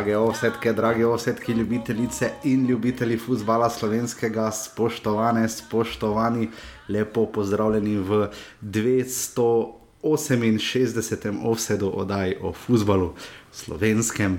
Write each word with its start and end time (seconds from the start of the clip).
Drage 0.00 0.16
osetke, 0.16 0.72
drage 0.72 1.04
osetke, 1.06 1.52
ljubitelice 1.52 2.30
in 2.44 2.66
ljubitelji 2.66 3.18
futbola 3.18 3.70
slovenskega, 3.70 4.50
spoštovane, 4.50 5.48
spoštovani, 5.48 6.48
lepo 6.88 7.26
pozdravljeni 7.26 7.96
v 7.96 8.28
268. 8.62 11.44
offsetu 11.44 12.00
oddaji 12.00 12.36
o 12.40 12.52
futbalu 12.52 13.14
slovenskem. 13.52 14.38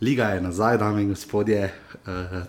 Liga 0.00 0.24
je 0.24 0.40
nazaj, 0.40 0.78
dame 0.78 1.02
in 1.02 1.08
gospodje, 1.08 1.74
uh, 1.92 1.98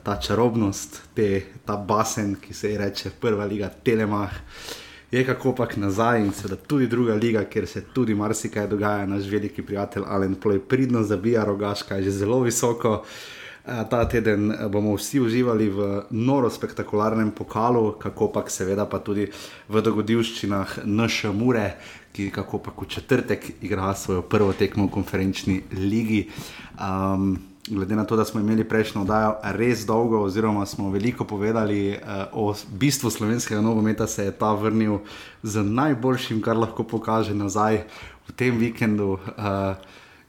ta 0.04 0.16
čarobnost, 0.16 1.02
te, 1.14 1.42
ta 1.66 1.78
basen, 1.78 2.36
ki 2.36 2.54
se 2.54 2.72
ji 2.72 2.78
reče 2.78 3.10
prva 3.20 3.46
liga 3.46 3.70
Telemach. 3.84 4.32
Uh, 4.32 4.85
je 5.12 5.26
kako 5.26 5.56
pač 5.56 5.76
nazaj 5.76 6.22
in 6.22 6.32
seveda 6.34 6.56
tudi 6.56 6.88
druga 6.88 7.14
liga, 7.14 7.44
kjer 7.44 7.68
se 7.68 7.84
tudi 7.94 8.16
marsikaj 8.16 8.68
dogaja. 8.68 9.06
Naš 9.06 9.30
veliki 9.32 9.62
prijatelj 9.62 10.04
Alen 10.08 10.36
Ploj 10.36 10.60
pridno 10.60 11.04
zabija 11.04 11.44
rogaška, 11.44 11.96
je 11.96 12.04
že 12.04 12.12
zelo 12.12 12.40
visoko. 12.40 13.04
Eh, 13.66 13.86
ta 13.90 14.06
teden 14.06 14.52
eh, 14.52 14.68
bomo 14.70 14.94
vsi 14.94 15.20
uživali 15.20 15.70
v 15.70 16.04
noro 16.10 16.50
spektakularnem 16.50 17.32
pokalu, 17.32 17.96
kako 17.98 18.28
pa 18.30 18.44
seveda 18.46 18.86
pa 18.86 19.00
tudi 19.00 19.26
v 19.70 19.82
dogodivščinah 19.82 20.86
naše 20.86 21.32
mure, 21.34 21.74
ki 22.14 22.30
kako 22.30 22.60
pa 22.62 22.72
v 22.78 22.86
četrtek 22.86 23.64
igra 23.66 23.94
svojo 23.96 24.22
prvo 24.22 24.54
tekmo 24.54 24.86
v 24.86 24.94
konferenčni 24.94 25.64
ligi. 25.74 26.30
Um, 26.78 27.55
glede 27.68 27.96
na 27.96 28.06
to, 28.06 28.16
da 28.16 28.26
smo 28.26 28.40
imeli 28.40 28.64
prejšnjo 28.64 29.02
oddajo 29.02 29.36
res 29.44 29.86
dolgo, 29.86 30.22
oziroma 30.22 30.66
smo 30.66 30.90
veliko 30.90 31.26
povedali 31.26 31.90
uh, 31.90 31.98
o 32.32 32.54
bistvu 32.72 33.10
slovenskega 33.10 33.62
nogometa, 33.62 34.08
se 34.08 34.26
je 34.26 34.32
ta 34.32 34.54
vrnil 34.54 35.00
z 35.44 35.64
najboljšim, 35.64 36.42
kar 36.42 36.58
lahko 36.58 36.84
pokaže 36.84 37.34
nazaj 37.34 37.84
v 38.28 38.36
tem 38.36 38.58
vikendu. 38.58 39.18
Uh, 39.38 39.76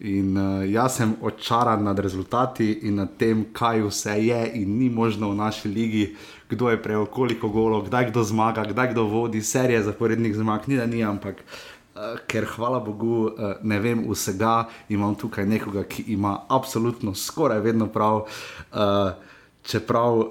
in 0.01 0.37
uh, 0.37 0.61
jaz 0.69 0.99
sem 0.99 1.15
očaran 1.25 1.85
nad 1.85 1.99
rezultati 1.99 2.67
in 2.83 2.99
nad 3.01 3.15
tem, 3.17 3.47
kaj 3.53 3.81
vse 3.81 4.19
je 4.27 4.41
in 4.61 4.77
ni 4.79 4.91
možno 4.91 5.31
v 5.31 5.37
naši 5.37 5.69
ligi. 5.69 6.17
Kdo 6.49 6.69
je 6.71 6.83
prejel, 6.83 7.07
koliko 7.07 7.49
golo, 7.49 7.81
kdaj 7.83 8.11
kdo 8.11 8.23
zmaga, 8.23 8.65
kdaj 8.65 8.93
kdo 8.93 9.03
vodi, 9.03 9.41
serije 9.43 9.83
zaporednih 9.83 10.37
zmag, 10.37 10.69
ni 10.69 10.77
da 10.77 10.87
ni, 10.87 11.01
ampak 11.05 11.41
uh, 11.41 11.76
ker 12.29 12.47
hvala 12.57 12.81
Bogu, 12.81 13.27
uh, 13.27 13.55
ne 13.63 13.79
vem 13.81 14.05
vsega, 14.11 14.69
imam 14.89 15.15
tukaj 15.15 15.47
nekoga, 15.47 15.85
ki 15.85 16.05
ima 16.15 16.39
absolutno 16.49 17.15
skoraj 17.15 17.61
vedno 17.61 17.87
prav. 17.87 18.27
Uh, 18.73 19.11
Čeprav 19.67 20.15
uh, 20.15 20.29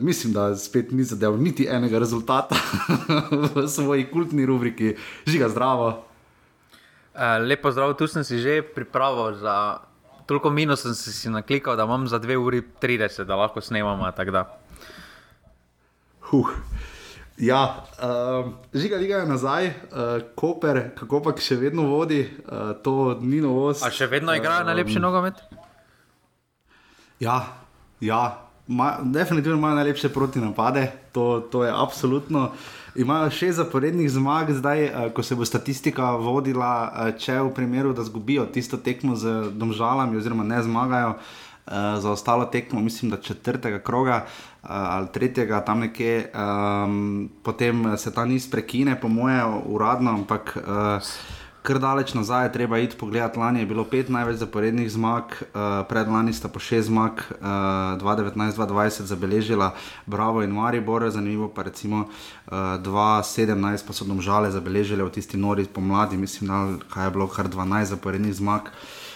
mislim, 0.00 0.32
da 0.32 0.56
spet 0.56 0.94
ni 0.96 1.04
zadev 1.04 1.34
niti 1.36 1.66
enega 1.68 1.98
rezultata 2.00 2.56
v 3.54 3.66
svoji 3.68 4.06
kultni 4.08 4.46
rubriki, 4.48 4.94
žiga 5.26 5.48
zdravo. 5.52 5.88
Uh, 7.12 7.36
lepo 7.44 7.68
zdrav, 7.68 7.92
tu 8.00 8.08
sem 8.08 8.24
si 8.24 8.38
že 8.40 8.62
pripravil 8.62 9.36
za 9.36 9.84
toliko 10.28 10.50
minus, 10.50 10.84
sem 10.84 10.94
si 10.94 11.30
naklikal, 11.32 11.76
da 11.76 11.84
imam 11.84 12.08
za 12.08 12.20
2 12.20 12.36
uri 12.36 12.62
30, 12.82 13.24
da 13.24 13.36
lahko 13.36 13.60
snemamo. 13.60 14.08
Huh. 16.20 16.48
Ja, 17.38 17.84
uh, 18.02 18.50
žiga 18.74 18.96
liga 18.96 19.16
je 19.16 19.26
nazaj, 19.26 19.66
uh, 19.66 19.72
Koper, 20.34 20.90
kako 20.98 21.20
pa 21.22 21.32
še 21.38 21.54
vedno 21.60 21.84
vodi, 21.86 22.24
uh, 22.26 22.72
to 22.82 23.14
ni 23.22 23.38
novost. 23.38 23.84
A 23.86 23.92
še 23.94 24.08
vedno 24.10 24.34
igrajo 24.34 24.64
uh, 24.64 24.66
najlepši 24.66 24.98
nogomet? 24.98 25.38
Ja, 27.22 27.38
ja. 28.02 28.42
Ma, 28.66 28.98
definitivno 29.00 29.56
imajo 29.56 29.78
najlepše 29.78 30.10
proti 30.12 30.42
napade, 30.42 30.88
to, 31.14 31.46
to 31.52 31.62
je 31.62 31.70
absolutno. 31.70 32.50
Imajo 32.98 33.30
šest 33.30 33.62
zaporednih 33.62 34.10
zmag, 34.10 34.50
zdaj, 34.58 34.88
uh, 34.88 35.06
ko 35.14 35.22
se 35.22 35.38
bo 35.38 35.46
statistika 35.46 36.16
vodila, 36.18 36.72
uh, 36.90 37.14
če 37.14 37.38
v 37.38 37.54
primeru, 37.54 37.94
da 37.94 38.02
zgubijo 38.02 38.48
tisto 38.50 38.82
tekmo 38.82 39.14
z 39.14 39.52
domžalami, 39.54 40.18
oziroma 40.18 40.42
ne 40.42 40.58
zmagajo. 40.66 41.14
Uh, 41.68 42.00
za 42.02 42.10
ostalo 42.10 42.46
tekmo, 42.48 42.80
mislim, 42.80 43.10
da 43.12 43.20
četrtega 43.20 43.78
kroga, 43.84 44.22
uh, 44.24 44.57
ali 44.62 45.06
tretjega, 45.12 45.60
tam 45.60 45.80
nekje, 45.80 46.30
um, 46.34 47.30
potem 47.42 47.96
se 47.96 48.14
ta 48.14 48.24
niz 48.24 48.50
prekine, 48.50 49.00
po 49.00 49.08
moje, 49.08 49.44
uradno, 49.66 50.10
ampak 50.10 50.56
uh, 50.56 51.02
kar 51.62 51.78
daleč 51.78 52.14
nazaj 52.14 52.46
je 52.46 52.52
treba 52.52 52.78
iti 52.78 52.96
pogledat. 52.96 53.36
Lani 53.36 53.60
je 53.60 53.66
bilo 53.66 53.84
pet 53.84 54.08
največ 54.08 54.36
zaporednih 54.40 54.90
zmag, 54.90 55.24
uh, 55.40 55.84
pred 55.88 56.08
lani 56.08 56.32
sta 56.32 56.48
po 56.48 56.58
šest 56.58 56.88
zmag, 56.88 57.22
uh, 57.38 57.46
2019-2020 58.02 59.02
zabeležila 59.02 59.74
Bravo 60.06 60.42
in 60.42 60.50
Maribor, 60.50 61.10
zanimivo 61.10 61.48
pa 61.48 61.62
recimo 61.62 62.08
uh, 62.08 62.52
2017 62.82 63.86
pa 63.86 63.92
so 63.92 64.04
domžale 64.04 64.50
zabeležile 64.50 65.04
v 65.04 65.10
tisti 65.10 65.36
nori 65.36 65.66
pomladi, 65.66 66.16
mislim, 66.16 66.50
da 66.94 67.04
je 67.04 67.10
bilo 67.10 67.28
kar 67.28 67.48
12 67.48 67.84
zaporednih 67.84 68.34
zmag. 68.34 68.62
Uh, 68.62 69.07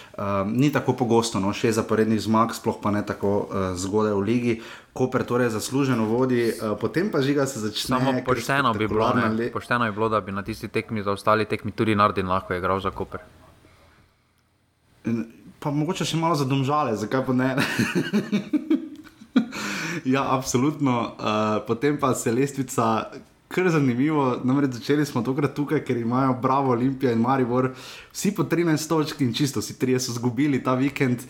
ni 0.45 0.71
tako 0.71 0.93
pogosto, 0.93 1.39
no, 1.39 1.53
šest 1.53 1.75
zaporednih 1.75 2.21
zmag, 2.21 2.53
sploh 2.53 2.77
pa 2.81 2.91
ne 2.91 3.01
tako 3.05 3.31
uh, 3.37 3.73
zgodaj 3.73 4.13
v 4.13 4.21
ligi. 4.21 4.53
Koper 4.93 5.23
torej 5.25 5.49
zasluženo 5.49 6.05
vodi, 6.05 6.51
uh, 6.53 6.77
potem 6.77 7.09
pa 7.11 7.21
žiga 7.21 7.47
se 7.49 7.59
začne. 7.59 7.97
Samo 7.97 8.13
pošteno 8.25 8.73
bi, 8.73 8.87
bilo, 8.87 9.09
le... 9.37 9.49
pošteno 9.51 9.89
bi 9.89 9.91
bilo, 9.91 10.09
da 10.09 10.21
bi 10.21 10.31
na 10.31 10.43
tisti 10.43 10.67
tekmi 10.67 11.03
za 11.03 11.11
ostali 11.11 11.45
tekmi 11.45 11.71
tudi 11.71 11.95
Nardin 11.95 12.29
lahko 12.29 12.53
igral 12.53 12.79
za 12.79 12.91
Koper. 12.91 13.25
In, 15.09 15.25
pa 15.59 15.71
mogoče 15.71 16.05
še 16.05 16.17
malo 16.17 16.37
za 16.37 16.45
domžale, 16.45 16.93
zakaj 16.95 17.25
pa 17.25 17.33
ne? 17.33 17.55
ja, 20.13 20.27
absolutno. 20.29 21.17
Uh, 21.17 21.57
potem 21.67 21.97
pa 21.97 22.13
se 22.13 22.31
lestvica 22.31 23.09
kar 23.53 23.69
zanimivo. 23.69 24.25
Namreč 24.43 24.79
začeli 24.79 25.05
smo 25.05 25.21
tokrat 25.21 25.53
tukaj, 25.55 25.83
ker 25.85 25.97
imajo 25.97 26.33
Bravo, 26.41 26.73
Olimpija 26.73 27.11
in 27.13 27.21
Maribor, 27.21 27.69
vsi 28.11 28.33
po 28.35 28.43
13 28.49 28.89
točk 28.89 29.21
in 29.21 29.33
čisto, 29.33 29.61
vsi 29.61 29.77
trije 29.79 29.99
so 29.99 30.11
izgubili 30.11 30.63
ta 30.63 30.73
vikend. 30.79 31.21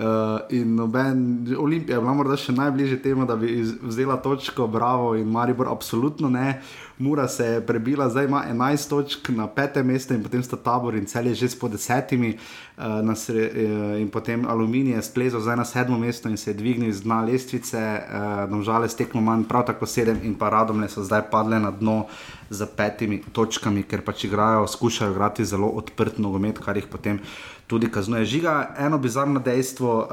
Uh, 0.00 0.04
in 0.50 0.74
noben, 0.74 1.22
Olimpija 1.58 1.96
je 1.96 2.04
bila 2.04 2.14
morda 2.14 2.36
še 2.38 2.52
najbližje 2.52 3.00
temu, 3.02 3.26
da 3.26 3.36
bi 3.36 3.64
vzela 3.82 4.20
točko, 4.22 4.68
Bravo 4.70 5.14
in 5.18 5.32
Maribor, 5.32 5.68
absolutno 5.72 6.30
ne. 6.30 6.60
Mura 7.00 7.28
se 7.28 7.44
je 7.44 7.60
prebila, 7.66 8.08
zdaj 8.08 8.24
ima 8.24 8.44
11 8.50 8.88
točk 8.88 9.28
na 9.28 9.46
petem 9.46 9.86
mestu 9.86 10.14
in 10.14 10.22
potem 10.22 10.42
sta 10.42 10.56
tabor 10.56 10.94
in 10.94 11.06
cel 11.06 11.26
je 11.26 11.34
že 11.34 11.48
s 11.48 11.58
po 11.58 11.68
desetimi. 11.68 12.36
Uh, 12.76 13.14
sre, 13.16 13.48
uh, 13.48 14.00
in 14.00 14.10
potem 14.10 14.44
Aluminij 14.44 14.94
je 14.94 15.02
splezal 15.02 15.40
zdaj 15.40 15.56
na 15.56 15.64
sedmo 15.64 15.98
mesto 15.98 16.28
in 16.28 16.36
se 16.36 16.50
je 16.50 16.54
dvignil 16.54 16.92
z 16.92 17.00
dna 17.00 17.22
lestvice, 17.24 17.76
uh, 17.76 18.50
domžale 18.50 18.88
stekmo 18.88 19.20
manj, 19.20 19.44
prav 19.48 19.64
tako 19.66 19.86
sedem 19.86 20.20
in 20.22 20.34
pa 20.34 20.48
radom 20.48 20.80
le 20.80 20.88
so 20.88 21.04
zdaj 21.04 21.30
padle 21.30 21.60
na 21.60 21.70
dno 21.70 22.06
z 22.50 22.66
petimi 22.76 23.22
točkami, 23.32 23.82
ker 23.82 24.04
pač 24.04 24.24
igrajo, 24.24 24.66
skušajo 24.66 25.10
igrati 25.10 25.44
zelo 25.44 25.68
odprt 25.68 26.18
nogomet, 26.18 26.58
kar 26.58 26.76
jih 26.76 26.86
potem 26.86 27.20
tudi 27.70 27.86
kaznuje. 27.90 28.24
Žiga, 28.24 28.74
eno 28.78 28.98
bizarno 28.98 29.40
dejstvo, 29.40 29.92
uh, 29.98 30.06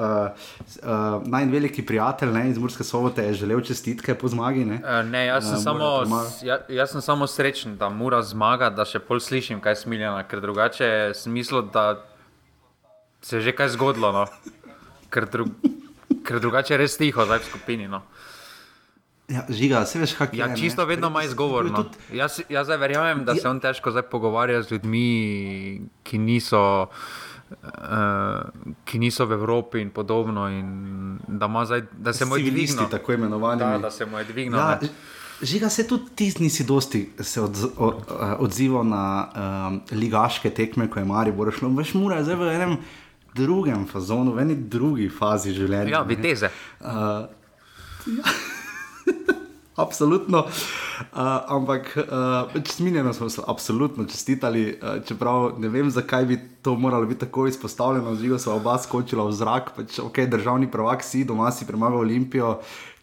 uh, 0.83 1.23
najveliki 1.25 1.85
prijatelj 1.85 2.31
ne, 2.31 2.43
iz 2.49 2.57
Murske 2.61 2.85
sobote 2.85 3.23
je 3.25 3.33
želel 3.33 3.61
čestitke 3.65 4.13
po 4.15 4.29
zmagi. 4.29 4.65
Ne, 4.65 4.77
uh, 4.83 5.01
ne 5.09 5.25
jaz, 5.25 5.47
sem 5.49 5.57
uh, 5.57 5.63
samo, 5.63 6.21
ja, 6.45 6.59
jaz 6.69 6.93
sem 6.93 7.01
samo 7.01 7.27
srečen, 7.27 7.77
da 7.77 7.89
mora 7.89 8.21
zmaga, 8.21 8.69
da 8.69 8.85
še 8.85 9.01
pol 9.01 9.19
slišim, 9.23 9.57
kaj 9.63 9.81
smiljena, 9.81 10.21
ker 10.29 10.43
drugače 10.45 10.85
je 10.85 11.09
smislo, 11.17 11.63
da 11.73 11.87
se 13.25 13.39
je 13.41 13.49
že 13.49 13.57
kaj 13.57 13.73
zgodilo. 13.73 14.13
No. 14.13 14.27
Ker, 15.09 15.25
dru 15.25 15.49
ker 16.27 16.37
drugače 16.43 16.75
je 16.75 16.81
res 16.83 16.97
tiho 17.01 17.25
zdaj 17.25 17.41
v 17.41 17.49
skupini. 17.49 17.89
No. 17.89 18.03
Ja, 19.27 19.47
žiga, 19.49 19.81
se 19.89 19.99
veš, 19.99 20.13
kaj 20.19 20.35
ja, 20.37 20.53
je. 20.53 20.61
Čisto 20.61 20.85
ne? 20.85 20.93
vedno 20.93 21.09
ima 21.09 21.25
izgovor. 21.25 21.71
No. 21.73 21.87
Jaz, 22.13 22.37
jaz 22.53 22.69
verjamem, 22.69 23.25
da 23.25 23.33
ja. 23.33 23.41
se 23.41 23.49
on 23.49 23.59
težko 23.59 23.91
pogovarja 24.11 24.61
z 24.61 24.77
ljudmi, 24.77 25.07
ki 26.05 26.21
niso. 26.21 26.61
Uh, 26.85 27.25
ki 28.85 28.99
niso 28.99 29.25
v 29.25 29.31
Evropi 29.31 29.81
in 29.81 29.89
podobno, 29.89 30.47
in 30.49 31.19
da, 31.27 31.65
zdaj, 31.65 31.81
da 31.97 32.13
se 32.13 32.25
mu 32.25 32.37
je 32.37 32.51
dvignilo. 32.51 32.87
Tako 32.91 33.13
imenovani. 33.13 33.59
Da, 33.59 33.77
da 33.77 33.91
se 33.91 34.05
mu 34.05 34.17
je 34.17 34.23
dvignilo. 34.23 34.61
Ja, 34.61 34.79
Žiga 35.41 35.69
se 35.69 35.87
tudi 35.87 36.03
ti 36.15 36.33
nisi 36.39 36.63
dosti 36.63 37.09
se 37.19 37.41
od, 37.41 37.57
o, 37.77 38.01
odzival 38.39 38.83
na 38.83 39.29
um, 39.69 39.81
ligaške 39.91 40.49
tekme, 40.49 40.89
ko 40.89 40.99
je 40.99 41.05
Mari 41.05 41.31
Borošlo. 41.31 41.69
Veš, 41.69 41.93
mora 41.93 42.23
zdaj 42.23 42.35
v 42.35 42.49
enem 42.55 42.77
drugem 43.35 43.85
fazonu, 43.87 44.33
v 44.33 44.41
eni 44.41 44.55
drugi 44.55 45.09
fazi 45.09 45.53
življenja. 45.53 45.99
Ja, 45.99 46.01
viteze. 46.01 46.49
Uh, 46.81 47.29
ja. 48.17 48.37
Absolutno. 49.77 50.39
Uh, 50.39 51.17
ampak 51.47 51.97
uh, 51.97 52.63
smiljeno 52.65 53.13
smo 53.13 53.29
se 53.29 53.41
absolutno 53.47 54.05
čestitali, 54.05 54.79
uh, 54.81 55.03
čeprav 55.05 55.51
ne 55.59 55.69
vem, 55.69 55.91
zakaj 55.91 56.25
bi 56.25 56.39
to 56.61 56.75
moralo 56.75 57.05
biti 57.05 57.19
tako 57.19 57.47
izpostavljeno. 57.47 58.15
Živo 58.15 58.39
so 58.39 58.55
oba 58.55 58.77
skočila 58.77 59.27
v 59.27 59.31
zrak, 59.31 59.75
pač, 59.75 59.99
ok, 59.99 60.19
državni 60.19 60.71
prvak 60.71 61.03
si, 61.03 61.23
doma 61.25 61.51
si 61.51 61.67
premagal 61.67 61.99
Olimpijo. 61.99 62.57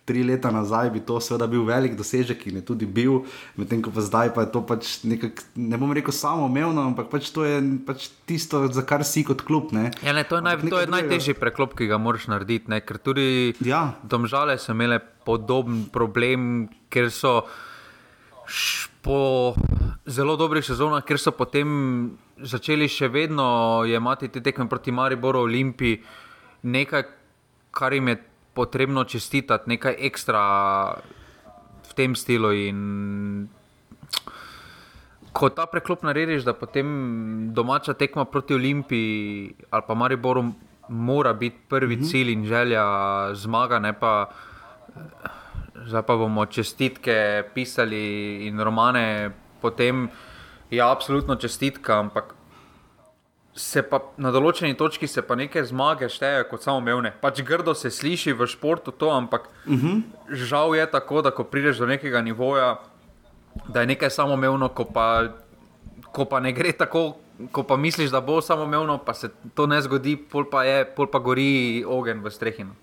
Tri 0.05 0.21
leta 0.21 0.51
nazaj 0.53 0.91
bi 0.93 1.01
to 1.01 1.17
seveda 1.17 1.47
bil 1.49 1.63
velik 1.65 1.95
dosežek 1.97 2.43
in 2.51 2.59
je 2.61 2.65
tudi 2.69 2.85
bil, 2.85 3.23
medtem 3.57 3.81
ko 3.81 3.89
pa 3.89 4.05
zdaj 4.05 4.35
pa 4.37 4.45
je 4.45 4.51
to 4.53 4.61
pač 4.61 4.99
nekako, 5.01 5.47
ne 5.57 5.79
bom 5.81 5.95
rekel 5.97 6.13
samo 6.13 6.45
umevno, 6.45 6.85
ampak 6.91 7.09
pač 7.09 7.31
to 7.33 7.47
je 7.47 7.57
pač 7.87 8.11
tisto, 8.29 8.67
za 8.69 8.85
kar 8.85 9.01
si 9.09 9.25
kot 9.25 9.41
klub. 9.49 9.73
Ja, 9.73 10.13
ne, 10.13 10.27
to 10.29 10.37
je, 10.37 10.45
naj, 10.45 10.61
to 10.69 10.83
je 10.83 10.91
najtežji 10.93 11.37
preklop, 11.41 11.73
ki 11.79 11.89
ga 11.89 11.97
moraš 11.97 12.29
narediti, 12.29 12.69
ne? 12.69 12.83
ker 12.85 13.01
tudi 13.01 13.55
ja. 13.65 13.95
domžale 14.05 14.59
so 14.61 14.77
imele 14.77 15.01
podoben 15.25 15.87
problem, 15.89 16.69
ker 16.93 17.09
so 17.09 17.41
po 19.01 19.55
zelo 20.05 20.37
dobrih 20.37 20.65
sezonah, 20.65 21.05
ker 21.05 21.17
so 21.21 21.33
potem 21.33 22.13
začeli 22.41 22.89
še 22.91 23.09
vedno 23.09 23.85
imeti 23.89 24.29
te 24.29 24.45
tekme 24.45 24.69
proti 24.69 24.93
Mariboru, 24.93 25.45
Olimpiji. 25.49 26.03
nekaj, 26.63 27.05
kar 27.71 27.93
jim 27.93 28.09
je 28.09 28.17
potrebno 28.55 29.05
čestitati, 29.05 29.69
nekaj 29.71 29.97
ekstra 29.99 30.43
v 31.89 31.93
tem 31.95 32.15
stilu. 32.15 32.53
In 32.53 32.79
ko 35.35 35.51
ta 35.51 35.67
preklop 35.67 36.07
narediš, 36.07 36.47
da 36.47 36.55
potem 36.55 36.89
domača 37.55 37.95
tekma 37.99 38.25
proti 38.25 38.55
Olimpiji 38.55 39.55
ali 39.71 39.83
pa 39.87 39.95
Mariboru 39.95 40.53
mora 40.89 41.33
biti 41.33 41.59
prvi 41.69 41.97
mhm. 41.97 42.05
cilj 42.05 42.33
in 42.33 42.47
želja 42.47 42.85
zmaga, 43.35 43.79
ne 43.79 43.93
pa. 43.93 44.31
Zdaj 45.75 46.03
pa 46.07 46.15
bomo 46.17 46.47
čestitke 46.47 47.43
pisali 47.55 48.47
in 48.47 48.61
romane, 48.63 49.31
potem 49.61 50.09
je 50.71 50.79
ja, 50.79 50.87
absolutno 50.93 51.35
čestitka, 51.37 51.99
ampak 51.99 52.35
se 53.55 53.83
pa 53.87 54.01
na 54.19 54.33
določeni 54.35 54.75
točki 54.75 55.07
se 55.07 55.23
pa 55.23 55.37
neke 55.39 55.63
zmage 55.65 56.09
štejejo 56.11 56.49
kot 56.51 56.65
samoumevne. 56.67 57.15
Pač 57.23 57.43
grdo 57.47 57.75
se 57.79 57.91
sliši 57.91 58.35
v 58.35 58.49
športu 58.51 58.91
to, 58.91 59.11
ampak 59.15 59.49
uh 59.67 59.73
mhm. 59.73 59.87
-huh. 59.87 60.03
žal 60.35 60.75
je 60.75 60.87
tako, 60.91 61.23
da 61.23 61.31
ko 61.31 61.45
prideš 61.45 61.79
do 61.79 61.87
nekega 61.87 62.21
nivoja, 62.21 62.81
da 63.69 63.81
je 63.81 63.87
nekaj 63.87 64.11
samoumevno, 64.11 64.69
ko 64.69 64.85
pa, 64.85 65.29
ko 66.13 66.25
pa 66.25 66.41
ne 66.41 66.53
gre 66.53 66.73
tako. 66.73 67.17
Ko 67.53 67.63
pa 67.63 67.77
misliš, 67.77 68.11
da 68.11 68.21
bo 68.21 68.41
samoumevno, 68.41 68.99
pa 68.99 69.15
se 69.15 69.29
to 69.55 69.67
ne 69.67 69.83
zgodi, 69.83 70.17
pol 70.17 70.45
pa, 70.51 70.63
je, 70.65 70.85
pol 70.85 71.07
pa 71.07 71.19
gori 71.19 71.85
ogenj 71.87 72.23
v 72.23 72.31
strehinu. 72.31 72.75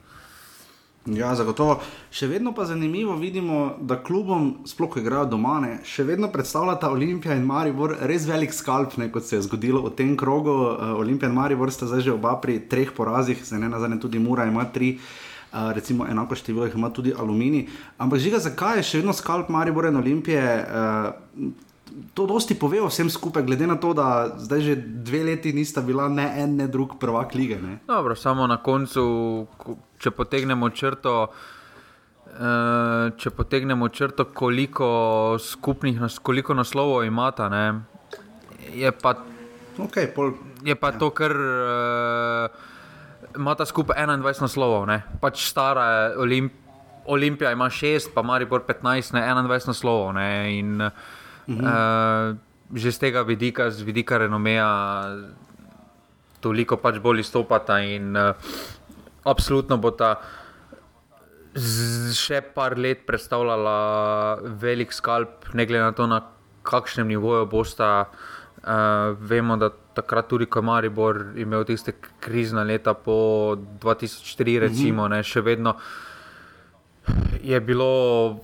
Ja, 1.10 1.32
zagotovo. 1.34 1.80
Še 2.14 2.28
vedno 2.30 2.52
pa 2.54 2.68
zanimivo 2.70 3.16
vidimo, 3.18 3.72
da 3.82 3.96
klubom, 4.06 4.52
sploh 4.70 4.92
ko 4.94 5.00
igrajo 5.02 5.32
doma, 5.32 5.56
ne, 5.64 5.72
še 5.88 6.06
vedno 6.06 6.30
predstavljata 6.30 6.92
Olimpija 6.94 7.34
in 7.34 7.48
Maribor 7.50 7.96
res 8.06 8.28
velik 8.30 8.54
skalp, 8.54 8.94
ne, 9.02 9.08
kot 9.10 9.26
se 9.26 9.40
je 9.40 9.48
zgodilo 9.48 9.82
v 9.88 9.96
tem 9.98 10.14
krogu. 10.18 10.54
Uh, 10.54 10.94
Olimpija 11.02 11.32
in 11.32 11.40
Maribor 11.40 11.74
sta 11.74 11.90
zdaj 11.90 12.06
že 12.06 12.14
oba 12.14 12.36
pri 12.44 12.60
treh 12.70 12.94
porazih, 12.94 13.42
zdaj 13.42 13.64
ne 13.64 13.72
nazadnje 13.74 13.98
tudi 14.04 14.22
Mura 14.22 14.46
ima 14.46 14.68
tri. 14.70 15.00
Uh, 15.52 15.74
recimo 15.74 16.06
enako 16.08 16.38
število 16.38 16.70
jih 16.70 16.78
ima 16.78 16.94
tudi 16.94 17.16
aluminij. 17.18 17.66
Ampak 17.98 18.22
žiga, 18.22 18.38
zakaj 18.40 18.78
je 18.80 18.88
še 18.92 19.02
vedno 19.02 19.18
skalp 19.18 19.50
Maribor 19.50 19.90
in 19.90 19.98
Olimpije? 19.98 20.46
Uh, 20.62 21.50
to 22.14 22.26
dosti 22.28 22.56
pove 22.56 22.82
o 22.82 22.90
vsem 22.90 23.10
skupaj, 23.10 23.44
glede 23.44 23.68
na 23.68 23.76
to, 23.76 23.94
da 23.94 24.36
zdaj 24.38 24.62
že 24.62 24.76
dve 24.76 25.24
leti 25.24 25.54
nista 25.54 25.82
bila 25.82 26.10
ne 26.10 26.28
en, 26.44 26.56
ne 26.56 26.68
drug 26.68 27.00
prvak 27.00 27.36
lige. 27.36 27.58
Dobro, 27.88 28.16
samo 28.16 28.48
na 28.48 28.58
koncu, 28.58 29.48
če 29.98 30.12
potegnemo 30.12 30.70
črto. 30.70 31.32
Uh, 32.32 33.12
če 33.20 33.28
potegnemo 33.36 33.90
črto, 33.92 34.24
koliko 34.32 34.88
skupnih, 35.40 36.00
koliko 36.24 36.56
naslovov 36.56 37.04
imata, 37.04 37.50
ne, 37.52 37.66
je 38.72 38.92
pa, 38.92 39.18
okay, 39.84 40.08
pol, 40.08 40.32
je 40.64 40.76
pa 40.80 40.94
ja. 40.94 41.00
to, 41.02 41.10
kar 41.12 41.36
uh, 41.36 43.36
imata 43.36 43.68
skupaj 43.68 44.00
21 44.00 44.48
naslovov. 44.48 44.88
Ne. 44.88 45.02
Pač 45.20 45.44
stara 45.44 46.16
Olimp 46.16 46.56
Olimpija 47.12 47.52
ima 47.52 47.68
6, 47.68 48.14
pa 48.16 48.22
Maribor 48.22 48.64
15, 48.64 49.12
ne 49.18 49.28
21 49.28 49.68
naslovov. 49.68 50.14
Ne, 50.16 50.30
in, 50.56 50.80
uh, 50.82 51.21
Uh, 51.48 52.38
že 52.74 52.92
z 52.92 52.98
tega 52.98 53.24
vidika, 53.28 53.70
z 53.72 53.82
vidika 53.84 54.18
renomeja, 54.18 54.68
toliko 56.40 56.78
pač 56.78 57.02
bolj 57.02 57.26
izstopata 57.26 57.82
in 57.84 58.16
uh, 58.16 58.38
absolutno 59.28 59.78
bo 59.78 59.92
ta 59.92 60.22
še 62.16 62.40
par 62.56 62.78
let 62.80 63.04
predstavljala 63.04 64.40
velik 64.62 64.94
skalp, 64.96 65.52
ne 65.54 65.66
glede 65.68 65.84
na 65.84 65.92
to, 65.92 66.08
na 66.08 66.22
kakšnem 66.64 67.10
nivoju 67.12 67.50
bosta. 67.52 68.08
Uh, 68.62 69.18
vemo, 69.18 69.58
da 69.58 69.72
takrat 69.98 70.28
tudi, 70.30 70.46
ko 70.46 70.62
je 70.62 70.66
Maribor 70.68 71.18
imel 71.42 71.66
tiste 71.66 71.96
krizne 72.22 72.62
leta 72.64 72.94
po 72.94 73.58
2004, 73.82 74.60
recimo, 74.60 75.08
mm 75.08 75.12
-hmm. 75.12 75.16
ne, 75.18 75.24
še 75.24 75.42
vedno 75.42 75.76
je 77.42 77.60
bilo 77.60 78.40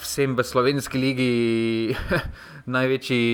vsem 0.00 0.34
v 0.36 0.44
slovenski 0.44 0.98
ligi 0.98 1.32
največji 2.76 3.24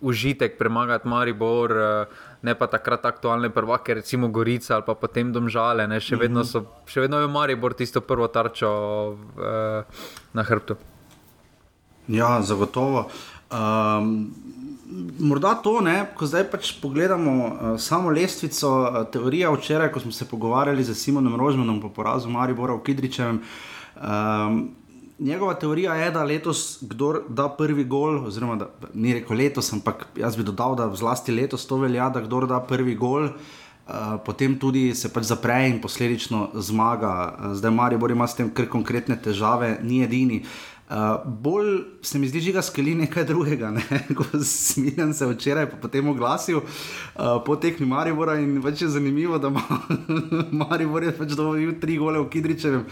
užitek 0.00 0.58
premagati 0.58 1.08
Maribor, 1.08 1.72
eh, 1.72 2.06
ne 2.42 2.54
pa 2.54 2.66
takrat 2.66 3.04
aktualne 3.04 3.50
prvake, 3.50 3.94
recimo 3.94 4.28
Gorica 4.28 4.74
ali 4.74 4.84
pa 4.86 4.94
potem 4.94 5.32
Domžale. 5.32 5.88
Še, 6.00 6.16
vedno 6.16 6.44
so, 6.44 6.64
še 6.86 7.04
vedno 7.04 7.20
je 7.20 7.28
Maribor 7.28 7.74
tisto 7.74 8.00
prvo 8.00 8.28
tarčo 8.28 8.70
uh, 9.12 10.00
na 10.32 10.42
hrbtu. 10.42 10.76
Ja, 12.08 12.40
zagotovo. 12.42 13.10
Um, 13.50 14.30
morda 15.18 15.54
to, 15.62 15.80
ne, 15.84 16.08
ko 16.16 16.26
zdaj 16.26 16.48
pač 16.50 16.72
pogledamo 16.80 17.34
uh, 17.34 17.52
samo 17.78 18.10
lestvico, 18.10 18.70
uh, 18.70 19.02
teorija 19.12 19.52
včeraj, 19.52 19.92
ko 19.92 20.00
smo 20.00 20.12
se 20.12 20.26
pogovarjali 20.28 20.84
z 20.84 20.94
Simonom 20.94 21.36
Rožmanom 21.36 21.80
po 21.82 21.92
porazu 21.92 22.30
Maribora 22.30 22.74
v 22.78 22.84
Kidričevem. 22.88 23.42
Um, 24.00 24.79
njegova 25.20 25.54
teorija 25.54 25.94
je, 25.94 26.10
da 26.10 26.24
letos, 26.24 26.78
kdo 26.80 27.14
da 27.28 27.48
prvi 27.48 27.84
gol, 27.84 28.24
oziroma 28.26 28.56
da, 28.56 28.70
ni 28.94 29.14
rekel 29.14 29.36
letos, 29.36 29.72
ampak 29.72 30.06
jaz 30.16 30.36
bi 30.36 30.42
dodal, 30.42 30.76
da 30.76 30.90
zlasti 30.96 31.32
letos 31.32 31.66
to 31.66 31.76
velja, 31.76 32.08
da 32.08 32.22
kdo 32.24 32.46
da 32.46 32.60
prvi 32.60 32.94
gol. 32.94 33.28
Uh, 33.90 34.20
potem 34.24 34.54
tudi 34.58 34.94
se 34.94 35.08
pač 35.10 35.24
zapre 35.26 35.56
in 35.68 35.80
posledično 35.82 36.50
zmaga. 36.54 37.12
Uh, 37.38 37.54
zdaj, 37.58 37.70
Marijo, 37.74 38.08
ima 38.10 38.28
s 38.28 38.36
tem 38.38 38.50
kar 38.54 38.68
konkretne 38.70 39.16
težave, 39.18 39.78
ni 39.82 40.04
edini. 40.04 40.44
Uh, 40.90 41.22
bolj 41.24 41.84
se 42.02 42.18
mi 42.18 42.28
zdi, 42.28 42.52
da 42.52 42.62
skeli 42.62 42.94
nekaj 42.94 43.24
drugega. 43.24 43.70
Ne? 43.70 43.82
Ko 44.16 44.24
sem 44.42 45.12
se 45.14 45.26
včeraj 45.26 45.68
po 45.70 45.88
tem 45.88 46.08
oglasil, 46.08 46.58
uh, 46.58 47.38
po 47.46 47.54
tekmi 47.56 47.86
Maribora 47.86 48.34
in 48.42 48.58
več 48.58 48.82
je 48.82 48.88
zanimivo, 48.90 49.38
da 49.38 49.52
ima 49.54 49.62
Maribor 50.64 51.06
je 51.06 51.12
pač 51.14 51.36
dovolil 51.38 51.76
tri 51.78 51.94
gole 51.98 52.18
v 52.18 52.26
Kidričevem, 52.32 52.82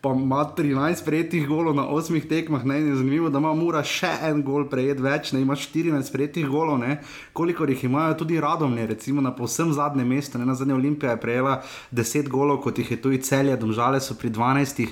pa 0.00 0.12
ima 0.12 0.44
13 0.56 1.04
prejetih 1.04 1.48
golov 1.48 1.74
na 1.74 1.86
8 1.88 2.28
tekmah. 2.28 2.64
Ne? 2.64 2.80
In 2.80 2.88
je 2.88 2.96
zanimivo, 2.96 3.30
da 3.30 3.38
ima 3.38 3.54
Mura 3.54 3.82
še 3.84 4.10
en 4.28 4.42
gol 4.46 4.68
prejet 4.70 5.00
več, 5.00 5.32
ne 5.32 5.40
ima 5.42 5.56
14 5.56 6.12
prejetih 6.12 6.46
golov, 6.46 6.78
ne? 6.78 6.98
koliko 7.32 7.66
jih 7.66 7.84
imajo 7.84 8.14
tudi 8.22 8.40
radomne, 8.40 8.86
recimo 8.86 9.20
na 9.20 9.34
povsem 9.34 9.72
zadnjem 9.72 10.08
mestu. 10.08 10.38
Na 10.38 10.54
zadnje 10.54 10.74
Olimpije 10.74 11.10
je 11.10 11.20
prejela 11.20 11.60
10 11.92 12.28
golov, 12.28 12.60
kot 12.62 12.78
jih 12.78 12.90
je 12.90 13.00
tudi 13.02 13.22
celje, 13.22 13.56
domžale 13.56 14.00
so 14.00 14.14
pri 14.14 14.30
12. 14.30 14.86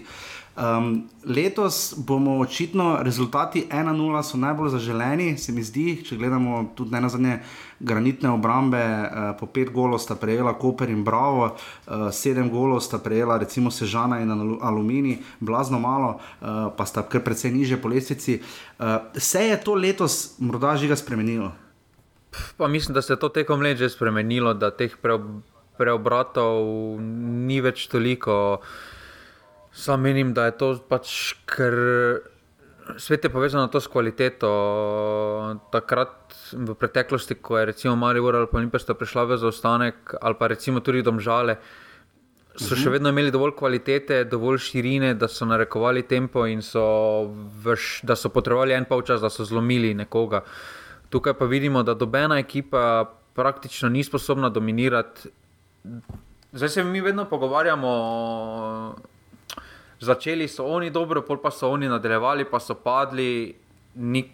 Um, 0.55 1.09
letos 1.27 1.95
bomo 1.97 2.39
očitno 2.39 2.99
rezultati 3.03 3.67
1-0 3.71 4.23
so 4.23 4.37
najbolj 4.37 4.69
zaželeni, 4.71 5.39
se 5.39 5.53
mi 5.53 5.63
zdi, 5.63 5.97
če 6.07 6.15
gledamo 6.17 6.61
tudi 6.79 6.95
na 6.95 7.09
zadnje 7.09 7.41
granitne 7.81 8.31
obrambe, 8.31 8.79
uh, 8.79 9.33
po 9.41 9.49
pet 9.51 9.73
golov 9.75 9.99
sta 9.99 10.15
prejela 10.15 10.53
Koper 10.55 10.91
in 10.95 11.03
Bravo, 11.05 11.49
uh, 11.51 12.07
sedem 12.15 12.53
golov 12.55 12.85
sta 12.87 13.03
prejela 13.03 13.41
recimo 13.43 13.71
Sežana 13.71 14.21
in 14.23 14.31
Alumini, 14.63 15.19
blazno 15.41 15.83
malo, 15.83 16.21
uh, 16.21 16.71
pa 16.77 16.87
sta 16.87 17.03
kar 17.03 17.27
precej 17.27 17.51
niže 17.51 17.83
po 17.83 17.91
lestvici. 17.91 18.39
Uh, 18.79 19.03
se 19.19 19.43
je 19.51 19.59
to 19.59 19.75
letos 19.75 20.39
morda 20.39 20.77
že 20.77 20.87
ga 20.87 20.95
spremenilo? 20.95 21.51
Pa 22.57 22.69
mislim, 22.69 22.95
da 22.95 23.03
se 23.03 23.13
je 23.13 23.19
to 23.19 23.29
tekom 23.29 23.59
let 23.61 23.79
že 23.79 23.91
spremenilo, 23.91 24.55
da 24.55 24.71
teh 24.71 24.95
preobratov 25.79 26.63
ni 27.43 27.59
več 27.59 27.89
toliko. 27.91 28.63
Sam 29.75 30.01
menim, 30.01 30.31
da 30.35 30.47
je 30.47 30.55
to 30.59 30.69
pač, 30.89 31.35
ker 31.51 31.75
svet 32.97 33.25
je 33.25 33.31
povezan 33.31 33.69
to 33.69 33.81
s 33.81 33.91
kvaliteto. 33.91 34.51
Takrat 35.73 36.37
v 36.53 36.77
preteklosti, 36.79 37.35
ko 37.43 37.59
je 37.59 37.67
recimo 37.73 37.97
Marijo 37.97 38.31
ali 38.31 38.47
pa 38.51 38.59
Olimpijska 38.59 38.95
prišla 38.95 39.25
v 39.25 39.39
zaostanek, 39.43 40.15
ali 40.21 40.39
pa 40.39 40.47
recimo 40.47 40.81
tudi 40.81 41.03
domžale, 41.03 41.59
so 42.55 42.77
še 42.77 42.87
mhm. 42.87 42.93
vedno 42.93 43.11
imeli 43.11 43.35
dovolj 43.35 43.57
kvalitete, 43.59 44.25
dovolj 44.31 44.61
širine, 44.69 45.15
da 45.19 45.29
so 45.29 45.47
narekovali 45.47 46.05
tempo 46.07 46.47
in 46.47 46.63
so 46.63 47.27
vrš, 47.65 48.05
da 48.07 48.15
so 48.17 48.31
potrebovali 48.31 48.77
en 48.77 48.87
polčas, 48.87 49.21
da 49.21 49.31
so 49.31 49.45
zlomili 49.45 49.95
nekoga. 49.95 50.45
Tukaj 51.11 51.35
pa 51.39 51.51
vidimo, 51.51 51.83
da 51.83 51.95
dobena 51.95 52.39
ekipa 52.39 53.11
praktično 53.35 53.89
ni 53.89 54.05
sposobna 54.05 54.49
dominirati. 54.49 55.29
Zdaj 56.55 56.69
se 56.69 56.85
mi 56.85 57.01
vedno 57.01 57.25
pogovarjamo 57.27 57.91
začeli 60.05 60.49
so 60.49 60.67
oni 60.69 60.91
dobro, 60.91 61.25
pol 61.25 61.41
pa 61.41 61.51
so 61.51 61.71
oni 61.73 61.89
nadaljevali, 61.89 62.45
pa 62.45 62.61
so 62.61 62.77
padli. 62.77 63.55
Nik, 63.95 64.31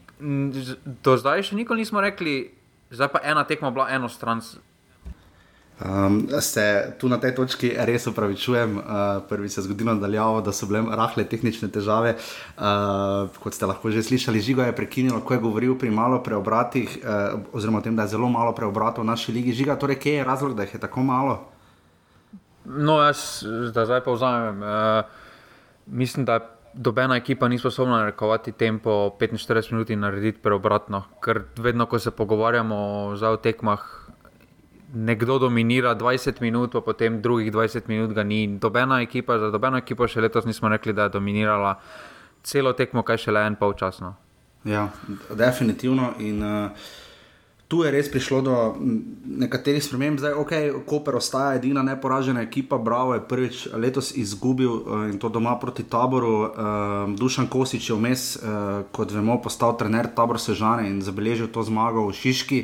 do 1.05 1.17
zdaj 1.21 1.51
še 1.51 1.57
nikoli 1.57 1.85
nismo 1.85 2.01
rekli, 2.01 2.51
zdaj 2.91 3.13
pa 3.13 3.23
ena 3.25 3.45
tekma 3.49 3.71
bila 3.71 3.91
eno 3.93 4.09
stran. 4.09 4.43
Um, 5.81 6.29
se 6.41 6.93
tu 7.01 7.09
na 7.09 7.17
tej 7.17 7.33
točki 7.33 7.71
res 7.73 8.05
upravičujem, 8.05 8.77
uh, 8.77 8.85
prvi 9.29 9.49
se 9.49 9.61
je 9.61 9.65
zgodilo 9.65 9.95
nadaljavo, 9.95 10.43
da 10.45 10.53
so 10.53 10.67
bile 10.69 10.83
rahle 10.85 11.25
tehnične 11.25 11.71
težave. 11.73 12.19
Uh, 12.61 13.33
kot 13.41 13.57
ste 13.57 13.65
lahko 13.65 13.89
že 13.89 14.03
slišali, 14.05 14.45
Žiga 14.45 14.69
je 14.69 14.77
prekinil, 14.77 15.23
ko 15.25 15.35
je 15.35 15.41
govoril 15.41 15.79
pri 15.81 15.89
malo 15.89 16.21
preobratih, 16.21 16.99
uh, 17.01 17.41
oziroma 17.57 17.81
o 17.81 17.85
tem, 17.85 17.97
da 17.97 18.05
je 18.05 18.13
zelo 18.13 18.29
malo 18.29 18.53
preobratov 18.53 19.05
v 19.05 19.09
naši 19.09 19.33
ligi. 19.33 19.57
Žiga, 19.57 19.79
torej, 19.81 19.97
kje 19.97 20.21
je 20.21 20.29
razlog, 20.29 20.53
da 20.53 20.69
jih 20.69 20.77
je 20.77 20.85
tako 20.85 21.01
malo? 21.01 21.39
No, 22.69 23.01
jaz 23.01 23.41
zdaj 23.73 24.05
pa 24.05 24.13
vzamem. 24.13 24.61
Uh, 24.61 25.20
mislim, 25.91 26.25
da 26.25 26.39
dobena 26.75 27.17
ekipa 27.17 27.49
ni 27.49 27.59
sposobna 27.59 27.99
narekovati 27.99 28.53
tempo 28.53 29.17
45 29.21 29.73
minut 29.73 29.91
in 29.91 30.01
narediti 30.01 30.39
preobratno. 30.39 31.03
Ker 31.25 31.43
vedno, 31.57 31.87
ko 31.87 31.99
se 31.99 32.11
pogovarjamo 32.11 32.77
o 33.23 33.37
tekmah, 33.37 33.81
nekdo 34.95 35.39
dominira 35.39 35.95
20 35.95 36.41
minut, 36.41 36.73
pa 36.73 36.81
potem 36.81 37.23
drugih 37.23 37.53
20 37.53 37.89
minut 37.89 38.15
ga 38.15 38.23
ni. 38.23 38.59
Dobena 38.59 39.01
ekipa, 39.03 39.39
za 39.39 39.51
dobeno 39.51 39.79
ekipo 39.79 40.09
še 40.09 40.21
letos 40.21 40.45
nismo 40.45 40.69
rekli, 40.69 40.93
da 40.93 41.03
je 41.03 41.17
dominirala 41.19 41.77
celo 42.43 42.73
tekmo, 42.73 43.03
kaj 43.03 43.27
še 43.27 43.33
le 43.33 43.47
en 43.47 43.57
polčasno. 43.57 44.15
Ja, 44.65 44.89
definitivno. 45.31 46.15
In, 46.19 46.43
uh... 46.43 46.99
Tu 47.71 47.85
je 47.87 47.91
res 47.95 48.09
prišlo 48.11 48.39
do 48.43 48.55
nekaterih 49.23 49.79
sprememb, 49.79 50.19
zdaj 50.19 50.33
ok, 50.43 50.53
Koper 50.91 51.21
ostaja 51.21 51.55
edina 51.55 51.85
neporažena 51.87 52.43
ekipa, 52.43 52.81
Bravo 52.83 53.15
je 53.15 53.23
prvič 53.23 53.69
letos 53.79 54.11
izgubil 54.19 54.73
uh, 54.73 55.05
in 55.07 55.21
to 55.23 55.31
doma 55.31 55.55
proti 55.55 55.87
taboru. 55.87 56.33
Uh, 56.51 57.15
Dušan 57.15 57.47
Kosič 57.47 57.93
je 57.93 57.95
vmes, 57.95 58.25
uh, 58.43 58.83
kot 58.91 59.15
vemo, 59.15 59.39
postal 59.39 59.77
trener 59.79 60.11
tabor 60.11 60.43
Sežane 60.43 60.89
in 60.91 60.99
zabeležil 60.99 61.47
to 61.55 61.63
zmago 61.63 62.09
v 62.11 62.17
Šiški. 62.19 62.61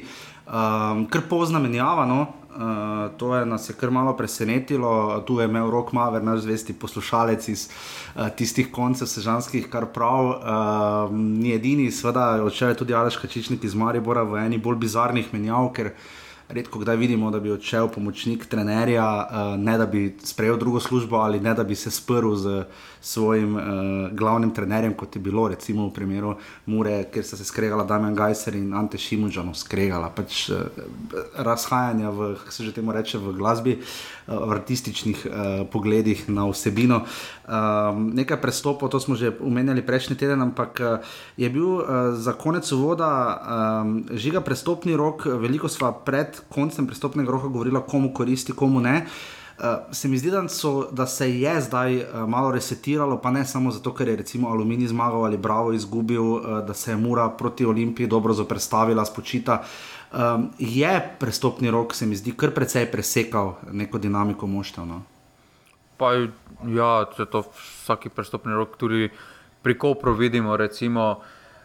Um, 0.46 1.06
kar 1.06 1.22
pozna 1.30 1.62
menjava, 1.62 2.02
no? 2.06 2.26
Uh, 2.56 3.10
to 3.16 3.36
je 3.36 3.46
nas 3.46 3.68
je 3.68 3.75
kar 3.75 3.90
malo 3.90 4.16
presenetilo. 4.16 5.20
Tu 5.26 5.40
je 5.40 5.44
imel 5.44 5.70
rok 5.70 5.92
Maver, 5.92 6.25
naš 6.25 6.40
zvesti 6.40 6.72
poslušalec 6.72 7.48
iz 7.48 7.68
uh, 7.68 8.28
tistih 8.36 8.72
koncev 8.72 9.06
sežanskih, 9.06 9.68
kar 9.70 9.86
prav. 9.92 10.26
Uh, 10.26 11.14
ni 11.16 11.54
edini, 11.54 11.90
seveda, 11.90 12.42
odšel 12.44 12.68
je 12.68 12.80
tudi 12.82 12.94
Aleš 12.94 13.16
Kačičnik 13.16 13.64
iz 13.64 13.75
Maribora 13.75 14.22
v 14.22 14.40
eni 14.46 14.58
bolj 14.58 14.80
bizarnih 14.86 15.28
menjav, 15.32 15.70
ker 15.76 15.92
redko 16.48 16.78
kdaj 16.78 16.96
vidimo, 16.96 17.30
da 17.30 17.40
bi 17.40 17.50
odšel 17.50 17.88
pomočnik 17.94 18.46
trenerja, 18.46 19.06
uh, 19.06 19.54
ne 19.60 19.78
da 19.78 19.86
bi 19.86 20.08
sprejel 20.25 20.56
drugo 20.56 20.80
službo 20.80 21.16
ali 21.16 21.40
ne 21.40 21.54
da 21.54 21.64
bi 21.64 21.75
se 21.75 21.90
sprl 21.90 22.34
z 22.34 22.64
svojim 23.06 23.54
uh, 23.56 23.62
glavnim 24.12 24.50
trenerjem, 24.50 24.94
kot 24.98 25.16
je 25.16 25.20
bilo 25.22 25.46
recimo 25.48 25.86
v 25.86 25.92
primeru 25.94 26.34
Mure, 26.66 27.04
kjer 27.12 27.25
sta 27.25 27.36
se 27.38 27.44
skregala 27.46 27.84
Damien 27.86 28.14
Gajser 28.18 28.56
in 28.58 28.75
Ante 28.75 28.98
Šimunžano, 28.98 29.54
skregala 29.54 30.10
pač 30.10 30.48
uh, 30.50 30.66
razhajanja 31.38 32.10
v, 32.10 32.32
kako 32.40 32.52
se 32.52 32.66
že 32.66 32.75
temu 32.75 32.92
reče, 32.92 33.22
v 33.22 33.36
glasbi, 33.38 33.76
uh, 33.78 34.42
v 34.48 34.56
artističnih 34.58 35.22
uh, 35.22 35.36
pogledih 35.70 36.26
na 36.28 36.48
vsebino. 36.50 37.04
Um, 37.46 38.10
nekaj 38.10 38.42
prestopov, 38.42 38.90
to 38.90 38.98
smo 38.98 39.14
že 39.14 39.30
omenjali 39.38 39.86
prejšnji 39.86 40.18
teden, 40.18 40.42
ampak 40.42 40.82
uh, 40.82 40.98
je 41.38 41.46
bil 41.46 41.78
uh, 41.78 42.10
za 42.18 42.34
konec 42.34 42.66
voda 42.75 43.12
um, 43.38 44.02
žiga 44.18 44.42
prestopni 44.42 44.98
rok, 44.98 45.30
veliko 45.30 45.70
sva 45.70 45.94
pred 45.94 46.42
koncem 46.50 46.90
prestopnega 46.90 47.30
roka 47.30 47.46
govorila, 47.46 47.86
komu 47.86 48.10
koristi, 48.10 48.50
komu 48.50 48.82
ne. 48.82 49.06
Uh, 49.06 49.36
se 49.92 50.08
mi 50.08 50.18
zdi, 50.18 50.30
da, 50.30 50.48
so, 50.48 50.88
da 50.92 51.06
se 51.06 51.40
je 51.40 51.60
zdaj 51.60 51.96
uh, 51.96 52.28
malo 52.28 52.50
resetiralo, 52.50 53.18
pa 53.18 53.30
ne 53.30 53.44
samo 53.44 53.70
zato, 53.70 53.94
ker 53.94 54.08
je 54.08 54.16
recimo 54.16 54.48
Aluminij 54.48 54.88
zmagal 54.88 55.25
ali 55.25 55.36
Bravo 55.36 55.72
izgubil, 55.72 56.22
uh, 56.22 56.42
da 56.66 56.75
se 56.75 56.90
je 56.90 56.96
Mura 56.96 57.28
proti 57.28 57.64
Olimpiji 57.64 58.06
dobro 58.06 58.34
zoprstavila, 58.34 59.04
spočita. 59.04 59.62
Um, 60.12 60.50
je 60.58 61.16
prestopni 61.20 61.70
rok, 61.70 61.94
se 61.94 62.06
mi 62.06 62.16
zdi, 62.16 62.32
kar 62.36 62.50
precej 62.50 62.90
presekal 62.92 63.54
neko 63.72 63.98
dinamiko 63.98 64.46
moštva. 64.46 64.84
No? 64.84 65.02
Pa 65.96 66.12
ja, 66.68 67.06
če 67.16 67.26
to 67.26 67.42
vsaki 67.48 68.08
prestopni 68.08 68.52
rok 68.52 68.76
tudi 68.76 69.08
pri 69.62 69.78
Kopru 69.78 70.14
vidimo, 70.14 70.56
recimo 70.56 71.16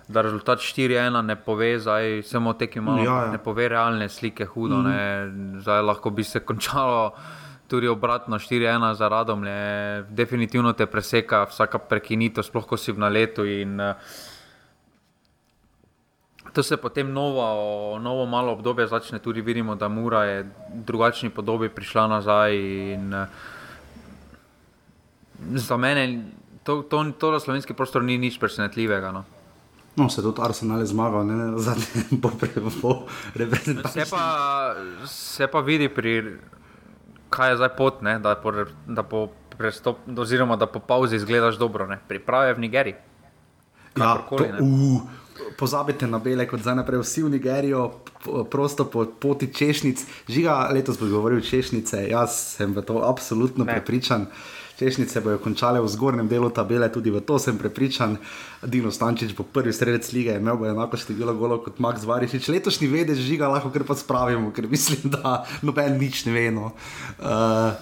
da 0.08 0.22
rezultat 0.22 0.60
4-1 0.60 1.22
ne 1.22 1.36
pove, 1.36 1.80
zdaj 1.80 2.24
samo 2.24 2.54
tekmo 2.54 2.98
ja, 2.98 3.04
ja. 3.04 3.32
ne 3.32 3.38
pove 3.38 3.68
realne 3.70 4.10
slike, 4.10 4.46
hudo. 4.46 4.82
Mm. 4.84 5.62
Zdaj 5.62 5.82
lahko 5.82 6.10
bi 6.10 6.24
se 6.24 6.40
končalo 6.40 7.12
tudi 7.72 7.88
obratno 7.88 8.36
4-1 8.36 8.94
za 9.00 9.08
radom. 9.08 9.48
Ne. 9.48 10.04
Definitivno 10.10 10.74
te 10.76 10.86
preseka 10.86 11.46
vsaka 11.48 11.80
prekinitev, 11.80 12.44
sploh 12.44 12.68
ko 12.68 12.76
si 12.76 12.92
v 12.92 13.00
naletu. 13.00 13.48
In, 13.48 13.80
uh, 13.80 13.96
To 16.52 16.60
se 16.64 16.76
potem 16.76 17.08
novo, 17.14 17.96
novo 17.96 18.26
malo 18.28 18.52
obdobje 18.52 18.88
začne, 18.92 19.24
tudi 19.24 19.40
vidimo, 19.40 19.76
da 19.80 19.88
Mura 19.88 20.26
je 20.28 20.44
v 20.44 20.84
drugačni 20.84 21.30
podobi 21.32 21.70
prišla 21.72 22.08
nazaj. 22.12 22.52
In, 22.92 23.14
uh, 23.16 23.32
za 25.56 25.78
mene 25.80 26.28
to, 26.64 26.84
to, 26.84 27.04
to, 27.16 27.32
to 27.32 27.40
slovenski 27.40 27.74
prostor 27.74 28.04
ni 28.04 28.18
nič 28.18 28.36
presenetljivega. 28.36 29.16
No. 29.16 29.24
No, 29.96 30.10
se 30.10 30.22
tudi 30.22 30.42
Arsenal 30.44 30.80
je 30.80 30.92
zmagal, 30.92 31.24
ne 31.28 31.36
na 31.36 31.58
zadnje, 31.58 32.20
po 32.82 33.08
reprezentativnosti. 33.36 34.12
Se, 35.08 35.08
se 35.08 35.48
pa 35.48 35.60
vidi, 35.60 35.90
pri, 35.90 36.36
kaj 37.32 37.54
je 37.54 37.62
zdaj 37.62 37.72
pot, 37.78 38.02
ne, 38.04 38.20
da, 38.20 38.36
po, 38.36 38.52
da, 38.88 39.04
po 39.08 39.30
prestop, 39.58 40.04
oziroma, 40.18 40.60
da 40.60 40.68
po 40.68 40.80
pauzi 40.84 41.16
izgledaš 41.16 41.56
dobro. 41.56 41.88
Ne. 41.88 42.00
Priprave 42.08 42.54
v 42.54 42.68
Nigeriji. 42.68 42.96
Ja, 44.00 44.16
to, 44.30 44.44
uh, 44.60 45.02
pozabite 45.60 46.08
na 46.08 46.20
bele, 46.20 46.46
kot 46.48 46.64
zdaj 46.64 46.78
naprej 46.80 47.04
vsi 47.04 47.24
v 47.24 47.34
Nigerijo, 47.36 47.82
prosto 48.52 48.86
po 48.88 49.06
poti 49.06 49.52
češnic. 49.54 50.04
Žiga, 50.30 50.72
letos 50.76 51.00
bo 51.00 51.10
govoril 51.12 51.42
češnice, 51.44 52.08
jaz 52.12 52.36
sem 52.58 52.76
v 52.76 52.84
to 52.84 53.02
absolutno 53.04 53.66
ne. 53.66 53.76
prepričan. 53.76 54.28
Češnice 54.82 55.22
bodo 55.22 55.38
končale 55.38 55.78
v 55.78 55.86
zgornjem 55.86 56.26
delu 56.26 56.50
tabele, 56.50 56.90
tudi 56.90 57.14
v 57.14 57.22
to 57.22 57.38
sem 57.38 57.54
prepričan. 57.54 58.18
Dino 58.66 58.90
Stančič 58.90 59.38
bo 59.38 59.46
prvi 59.46 59.70
sredec 59.70 60.10
lige, 60.10 60.34
imel 60.42 60.58
bo 60.58 60.66
enako 60.66 60.98
število 60.98 61.38
golov 61.38 61.62
kot 61.62 61.78
Max 61.78 62.02
Varišič. 62.02 62.50
Letošnji 62.50 62.90
vedež 62.90 63.22
žiga 63.22 63.46
lahko 63.46 63.70
kar 63.70 63.86
pa 63.86 63.94
spravimo, 63.94 64.50
ker 64.50 64.66
mislim, 64.66 65.14
da 65.14 65.46
noben 65.62 66.02
nič 66.02 66.26
ne 66.26 66.34
ve. 66.34 66.50
No. 66.50 66.74
Uh, 67.22 67.78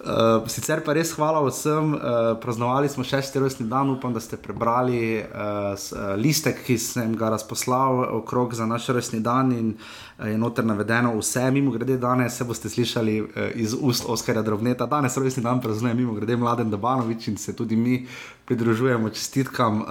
Uh, 0.00 0.48
sicer 0.48 0.80
pa 0.80 0.94
res 0.96 1.10
hvala 1.12 1.42
vsem, 1.44 1.90
uh, 1.92 2.32
praznovali 2.40 2.88
smo 2.88 3.04
šesti 3.04 3.36
rojstni 3.36 3.66
dan, 3.68 3.90
upam, 3.92 4.14
da 4.16 4.20
ste 4.24 4.38
prebrali 4.40 5.20
uh, 5.20 5.76
listek, 6.16 6.62
ki 6.64 6.78
sem 6.80 7.12
ga 7.20 7.28
razposlal 7.36 8.06
okrog 8.22 8.56
za 8.56 8.64
naš 8.64 8.88
rojstni 8.96 9.20
dan 9.20 9.52
in 9.52 9.74
uh, 9.76 10.00
je 10.28 10.38
noter 10.38 10.64
navedeno 10.64 11.14
vse. 11.18 11.50
Mimo 11.50 11.70
grede, 11.70 11.96
danes 11.96 12.36
se 12.36 12.44
boste 12.44 12.68
slišali 12.68 13.20
uh, 13.20 13.28
iz 13.54 13.74
ust 13.80 14.04
Oskarja 14.08 14.42
Drobneta, 14.42 14.86
danes 14.86 15.16
rojstni 15.16 15.42
dan 15.42 15.60
praznuje 15.60 15.94
mimo 15.94 16.12
grede 16.12 16.36
Mladen 16.36 16.70
Dabanovič 16.70 17.28
in 17.28 17.36
se 17.36 17.56
tudi 17.56 17.76
mi 17.76 18.06
pridružujemo 18.50 19.08
čestitkam, 19.08 19.80
uh, 19.80 19.86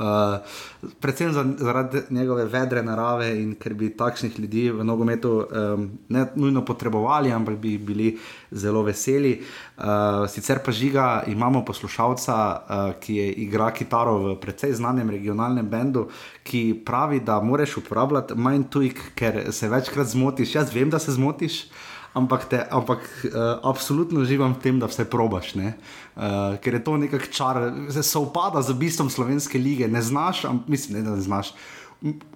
predvsem 1.00 1.56
zaradi 1.58 2.02
njegove 2.10 2.46
vedre 2.46 2.84
narave 2.84 3.30
in 3.42 3.56
ker 3.56 3.74
bi 3.74 3.90
takšnih 3.98 4.40
ljudi 4.40 4.66
v 4.72 4.84
nogometu 4.84 5.32
um, 5.32 5.90
ne 6.10 6.26
nujno 6.36 6.66
potrebovali, 6.66 7.32
ampak 7.32 7.56
bi 7.58 7.78
bili 7.78 8.18
zelo 8.52 8.84
veseli. 8.84 9.40
Uh, 9.78 9.86
sicer 10.28 10.60
pa 10.66 10.72
žiga, 10.72 11.24
imamo 11.28 11.64
poslušalca, 11.66 12.36
uh, 12.36 13.00
ki 13.00 13.16
je 13.16 13.32
igra 13.46 13.72
kitaro 13.72 14.18
v 14.18 14.36
precej 14.42 14.74
znanem 14.74 15.10
regionalnem 15.10 15.70
bendu, 15.70 16.10
ki 16.44 16.82
pravi, 16.86 17.20
da 17.20 17.40
moraš 17.42 17.78
uporabljati 17.78 18.36
manj 18.36 18.68
tujk, 18.70 19.00
ker 19.16 19.54
se 19.56 19.70
večkrat 19.70 20.08
zmotiš. 20.20 20.56
Jaz 20.60 20.76
vem, 20.76 20.92
da 20.92 21.00
se 21.00 21.16
zmotiš 21.16 21.64
ampak, 22.14 22.50
te, 22.50 22.60
ampak 22.72 23.00
uh, 23.00 23.32
absolutno 23.64 24.22
uživam 24.22 24.56
v 24.58 24.62
tem, 24.64 24.76
da 24.82 24.90
vse 24.90 25.06
probaš. 25.06 25.54
Uh, 25.56 26.58
ker 26.64 26.80
je 26.80 26.84
to 26.84 26.98
nekako 26.98 27.30
čar, 27.32 27.58
se 27.94 28.04
sovpada 28.04 28.62
z 28.66 28.74
bistvom 28.74 29.10
slovenske 29.10 29.62
lige, 29.62 29.88
ne 29.88 30.02
znaš, 30.02 30.46
am, 30.50 30.64
mislim, 30.68 31.00
ne, 31.00 31.06
da 31.06 31.16
ne 31.16 31.24
znaš 31.24 31.54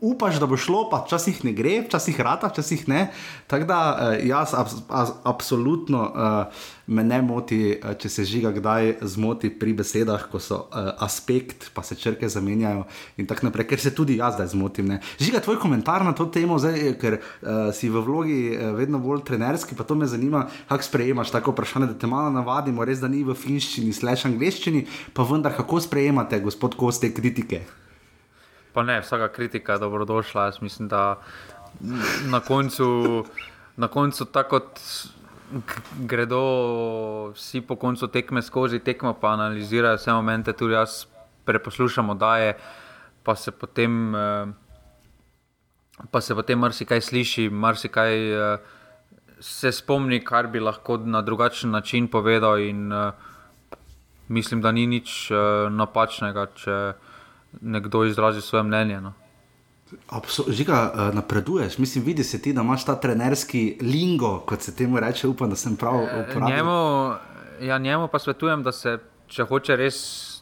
upaš, 0.02 0.40
da 0.40 0.46
bo 0.46 0.58
šlo, 0.58 0.90
pa 0.92 1.00
včasih 1.06 1.46
ne 1.46 1.54
gre, 1.56 1.78
včasih 1.86 2.20
rata, 2.20 2.50
včasih 2.52 2.84
ne. 2.90 3.08
Tako 3.48 3.66
da 3.66 3.80
uh, 3.96 4.28
jaz 4.28 4.54
ab, 4.54 4.68
ab, 4.90 5.08
absolutno 5.24 6.02
uh, 6.04 6.64
me 6.88 7.04
ne 7.04 7.22
moti, 7.22 7.60
uh, 7.72 7.94
če 7.96 8.10
se 8.10 8.26
žiga 8.28 8.52
kdaj 8.52 8.98
zmoti 9.16 9.50
pri 9.60 9.74
besedah, 9.80 10.26
ko 10.32 10.42
so 10.44 10.66
uh, 10.66 10.92
aspekt, 11.06 11.70
pa 11.74 11.84
se 11.84 11.96
črke 11.96 12.28
zamenjajo 12.30 12.84
in 13.18 13.30
tako 13.30 13.48
naprej, 13.48 13.70
ker 13.72 13.80
se 13.80 13.94
tudi 13.96 14.18
jaz 14.20 14.36
zdaj 14.36 14.52
zmotim. 14.52 14.90
Ne. 14.92 15.00
Žiga 15.22 15.40
tvoj 15.46 15.62
komentar 15.64 16.04
na 16.04 16.12
to 16.12 16.28
temo, 16.28 16.60
zdaj, 16.60 16.98
ker 17.00 17.20
uh, 17.22 17.72
si 17.76 17.88
v 17.90 18.04
vlogi 18.04 18.42
uh, 18.52 18.74
vedno 18.76 19.00
bolj 19.00 19.24
trenerski, 19.30 19.78
pa 19.80 19.88
to 19.88 19.96
me 19.96 20.10
zanima, 20.12 20.50
kako 20.68 20.90
sprejemaš 20.90 21.32
tako 21.32 21.56
vprašanje, 21.56 21.94
da 21.94 21.96
te 22.00 22.10
malo 22.12 22.34
navadimo, 22.36 22.84
res 22.84 23.00
da 23.00 23.08
ni 23.08 23.24
v 23.24 23.38
finščini, 23.38 23.96
slash 23.96 24.28
angliščini, 24.28 24.84
pa 25.16 25.24
vendar 25.24 25.56
kako 25.56 25.80
sprejemate, 25.88 26.42
gospod 26.44 26.76
Koste, 26.76 27.14
kritike 27.16 27.64
pa 28.74 28.84
ne, 28.84 29.00
vsaka 29.02 29.28
kritika 29.28 29.74
je 29.74 29.80
dobrodošla. 29.80 30.46
Jaz 30.46 30.62
mislim, 30.62 30.88
da 30.88 31.20
na 32.26 32.40
koncu, 32.40 33.26
na 33.78 33.88
koncu 33.88 34.26
tako 34.26 34.60
gredo 36.00 36.42
vsi 37.34 37.62
po 37.62 37.76
koncu 37.76 38.08
tekme 38.08 38.42
skozi 38.42 38.80
tekmo, 38.80 39.14
pa 39.14 39.34
analizirajo 39.34 39.96
vse 39.96 40.14
momente, 40.14 40.54
tudi 40.54 40.74
jaz 40.74 41.06
preposlušam, 41.46 42.18
da 42.18 42.38
je, 42.38 42.58
pa 43.24 43.36
se 43.36 43.52
potem. 43.52 44.16
Eh, 44.16 44.46
pa 46.12 46.22
se 46.22 46.36
potem 46.36 46.60
marsikaj 46.60 47.02
sliši, 47.02 47.50
marsikaj 47.50 48.16
uh, 48.34 48.60
se 49.40 49.72
spomni, 49.72 50.24
kar 50.26 50.48
bi 50.48 50.60
lahko 50.60 50.98
na 50.98 51.22
drugačen 51.22 51.72
način 51.72 52.08
povedal. 52.08 52.60
In, 52.60 52.92
uh, 52.92 53.14
mislim, 54.28 54.62
da 54.62 54.72
ni 54.72 54.88
nič 54.88 55.32
uh, 55.32 55.70
napačnega, 55.72 56.48
če, 56.56 56.78
nekdo 57.62 58.06
izrazi 58.06 58.42
svoje 58.42 58.64
mnenje. 58.64 59.02
No. 59.02 59.14
Žiga, 60.48 60.94
eh, 60.96 61.16
napreduješ, 61.16 61.78
mislim, 61.78 62.04
vidi 62.04 62.24
se 62.24 62.42
ti, 62.42 62.54
da 62.54 62.62
imaš 62.62 62.86
ta 62.86 62.96
trenerski 62.96 63.78
lingo, 63.82 64.40
kot 64.40 64.62
se 64.62 64.76
temu 64.76 65.00
reče. 65.00 65.28
Upam, 65.28 65.50
da 65.50 65.56
sem 65.56 65.76
prav 65.76 65.96
eh, 65.96 66.26
uporabljal. 66.30 66.58
Njemu, 66.58 67.14
ja, 67.62 67.78
njemu 67.78 68.08
pa 68.08 68.20
svetujem, 68.20 68.64
da 68.64 68.72
se, 68.72 68.98
če 69.28 69.44
hoče 69.44 69.76
res 69.76 69.98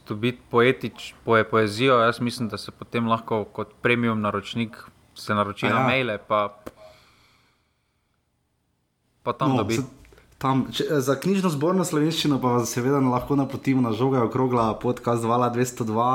dobiti 0.08 0.40
poetič, 0.50 1.14
poje, 1.26 1.44
poezijo, 1.50 2.00
jaz 2.00 2.20
mislim, 2.20 2.50
da 2.50 2.58
se 2.58 2.72
potem 2.72 3.08
lahko 3.08 3.44
kot 3.44 3.74
premium 3.82 4.22
naročnik 4.22 4.78
se 5.16 5.36
naroči 5.36 5.66
ja. 5.66 5.74
na 5.74 5.84
maile. 5.88 6.18
Pa... 6.18 6.58
pa 9.24 9.34
tam 9.34 9.50
no, 9.50 9.58
dobi. 9.58 9.78
Tam, 10.42 10.64
če, 10.74 10.88
za 11.06 11.14
knjižno 11.22 11.52
zborno 11.54 11.84
slovenščino 11.86 12.40
pa 12.42 12.56
vas 12.56 12.72
seveda 12.74 12.98
lahko 13.06 13.36
napotimo 13.38 13.84
na 13.86 13.92
žoge 13.94 14.18
okrogla 14.18 14.72
podcast 14.82 15.22
202 15.22 15.86
uh, 15.86 16.06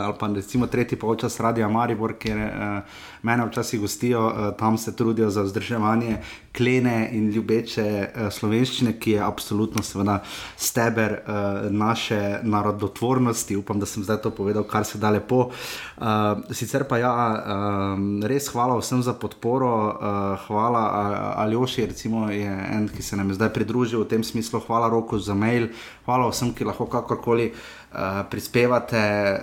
ali 0.00 0.14
pa 0.18 0.26
recimo 0.34 0.66
tretji 0.66 0.98
polčas 0.98 1.38
Radia 1.40 1.68
Maribor, 1.70 2.16
kjer 2.18 2.40
uh, 2.40 2.96
mene 3.22 3.46
včasih 3.46 3.80
gostijo, 3.80 4.24
uh, 4.26 4.48
tam 4.58 4.78
se 4.78 4.96
trudijo 4.96 5.30
za 5.30 5.44
vzdrževanje 5.46 6.16
klene 6.56 7.10
in 7.12 7.30
ljubeče 7.30 7.86
uh, 7.86 8.32
slovenščine, 8.34 8.96
ki 8.98 9.14
je 9.16 9.22
absolutno 9.22 9.82
seveda 9.86 10.18
steber 10.56 11.14
uh, 11.20 11.70
naše 11.70 12.40
narodotvornosti. 12.42 13.56
Upam, 13.56 13.78
da 13.78 13.86
sem 13.86 14.02
zdaj 14.02 14.18
to 14.26 14.34
povedal, 14.34 14.66
kar 14.66 14.84
se 14.84 14.98
da 14.98 15.10
lepo. 15.14 15.48
Uh, 15.96 16.42
sicer 16.50 16.88
pa 16.90 16.98
ja, 16.98 17.14
uh, 17.14 18.26
res 18.26 18.50
hvala 18.50 18.80
vsem 18.82 19.02
za 19.02 19.14
podporo, 19.14 19.72
uh, 19.94 20.46
hvala 20.48 20.84
uh, 20.90 21.42
Aljoši, 21.46 21.86
recimo 21.94 22.26
je 22.30 22.50
en, 22.50 22.90
ki 22.90 23.02
se 23.02 23.16
nam 23.16 23.30
je 23.30 23.38
zdaj 23.38 23.43
zdaj 23.44 23.52
pridružil 23.52 24.00
v 24.00 24.08
tem 24.08 24.24
smislu. 24.24 24.60
Hvala 24.64 24.88
Roku 24.88 25.20
za 25.20 25.36
mail, 25.36 25.68
hvala 26.08 26.32
vsem, 26.32 26.56
ki 26.56 26.64
lahko 26.64 26.88
kakorkoli 26.88 27.52
uh, 27.52 28.24
prispevate 28.32 29.02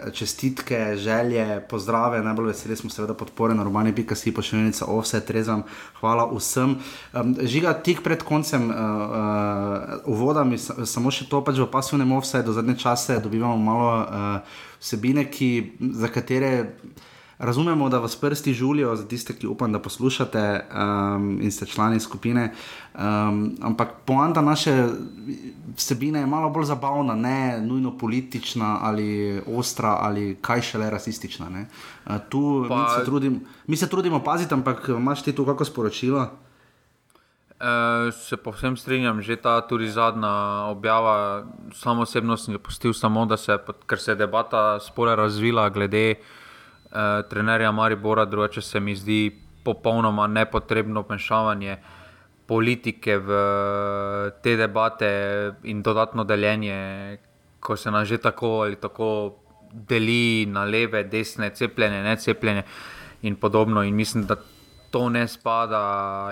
čestitke, 0.10 0.98
želje, 0.98 1.62
pozdrave. 1.70 2.24
Najbolj 2.26 2.50
veseli 2.50 2.76
smo 2.76 2.90
seveda 2.90 3.14
podpore 3.14 3.54
na 3.54 3.62
urbani 3.62 3.94
pika 3.94 4.18
si 4.18 4.34
pošiljenica 4.34 4.90
offset, 4.90 5.30
rezam. 5.30 5.64
Hvala 6.02 6.26
vsem. 6.34 6.82
Um, 7.14 7.38
žiga 7.46 7.78
tik 7.78 8.02
pred 8.02 8.26
koncem 8.26 8.70
uh, 8.70 8.76
uh, 8.76 10.10
uvoda, 10.10 10.44
mi 10.44 10.58
samo 10.58 11.14
še 11.14 11.30
to 11.30 11.44
pač 11.46 11.62
v 11.62 11.70
pasivnem 11.70 12.18
offsetu, 12.18 12.50
do 12.50 12.58
zadnje 12.58 12.80
čase 12.82 13.22
dobivamo 13.22 13.58
malo 13.62 13.94
uh, 14.02 14.60
vsebine, 14.82 15.30
ki, 15.30 15.78
za 15.94 16.10
katere. 16.10 16.74
Razumemo, 17.42 17.90
da 17.90 17.98
vas 18.00 18.16
prsti 18.16 18.54
žulijo, 18.54 18.96
za 18.96 19.08
tiste, 19.08 19.34
ki 19.34 19.48
upam, 19.48 19.72
da 19.72 19.80
poslušate 19.80 20.42
um, 20.70 21.40
in 21.42 21.52
ste 21.52 21.66
člani 21.66 22.00
skupine. 22.00 22.52
Um, 22.94 23.56
ampak 23.62 23.90
poanta 24.06 24.42
naše 24.42 24.86
vsebine 25.76 26.20
je 26.20 26.26
malo 26.26 26.50
bolj 26.50 26.68
zabavna, 26.70 27.16
ne 27.16 27.62
nujno 27.62 27.98
politična 27.98 28.78
ali 28.82 29.42
ostra 29.48 29.98
ali 30.02 30.38
kaj 30.42 30.62
šele 30.62 30.90
rasistična. 30.90 31.48
Uh, 31.50 32.16
tu, 32.30 32.66
pa... 32.70 32.78
mi, 32.78 33.00
se 33.00 33.06
trudim, 33.06 33.40
mi 33.68 33.78
se 33.78 33.90
trudimo 33.90 34.20
paziti, 34.24 34.54
ampak 34.54 34.90
imaš 34.90 35.24
ti 35.24 35.34
tu 35.36 35.46
kako 35.46 35.66
sporočilo? 35.66 36.22
Uh, 36.22 38.14
se 38.14 38.38
povsem 38.38 38.78
strinjam, 38.78 39.22
že 39.22 39.36
ta 39.36 39.62
tudi 39.62 39.90
zadnja 39.90 40.66
objava, 40.70 41.46
samo 41.74 42.02
osebno 42.02 42.38
sem 42.38 42.54
jo 42.54 42.60
postil, 42.60 42.94
samo 42.94 43.26
da 43.26 43.38
se, 43.38 43.58
ker 43.86 44.00
se 44.00 44.12
je 44.12 44.16
debata 44.16 44.80
spore 44.80 45.16
razvila 45.16 45.70
glede 45.70 46.12
uh, 46.12 46.41
uh, 46.92 47.30
trenerja 47.30 47.72
Maribora, 47.72 48.26
drugače 48.26 48.62
se 48.62 48.80
mi 48.80 48.96
zdi 48.96 49.32
popolnoma 49.64 50.28
nepotrebno 50.28 51.02
vmešavanje 51.02 51.78
politike 52.46 53.18
v 53.18 53.30
te 54.44 54.56
debate 54.58 55.12
in 55.64 55.82
dodatno 55.82 56.24
deljenje, 56.24 57.18
ko 57.60 57.78
se 57.78 57.92
nam 57.92 58.06
že 58.06 58.18
tako 58.18 58.62
ali 58.66 58.76
tako 58.76 59.38
deli 59.72 60.46
na 60.46 60.66
leve, 60.66 61.04
desne, 61.04 61.50
cepljene, 61.56 62.04
ne 62.04 62.16
cepljene 62.16 62.64
in 63.22 63.36
podobno. 63.36 63.84
In 63.84 63.96
mislim, 63.96 64.26
da 64.26 64.36
to 64.92 65.10
ne 65.10 65.28
spada, 65.28 66.32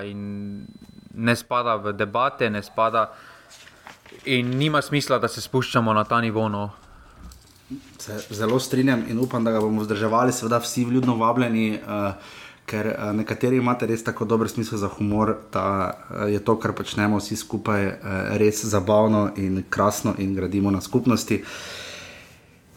ne 1.13 1.35
spada 1.35 1.75
v 1.75 1.93
debate, 1.93 2.49
ne 2.49 2.63
spada. 2.63 3.13
In 4.25 4.57
nima 4.57 4.81
smisla, 4.81 5.19
da 5.19 5.27
se 5.27 5.41
spuščamo 5.41 5.93
na 5.93 6.03
ta 6.03 6.21
nivo. 6.21 6.49
No 6.49 6.71
se 7.97 8.19
zelo 8.29 8.59
strinjam 8.59 9.03
in 9.09 9.19
upam, 9.19 9.43
da 9.43 9.51
ga 9.51 9.59
bomo 9.59 9.81
vzdrževali, 9.81 10.33
seveda 10.33 10.57
vsi 10.57 10.85
vljudno 10.85 11.15
vabljeni, 11.15 11.79
uh, 11.83 12.13
ker 12.65 12.87
uh, 12.87 13.11
nekateri 13.15 13.57
imate 13.57 13.85
res 13.85 14.03
tako 14.03 14.25
dober 14.25 14.49
smisel 14.49 14.77
za 14.77 14.87
humor, 14.87 15.35
da 15.53 15.65
uh, 15.91 16.31
je 16.31 16.39
to, 16.39 16.57
kar 16.59 16.73
počnemo 16.73 17.17
vsi 17.17 17.35
skupaj, 17.35 17.85
uh, 17.87 17.93
res 18.41 18.63
zabavno 18.65 19.29
in 19.37 19.63
krasno 19.69 20.15
in 20.17 20.33
gradimo 20.35 20.71
na 20.71 20.81
skupnosti. 20.81 21.43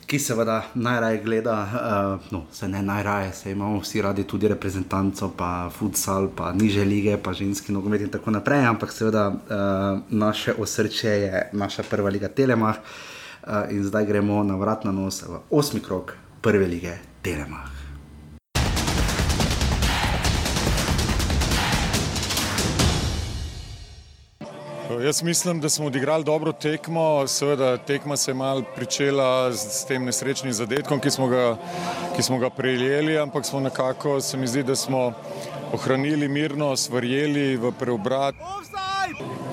Ki 0.07 0.19
seveda 0.19 0.59
najraje 0.75 1.23
gleda, 1.25 1.55
uh, 1.63 2.33
no, 2.33 2.43
se 2.53 2.69
ne 2.69 2.83
najraje, 2.83 3.33
se 3.33 3.53
imamo 3.53 3.81
vsi 3.81 4.03
radi 4.03 4.27
tudi 4.29 4.49
reprezentanco, 4.49 5.31
pa 5.37 5.71
futsal, 5.73 6.29
pa 6.37 6.53
niže 6.53 6.85
lige, 6.85 7.17
pa 7.17 7.33
ženski 7.33 7.73
nogomet 7.73 8.01
in 8.01 8.13
tako 8.13 8.31
naprej, 8.31 8.67
ampak 8.69 8.93
seveda 8.93 9.29
uh, 9.29 9.39
naše 10.11 10.53
osrče 10.59 11.09
je 11.09 11.49
naša 11.53 11.83
prva 11.89 12.11
liga 12.11 12.29
Telemach. 12.29 12.77
Uh, 12.77 13.12
Eh, 13.12 13.12
in 13.71 13.85
zdaj 13.85 14.07
gremo 14.07 14.43
na 14.43 14.57
vrat 14.57 14.85
na 14.85 14.93
nos 14.93 15.23
v 15.23 15.41
osmi 15.51 15.81
krok 15.81 16.17
prve 16.41 16.67
lige 16.67 16.99
Telema. 17.23 17.73
Jaz 25.01 25.23
mislim, 25.23 25.61
da 25.61 25.69
smo 25.69 25.87
odigrali 25.87 26.25
dobro 26.25 26.53
tekmo. 26.53 27.27
Seveda, 27.27 27.77
tekma 27.77 28.17
se 28.17 28.31
je 28.31 28.35
malo 28.35 28.63
pričela 28.77 29.53
s, 29.53 29.81
s 29.81 29.85
tem 29.85 30.05
nesrečnim 30.05 30.53
zadetkom, 30.53 31.01
ki 31.01 31.11
smo 31.11 31.27
ga, 31.27 31.57
ki 32.17 32.23
smo 32.23 32.39
ga 32.39 32.51
prejeli, 32.51 33.19
ampak 33.19 33.47
smo 33.47 33.61
nekako, 33.61 34.21
se 34.21 34.37
mi 34.37 34.47
zdi, 34.47 34.63
da 34.63 34.77
smo 34.77 35.13
ohranili 35.73 36.29
mirnost, 36.29 36.91
verjeli 36.91 37.57
v 37.57 37.73
preobrat. 37.73 38.35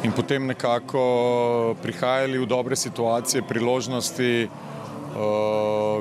In 0.04 0.12
potem 0.12 0.48
nekako 0.48 1.76
prihajali 1.82 2.40
v 2.40 2.48
dobre 2.48 2.76
situacije, 2.76 3.44
priložnosti, 3.44 4.48
eh, 4.48 4.50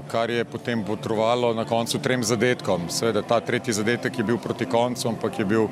kar 0.08 0.30
je 0.30 0.44
potem 0.44 0.84
potrovalo 0.84 1.54
na 1.54 1.64
koncu 1.64 1.98
trem 1.98 2.22
zadetkom. 2.22 2.90
Seveda 2.90 3.22
ta 3.22 3.40
tretji 3.40 3.72
zadetek 3.72 4.18
je 4.18 4.24
bil 4.24 4.38
proti 4.38 4.66
koncu, 4.66 5.08
ampak 5.08 5.38
je 5.38 5.44
bil 5.44 5.68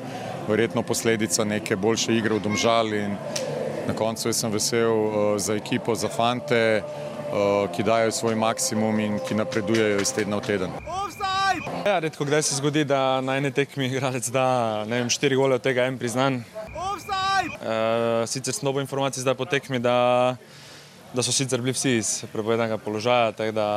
verjetno 0.47 0.83
posledica 0.83 1.43
neke 1.43 1.75
boljše 1.75 2.17
igre 2.17 2.35
v 2.35 2.39
domžali 2.39 2.97
in 3.03 3.17
na 3.87 3.93
koncu 3.93 4.33
sem 4.33 4.51
vesel 4.51 4.91
eh, 4.91 5.39
za 5.39 5.55
ekipo, 5.55 5.95
za 5.95 6.07
fante, 6.07 6.83
eh, 6.83 7.67
ki 7.75 7.83
dajo 7.83 8.11
svoj 8.11 8.35
maksimum 8.35 8.99
in 8.99 9.19
ki 9.19 9.35
napredujejo 9.35 10.01
iz 10.01 10.11
tedna 10.13 10.37
v 10.37 10.41
teden. 10.41 10.71
Ja, 11.87 11.99
redko 11.99 12.25
kdaj 12.25 12.41
se 12.43 12.55
zgodi, 12.55 12.83
da 12.83 13.21
na 13.21 13.37
eni 13.39 13.47
tekmi 13.51 13.85
igralec 13.87 14.27
da 14.33 14.83
ne 14.89 14.97
vem, 14.99 15.09
štiri 15.09 15.37
gole 15.39 15.55
od 15.55 15.63
tega 15.63 15.85
en 15.87 15.95
priznan. 15.95 16.41
Uh, 16.41 18.25
sicer 18.27 18.53
sem 18.53 18.67
dobil 18.67 18.83
informacije 18.83 19.21
zdaj 19.23 19.37
po 19.39 19.45
tekmi, 19.47 19.79
da, 19.79 20.35
da 21.15 21.23
so 21.23 21.31
sicer 21.31 21.63
bili 21.63 21.71
vsi 21.71 21.95
iz 22.01 22.11
prepovedanega 22.33 22.77
položaja. 22.83 23.31
Da... 23.55 23.69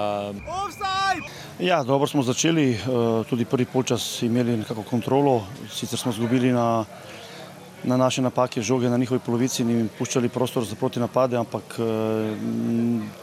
Ja, 1.63 1.85
dobro 1.87 2.11
smo 2.11 2.27
začeli, 2.27 2.73
uh, 2.75 3.23
tudi 3.31 3.47
prvi 3.47 3.69
polčas 3.71 4.23
imeli 4.27 4.57
nekako 4.65 4.83
kontrolo, 4.91 5.45
sicer 5.71 5.99
smo 5.99 6.11
izgubili 6.11 6.51
na, 6.53 6.85
na 7.85 7.97
naše 7.97 8.27
napake 8.27 8.63
žoge 8.63 8.91
na 8.91 8.99
njihovi 8.99 9.21
polovici 9.27 9.63
in 9.63 9.89
puščali 9.99 10.29
prostor 10.29 10.67
za 10.67 10.75
proti 10.75 11.01
napade, 11.01 11.39
ampak 11.39 11.79
uh, 11.79 11.87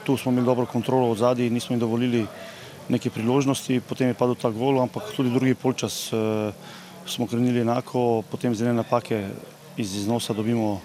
tu 0.06 0.18
smo 0.18 0.32
imeli 0.32 0.46
dobro 0.46 0.66
kontrolo 0.66 1.12
od 1.12 1.18
zadaj 1.18 1.46
in 1.46 1.54
nismo 1.60 1.74
jim 1.74 1.84
dovolili 1.84 2.28
neke 2.90 3.10
priložnosti, 3.10 3.82
potem 3.88 4.12
je 4.12 4.18
padel 4.18 4.36
ta 4.36 4.50
gol, 4.50 4.80
ampak 4.82 5.12
tudi 5.16 5.32
drugi 5.32 5.56
polčas 5.56 6.12
uh, 6.14 6.52
smo 7.08 7.28
krenili 7.28 7.62
enako, 7.62 8.24
potem 8.32 8.56
z 8.56 8.68
ene 8.68 8.74
napake 8.80 9.28
iz 9.78 9.96
iznosa 9.96 10.34
dobimo 10.34 10.82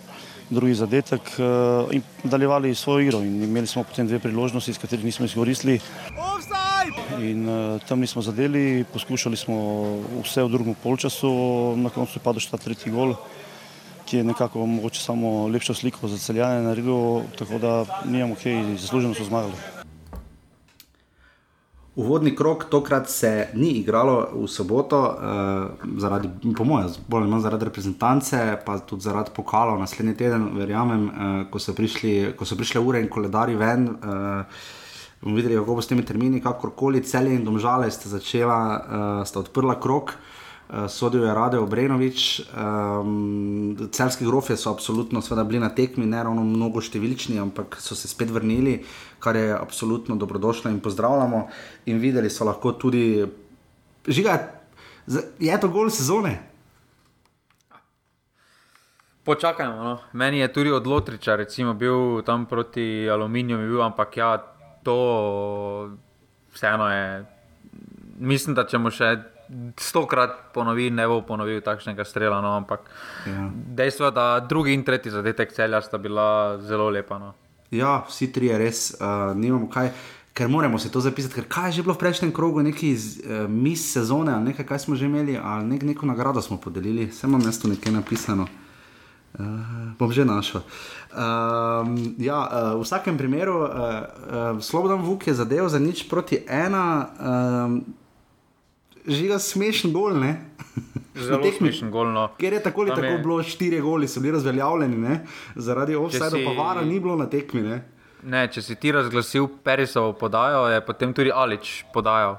drugi 0.50 0.74
zadetek 0.74 1.22
uh, 1.38 1.88
in 1.94 2.02
nadaljevali 2.24 2.74
svojo 2.74 3.00
igro. 3.00 3.18
In 3.22 3.42
imeli 3.42 3.66
smo 3.66 3.84
potem 3.84 4.06
dve 4.06 4.18
priložnosti, 4.18 4.70
iz 4.70 4.78
katerih 4.78 5.04
nismo 5.04 5.26
izkoristili. 5.26 5.80
In 7.20 7.48
uh, 7.48 7.80
tam 7.88 8.00
nismo 8.00 8.22
zadeli, 8.22 8.84
poskušali 8.92 9.36
smo 9.36 9.56
vse 10.24 10.42
v 10.42 10.50
drugem 10.50 10.74
polčasu, 10.74 11.30
na 11.76 11.90
koncu 11.90 12.18
je 12.18 12.24
padel 12.24 12.42
še 12.42 12.50
ta 12.50 12.58
tretji 12.58 12.92
gol, 12.92 13.14
ki 14.04 14.20
je 14.20 14.24
nekako 14.24 14.66
mogoče 14.66 15.00
samo 15.00 15.46
lepšo 15.48 15.74
sliko 15.74 16.08
za 16.08 16.18
celjane 16.18 16.66
naredil, 16.66 17.22
tako 17.38 17.62
da 17.62 17.84
nimamo 18.04 18.36
kaj, 18.36 18.76
zasluženo 18.82 19.14
so 19.14 19.24
zmagali. 19.24 19.81
Uvodni 21.96 22.30
krok 22.36 22.64
tokrat 22.70 23.10
se 23.10 23.48
ni 23.54 23.68
igralo 23.82 24.28
v 24.32 24.46
soboto, 24.48 25.00
uh, 25.02 25.98
zaradi, 26.00 26.30
po 26.56 26.64
mojem, 26.64 26.88
bolj 27.08 27.26
ali 27.26 27.30
manj 27.30 27.42
zaradi 27.44 27.68
reprezentance, 27.68 28.38
pa 28.64 28.78
tudi 28.78 29.04
zaradi 29.04 29.34
pokalov 29.36 29.76
naslednji 29.80 30.14
teden, 30.16 30.46
verjamem, 30.56 31.04
uh, 31.08 31.34
ko, 31.52 31.60
so 31.60 31.74
prišli, 31.76 32.32
ko 32.36 32.48
so 32.48 32.56
prišle 32.56 32.80
ure 32.80 33.02
in 33.04 33.10
koledari 33.12 33.58
ven. 33.60 33.90
Uh, 33.92 34.64
bomo 35.20 35.36
videli, 35.36 35.60
kako 35.60 35.76
bo 35.76 35.84
s 35.84 35.92
temi 35.92 36.04
termini, 36.08 36.40
kakorkoli 36.40 37.04
celje 37.04 37.36
in 37.36 37.44
domžale 37.44 37.90
ste 37.92 38.08
začela, 38.08 38.60
uh, 38.72 39.26
sta 39.28 39.44
odprla 39.44 39.76
krok. 39.76 40.16
Uh, 40.16 40.42
uh, 40.72 40.88
sodil 40.88 41.24
je 41.24 41.34
Rade 41.34 41.58
Obrenovič. 41.58 42.42
Um, 42.56 43.76
celski 43.92 44.24
grofje 44.24 44.56
so 44.56 44.70
absolutno 44.70 45.20
bili 45.44 45.60
na 45.60 45.68
tekmi, 45.68 46.06
ne 46.06 46.22
ravno 46.22 46.44
mnogo 46.44 46.80
številčni, 46.80 47.38
ampak 47.40 47.76
so 47.80 47.94
se 47.94 48.08
spet 48.08 48.30
vrnili, 48.30 48.82
kar 49.22 49.36
je 49.36 49.52
absolutno 49.54 50.16
dobrodošlo 50.16 50.70
in 50.70 50.80
pozdravljamo. 50.80 51.46
In 51.86 51.98
videli 51.98 52.30
so 52.30 52.44
lahko 52.44 52.72
tudi, 52.72 53.26
žiga, 54.06 54.38
je 55.38 55.60
to 55.60 55.68
gol 55.68 55.90
sezone. 55.90 56.38
Počakajmo. 59.24 59.84
No. 59.84 59.98
Meni 60.12 60.38
je 60.38 60.52
tudi 60.52 60.70
od 60.70 60.86
Lotriča, 60.86 61.36
recimo, 61.36 61.74
bil 61.74 62.22
tam 62.26 62.46
proti 62.46 63.08
aluminiju, 63.10 63.58
bil, 63.58 63.82
ampak 63.82 64.16
ja, 64.16 64.38
to 64.82 64.96
vseeno 66.54 66.90
je. 66.90 67.24
Mislim, 68.18 68.54
da 68.54 68.66
če 68.66 68.78
mu 68.78 68.90
še 68.90 69.14
stokrat 69.78 70.34
ponovi, 70.54 70.90
ne 70.90 71.06
bo 71.06 71.20
ponovil 71.26 71.60
takšnega 71.62 72.04
strela. 72.04 72.40
No, 72.42 72.56
ampak 72.58 72.90
ja. 73.26 73.46
dejstvo 73.52 74.10
je, 74.10 74.16
da 74.16 74.26
drugi 74.48 74.74
in 74.74 74.82
tretji 74.84 75.14
zadetek 75.14 75.54
celja 75.54 75.82
sta 75.82 75.98
bila 76.02 76.58
zelo 76.58 76.90
lepa. 76.90 77.18
No. 77.18 77.32
Ja, 77.72 78.02
vsi 78.08 78.28
tri 78.32 78.46
je 78.46 78.58
res, 78.58 78.80
uh, 79.00 79.32
nimamo 79.36 79.68
kaj. 79.72 79.92
Ker 80.32 80.48
moramo 80.48 80.78
se 80.78 80.88
to 80.88 81.00
zapisati, 81.00 81.34
ker 81.34 81.44
kaj 81.48 81.66
je 81.68 81.72
že 81.72 81.82
bilo 81.84 81.94
v 81.94 82.00
prejšnjem 82.00 82.30
krogu, 82.32 82.62
neki 82.64 82.88
iz 82.88 83.20
uh, 83.20 83.44
mis 83.48 83.82
sezone 83.92 84.32
ali 84.32 84.44
nekaj, 84.44 84.64
kaj 84.64 84.78
smo 84.78 84.96
že 84.96 85.04
imeli, 85.04 85.36
ali 85.36 85.66
nek, 85.68 85.82
neko 85.82 86.08
nagrado 86.08 86.40
smo 86.42 86.56
podelili, 86.56 87.06
vse 87.06 87.26
imam 87.26 87.44
mesto 87.44 87.68
nekaj 87.68 87.92
napisano. 87.92 88.46
Uh, 89.32 89.92
bom 89.98 90.12
že 90.12 90.24
našel. 90.24 90.60
Um, 91.12 92.16
ja, 92.20 92.40
uh, 92.48 92.80
v 92.80 92.84
vsakem 92.84 93.16
primeru, 93.16 93.60
uh, 93.60 93.68
uh, 93.68 94.60
Slobodan 94.60 95.04
Vuk 95.04 95.26
je 95.26 95.34
zadeval 95.34 95.68
za 95.68 95.80
nič 95.80 96.08
proti 96.08 96.44
ena, 96.48 97.08
um, 97.20 97.80
žiga 99.08 99.36
smešen 99.40 99.92
gol. 99.92 100.16
Zelo 101.14 101.52
smešen 101.58 101.90
gol. 101.90 102.12
No. 102.12 102.28
Ker 102.38 102.52
je 102.52 102.62
tako 102.62 102.86
ali 102.86 102.90
tako 102.90 103.06
je... 103.06 103.18
bilo, 103.18 103.42
štiri 103.42 103.80
goli 103.80 104.08
so 104.08 104.20
bili 104.20 104.32
razveljavljeni, 104.32 104.96
ne? 104.96 105.18
zaradi 105.54 105.96
offsajda 105.96 106.36
si... 106.36 106.44
pa 106.44 106.62
vara 106.62 106.82
ni 106.82 107.00
bilo 107.00 107.16
na 107.16 107.26
tekmi. 107.26 107.62
Ne? 107.62 107.82
Ne, 108.22 108.46
če 108.48 108.62
si 108.62 108.76
ti 108.78 108.92
razglasil 108.92 109.48
Perisovo 109.64 110.12
podajo, 110.12 110.68
je 110.70 110.80
potem 110.86 111.12
tudi 111.12 111.32
Alič 111.34 111.82
podajal. 111.92 112.38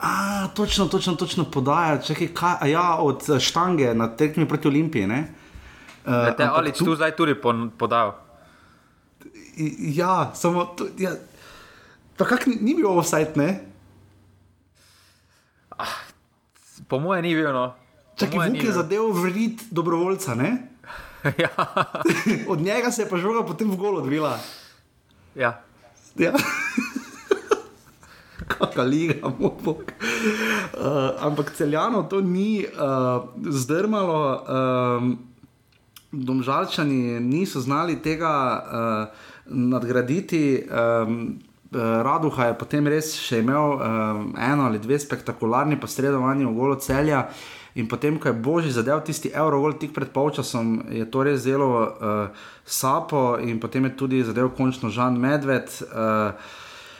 A, 0.00 0.48
točno, 0.56 0.86
točno, 0.86 1.14
točno 1.14 1.44
podaja. 1.44 1.98
Čekaj, 2.00 2.28
kaj, 2.34 2.70
ja, 2.70 2.96
od 2.98 3.22
štange 3.40 3.94
na 3.94 4.08
tekmi 4.16 4.48
proti 4.48 4.68
Olimpiji. 4.68 5.04
Uh, 5.04 6.32
te 6.36 6.44
ali 6.44 6.72
tu 6.72 6.94
zdaj 6.96 7.16
tudi 7.16 7.36
podal? 7.78 8.14
Ja, 9.78 10.32
samo 10.34 10.64
to, 10.64 10.88
ja, 10.98 11.14
pa 12.16 12.24
kak 12.24 12.46
ni, 12.46 12.56
ni 12.60 12.74
bil 12.74 12.88
offside, 12.90 13.36
ne? 13.36 13.60
Ah, 15.78 16.00
po 16.88 16.98
mojem 16.98 17.22
ni 17.22 17.34
bil, 17.34 17.52
no. 17.52 17.83
Čakaj, 18.16 18.50
Vuk 18.50 18.64
je 18.64 18.72
zadev 18.72 19.10
vrit 19.22 19.62
dobrovoljca, 19.70 20.34
ne? 20.34 20.68
ja. 21.42 21.50
Od 22.52 22.60
njega 22.60 22.90
se 22.90 23.02
je 23.02 23.08
pa 23.08 23.16
žoga 23.16 23.46
potem 23.46 23.70
v 23.70 23.76
golo 23.76 23.98
odvila. 23.98 24.38
Ja. 25.34 25.62
ja. 26.18 26.32
Kakšna 28.48 28.82
liga, 28.82 29.28
moj 29.38 29.50
bog. 29.64 29.82
Uh, 29.82 31.10
ampak 31.20 31.52
celjano 31.56 32.02
to 32.02 32.20
ni 32.20 32.66
uh, 32.66 33.24
zdrmalo. 33.50 34.44
Um, 34.98 35.18
domžalčani 36.12 37.20
niso 37.20 37.60
znali 37.60 38.02
tega 38.02 38.62
uh, 38.62 39.08
nadgraditi. 39.46 40.62
Um, 40.70 41.40
Raduha 41.74 42.52
je 42.52 42.54
potem 42.54 42.86
res 42.86 43.16
še 43.18 43.40
imel 43.42 43.72
um, 43.74 43.80
eno 44.38 44.68
ali 44.68 44.78
dve 44.78 44.94
spektakularni 44.98 45.80
posredovanji 45.80 46.46
v 46.46 46.54
golo 46.54 46.76
celja. 46.78 47.24
In 47.74 47.88
potem, 47.90 48.18
ko 48.22 48.30
je 48.30 48.38
Božji 48.38 48.70
zadev 48.70 49.00
tisti 49.02 49.32
Eurogol 49.34 49.74
tik 49.74 49.90
pred 49.94 50.12
polčasom, 50.14 50.84
je 50.94 51.02
to 51.10 51.24
res 51.26 51.40
zelo 51.42 51.70
uh, 51.82 52.44
sapo 52.62 53.34
in 53.42 53.58
potem 53.58 53.90
je 53.90 53.96
tudi 53.98 54.22
zadev 54.22 54.52
končno 54.54 54.94
Žan 54.94 55.18
Medved. 55.18 55.66
Uh, 55.90 56.38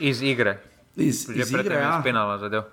iz 0.02 0.22
igre. 0.22 0.58
Iz, 0.96 1.28
iz 1.30 1.52
igre, 1.54 1.78
ja. 1.78 2.00
Penala 2.02 2.38
zadev. 2.42 2.66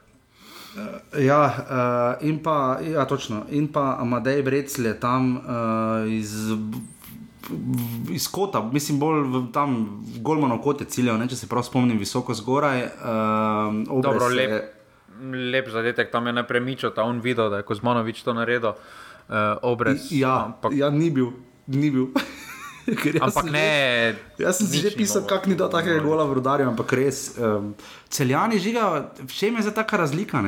Uh, 0.73 1.21
ja, 1.21 1.41
uh, 1.45 2.25
in 2.25 2.41
pa, 2.41 2.79
ja, 2.81 3.05
točno, 3.05 3.45
in 3.53 3.69
pa 3.69 3.97
Amadej 4.01 4.41
Brecl 4.41 4.85
je 4.85 4.97
tam 4.99 5.37
uh, 5.37 6.09
iz, 6.09 6.33
iz 8.09 8.27
kota, 8.27 8.63
mislim, 8.73 8.97
bolj 8.99 9.27
v, 9.29 9.45
tam, 9.53 10.01
Golmano 10.25 10.57
kot 10.61 10.81
je 10.81 10.89
ciljal, 10.89 11.21
če 11.29 11.37
se 11.37 11.49
prav 11.51 11.69
spomnim, 11.69 12.01
visoko 12.01 12.33
zgoraj. 12.33 12.87
Uh, 12.97 14.01
Dobro, 14.01 14.33
lep, 14.33 14.80
lep 15.21 15.69
zadetek, 15.69 16.11
tam 16.11 16.27
je 16.27 16.33
nepremičal, 16.33 16.91
ta 16.91 17.05
on 17.05 17.21
videl, 17.21 17.49
da 17.49 17.61
je 17.61 17.67
Kozmanovič 17.67 18.23
to 18.23 18.33
naredil. 18.33 18.73
Uh, 19.31 19.55
obrez, 19.61 20.11
ja, 20.11 20.51
ampak... 20.51 20.73
ja, 20.75 20.89
ni 20.89 21.07
bil, 21.13 21.31
ni 21.67 21.91
bil. 21.93 22.11
ampak 23.25 23.47
ne. 23.47 24.17
Že, 24.35 24.43
jaz 24.43 24.55
sem 24.59 24.67
si 24.67 24.77
že 24.81 24.91
pisal, 24.91 25.23
kako 25.23 25.47
ni 25.47 25.55
do 25.55 25.69
takega 25.71 26.01
gola 26.03 26.25
v 26.25 26.41
rodarju, 26.41 26.67
ampak 26.73 26.89
res. 26.97 27.37
Um, 27.37 27.77
celjani 28.09 28.59
žiga, 28.59 29.13
v 29.21 29.31
čem 29.31 29.55
je 29.55 29.69
za 29.69 29.73
taka 29.73 30.01
razlika? 30.01 30.41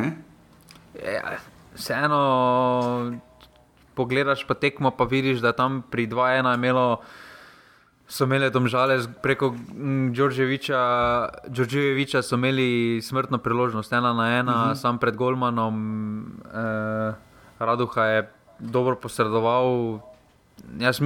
Ja, 0.98 1.40
vseeno, 1.78 2.22
pogledaš 3.94 4.44
pa 4.44 4.58
tekmo, 4.58 4.92
pa 4.92 5.06
vidiš, 5.06 5.40
da 5.40 5.54
tam 5.54 5.86
pri 5.86 6.10
2-1 6.10 6.58
imelo. 6.58 7.00
So 8.08 8.24
imeli 8.24 8.52
domžale 8.52 9.00
preko 9.22 9.56
Đorđeviča, 10.12 10.80
Đorđeviča 11.48 12.22
so 12.22 12.36
imeli 12.36 13.02
smrtno 13.02 13.38
priložnost, 13.38 13.94
ena 13.94 14.14
na 14.14 14.28
ena, 14.38 14.52
uh 14.52 14.62
mhm. 14.62 14.72
-huh. 14.72 14.82
sam 14.82 14.98
pred 14.98 15.16
Golmanom. 15.16 16.26
Eh, 16.54 17.14
Raduha 17.60 18.04
je 18.04 18.32
dobro 18.60 18.96
posredoval. 18.96 20.00
Jaz, 20.80 21.00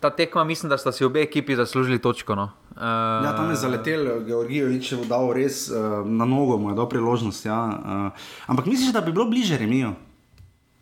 ta 0.00 0.10
tekma, 0.10 0.44
mislim, 0.44 0.70
da 0.70 0.78
sta 0.78 0.92
si 0.92 1.04
obe 1.04 1.22
ekipi 1.22 1.56
zaslužili 1.56 1.98
točko. 1.98 2.34
No. 2.34 2.50
Uh, 2.76 2.82
ja, 3.24 3.36
tam 3.36 3.50
je 3.50 3.56
zaletel, 3.56 4.24
Georgijevič 4.26 4.92
je 4.92 4.98
dal 5.08 5.32
res 5.32 5.70
uh, 5.70 6.04
na 6.04 6.24
nogo, 6.24 6.58
mu 6.58 6.70
je 6.70 6.76
dal 6.76 6.88
priložnost. 6.88 7.46
Ja. 7.46 7.64
Uh, 7.64 8.26
ampak 8.46 8.66
misliš, 8.66 8.92
da 8.92 9.00
bi 9.00 9.12
bilo 9.12 9.24
bliže 9.24 9.58
remijo? 9.58 9.94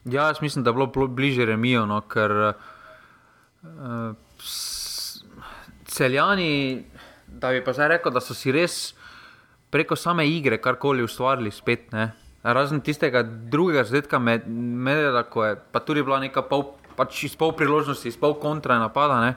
Ja, 0.05 0.27
jaz 0.27 0.43
mislim, 0.43 0.65
da 0.65 0.73
bi 0.73 0.83
bilo 0.93 1.07
bliže 1.07 1.47
remijo, 1.47 1.87
no, 1.87 2.01
ker 2.01 2.33
uh, 2.51 4.17
celjani, 5.95 6.85
da 7.27 7.51
bi 7.55 7.63
pa 7.65 7.73
zdaj 7.73 7.89
rekel, 7.97 8.13
da 8.15 8.23
so 8.23 8.35
si 8.35 8.53
res 8.53 8.95
preko 9.75 9.97
same 9.97 10.27
igre 10.31 10.59
karkoli 10.63 11.03
ustvarili 11.03 11.51
spet. 11.51 11.91
Ne. 11.93 12.11
Razen 12.45 12.83
tistega 12.85 13.23
drugega 13.25 13.87
zadetka, 13.89 14.19
med, 14.19 14.47
med, 14.49 15.17
ko 15.33 15.47
je 15.47 15.57
pa 15.73 15.81
tudi 15.81 16.03
bila 16.05 16.21
neka 16.23 16.45
pol 16.47 16.75
pač 16.95 17.25
iz 17.27 17.35
pol 17.39 17.55
priložnosti, 17.57 18.07
iz 18.09 18.19
pol 18.21 18.37
kontra 18.39 18.79
napada. 18.79 19.21
Ne. 19.25 19.33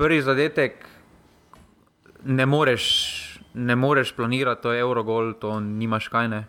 Prvi 0.00 0.22
zadetek 0.24 0.86
ne 2.24 2.46
moreš, 2.46 2.86
ne 3.54 3.76
moreš 3.76 4.14
planirati, 4.16 4.62
to 4.62 4.72
je 4.72 4.80
Eurogol, 4.80 5.34
to 5.40 5.58
nimaš 5.60 6.08
kaj 6.08 6.28
ne. 6.28 6.46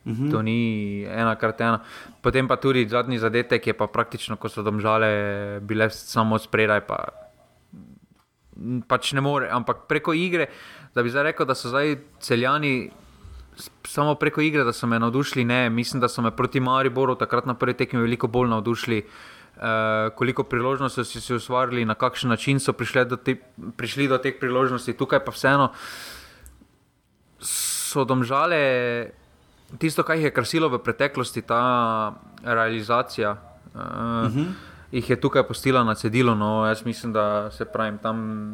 Uh 0.00 0.12
mhm. 0.12 0.26
-huh. 0.26 0.30
To 0.32 0.42
ni 0.42 1.04
ena 1.04 1.36
krat 1.36 1.60
ena. 1.60 1.80
Potem 2.22 2.48
pa 2.48 2.56
tudi 2.56 2.88
zadnji 2.88 3.18
zadetek 3.18 3.66
je 3.66 3.72
pa 3.72 3.86
praktično, 3.86 4.36
ko 4.36 4.48
so 4.48 4.62
domžale 4.62 5.60
bile 5.60 5.90
samo 5.90 6.38
spredaj. 6.38 6.80
Pa, 6.80 7.19
pač 8.88 9.12
ne 9.12 9.20
more, 9.20 9.48
ampak 9.50 9.86
preko 9.88 10.12
igre, 10.12 10.50
da 10.94 11.02
bi 11.02 11.10
zdaj 11.10 11.30
rekel, 11.30 11.46
da 11.46 11.54
so 11.54 11.72
zdaj 11.72 11.96
celjani 12.20 12.90
samo 13.84 14.14
preko 14.14 14.40
igre, 14.40 14.64
da 14.64 14.72
so 14.72 14.86
me 14.86 14.98
navdušili. 14.98 15.44
Ne, 15.44 15.70
mislim, 15.70 16.00
da 16.00 16.08
so 16.08 16.22
me 16.22 16.30
proti 16.30 16.60
Mariboru 16.60 17.14
takrat 17.14 17.46
na 17.46 17.54
prvi 17.54 17.74
tekmi 17.74 18.00
veliko 18.00 18.28
bolj 18.28 18.48
navdušili. 18.48 19.04
Uh, 19.60 19.66
koliko 20.16 20.42
priložnosti 20.48 21.04
so 21.04 21.20
si 21.20 21.34
ustvarili, 21.34 21.84
na 21.84 21.94
kakšen 21.94 22.30
način 22.30 22.60
so 22.60 22.72
prišli 22.72 23.04
do, 23.04 23.16
te, 23.16 23.34
prišli 23.76 24.06
do 24.08 24.16
teh 24.18 24.38
priložnosti, 24.40 24.92
tukaj 24.96 25.20
pa 25.24 25.34
vseeno 25.34 25.72
so 27.40 28.04
domžale 28.04 29.10
tisto, 29.78 30.02
kar 30.02 30.16
jih 30.16 30.30
je 30.30 30.32
krasilo 30.32 30.68
v 30.68 30.78
preteklosti, 30.78 31.42
ta 31.42 32.14
realizacija. 32.42 33.36
Uh, 33.74 33.80
uh 33.80 33.84
-huh. 34.32 34.69
Ih 34.92 35.10
je 35.10 35.20
tukaj 35.20 35.46
postila 35.46 35.84
na 35.84 35.94
cedilu, 35.94 36.34
no 36.34 36.66
jaz 36.66 36.84
mislim, 36.84 37.12
da 37.12 37.50
se 37.50 37.64
pravim 37.64 37.98
tam 37.98 38.52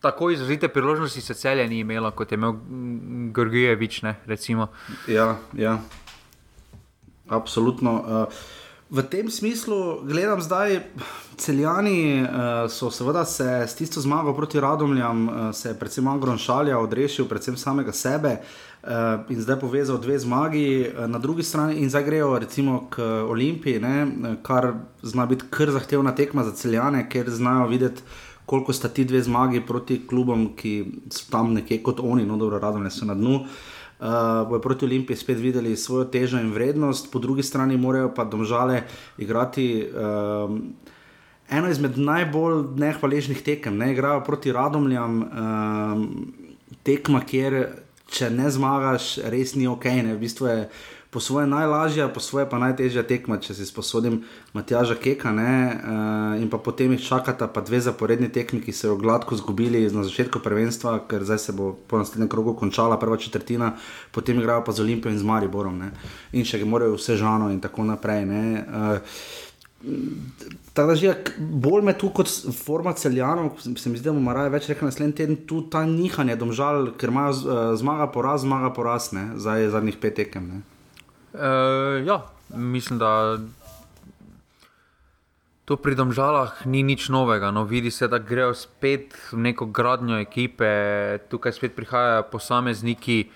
tako 0.00 0.30
izrazite 0.30 0.68
priložnosti 0.68 1.20
se 1.20 1.34
celje 1.34 1.68
ni 1.68 1.78
imelo, 1.78 2.10
kot 2.10 2.32
je 2.32 2.36
imel 2.36 2.52
Gorgijevič. 3.32 4.02
Ja, 5.08 5.36
ja. 5.52 5.78
absolutno. 7.28 7.92
Uh, 7.92 8.34
v 8.90 9.02
tem 9.02 9.30
smislu 9.30 10.00
gledam 10.04 10.40
zdaj, 10.40 10.80
celjani 11.36 12.22
uh, 12.22 12.28
so 12.70 12.90
seveda 12.90 13.24
se 13.24 13.44
s 13.44 13.74
tisto 13.74 14.00
zmago 14.00 14.32
proti 14.34 14.60
Radomljam, 14.60 15.28
uh, 15.28 15.34
se 15.54 15.68
je 15.68 15.78
predvsem 15.78 16.08
Angron 16.08 16.38
Šalja 16.38 16.78
odrešil, 16.78 17.28
predvsem 17.28 17.56
samega 17.56 17.92
sebe. 17.92 18.36
Uh, 18.82 18.88
in 19.28 19.40
zdaj 19.42 19.60
povezal 19.60 19.98
dve 19.98 20.18
zmagi, 20.18 20.88
uh, 20.88 21.06
na 21.06 21.18
drugi 21.18 21.42
strani, 21.42 21.74
in 21.82 21.90
zdaj 21.90 22.04
grejo 22.04 22.38
recimo 22.38 22.86
k 22.90 23.02
Olimpiji, 23.28 23.80
ne, 23.80 24.06
kar 24.42 24.72
zna 25.02 25.26
biti 25.26 25.44
kar 25.50 25.70
zahtevna 25.70 26.14
tekma 26.14 26.44
za 26.44 26.52
celjane, 26.52 27.08
ker 27.10 27.30
znajo 27.30 27.66
videti, 27.66 28.02
koliko 28.46 28.72
sta 28.72 28.88
ti 28.88 29.04
dve 29.04 29.22
zmagi 29.22 29.60
proti 29.66 30.06
klubom, 30.06 30.54
ki 30.56 30.84
so 31.12 31.30
tam 31.30 31.52
nekje 31.52 31.82
kot 31.82 32.00
oni, 32.00 32.24
no 32.26 32.36
dobro, 32.36 32.58
radom 32.58 32.90
so 32.90 33.04
na 33.04 33.14
dnu. 33.14 33.34
Uh, 33.34 33.48
bojo 34.48 34.60
proti 34.60 34.84
Olimpiji 34.84 35.16
spet 35.16 35.38
videli 35.38 35.76
svojo 35.76 36.04
težo 36.04 36.38
in 36.38 36.52
vrednost, 36.52 37.12
po 37.12 37.18
drugi 37.18 37.42
strani 37.42 37.76
morajo 37.76 38.12
pa 38.14 38.24
domžale 38.24 38.82
igrati 39.18 39.88
um, 39.88 40.74
eno 41.50 41.70
izmed 41.70 41.98
najbolj 41.98 42.64
nehvaležnih 42.76 43.42
tekem. 43.42 43.76
Ne 43.76 43.92
igrajo 43.92 44.24
proti 44.24 44.52
Radomljam, 44.52 45.22
um, 45.22 46.32
tekma, 46.82 47.20
kjer 47.26 47.66
če 48.08 48.30
ne 48.30 48.50
zmagaš, 48.50 49.18
res 49.28 49.54
ni 49.54 49.66
ok. 49.68 49.84
Ne? 49.84 50.14
V 50.14 50.22
bistvu 50.22 50.48
je 50.48 50.60
po 51.10 51.20
svoje 51.20 51.46
najlažja, 51.46 52.08
po 52.12 52.20
svoje 52.20 52.44
pa 52.44 52.60
najtežja 52.60 53.00
tekma, 53.08 53.38
če 53.40 53.56
si 53.56 53.64
sposodim 53.64 54.20
Matjaža 54.52 54.92
Keka. 55.00 55.32
Uh, 55.32 56.42
in 56.42 56.52
pa 56.52 56.60
potem 56.60 56.92
jih 56.92 57.00
čakata 57.00 57.48
pa 57.48 57.64
dve 57.64 57.80
zaporedni 57.80 58.28
tekmi, 58.28 58.60
ki 58.60 58.72
so 58.76 58.92
jo 58.92 58.96
gladko 59.00 59.34
izgubili 59.34 59.88
na 59.88 60.04
začetku 60.04 60.44
prvenstva, 60.44 61.08
ker 61.08 61.24
zdaj 61.24 61.40
se 61.40 61.56
bo 61.56 61.72
po 61.88 61.98
naslednjem 62.02 62.28
krogu 62.28 62.52
končala 62.54 63.00
prva 63.00 63.16
četrtina, 63.16 63.76
potem 64.12 64.40
igrajo 64.40 64.64
pa 64.64 64.72
z 64.72 64.84
Olimpijo 64.84 65.12
in 65.12 65.18
z 65.18 65.24
Mariborom. 65.24 65.80
Ne? 65.80 65.90
In 66.36 66.44
še 66.44 66.60
morajo 66.64 67.00
vse 67.00 67.16
žano 67.16 67.48
in 67.48 67.60
tako 67.64 67.88
naprej. 67.88 68.28
Tako 70.74 70.88
da 70.90 70.94
že 70.98 71.14
bolj 71.38 71.84
me 71.86 71.92
tu 71.94 72.10
kot 72.10 72.28
forma 72.52 72.92
celjanov, 72.92 73.62
se 73.62 73.88
mi 73.88 73.96
zdi, 73.96 74.10
da 74.10 74.12
bomo 74.12 74.34
raje 74.34 74.50
več 74.50 74.66
rekli 74.68 74.90
naslednji 74.90 75.14
teden, 75.14 75.36
tu 75.48 75.62
ta 75.70 75.86
nihanje, 75.86 76.36
domžal, 76.36 76.92
ker 76.98 77.14
imajo 77.14 77.32
uh, 77.32 77.60
zmaga 77.78 78.10
poraz, 78.12 78.42
zmaga 78.42 78.74
poraz, 78.74 79.14
ne, 79.16 79.38
za 79.40 79.56
zadnjih 79.70 79.96
pet 80.02 80.18
tekem. 80.18 80.58
Uh, 81.34 82.06
ja, 82.06 82.22
mislim, 82.54 82.98
da 82.98 83.38
to 85.64 85.76
pri 85.76 85.94
domžalah 85.94 86.66
ni 86.66 86.82
nič 86.82 87.08
novega. 87.08 87.50
No, 87.50 87.64
vidi 87.64 87.90
se, 87.90 88.08
da 88.08 88.18
grejo 88.18 88.54
spet 88.54 89.12
v 89.32 89.42
neko 89.50 89.66
gradnjo 89.66 90.18
ekipe, 90.18 90.70
tukaj 91.28 91.52
spet 91.52 91.76
prihajajo 91.76 92.28
posamezniki, 92.32 93.28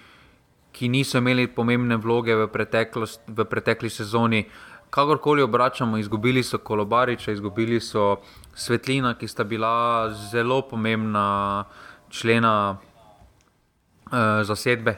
ki 0.72 0.88
niso 0.88 1.20
imeli 1.20 1.46
pomembne 1.52 2.00
vloge 2.00 2.33
v, 2.33 2.48
v 2.48 3.44
pretekli 3.44 3.90
sezoni. 3.92 4.46
Uh, 4.46 4.72
kakorkoli 4.92 5.42
obračamo, 5.42 5.98
izgubili 5.98 6.42
so 6.42 6.59
Kolobariča, 6.59 7.33
izgubili 7.33 7.81
so 7.81 8.16
Svetlina, 8.55 9.14
ki 9.14 9.28
sta 9.28 9.44
bila 9.44 10.11
zelo 10.31 10.62
pomembna 10.68 11.64
člena 12.11 12.76
uh, 12.76 14.12
zasedbe. 14.44 14.96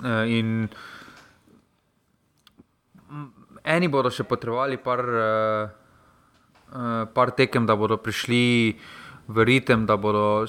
Uh, 0.00 0.08
in 0.26 0.68
eni 3.64 3.88
bodo 3.88 4.10
še 4.10 4.24
potrebovali 4.26 4.76
par, 4.82 5.00
uh, 5.06 5.70
par 7.14 7.32
tekem, 7.36 7.66
da 7.66 7.76
bodo 7.78 7.96
prišli 7.96 8.78
v 9.28 9.44
ritem, 9.46 9.86
da 9.86 9.96
bodo, 9.96 10.46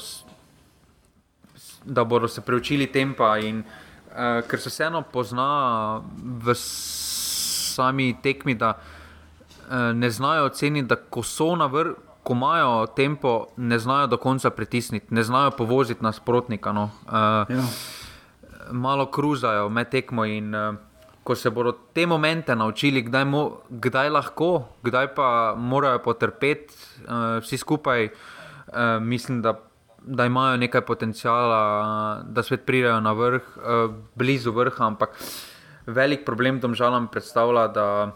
da 1.86 2.04
bodo 2.04 2.28
se 2.28 2.42
preučili 2.42 2.88
tempa. 2.92 3.38
In, 3.38 3.64
uh, 3.64 4.42
ker 4.48 4.60
se 4.60 4.70
vseeno 4.74 5.04
pozna 5.06 6.02
v 6.18 6.56
sami 6.58 8.14
tekmi, 8.22 8.56
da 8.56 8.74
uh, 8.78 9.92
ne 9.94 10.10
znajo 10.10 10.50
oceniti, 10.50 10.88
da 10.90 10.98
ko 10.98 11.24
so 11.24 11.54
na 11.56 11.70
vrhu, 11.70 11.96
ko 12.24 12.34
imajo 12.34 12.86
tempo, 12.96 13.52
ne 13.58 13.76
znajo 13.80 14.08
do 14.08 14.18
konca 14.18 14.50
pritisniti, 14.50 15.12
ne 15.12 15.24
znajo 15.24 15.52
povoziti 15.52 16.04
nasprotnika. 16.04 16.72
No. 16.72 16.90
Uh, 17.04 17.12
ja. 17.52 17.66
Malo 18.72 19.06
kruzajo 19.12 19.70
med 19.70 19.90
tekmo 19.92 20.24
in 20.26 20.56
uh, 20.56 20.76
ko 21.24 21.36
se 21.36 21.50
bodo 21.50 21.72
te 21.94 22.06
momente 22.08 22.56
naučili, 22.56 23.02
kdaj, 23.02 23.26
mo, 23.26 23.44
kdaj 23.70 24.10
lahko, 24.10 24.68
kdaj 24.84 25.14
pa 25.16 25.56
morajo 25.58 26.02
potrpeti, 26.04 26.76
uh, 27.08 27.40
vsi 27.44 27.58
skupaj, 27.58 28.10
uh, 28.10 28.98
mislim, 29.02 29.42
da. 29.42 29.60
Da 30.04 30.26
imajo 30.28 30.58
nekaj 30.60 30.82
potencijala, 30.84 32.24
da 32.28 32.44
spet 32.44 32.66
pridejo 32.68 32.98
na 33.00 33.14
vrh, 33.16 33.46
blizu 34.20 34.52
vrha, 34.52 34.84
ampak 34.84 35.14
uh, 35.16 35.28
velik 35.86 36.26
problem 36.26 36.60
domžalam 36.60 37.08
predstavlja, 37.08 37.68
da 37.68 38.12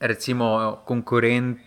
recimo 0.00 0.78
konkurent, 0.84 1.58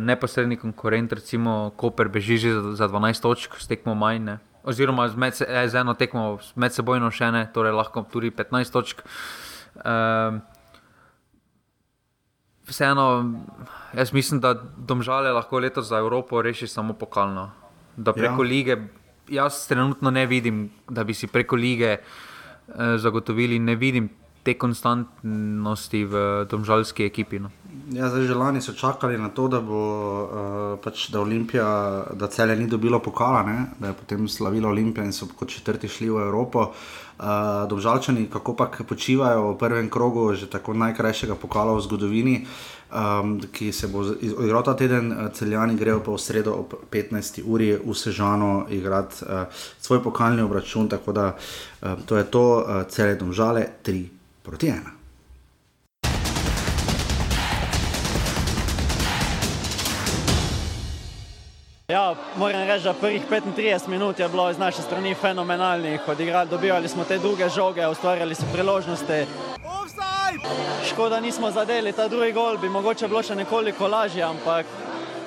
neposredni 0.00 0.56
konkurent, 0.56 1.12
recimo 1.12 1.72
Koper, 1.76 2.08
beži 2.08 2.36
že 2.38 2.52
za 2.74 2.88
12 2.88 3.22
točk, 3.22 3.54
s 3.58 3.68
tekmo 3.68 3.94
manj, 3.94 4.24
ne? 4.24 4.38
oziroma 4.64 5.08
z, 5.08 5.16
med, 5.16 5.34
eh, 5.44 5.68
z 5.68 5.74
eno 5.76 5.94
tekmo 5.94 6.38
medsebojno 6.56 7.10
še 7.12 7.28
ne, 7.30 7.42
torej 7.52 7.76
lahko 7.76 8.06
tudi 8.08 8.30
15 8.32 8.72
točk. 8.72 9.04
Um, 9.74 10.40
Vseeno, 12.64 13.06
jaz 13.92 14.12
mislim, 14.12 14.40
da 14.40 14.54
domžale 14.76 15.32
lahko 15.32 15.58
letos 15.58 15.86
za 15.86 15.98
Evropo 15.98 16.42
reši 16.42 16.66
samo 16.66 16.92
pokalno. 16.92 17.50
Da 17.96 18.12
preko 18.12 18.44
ja. 18.44 18.48
lige, 18.48 18.76
jaz 19.28 19.66
trenutno 19.68 20.10
ne 20.10 20.26
vidim, 20.26 20.70
da 20.88 21.04
bi 21.04 21.14
si 21.14 21.26
preko 21.26 21.56
lige 21.56 21.98
Eh, 22.68 22.98
zagotovili, 22.98 23.58
ne 23.58 23.76
vidim 23.76 24.08
te 24.42 24.54
konstantnosti 24.58 26.04
v 26.04 26.44
domžalski 26.48 27.04
ekipi. 27.04 27.38
No. 27.38 27.50
Ja, 27.92 28.08
zdaj 28.08 28.24
že 28.28 28.34
lani 28.36 28.60
so 28.60 28.72
čakali 28.72 29.18
na 29.20 29.28
to, 29.28 29.48
da 29.48 29.60
bo 29.60 29.80
uh, 29.80 30.28
pač, 30.84 31.08
da 31.12 31.20
Olimpija, 31.20 31.68
da 32.12 32.28
celje 32.28 32.56
ni 32.56 32.66
dobilo 32.68 33.00
pokala, 33.00 33.42
ne? 33.42 33.56
da 33.80 33.92
je 33.92 33.96
potem 34.00 34.28
slavila 34.28 34.68
Olimpija 34.68 35.04
in 35.04 35.12
so 35.12 35.28
kot 35.28 35.48
četrti 35.48 35.88
šli 35.88 36.10
v 36.12 36.28
Evropo. 36.28 36.60
Uh, 36.60 37.03
Domžalčani, 37.68 38.26
kako 38.26 38.56
pa 38.58 38.66
počivajo 38.66 39.54
v 39.54 39.58
prvem 39.58 39.86
krogu, 39.90 40.34
že 40.34 40.50
tako 40.50 40.74
najkrajšega 40.74 41.38
pokala 41.38 41.78
v 41.78 41.84
zgodovini. 41.86 42.36
Uh, 42.42 42.74
um, 42.94 43.40
ki 43.52 43.72
se 43.72 43.88
bo 43.88 44.04
igral 44.22 44.62
ta 44.62 44.74
teden, 44.74 45.12
uh, 45.12 45.28
celjani 45.32 45.76
grejo 45.76 46.00
pa 46.04 46.12
v 46.12 46.18
sredo 46.18 46.54
ob 46.54 46.74
15. 46.90 47.42
uri 47.46 47.74
v 47.76 47.94
Sežano 47.94 48.66
igrati 48.70 49.24
uh, 49.24 49.46
svoj 49.80 50.02
pokalni 50.02 50.42
obračun. 50.42 50.88
Tako 50.88 51.12
da 51.12 51.26
uh, 51.34 51.88
to 52.06 52.16
je 52.16 52.24
to, 52.24 52.44
uh, 52.58 52.82
celje 52.88 53.14
domžale 53.14 53.66
3 53.82 54.06
proti 54.42 54.66
1. 54.66 54.93
Ja, 61.94 62.14
moram 62.36 62.62
reči, 62.62 62.84
da 62.84 62.92
prvih 62.92 63.22
35 63.30 63.88
minut 63.88 64.18
je 64.18 64.28
bilo 64.28 64.50
iz 64.50 64.58
naše 64.58 64.82
strani 64.82 65.14
fenomenalnih. 65.14 66.00
Odigrali, 66.08 66.48
dobivali 66.48 66.88
smo 66.88 67.04
te 67.04 67.18
druge 67.18 67.48
žoge, 67.48 67.86
ustvarjali 67.86 68.34
smo 68.34 68.46
priložnosti. 68.52 69.26
Škoda, 70.88 71.20
nismo 71.20 71.50
zadeli 71.50 71.92
ta 71.92 72.08
drugi 72.08 72.32
gol, 72.32 72.58
bi 72.58 72.68
mogoče 72.68 73.08
bilo 73.08 73.22
še 73.22 73.34
nekoliko 73.34 73.88
lažje, 73.88 74.22
ampak 74.22 74.66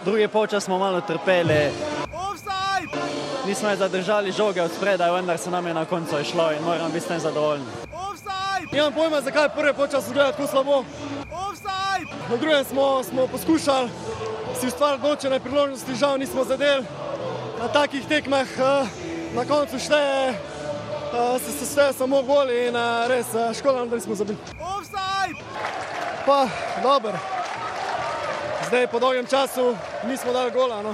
drugi 0.06 0.28
polčas 0.28 0.64
smo 0.64 0.78
malo 0.78 1.02
trpeli. 1.02 1.72
Nismo 3.46 3.76
zadržali 3.76 4.32
žoge 4.32 4.62
od 4.62 4.72
spredaj, 4.72 5.12
vendar 5.12 5.38
se 5.38 5.52
nam 5.52 5.68
je 5.68 5.74
na 5.74 5.86
koncu 5.86 6.20
išlo 6.20 6.52
in 6.52 6.64
moram 6.66 6.92
biti 6.92 7.06
s 7.06 7.08
tem 7.08 7.20
zadovoljen. 7.20 7.64
Nimam 8.72 8.94
pojma, 8.94 9.22
zakaj 9.22 9.50
prvi 9.56 9.74
polčas 9.74 10.10
zgleda 10.10 10.32
tako 10.32 10.48
slabo. 10.48 10.84
Na 12.30 12.36
drugem 12.36 12.64
smo, 12.66 13.04
smo 13.04 13.28
poskušali 13.28 13.90
si 14.58 14.68
ustvariti 14.72 15.04
določene 15.06 15.40
priložnosti, 15.40 15.96
žal 16.00 16.18
nismo 16.18 16.44
zadeli. 16.48 16.86
Na 17.58 17.68
takih 17.74 18.06
tekmah 18.10 18.54
eh, 18.58 18.90
na 19.36 19.44
koncu 19.46 19.80
šteje, 19.82 20.34
eh, 20.34 21.40
se 21.46 21.66
šteje 21.66 21.94
samo 21.98 22.22
gol 22.26 22.50
in 22.54 22.76
eh, 22.76 23.08
res 23.12 23.34
škoda, 23.60 23.86
da 23.86 24.00
nismo 24.00 24.18
zabili. 24.18 24.40
Pa, 26.28 26.40
dober. 26.84 27.16
Zdaj 28.68 28.88
po 28.92 29.00
dolgem 29.00 29.28
času 29.30 29.76
nismo 30.10 30.34
dali 30.34 30.52
gola. 30.52 30.82
No. 30.84 30.92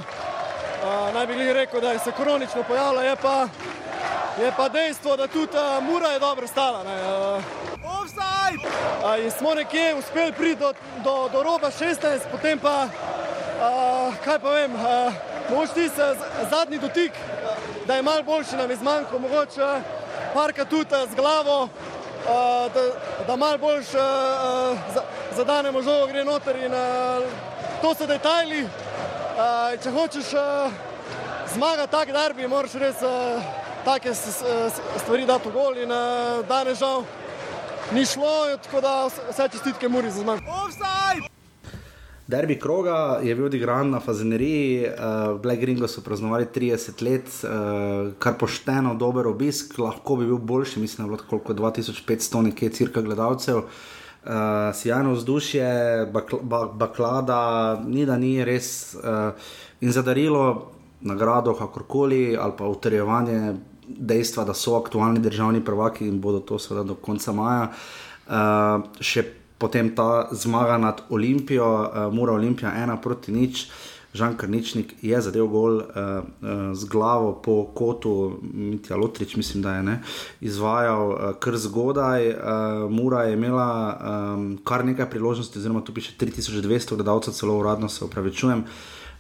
Uh, 0.84 1.14
naj 1.16 1.28
bi 1.28 1.54
rekel, 1.54 1.82
da 1.82 2.00
se 2.00 2.12
kronično 2.12 2.64
pojavila, 2.68 3.04
je 3.04 3.16
pa, 3.16 3.48
je 4.42 4.52
pa 4.58 4.70
dejstvo, 4.70 5.16
da 5.18 5.28
tudi 5.28 5.58
uh, 5.58 5.84
Mura 5.84 6.08
je 6.08 6.20
dobro 6.20 6.48
stala. 6.48 6.84
Ne. 6.84 6.96
Uh, 7.02 7.44
uh, 9.04 9.24
in 9.24 9.32
smo 9.32 9.54
nekje 9.54 9.96
uspeli 9.96 10.32
priti 10.32 10.60
do, 10.60 10.74
do, 11.04 11.30
do 11.32 11.44
roba 11.44 11.72
16, 11.72 12.20
potem 12.32 12.60
pa, 12.60 12.88
uh, 13.60 14.14
kaj 14.26 14.40
pa 14.40 14.50
vem, 14.50 14.76
uh, 14.76 15.14
mogoče 15.50 15.74
ti 15.74 15.90
se 15.90 16.16
zadnji 16.50 16.78
dotik, 16.78 17.12
da 17.88 17.96
je 17.96 18.02
mal 18.02 18.24
boljši 18.24 18.56
nam 18.56 18.72
izmanjko, 18.72 19.20
mogoče 19.20 19.64
uh, 19.64 19.82
parka 20.34 20.66
tudi 20.66 20.96
uh, 20.96 21.10
z 21.12 21.16
glavo 21.16 21.70
da, 22.74 22.82
da 23.28 23.36
malo 23.36 23.58
bolj 23.58 23.84
zadanemo 25.36 25.82
žogo, 25.82 26.08
gre 26.08 26.24
noter 26.24 26.56
in 26.56 26.72
to 27.82 27.94
so 27.96 28.08
detajli. 28.08 28.64
Če 29.84 29.92
hočeš 29.92 30.32
zmagati 31.54 31.92
tak 31.92 32.14
derbi, 32.16 32.48
moraš 32.48 32.78
res 32.80 33.04
take 33.84 34.16
stvari 34.16 35.26
dati 35.28 35.50
v 35.50 35.52
gol 35.52 35.78
in 35.84 35.92
danes 36.48 36.80
žal 36.80 37.04
ni 37.92 38.06
šlo, 38.06 38.56
tako 38.64 38.82
da 38.82 38.96
vse 39.08 39.50
čestitke 39.58 39.90
Muri 39.90 40.12
za 40.12 40.22
zmago. 40.24 41.33
Derbi 42.28 42.60
kroga 42.60 43.20
je 43.24 43.36
bil 43.36 43.46
odigran 43.46 43.90
na 43.90 44.00
Fazeneriji, 44.00 44.86
uh, 44.88 45.42
Black 45.42 45.64
Ringo 45.64 45.88
so 45.88 46.02
praznovali 46.02 46.46
30 46.56 47.04
let, 47.04 47.28
uh, 47.44 48.14
kar 48.20 48.38
pošteno, 48.40 48.94
dober 48.96 49.28
obisk, 49.28 49.78
lahko 49.78 50.16
bi 50.16 50.26
bil 50.26 50.38
boljši, 50.38 50.80
mislim, 50.80 51.08
da 51.08 51.12
je 51.12 51.18
bilo 51.18 51.30
koliko 51.30 51.54
2500 51.54 52.42
nekaj 52.42 52.70
cirka 52.70 53.02
gledalcev. 53.02 53.58
Uh, 53.58 54.32
Sijano 54.74 55.12
vzdušje, 55.14 55.68
bakl 56.14 56.40
ba 56.42 56.66
baklada, 56.66 57.82
ni 57.88 58.06
da 58.06 58.18
ni 58.18 58.46
res 58.46 58.96
uh, 58.96 59.36
in 59.82 59.92
zadarilo 59.92 60.72
nagrado, 61.02 61.54
kakorkoli, 61.54 62.38
ali 62.40 62.54
pa 62.58 62.68
utrjevanje 62.72 63.56
dejstva, 63.88 64.46
da 64.48 64.54
so 64.54 64.78
aktualni 64.80 65.20
državni 65.20 65.66
prvaki 65.66 66.08
in 66.08 66.22
bodo 66.22 66.40
to 66.40 66.60
seveda 66.60 66.88
do 66.88 66.96
konca 66.96 67.36
maja. 67.36 67.72
Uh, 68.28 69.04
potem 69.64 69.94
ta 69.96 70.28
zmaga 70.36 70.78
nad 70.78 71.02
Olimpijo, 71.10 71.72
uh, 71.88 72.14
Mura 72.14 72.36
Olimpija, 72.36 72.76
ena 72.84 73.00
proti 73.00 73.32
nič. 73.32 73.68
Žan 74.14 74.36
Krničnik 74.38 74.92
je 75.02 75.18
zadev 75.26 75.48
gol 75.50 75.80
uh, 75.80 75.86
uh, 75.90 76.60
z 76.78 76.86
glavo 76.86 77.32
po 77.42 77.56
kotu, 77.74 78.38
Mitja 78.44 78.98
Lotrič, 79.00 79.36
mislim, 79.40 79.64
da 79.64 79.76
je 79.76 79.84
ne, 79.84 79.96
izvajal 80.42 81.08
uh, 81.10 81.22
kar 81.40 81.58
zgodaj. 81.58 82.28
Uh, 82.30 82.92
Mura 82.92 83.24
je 83.24 83.40
imela 83.40 83.70
um, 83.96 84.44
kar 84.64 84.86
nekaj 84.86 85.10
priložnosti, 85.10 85.58
oziroma 85.58 85.82
tu 85.82 85.96
piše 85.96 86.14
3200 86.20 87.00
gledalcev, 87.00 87.34
celo 87.34 87.58
uradno 87.58 87.90
se 87.90 88.06
upravičujem. 88.06 88.64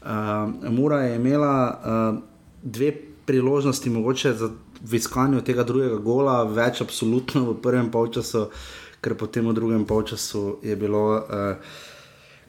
Uh, 0.04 0.70
Mura 0.70 1.02
je 1.08 1.16
imela 1.16 1.56
uh, 1.74 2.22
dve 2.62 2.92
priložnosti, 3.26 3.90
mogoče 3.90 4.34
za 4.34 4.52
iskanju 4.92 5.42
tega 5.42 5.64
drugega 5.64 5.98
gola, 5.98 6.44
več 6.44 6.82
absolutno 6.84 7.46
v 7.50 7.58
prvem 7.62 7.92
polčasu, 7.92 8.48
ker 9.04 9.18
potem 9.20 9.50
v 9.52 9.58
drugem 9.58 9.84
polčasu 9.86 10.64
je 10.64 10.76
bilo. 10.80 11.04
Uh, 11.20 11.76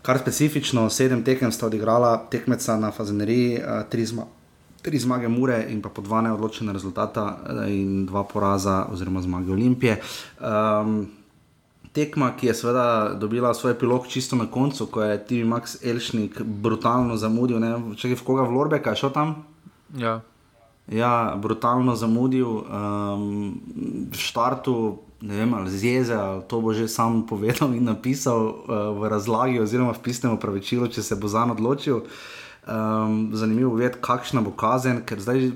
kar 0.05 0.21
specifično, 0.21 0.87
sedem 0.93 1.25
tekem 1.25 1.53
sta 1.53 1.67
odigrala 1.67 2.17
tekmeca 2.31 2.77
na 2.77 2.93
Fazeneriji, 2.93 3.59
uh, 3.59 3.83
tri, 3.90 4.07
zma 4.07 4.29
tri 4.85 5.01
zmage 5.01 5.29
Mure 5.33 5.64
in 5.73 5.81
pa 5.81 5.88
po 5.88 6.05
dva 6.05 6.21
neodločena 6.21 6.73
rezultata 6.77 7.25
uh, 7.25 7.64
in 7.73 8.05
dva 8.07 8.25
poraza 8.29 8.85
oziroma 8.93 9.23
zmage 9.25 9.53
Olimpije. 9.53 10.01
Um, 10.40 11.07
Tekma, 11.95 12.33
ki 12.35 12.49
je 12.49 12.55
seveda 12.59 13.14
dobila 13.14 13.53
svoj 13.55 13.77
pilot 13.79 14.09
čisto 14.11 14.37
na 14.37 14.49
koncu, 14.51 14.87
ko 14.90 15.03
je 15.03 15.19
TV 15.27 15.47
Max 15.47 15.77
Elšnik 15.79 16.40
brutalno 16.43 17.14
zamudil, 17.17 17.62
če 17.95 18.11
je 18.11 18.19
v 18.19 18.25
koga 18.27 18.43
v 18.43 18.51
Lorbe, 18.51 18.81
kaj 18.83 18.99
šel 18.99 19.12
tam? 19.14 19.35
Ja. 19.95 20.19
Ja, 20.90 21.38
brutalno 21.38 21.95
zamudil 21.95 22.51
um, 22.51 23.55
v 24.11 24.19
štartu, 24.19 24.99
ne 25.25 25.37
vem, 25.37 25.55
ali 25.57 25.71
z 25.73 25.85
jeze, 25.85 26.15
ali 26.15 26.45
to 26.45 26.61
bo 26.61 26.77
že 26.77 26.85
sam 26.85 27.25
povedal 27.25 27.73
in 27.73 27.89
napisal 27.89 28.41
uh, 28.45 28.93
v 28.93 29.09
razlagi, 29.09 29.57
oziroma 29.57 29.97
v 29.97 30.05
pisnem 30.05 30.37
opravičilu, 30.37 30.93
če 30.93 31.01
se 31.01 31.17
bo 31.17 31.33
za 31.33 31.49
njo 31.49 31.57
odločil. 31.57 32.05
Um, 32.65 33.33
zanimivo 33.33 33.73
je 33.73 33.89
vedeti, 33.89 34.05
kakšna 34.05 34.45
bo 34.45 34.53
kazen, 34.53 35.01
ker 35.09 35.21
zdaj. 35.21 35.53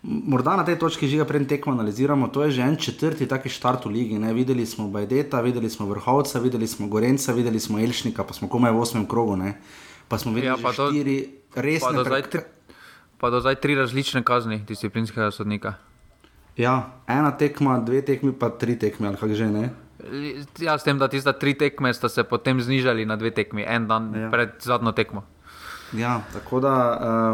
Morda 0.00 0.56
na 0.56 0.64
tej 0.64 0.80
točki 0.80 1.04
že 1.04 1.28
prej 1.28 1.44
tekmo 1.44 1.76
analiziramo, 1.76 2.32
to 2.32 2.46
je 2.46 2.56
že 2.56 2.62
en 2.64 2.76
četrti 2.78 3.28
taki 3.28 3.52
štart 3.52 3.84
v 3.84 3.90
ligi. 3.90 4.16
Ne? 4.16 4.32
Videli 4.32 4.64
smo 4.64 4.88
Bajdeta, 4.88 5.42
videli 5.44 5.68
smo 5.68 5.90
Vrhovca, 5.90 6.40
videli 6.40 6.64
smo 6.64 6.88
Gorenca, 6.88 7.36
videli 7.36 7.60
smo 7.60 7.76
Elšnika, 7.76 8.24
pa 8.24 8.32
smo 8.32 8.48
komaj 8.48 8.72
v 8.72 8.80
osmem 8.80 9.04
krogu. 9.04 9.36
Ne? 9.36 9.60
Pa 10.08 10.16
smo 10.16 10.32
videli 10.32 10.56
ja, 10.56 10.72
štiri 10.72 11.18
resne 11.52 12.00
prekrižanja. 12.00 12.48
Pa 13.20 13.28
do 13.28 13.44
zdaj 13.44 13.60
tri 13.60 13.76
različne 13.76 14.24
kazni 14.24 14.64
disciplinskega 14.64 15.28
sodnika. 15.30 15.89
Ja, 16.56 16.90
ena 17.08 17.30
tekma, 17.38 17.78
dve 17.84 18.02
tekmi, 18.02 18.32
pa 18.32 18.50
tri 18.50 18.78
tekme, 18.78 19.08
ali 19.08 19.16
kako 19.16 19.34
že 19.34 19.46
ne. 19.50 19.70
Ja, 20.58 20.78
s 20.78 20.84
tem, 20.84 20.98
da 20.98 21.08
tiste 21.08 21.32
tri 21.36 21.54
tekme 21.54 21.92
sta 21.94 22.08
se 22.08 22.24
potem 22.24 22.60
znižali 22.60 23.04
na 23.06 23.16
dve 23.20 23.30
tekmi, 23.30 23.64
en 23.68 23.86
dan 23.88 24.10
ja. 24.16 24.30
pred 24.32 24.56
zadnjo 24.64 24.92
tekmo. 24.92 25.24
Ja, 25.92 26.20
tako 26.32 26.60
da. 26.60 26.74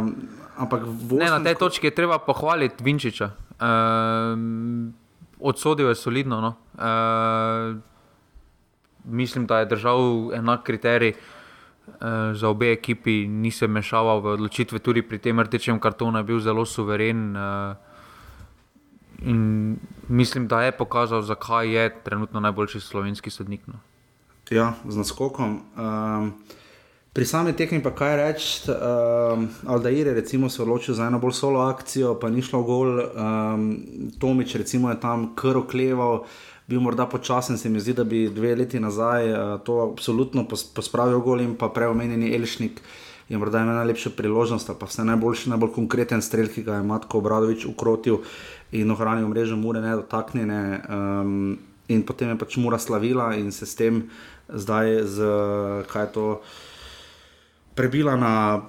Um, 0.00 0.14
ampak 0.56 0.82
ne, 1.12 1.30
na 1.30 1.40
tej 1.44 1.54
točki 1.60 1.86
je 1.86 1.94
treba 1.94 2.18
pohvaliti 2.18 2.84
Vinčiča. 2.84 3.30
Um, 3.60 4.94
odsodil 5.40 5.88
je 5.88 5.94
solidno. 5.94 6.40
No. 6.40 6.52
Um, 6.74 7.82
mislim, 9.04 9.46
da 9.46 9.58
je 9.58 9.72
držal 9.72 10.32
enak 10.34 10.62
kriterij. 10.62 11.14
Uh, 11.86 12.34
za 12.34 12.48
obe 12.48 12.72
ekipi 12.72 13.28
nisem 13.30 13.70
mešaval 13.70 14.18
v 14.18 14.34
odločitve, 14.34 14.82
tudi 14.82 15.06
pri 15.06 15.22
tem 15.22 15.38
rdečem 15.38 15.78
kartonu 15.78 16.18
je 16.18 16.24
bil 16.26 16.40
zelo 16.42 16.66
suveren. 16.66 17.36
Uh, 17.36 17.85
In 19.22 19.76
mislim, 20.08 20.48
da 20.48 20.62
je 20.62 20.72
pokazal, 20.72 21.22
zakaj 21.22 21.72
je 21.72 21.94
trenutno 22.04 22.40
najboljši 22.40 22.80
slovenski 22.80 23.30
sodnik. 23.30 23.60
No. 23.66 23.74
Ja, 24.50 24.74
z 24.88 24.96
naskokom. 24.96 25.60
Um, 25.76 26.32
pri 27.12 27.24
sami 27.24 27.52
tekmi 27.56 27.80
pa 27.82 27.90
kaj 27.96 28.16
reči, 28.16 28.70
um, 28.70 29.48
Aldair 29.66 30.06
je 30.06 30.24
se 30.26 30.62
odločil 30.62 30.94
za 30.94 31.06
eno 31.06 31.18
bolj 31.18 31.32
solo 31.32 31.60
akcijo, 31.60 32.18
pa 32.20 32.28
ni 32.28 32.42
šlo 32.42 32.62
gol. 32.62 33.00
Um, 33.00 33.86
Tomič 34.18 34.54
recimo, 34.54 34.90
je 34.90 35.00
tam 35.00 35.34
kar 35.34 35.56
okleval, 35.56 36.24
bil 36.66 36.80
morda 36.80 37.06
počasen, 37.06 37.58
se 37.58 37.68
mi 37.68 37.80
zdi, 37.80 37.92
da 37.92 38.04
bi 38.04 38.28
dve 38.28 38.54
leti 38.54 38.80
nazaj 38.80 39.32
uh, 39.32 39.60
to 39.64 39.80
absolutno 39.92 40.46
pospravil 40.74 41.20
gol 41.20 41.40
in 41.40 41.56
pa 41.56 41.68
preomenjeni 41.68 42.34
Elšnik. 42.34 42.80
Je 43.28 43.38
morda 43.38 43.58
imel 43.58 43.74
najlepšo 43.74 44.10
priložnost, 44.14 44.70
pa 44.78 44.86
vse 44.86 45.04
najboljši, 45.04 45.50
najbolj 45.50 45.72
konkreten 45.74 46.22
strelj, 46.22 46.52
ki 46.54 46.62
ga 46.62 46.76
je 46.76 46.82
Matko 46.86 47.18
Obradovič 47.18 47.64
ukrotil. 47.66 48.14
Uh, 48.14 48.55
in 48.72 48.90
ohranil 48.90 49.28
mrežo 49.28 49.56
mure 49.56 49.80
nedotaknjene. 49.80 50.62
Um, 50.88 51.58
in 51.88 52.02
potem 52.02 52.32
je 52.32 52.38
pač 52.38 52.56
mura 52.58 52.78
slavila 52.78 53.34
in 53.38 53.52
se 53.52 53.66
s 53.66 53.74
tem 53.78 54.08
zdaj, 54.48 55.06
z, 55.06 55.16
kaj 55.90 56.02
je 56.02 56.10
to, 56.12 56.26
prebila 57.74 58.16
na 58.16 58.62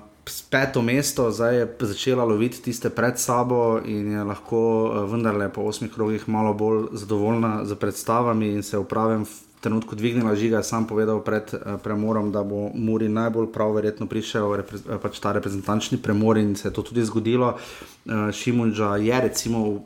peto 0.51 0.81
mesto, 0.81 1.31
zdaj 1.31 1.55
je 1.55 1.65
začela 1.79 2.25
loviti 2.27 2.61
tiste 2.61 2.89
pred 2.89 3.15
sabo 3.19 3.79
in 3.79 4.11
je 4.11 4.23
lahko 4.23 4.59
eh, 4.59 5.11
vendarle 5.11 5.49
po 5.49 5.61
osmih 5.61 5.91
krogih 5.93 6.29
malo 6.29 6.53
bolj 6.53 6.91
zadovoljna 6.91 7.65
z 7.65 7.75
predstavami 7.75 8.47
in 8.59 8.63
se 8.63 8.77
v 8.77 8.83
pravem 8.83 9.25
trenutku 9.67 9.95
dvignila 9.99 10.35
žiga, 10.39 10.63
sam 10.63 10.87
povedal 10.87 11.19
pred 11.19 11.51
uh, 11.51 11.75
premorom, 11.83 12.31
da 12.31 12.43
bo 12.47 12.69
Muri 12.71 13.09
najbolj 13.11 13.51
prav 13.51 13.75
verjetno 13.75 14.07
prišel 14.07 14.55
repre, 14.63 14.79
eh, 14.79 15.01
pač 15.01 15.19
ta 15.19 15.35
reprezentančni 15.35 15.99
premor 15.99 16.39
in 16.39 16.55
se 16.55 16.69
je 16.69 16.73
to 16.73 16.87
tudi 16.87 17.03
zgodilo. 17.03 17.57
Uh, 18.07 18.31
Šimunča 18.31 18.95
je 19.03 19.19
recimo 19.21 19.83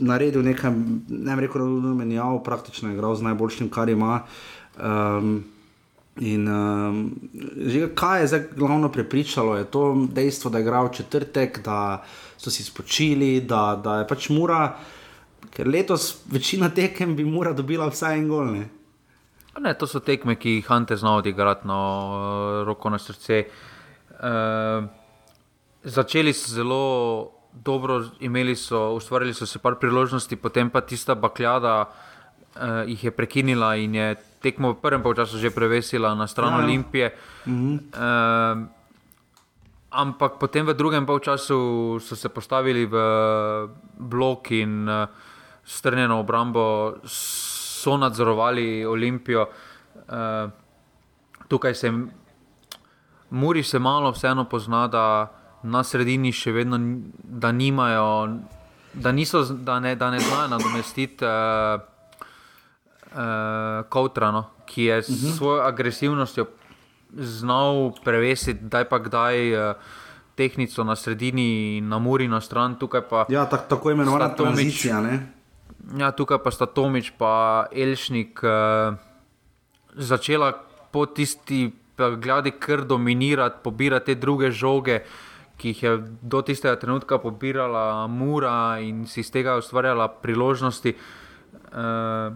naredil 0.00 0.42
nekaj, 0.42 0.74
ne 1.08 1.30
vem, 1.30 1.46
rekel, 1.46 1.62
da 1.80 1.94
je 1.94 2.00
menjal, 2.02 2.42
praktično 2.42 2.90
je 2.90 2.98
igral 2.98 3.14
z 3.14 3.30
najboljšim, 3.30 3.70
kar 3.70 3.88
ima. 3.88 4.24
Um, 4.76 5.44
In 6.20 6.48
um, 6.48 7.14
že 7.56 7.94
kaj 7.94 8.20
je 8.20 8.26
zdaj 8.26 8.42
glavno 8.56 8.90
prepričalo, 8.92 9.56
je 9.56 9.64
to 9.64 10.08
dejstvo, 10.12 10.50
da 10.50 10.58
je 10.58 10.62
igral 10.66 10.90
četrtek, 10.92 11.62
da 11.64 12.04
so 12.36 12.50
si 12.50 12.64
spočili, 12.64 13.40
da, 13.40 13.80
da 13.84 14.02
je 14.02 14.08
pač 14.08 14.28
mura, 14.28 14.74
ker 15.54 15.68
letos 15.68 16.20
večina 16.28 16.68
tekem 16.68 17.16
bi 17.16 17.24
mora 17.24 17.52
dobila 17.52 17.88
vsaj 17.88 18.18
en 18.18 18.28
gol. 18.28 18.52
Ne? 18.52 18.68
Ne, 19.58 19.74
to 19.74 19.86
so 19.86 19.98
tekme, 20.00 20.36
ki 20.38 20.60
jih 20.60 20.68
Hante 20.70 20.96
zna 20.96 21.16
odigrati, 21.18 21.66
no, 21.66 21.80
roko 22.66 22.90
na 22.90 22.98
srce. 23.02 23.42
E, 23.42 24.32
začeli 25.84 26.32
so 26.32 26.54
zelo 26.54 26.82
dobro, 27.52 28.04
imeli 28.20 28.56
so, 28.56 28.92
ustvarili 28.94 29.34
so 29.34 29.46
se 29.46 29.58
par 29.58 29.74
priložnosti, 29.74 30.36
potem 30.36 30.70
pa 30.70 30.80
tista 30.80 31.14
bakljada 31.14 31.90
e, 32.54 32.84
jih 32.86 33.04
je 33.04 33.10
prekinila 33.10 33.74
in 33.76 33.94
je 33.94 34.14
tekmo 34.40 34.72
v 34.72 34.80
prvem 34.80 35.02
času 35.02 35.38
že 35.38 35.50
prevesila 35.50 36.14
na 36.14 36.26
stran 36.26 36.52
ja. 36.52 36.64
Olimpije. 36.64 37.14
Mhm. 37.46 37.74
E, 37.94 38.78
ampak 39.90 40.38
potem 40.38 40.66
v 40.66 40.74
drugem 40.74 41.06
času 41.20 41.98
so 41.98 42.16
se 42.16 42.28
postavili 42.28 42.86
v 42.86 42.96
blok 43.98 44.50
in 44.50 44.88
e, 44.88 45.06
strnjeno 45.64 46.20
obrambo 46.20 46.94
so 47.80 47.96
nadzorovali 47.96 48.86
Olimpijo. 48.86 49.46
Uh, 50.08 50.50
tukaj 51.48 51.74
se 51.74 51.92
Muri 53.30 53.62
se 53.62 53.78
malo 53.78 54.10
vseeno 54.10 54.44
pozna, 54.44 54.88
da 54.88 55.32
na 55.62 55.84
sredini 55.84 56.32
še 56.32 56.52
vedno 56.52 56.78
da 57.22 57.52
nimajo, 57.52 58.06
da, 58.92 59.12
niso, 59.12 59.44
da, 59.44 59.78
ne, 59.80 59.94
da 59.96 60.10
ne 60.10 60.18
znajo 60.20 60.48
nadomestiti 60.50 61.24
uh, 61.24 61.80
uh, 63.12 63.86
Kautrano, 63.88 64.44
ki 64.66 64.84
je 64.84 65.02
s 65.02 65.08
uh 65.08 65.14
mhm. 65.14 65.26
-huh. 65.26 65.36
svojo 65.36 65.62
agresivnostjo 65.62 66.46
znal 67.12 67.92
prevesiti, 68.04 68.64
da 68.64 68.78
je 68.78 68.88
pa 68.88 68.98
kdaj. 68.98 69.70
Uh, 69.70 69.76
Tehnico 70.34 70.84
na 70.84 70.96
sredini 70.96 71.76
in 71.76 71.88
na 71.88 71.98
Muri 71.98 72.28
na 72.28 72.40
stran, 72.40 72.78
tukaj 72.78 73.00
pa. 73.08 73.26
Ja, 73.28 73.44
tak, 73.44 73.68
tako 73.68 73.90
imenovana 73.90 74.28
tranzicija. 74.36 75.02
Ja, 75.98 76.12
tukaj 76.14 76.38
pa 76.38 76.50
sta 76.54 76.66
Tomič 76.70 77.10
in 77.10 77.88
Elšnik 77.88 78.42
uh, 78.46 78.94
začela 79.98 80.54
po 80.92 81.06
tisti 81.06 81.72
gladi 81.96 82.50
kar 82.50 82.84
dominirati, 82.84 83.60
pobirati 83.62 84.14
te 84.14 84.20
druge 84.20 84.50
žoge, 84.50 85.02
ki 85.58 85.74
jih 85.74 85.82
je 85.82 85.92
do 86.22 86.40
tistega 86.42 86.76
trenutka 86.80 87.18
pobirala 87.18 88.06
Mura 88.06 88.80
in 88.80 89.06
si 89.06 89.20
iz 89.20 89.30
tega 89.30 89.58
ustvarjala 89.58 90.08
priložnosti. 90.08 90.94
Uh, 91.74 92.32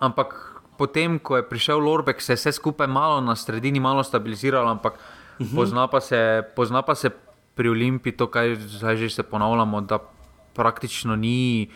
ampak 0.00 0.34
potem, 0.78 1.18
ko 1.18 1.36
je 1.36 1.46
prišel 1.46 1.78
Lorbek, 1.78 2.20
se 2.20 2.32
je 2.32 2.40
vse 2.40 2.52
skupaj 2.58 2.88
malo 2.88 3.20
na 3.20 3.36
sredini, 3.36 3.80
malo 3.80 4.02
stabiliziralo, 4.02 4.70
ampak 4.70 4.94
uh 4.94 4.98
mhm. 5.40 5.50
-huh. 5.50 5.54
pozna, 5.56 5.86
pa 5.86 6.00
se, 6.00 6.42
pozna 6.56 6.82
pa 6.82 6.94
se 6.94 7.10
pri 7.54 7.68
Olimpii 7.68 8.12
to, 8.12 8.26
kar 8.26 8.56
zdaj 8.56 8.96
že 8.96 9.10
se 9.10 9.22
ponavljamo, 9.22 9.80
da 9.80 9.98
praktično 10.54 11.16
ni 11.16 11.70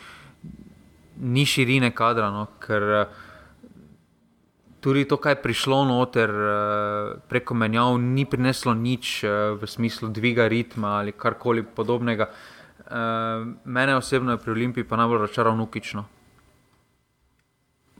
ni 1.21 1.47
širine 1.47 1.91
kadra, 1.95 2.31
no, 2.31 2.47
ker 2.61 2.83
eh, 2.83 3.07
tudi 4.81 5.05
to, 5.09 5.17
kar 5.17 5.37
je 5.37 5.43
prišlo 5.43 5.85
noter 5.89 6.31
eh, 6.31 7.15
preko 7.29 7.55
menjav, 7.55 7.97
ni 8.01 8.27
prineslo 8.29 8.75
nič 8.75 9.23
eh, 9.25 9.55
v 9.61 9.71
smislu 9.71 10.09
dviga 10.09 10.49
ritma 10.49 10.99
ali 11.01 11.13
karkoli 11.13 11.63
podobnega. 11.63 12.31
Mene 13.67 13.97
osebno 13.99 14.37
je 14.37 14.39
pri 14.39 14.53
Olimpiji 14.53 14.85
pa 14.87 14.95
najbolj 14.97 15.19
razočaralo 15.19 15.57
nukično. 15.59 16.05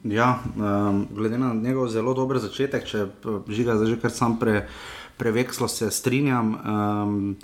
Ja, 0.07 0.39
um, 0.55 1.09
glede 1.11 1.39
na 1.39 1.49
njegov 1.55 1.89
zelo 1.91 2.15
dober 2.15 2.39
začetek, 2.39 2.85
če 2.87 3.07
žiga 3.51 3.75
zdaj 3.75 3.91
že 3.91 3.97
kar 3.99 4.13
sam 4.15 4.37
pre, 4.39 4.69
prevekslo 5.19 5.67
se 5.69 5.91
strinjam. 5.91 6.55
Um, 6.55 7.37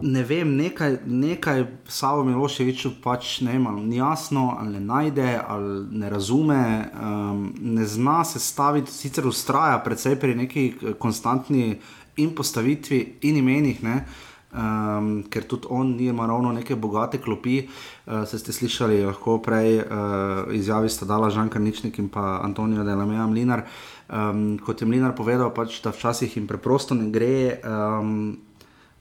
ne 0.00 0.22
vem, 0.22 0.56
nekaj, 0.56 0.96
nekaj 1.06 1.64
Savo 1.88 2.24
Miloševiču 2.24 2.90
pač 3.02 3.40
ne 3.40 3.56
ima, 3.56 3.72
ni 3.72 3.96
jasno, 3.96 4.56
ali 4.58 4.72
ne 4.72 4.80
najde, 4.80 5.40
ali 5.48 5.86
ne 5.90 6.10
razume, 6.10 6.90
um, 6.94 7.52
ne 7.60 7.86
zna 7.86 8.24
se 8.24 8.40
staviti, 8.40 8.92
sicer 8.92 9.26
ustraja 9.26 9.78
predvsej 9.84 10.18
pri 10.20 10.34
neki 10.34 10.66
eh, 10.68 10.92
konstantni 10.98 11.78
in 12.16 12.34
postavitvi 12.34 13.18
in 13.22 13.36
imenih. 13.36 13.82
Ne? 13.82 14.04
Um, 14.52 15.22
ker 15.32 15.46
tudi 15.48 15.66
on 15.72 15.94
nima 15.96 16.26
ravno 16.28 16.52
neke 16.52 16.76
bogate 16.76 17.18
klopi. 17.18 17.62
Uh, 18.06 18.28
se 18.28 18.38
ste 18.38 18.52
slišali, 18.52 19.00
lahko 19.04 19.38
prej 19.40 19.78
uh, 19.80 20.52
izjavi 20.52 20.92
sta 20.92 21.08
dala 21.08 21.30
Žanka 21.32 21.58
Ničnik 21.58 21.98
in 21.98 22.10
pa 22.12 22.40
Antonijo 22.44 22.84
Delameja 22.84 23.26
Mlinar. 23.26 23.64
Um, 24.12 24.58
kot 24.60 24.82
je 24.82 24.86
Mlinar 24.86 25.16
povedal, 25.16 25.54
pač, 25.56 25.80
da 25.80 25.88
včasih 25.90 26.36
jim 26.36 26.46
preprosto 26.46 26.94
ne 26.94 27.08
gre. 27.08 27.60
Um, 27.64 28.51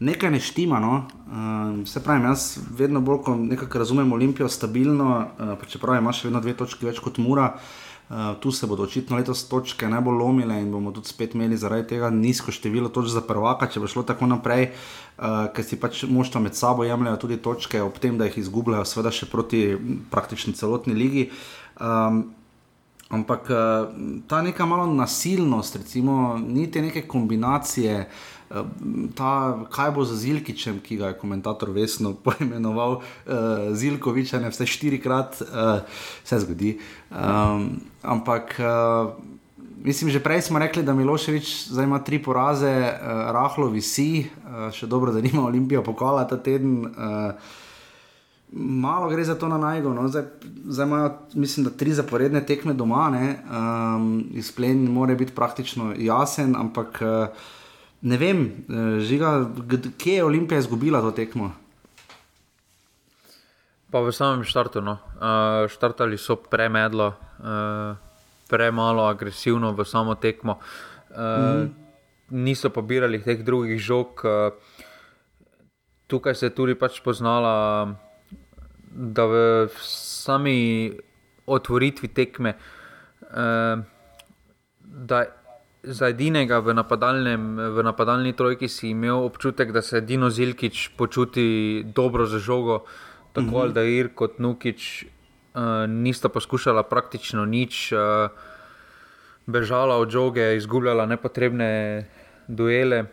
nekaj 0.02 0.32
ne 0.32 0.40
štima. 0.40 0.80
No? 0.80 1.06
Uh, 1.28 1.88
se 1.88 2.04
pravi, 2.04 2.24
jaz 2.26 2.58
vedno 2.78 3.02
bolj 3.02 3.20
nekako 3.38 3.78
razumem 3.78 4.14
Olimpijo 4.14 4.50
stabilno, 4.50 5.28
uh, 5.40 5.68
čeprav 5.68 5.98
imaš 5.98 6.24
vedno 6.24 6.42
dve 6.42 6.58
točki 6.58 6.86
več 6.86 7.00
kot 7.00 7.18
Mura. 7.18 7.54
Uh, 8.10 8.18
tu 8.40 8.52
se 8.52 8.68
bodo 8.68 8.84
očitno 8.84 9.16
letos 9.16 9.46
točke 9.48 9.88
najbolj 9.88 10.18
lomile 10.20 10.58
in 10.60 10.72
bomo 10.72 10.92
tudi 10.92 11.08
spet 11.08 11.36
imeli 11.36 11.58
zaradi 11.58 11.88
tega 11.88 12.10
nizko 12.10 12.52
število 12.52 12.90
točk 12.90 13.14
za 13.14 13.22
prvaka, 13.22 13.70
če 13.72 13.80
bo 13.80 13.88
šlo 13.88 14.04
tako 14.04 14.28
naprej, 14.28 14.66
uh, 14.68 15.46
ker 15.56 15.64
si 15.64 15.80
pač 15.80 16.04
moštva 16.10 16.42
med 16.42 16.58
sabo 16.58 16.84
jemljajo 16.84 17.22
tudi 17.22 17.38
točke, 17.38 17.80
ob 17.82 18.02
tem, 18.02 18.18
da 18.18 18.28
jih 18.28 18.42
izgubljajo, 18.42 18.90
seveda 18.90 19.14
še 19.16 19.30
proti 19.32 19.64
praktično 20.12 20.58
celotni 20.60 20.98
ligi. 20.98 21.30
Um, 21.80 22.26
ampak 23.16 23.48
uh, 23.54 23.96
ta 24.28 24.42
neka 24.44 24.68
malo 24.68 24.92
nasilnost, 24.92 25.80
recimo, 25.80 26.36
ni 26.42 26.68
te 26.72 26.82
neke 26.82 27.08
kombinacije. 27.08 27.98
Uh, 28.02 28.41
ta, 29.16 29.34
kaj 29.72 29.92
bo 29.96 30.06
za 30.06 30.16
Zilkičem, 30.16 30.80
ki 30.84 30.98
ga 31.02 31.12
je 31.12 31.20
komentator 31.20 31.72
vesno 31.72 32.14
poimenoval, 32.26 33.02
uh, 33.02 33.72
Zilkovič, 33.74 34.34
ne 34.40 34.52
vse 34.52 34.68
štirikrat, 34.70 35.42
uh, 35.42 36.02
se 36.24 36.40
zgodi. 36.40 36.78
Um, 37.12 37.82
ampak. 38.02 38.58
Uh, 38.60 39.14
Mislim, 39.82 40.14
že 40.14 40.22
prej 40.22 40.46
smo 40.46 40.62
rekli, 40.62 40.84
da 40.86 40.94
Miloševič 40.94 41.74
zdaj 41.74 41.86
ima 41.90 41.98
tri 42.06 42.22
poraze, 42.22 42.70
uh, 42.70 43.34
rahlo 43.34 43.66
visi, 43.74 44.30
uh, 44.46 44.70
še 44.70 44.86
dobro, 44.86 45.10
da 45.10 45.18
nima 45.18 45.42
Olimpija 45.42 45.82
pokala 45.82 46.22
ta 46.30 46.38
teden. 46.38 46.86
Uh, 46.86 47.34
malo 48.54 49.10
gre 49.10 49.24
za 49.26 49.36
to 49.36 49.48
na 49.50 49.58
najgo. 49.58 49.94
No? 49.94 50.08
Zdaj, 50.08 50.24
zdaj 50.70 50.86
imajo, 50.86 51.10
mislim, 51.34 51.64
da 51.64 51.74
tri 51.74 51.94
zaporedne 51.94 52.46
tekme 52.46 52.74
doma, 52.74 53.10
um, 53.10 54.24
izplen 54.38 54.86
mora 54.92 55.16
biti 55.16 55.34
praktično 55.34 55.94
jasen, 55.98 56.56
ampak 56.56 57.02
uh, 57.02 57.42
Ne 58.02 58.18
vem, 58.18 58.46
eh, 58.46 59.00
žiga, 59.06 59.50
kje 59.98 60.16
je 60.16 60.24
Olimpija 60.24 60.60
izgubila 60.60 61.02
to 61.02 61.12
tekmo? 61.12 61.52
Pa 63.92 64.00
v 64.02 64.12
samem 64.12 64.44
štartu. 64.48 64.82
No. 64.82 64.98
Uh, 65.20 65.68
štartali 65.68 66.18
so 66.18 66.38
premedlo, 66.40 67.12
uh, 67.12 68.00
premalo 68.48 69.04
agresivno 69.04 69.74
v 69.76 69.84
samo 69.86 70.16
tekmo. 70.16 70.60
Uh, 71.10 71.18
mm 71.18 71.20
-hmm. 71.20 71.70
Niso 72.30 72.70
pobirali 72.70 73.22
teh 73.24 73.44
drugih 73.44 73.80
žog. 73.80 74.22
Uh, 74.24 74.54
tukaj 76.08 76.36
se 76.36 76.46
je 76.46 76.56
tudi 76.56 76.76
pač 76.76 77.02
poznala, 77.04 77.88
da 78.92 79.26
v 79.26 79.68
sami 79.80 80.92
otvoritvi 81.46 82.08
tekme. 82.08 82.54
Uh, 83.22 83.84
za 85.84 86.10
edinega 86.14 86.62
v, 86.62 86.78
v 87.74 87.78
napadalni 87.82 88.34
trojki 88.38 88.70
si 88.70 88.94
imel 88.94 89.26
občutek, 89.26 89.72
da 89.72 89.82
se 89.82 90.02
Dino 90.02 90.30
Zilkič 90.30 90.94
počuti 90.98 91.82
dobro 91.86 92.26
za 92.26 92.40
žogo, 92.40 92.86
tako 93.34 93.48
mm 93.48 93.70
-hmm. 93.70 93.74
da 93.74 93.84
Ir 93.84 94.14
kot 94.16 94.40
Nukič 94.40 95.06
uh, 95.06 95.62
nista 95.88 96.30
poskušala 96.30 96.84
praktično 96.84 97.46
nič, 97.46 97.92
uh, 97.92 98.30
bežala 99.46 99.98
od 99.98 100.10
žoge, 100.10 100.56
izgubljala 100.56 101.06
nepotrebne 101.06 102.06
duele. 102.48 103.06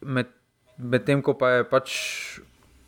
Medtem, 0.00 1.18
med 1.18 1.24
ko 1.24 1.34
pa 1.34 1.50
je 1.50 1.64
pač. 1.64 1.90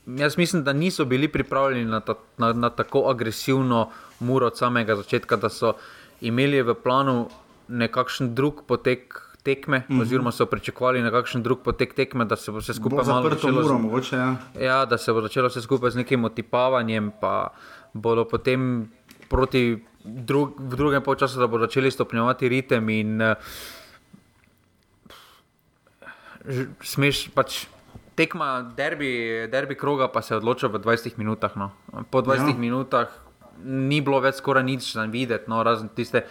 Jaz 0.07 0.37
mislim, 0.37 0.65
da 0.65 0.73
niso 0.73 1.05
bili 1.05 1.29
pripravljeni 1.29 1.85
na, 1.85 2.01
ta, 2.01 2.15
na, 2.39 2.53
na 2.53 2.71
tako 2.71 3.09
agresivno 3.11 3.91
muro 4.21 4.47
od 4.47 4.59
samega 4.59 4.97
začetka, 4.97 5.37
da 5.37 5.49
so 5.49 5.73
imeli 6.21 6.63
v 6.63 6.75
planu 6.75 7.29
nekakšen 7.69 8.35
drug 8.35 8.65
potek 8.67 9.21
tekme, 9.45 9.79
mm 9.79 9.85
-hmm. 9.97 10.03
oziroma 10.03 10.33
so 10.33 10.47
pričakovali 10.47 11.03
nekakšen 11.03 11.43
drug 11.43 11.63
potek 11.63 11.95
tekme, 11.95 12.25
da 12.25 12.37
se 12.37 12.53
bo 12.53 12.59
vse 12.59 12.75
skupaj 12.75 13.05
malo 13.07 13.31
zaprlo. 13.31 14.01
Ja. 14.13 14.37
ja, 14.61 14.85
da 14.85 14.99
se 14.99 15.13
bo 15.13 15.21
začelo 15.21 15.49
vse 15.49 15.63
skupaj 15.63 15.91
z 15.91 15.97
nekim 15.97 16.25
otipavanjem, 16.25 17.13
pa 17.21 17.49
bodo 17.93 18.25
potem 18.25 18.89
proti 19.29 19.85
drug, 20.05 20.55
v 20.59 20.77
drugem 20.77 21.03
času, 21.19 21.41
da 21.41 21.47
bodo 21.47 21.65
začeli 21.65 21.91
stopnjevati 21.91 22.49
ritem 22.49 22.89
in 22.89 23.23
uh, 23.23 23.37
smeš 26.81 27.29
pač. 27.35 27.67
Tekma 28.15 28.63
derbi, 28.77 29.49
derbi 29.51 29.75
kroga 29.75 30.07
pa 30.09 30.23
se 30.23 30.35
je 30.35 30.39
odločila 30.39 30.71
v 30.79 30.79
20 30.79 31.19
minutah. 31.19 31.57
No. 31.57 31.73
Po 32.11 32.23
20 32.23 32.49
ja. 32.49 32.55
minutah 32.55 33.09
ni 33.65 34.01
bilo 34.01 34.21
več 34.21 34.39
skoraj 34.39 34.63
nič 34.63 34.93
za 34.95 35.07
videti, 35.11 35.51
no, 35.51 35.63
razen 35.67 35.89
tiste 35.89 36.23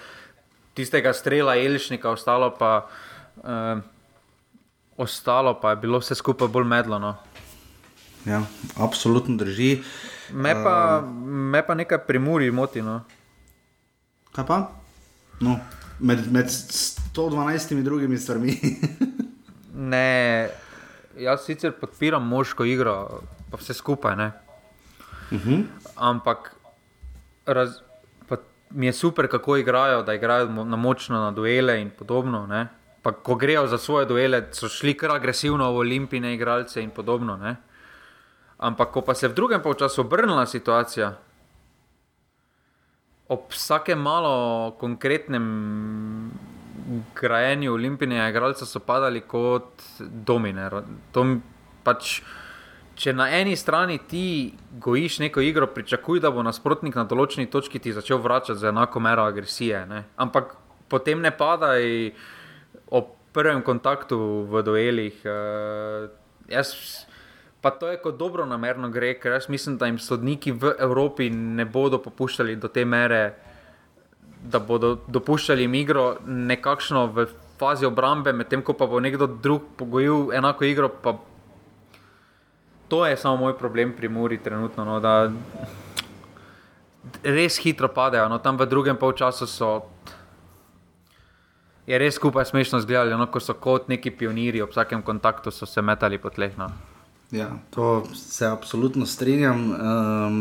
tistega 0.73 1.13
strela 1.13 1.55
Elšnika, 1.57 2.09
ostalo 2.09 2.51
pa, 2.59 2.87
uh, 3.37 3.81
ostalo 4.97 5.59
pa 5.61 5.69
je 5.69 5.81
bilo 5.85 5.99
vse 5.99 6.15
skupaj 6.15 6.47
bolj 6.47 6.67
medlo. 6.67 6.99
No. 6.99 7.15
Ja, 8.25 8.41
absolutno 8.77 9.35
drži. 9.37 9.83
Me 10.31 10.53
pa, 10.53 11.03
uh, 11.03 11.09
me 11.53 11.65
pa 11.65 11.75
nekaj 11.75 12.05
primuri 12.07 12.51
moti. 12.51 12.81
No. 12.81 13.01
Kaj 14.33 14.45
pa? 14.47 14.59
No, 15.41 15.59
med, 15.99 16.31
med 16.31 16.49
112 16.49 17.83
drugimi 17.83 18.17
stvarmi. 18.17 18.57
ne, 19.93 20.49
jaz 21.19 21.45
sicer 21.45 21.73
podpiram 21.77 22.25
moško 22.27 22.65
igro, 22.65 23.21
pa 23.51 23.57
vse 23.57 23.73
skupaj. 23.73 24.13
Uh 24.13 24.31
mhm. 25.31 25.49
-huh. 25.49 25.63
Ampak 25.95 26.55
raz, 27.45 27.69
mi 28.73 28.85
je 28.85 28.93
super, 28.93 29.27
kako 29.27 29.57
igrajo, 29.57 30.03
da 30.03 30.13
igrajo 30.13 30.49
na 30.49 30.75
močno 30.75 31.19
na 31.19 31.31
duele 31.31 31.81
in 31.81 31.89
podobno. 31.89 32.47
Ne? 32.47 32.67
Pa 33.01 33.11
ko 33.11 33.35
grejo 33.35 33.67
za 33.67 33.77
svoje 33.77 34.05
duele, 34.05 34.47
so 34.51 34.69
šli 34.69 34.93
kar 34.97 35.11
agresivno 35.11 35.71
v 35.71 35.77
olimpijske 35.77 36.33
igralce 36.33 36.83
in 36.83 36.89
podobno. 36.89 37.37
Ne? 37.37 37.55
Ampak 38.57 38.91
ko 38.91 39.01
pa 39.01 39.13
se 39.13 39.25
je 39.25 39.29
v 39.29 39.35
drugem 39.35 39.61
času 39.79 40.01
obrnila 40.01 40.45
situacija, 40.45 41.13
ob 43.27 43.39
vsakem 43.49 43.99
malo 43.99 44.75
konkretnem 44.79 46.31
grajenju 47.15 47.73
olimpijskega 47.73 48.29
igralca 48.29 48.65
so 48.65 48.79
padali 48.79 49.21
kot 49.21 49.83
domine. 49.99 50.69
To 51.11 51.25
pač 51.83 52.21
če 52.95 53.13
na 53.13 53.29
eni 53.39 53.55
strani 53.57 53.97
ti 54.09 54.53
gojiš 54.79 55.19
neko 55.19 55.41
igro, 55.41 55.67
pričakuj, 55.67 56.21
da 56.23 56.31
bo 56.31 56.43
nasprotnik 56.45 56.95
na 56.95 57.05
določeni 57.09 57.49
točki 57.51 57.81
ti 57.81 57.93
začel 57.93 58.21
vračati 58.21 58.59
z 58.59 58.69
enako 58.69 59.01
mero 59.03 59.25
agresije. 59.25 59.85
Ne? 59.89 60.03
Ampak 60.21 60.55
potem 60.91 61.21
ne 61.21 61.31
padaj 61.33 62.11
ob 62.93 63.15
prvem 63.33 63.63
kontaktu 63.65 64.17
v 64.49 64.61
duelih. 64.65 65.23
Uh, 65.25 66.11
jaz, 66.51 66.75
pa 67.65 67.73
to 67.73 67.89
je 67.89 67.97
kot 68.03 68.19
dobro 68.19 68.45
namerno 68.45 68.91
gre, 68.93 69.15
ker 69.17 69.33
jaz 69.39 69.49
mislim, 69.49 69.79
da 69.81 69.89
jim 69.89 69.97
sodniki 69.97 70.53
v 70.53 70.75
Evropi 70.77 71.31
ne 71.33 71.65
bodo 71.65 71.97
popuščali 72.03 72.59
do 72.61 72.69
te 72.69 72.85
mere, 72.85 73.23
da 74.43 74.59
bodo 74.59 74.99
dopuščali 75.07 75.65
jim 75.65 75.79
igro 75.79 76.05
nekakšno 76.27 77.07
v 77.15 77.25
fazi 77.57 77.87
obrambe, 77.87 78.33
medtem 78.35 78.61
ko 78.61 78.75
pa 78.77 78.85
bo 78.91 78.99
nekdo 78.99 79.25
drug 79.27 79.73
pogojil 79.79 80.33
enako 80.35 80.67
igro 80.67 80.89
to 82.93 83.05
je 83.05 83.17
samo 83.17 83.37
moj 83.37 83.57
problem 83.57 83.93
pri 83.97 84.09
Muri 84.09 84.37
trenutno. 84.37 84.85
No, 84.85 84.99
da 84.99 85.31
res 87.23 87.57
hitro 87.57 87.87
padejo, 87.89 88.27
no, 88.29 88.37
tam 88.37 88.57
v 88.57 88.67
drugem 88.69 88.97
polčasu 89.01 89.47
so. 89.49 89.69
Je 91.89 91.97
res 91.97 92.13
skupaj 92.21 92.45
smešno 92.45 92.83
zgledali, 92.85 93.17
no, 93.17 93.25
ko 93.33 93.41
so 93.41 93.55
kot 93.57 93.89
neki 93.89 94.13
pionirji, 94.13 94.61
ob 94.61 94.69
vsakem 94.69 95.01
kontaktu 95.01 95.51
so 95.51 95.65
se 95.65 95.81
metali 95.81 96.19
po 96.21 96.29
tleh. 96.29 96.53
No. 96.57 96.69
Ja, 97.33 97.47
to 97.73 98.03
se 98.13 98.45
absolutno 98.45 99.09
strinjam. 99.09 99.63
Um, 99.73 100.37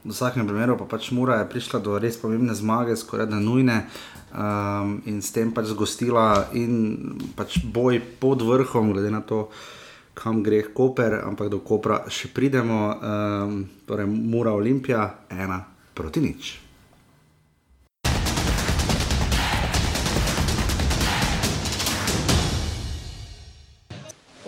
v 0.00 0.14
vsakem 0.14 0.48
primeru 0.48 0.78
pa 0.80 0.86
pač 0.88 1.10
Mura 1.12 1.42
je 1.42 1.50
prišla 1.52 1.82
do 1.84 1.98
res 2.00 2.16
pomembne 2.16 2.56
zmage, 2.56 2.96
skoraj 2.96 3.28
da 3.28 3.42
nujne. 3.44 3.84
Um, 4.32 4.96
in 5.04 5.20
s 5.20 5.36
tem 5.36 5.52
pač 5.52 5.68
zgostila 5.74 6.48
in 6.56 7.20
pač 7.36 7.60
boj 7.60 8.00
pod 8.24 8.40
vrhom, 8.40 8.94
glede 8.96 9.12
na 9.12 9.20
to, 9.20 9.50
uh, 9.52 9.76
kam 10.20 10.42
gre 10.44 10.62
Koper, 10.68 11.24
ampak 11.24 11.48
do 11.48 11.64
Kopra 11.64 12.04
še 12.12 12.28
pridemo. 12.28 12.80
Um, 12.92 13.64
torej, 13.88 14.04
mora 14.04 14.52
Olimpija 14.52 15.24
ena 15.32 15.64
proti 15.96 16.20
nič. 16.20 16.60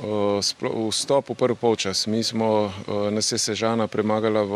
Uh, 0.02 0.44
vstop 0.92 1.32
v 1.32 1.38
prvi 1.40 1.56
polčas. 1.56 2.04
Mi 2.04 2.20
smo 2.20 2.68
uh, 2.68 3.08
nas 3.08 3.32
je 3.32 3.40
Sežana 3.40 3.88
premagala 3.88 4.44
v 4.44 4.54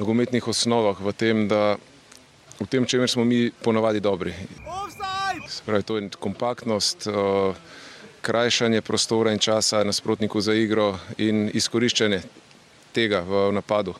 nogometnih 0.00 0.48
osnovah, 0.48 0.96
v 0.96 1.12
tem, 1.12 1.44
da 1.50 1.76
v 2.56 2.66
tem, 2.70 2.86
čemer 2.88 3.10
smo 3.10 3.26
mi 3.26 3.50
ponavadi 3.50 4.00
dobri. 4.00 4.32
Spravi, 5.50 5.82
to 5.82 5.98
je 5.98 6.08
kompaktnost, 6.14 7.10
uh, 7.10 7.52
krajšanje 8.22 8.80
prostora 8.80 9.32
in 9.32 9.38
časa 9.38 9.84
nasprotniku 9.84 10.40
za 10.40 10.54
igro 10.54 10.98
in 11.18 11.50
izkoriščanje 11.54 12.22
tega 12.92 13.20
v 13.20 13.52
napadu. 13.52 13.94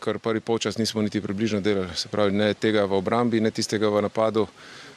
Kar 0.00 0.18
prvi 0.18 0.40
polčas 0.40 0.78
nismo 0.78 1.02
niti 1.02 1.20
približno 1.20 1.60
delali, 1.60 1.88
se 1.96 2.08
pravi, 2.08 2.32
ne 2.32 2.54
tega 2.54 2.84
v 2.84 2.98
obrambi, 2.98 3.40
ne 3.40 3.50
tistega 3.50 3.88
v 3.88 4.02
napadu 4.02 4.48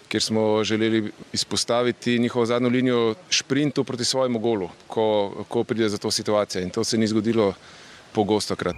kjer 0.08 0.24
smo 0.24 0.64
želeli 0.64 1.12
izpostaviti 1.34 2.20
njihovo 2.20 2.46
zadnjo 2.46 2.70
linijo 2.70 3.16
šprintu 3.30 3.84
proti 3.84 4.06
svojemu 4.06 4.40
golu, 4.40 4.70
ko, 4.88 5.34
ko 5.48 5.64
pride 5.64 5.90
za 5.90 5.98
to 5.98 6.12
situacijo. 6.12 6.62
In 6.62 6.70
to 6.70 6.84
se 6.84 6.98
ni 6.98 7.08
zgodilo 7.08 7.54
pogosto 8.12 8.56
krat. 8.56 8.76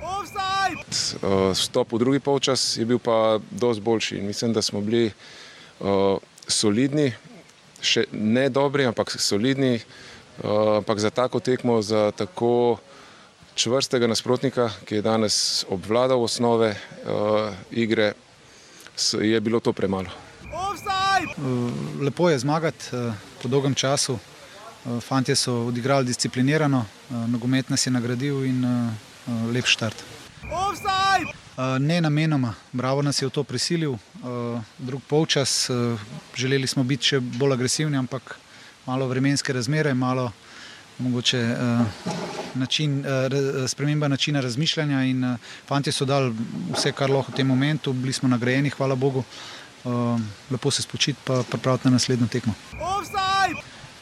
Vstop 1.53 1.91
v 1.91 1.99
drugi 1.99 2.19
polčas 2.19 2.77
je 2.77 2.85
bil 2.85 2.99
pa 2.99 3.39
dosti 3.51 3.81
boljši 3.81 4.17
in 4.17 4.25
mislim, 4.25 4.53
da 4.53 4.61
smo 4.61 4.81
bili 4.81 5.11
uh, 5.79 6.17
solidni, 6.47 7.13
še 7.81 8.05
ne 8.11 8.49
dobri, 8.49 8.85
ampak 8.85 9.15
solidni, 9.19 9.79
uh, 9.79 10.77
ampak 10.79 10.99
za 10.99 11.09
tako 11.09 11.39
tekmo, 11.39 11.81
za 11.81 12.11
tako 12.11 12.79
čvrstega 13.55 14.07
nasprotnika, 14.07 14.69
ki 14.85 14.99
je 14.99 15.05
danes 15.05 15.65
obvladal 15.69 16.23
osnove 16.23 16.73
uh, 16.75 17.53
igre, 17.71 18.13
je 19.21 19.39
bilo 19.39 19.59
to 19.59 19.73
premalo. 19.73 20.29
Eh, 21.19 22.03
lepo 22.03 22.29
je 22.29 22.39
zmagati 22.39 22.95
eh, 22.95 23.13
po 23.41 23.47
dolgem 23.47 23.73
času. 23.75 24.13
Eh, 24.15 24.99
fantje 25.01 25.35
so 25.35 25.53
odigrali 25.53 26.05
disciplinirano, 26.05 26.85
nogomet 27.09 27.69
nas 27.69 27.87
je 27.87 27.91
nagradil 27.91 28.45
in 28.45 28.65
lep 29.51 29.65
štart. 29.65 30.03
Ne 31.79 32.01
namenoma, 32.01 32.53
Bravo 32.71 33.01
nas 33.01 33.21
je 33.21 33.27
v 33.27 33.31
to 33.31 33.43
prisilil, 33.43 33.97
drug 34.77 35.01
polčas, 35.07 35.69
želeli 36.35 36.67
smo 36.67 36.83
biti 36.83 37.03
še 37.11 37.19
bolj 37.19 37.53
agresivni, 37.57 37.97
ampak 37.99 38.37
malo 38.85 39.07
vremenske 39.07 39.53
razmere, 39.53 39.93
malo 39.93 40.31
mogoče 40.99 41.41
način, 42.55 43.03
sprememba 43.67 44.07
načina 44.07 44.39
razmišljanja 44.39 45.03
in 45.03 45.35
fantje 45.67 45.91
so 45.91 46.05
dali 46.05 46.31
vse, 46.71 46.91
kar 46.95 47.11
lahko 47.11 47.31
v 47.31 47.35
tem 47.35 47.47
momentu, 47.47 47.93
bili 47.93 48.13
smo 48.13 48.29
nagrajeni, 48.29 48.69
hvala 48.69 48.95
Bogu. 48.95 49.23
Lepo 50.51 50.71
se 50.71 50.81
spočiti, 50.81 51.19
pa 51.23 51.43
pripraviti 51.43 51.87
na 51.87 51.99
naslednjo 51.99 52.27
tekmo. 52.27 52.55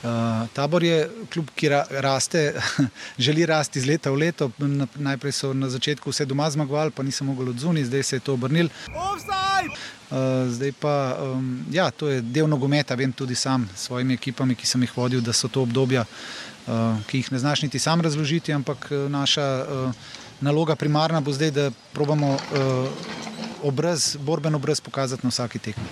Uh, 0.03 0.47
tabor 0.53 0.83
je 0.83 1.09
klub, 1.33 1.49
ki 1.55 1.69
ra 1.69 1.85
raste, 1.89 2.53
želi 3.25 3.45
rasti 3.45 3.79
iz 3.79 3.85
leta 3.85 4.11
v 4.11 4.15
leto. 4.15 4.51
Najprej 4.95 5.31
so 5.33 5.53
na 5.53 5.69
začetku 5.69 6.13
vse 6.13 6.25
doma 6.25 6.49
zmagovali, 6.49 6.91
pa 6.91 7.03
nisem 7.03 7.27
mogel 7.27 7.49
odzuni, 7.49 7.85
zdaj 7.85 8.03
se 8.03 8.15
je 8.15 8.19
to 8.19 8.33
obrnil. 8.33 8.69
Uh, 8.89 10.45
zdaj 10.47 10.71
pa, 10.79 11.17
um, 11.21 11.65
ja, 11.71 11.89
to 11.91 12.07
je 12.07 12.21
del 12.21 12.47
nogometa, 12.47 12.95
vem 12.95 13.11
tudi 13.11 13.35
sam 13.35 13.65
s 13.75 13.87
svojimi 13.89 14.13
ekipami, 14.13 14.55
ki 14.55 14.67
sem 14.67 14.85
jih 14.85 14.93
vodil, 14.97 15.21
da 15.21 15.33
so 15.33 15.49
to 15.49 15.65
obdobja, 15.65 16.05
uh, 16.05 17.01
ki 17.09 17.23
jih 17.23 17.31
ne 17.31 17.39
znaš 17.39 17.65
niti 17.65 17.79
sam 17.79 18.01
razložiti, 18.01 18.53
ampak 18.53 18.87
naša 19.09 19.47
uh, 19.65 19.91
naloga 20.41 20.75
primarna 20.75 21.21
bo 21.21 21.33
zdaj, 21.33 21.51
da 21.51 21.71
probamo. 21.93 22.37
Uh, 22.37 23.25
obraz, 23.63 24.17
borben 24.21 24.55
obraz 24.55 24.81
pokazati 24.81 25.25
na 25.25 25.29
vsaki 25.29 25.59
tekmi. 25.59 25.85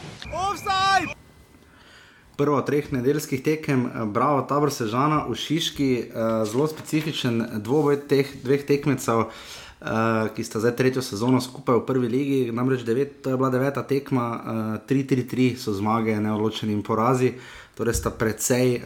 Prvo 2.37 2.57
od 2.57 2.65
treh 2.65 2.91
nedeljskih 2.91 3.43
tekem, 3.43 3.85
eh, 3.85 4.05
bravo, 4.05 4.41
tabor 4.41 4.71
Sežana 4.71 5.25
v 5.29 5.35
Šiški, 5.35 5.91
eh, 5.99 6.45
zelo 6.45 6.67
specifičen 6.67 7.45
dvoboj 7.63 8.07
teh 8.07 8.27
dveh 8.43 8.65
tekmecev, 8.65 9.19
eh, 9.21 10.29
ki 10.35 10.43
sta 10.43 10.59
zdaj 10.59 10.75
tretjo 10.75 11.01
sezono 11.01 11.41
skupaj 11.41 11.75
v 11.75 11.85
prvi 11.85 12.07
ligi. 12.07 12.51
Namreč 12.51 12.83
devet, 12.83 13.21
to 13.21 13.29
je 13.29 13.37
bila 13.37 13.49
deveta 13.49 13.83
tekma, 13.83 14.41
3-3-3 14.87 15.55
so 15.57 15.73
zmage, 15.73 16.19
neodločeni 16.19 16.73
in 16.73 16.83
porazi, 16.83 17.33
torej 17.77 17.93
sta 17.93 18.09
precej 18.09 18.81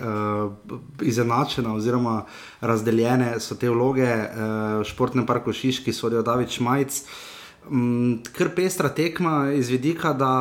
izenačena 1.01 1.73
oziroma 1.73 2.25
razdeljene 2.61 3.39
so 3.39 3.55
te 3.55 3.69
vloge. 3.69 4.29
V 4.81 4.83
športnem 4.83 5.25
parku 5.25 5.53
Šiški 5.53 5.93
sodijo 5.93 6.21
David 6.21 6.49
Šmajc. 6.49 7.01
Mm, 7.01 7.28
kar 8.33 8.49
pestra 8.55 8.89
tekma 8.89 9.51
iz 9.53 9.69
vidika, 9.69 10.13
da 10.13 10.31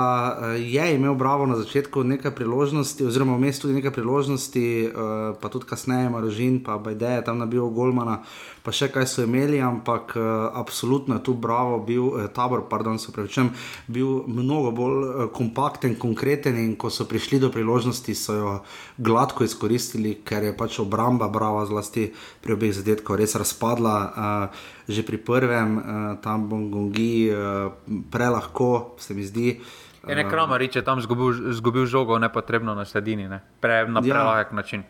eh, 0.43 0.47
je 0.61 0.95
imel 0.95 1.15
Bravo 1.15 1.47
na 1.47 1.57
začetku 1.57 2.05
nekaj 2.05 2.35
priložnosti, 2.35 3.05
oziroma 3.05 3.37
vmes 3.37 3.61
tudi 3.61 3.75
nekaj 3.75 3.93
priložnosti, 3.93 4.85
eh, 4.85 4.93
pa 5.41 5.49
tudi 5.49 5.67
kasneje 5.67 6.11
Marožin, 6.11 6.63
pa 6.65 6.79
Bajde 6.79 7.07
je 7.07 7.25
tam 7.25 7.39
nabil 7.39 7.69
Golmana, 7.69 8.23
pa 8.63 8.73
še 8.75 8.91
kaj 8.93 9.07
so 9.09 9.25
imeli, 9.25 9.61
ampak 9.63 10.15
uh, 10.17 10.51
absolutno 10.59 11.19
je 11.19 11.25
tu 11.27 11.35
Bravo 11.35 11.79
bil, 11.85 12.11
eh, 12.19 12.29
tabor, 12.35 12.67
pardon, 12.71 12.99
se 12.99 13.13
pravi, 13.13 13.31
čem, 13.33 13.51
bil 13.87 14.25
mnogo 14.27 14.73
bolj 14.75 14.97
uh, 14.99 15.27
kompakten, 15.35 15.97
konkreten 16.01 16.59
in 16.59 16.77
ko 16.77 16.91
so 16.91 17.07
prišli 17.09 17.41
do 17.43 17.53
priložnosti, 17.55 18.15
so 18.15 18.35
jo 18.35 18.55
gladko 18.99 19.45
izkoristili, 19.45 20.19
ker 20.25 20.51
je 20.51 20.57
pač 20.57 20.81
obramba 20.83 21.31
Brava 21.33 21.65
zlasti 21.69 22.11
pri 22.43 22.59
obeh 22.59 22.75
zadetkov 22.75 23.21
res 23.21 23.39
razpadla. 23.39 23.97
Uh, 24.09 24.77
že 24.89 25.05
pri 25.05 25.21
prvem, 25.21 25.71
uh, 25.77 25.85
tam 26.25 26.49
Bongongi, 26.49 27.29
uh, 27.29 27.69
prelahko 28.09 28.97
se 28.97 29.13
mi 29.13 29.23
zdi. 29.23 29.61
Je 30.09 30.17
nek 30.17 30.31
kramar, 30.33 30.63
če 30.65 30.81
tam 30.87 31.03
zgubil 31.05 31.85
žogo, 31.85 32.17
nepotrebno 32.17 32.73
na 32.73 32.89
sredini, 32.89 33.29
ne? 33.29 33.43
Pre, 33.61 33.85
na 33.85 34.01
ja. 34.01 34.15
prelahek 34.15 34.55
ja. 34.55 34.57
način. 34.57 34.87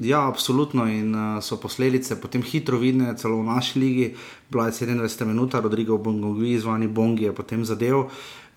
Ja, 0.00 0.28
absolutno. 0.28 0.86
In 0.86 1.14
uh, 1.14 1.42
so 1.42 1.58
posledice 1.58 2.20
potem 2.20 2.42
hitro 2.42 2.78
vidne, 2.78 3.16
celo 3.18 3.40
v 3.42 3.50
naši 3.50 3.78
ligi. 3.78 4.14
Bila 4.50 4.66
je 4.66 4.86
27 4.86 5.24
minut, 5.26 5.54
Rodrigo 5.54 5.98
Bongovi, 5.98 6.58
zvani 6.58 6.88
Bongi, 6.88 7.24
je 7.24 7.32
potem 7.32 7.64
zadev. 7.64 8.06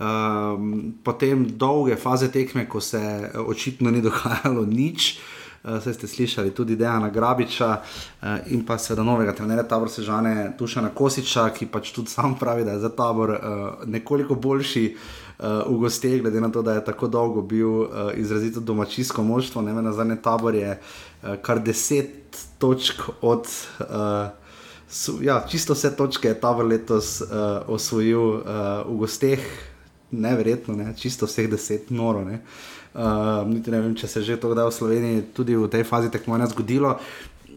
Uh, 0.02 0.58
potem 1.04 1.46
dolge 1.58 1.96
faze 1.96 2.32
tekme, 2.32 2.66
ko 2.70 2.82
se 2.82 2.98
eh, 3.02 3.38
očitno 3.38 3.92
ni 3.92 4.02
dogajalo 4.02 4.66
nič. 4.66 5.18
Uh, 5.18 5.41
ste 5.94 6.08
slišali 6.08 6.52
tudi 6.52 6.76
Dejana 6.76 7.10
Grabiča 7.10 7.70
uh, 7.78 8.28
in 8.50 8.66
pa 8.66 8.78
seveda 8.78 9.04
novega 9.04 9.34
trenerja 9.34 9.64
tabor 9.64 9.90
Sežane 9.90 10.54
Tušana 10.58 10.90
Kosiča, 10.90 11.50
ki 11.54 11.68
pač 11.70 11.92
tudi 11.94 12.10
sam 12.10 12.36
pravi, 12.40 12.66
da 12.66 12.72
je 12.72 12.80
za 12.80 12.90
tabor 12.90 13.30
uh, 13.30 13.40
nekoliko 13.86 14.36
boljši 14.36 14.86
uh, 14.96 15.46
v 15.68 15.78
gostih, 15.78 16.22
glede 16.22 16.42
na 16.42 16.50
to, 16.52 16.62
da 16.62 16.74
je 16.74 16.86
tako 16.86 17.08
dolgo 17.08 17.42
bil 17.42 17.70
uh, 17.70 17.88
izrazito 18.16 18.60
domačijsko 18.60 19.24
moštvo. 19.24 19.62
Ne 19.62 19.74
vem, 19.74 19.86
na 19.86 19.94
zadnje 19.94 20.18
tabor 20.22 20.56
je 20.56 20.80
uh, 20.80 21.36
kar 21.42 21.60
deset 21.60 22.38
točk 22.58 23.02
od. 23.22 23.48
Uh, 23.80 24.42
ja, 25.22 25.46
čisto 25.50 25.74
vse 25.74 25.96
točke 25.96 26.28
je 26.28 26.40
ta 26.40 26.52
vrh 26.52 26.68
letos 26.68 27.22
uh, 27.22 27.30
osvojil 27.68 28.20
uh, 28.20 28.44
v 28.88 28.98
gosteh, 29.00 29.46
neverjetno, 30.12 30.76
ne? 30.76 30.94
čisto 30.98 31.26
vseh 31.26 31.50
deset, 31.50 31.90
noro. 31.90 32.26
Ne? 32.26 32.42
Uh, 32.92 33.48
niti 33.48 33.72
ne 33.72 33.80
vem, 33.80 33.94
če 33.96 34.08
se 34.08 34.20
je 34.20 34.34
že 34.34 34.36
to 34.36 34.52
kdaj 34.52 34.68
v 34.68 34.76
Sloveniji 34.76 35.20
tudi 35.32 35.56
v 35.56 35.70
tej 35.72 35.88
fazi 35.88 36.12
tekmovanja 36.12 36.52
zgodilo. 36.52 37.00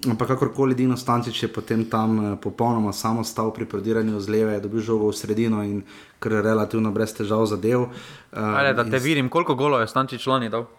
Ampak 0.05 0.37
kakorkoli 0.37 0.77
Dino 0.79 0.95
Stančič 0.95 1.43
je 1.43 1.49
potem 1.51 1.83
tam 1.91 2.11
uh, 2.19 2.25
popolnoma 2.39 2.93
samo 2.95 3.25
stal 3.27 3.51
pri 3.51 3.67
prodiranju 3.67 4.21
z 4.23 4.31
leve, 4.31 4.55
dobil 4.63 4.79
žogo 4.79 5.11
v 5.11 5.17
sredino 5.19 5.65
in 5.67 5.83
kar 6.23 6.39
relativno 6.39 6.95
brez 6.95 7.11
težav 7.11 7.43
zadev. 7.51 7.91
Uh, 8.31 8.39
Ale, 8.39 8.79
da 8.79 8.87
te 8.87 9.03
vidim, 9.03 9.27
koliko 9.27 9.59
golo 9.59 9.83
je 9.83 9.91
Stančič 9.91 10.23
lani 10.31 10.53
dal? 10.55 10.71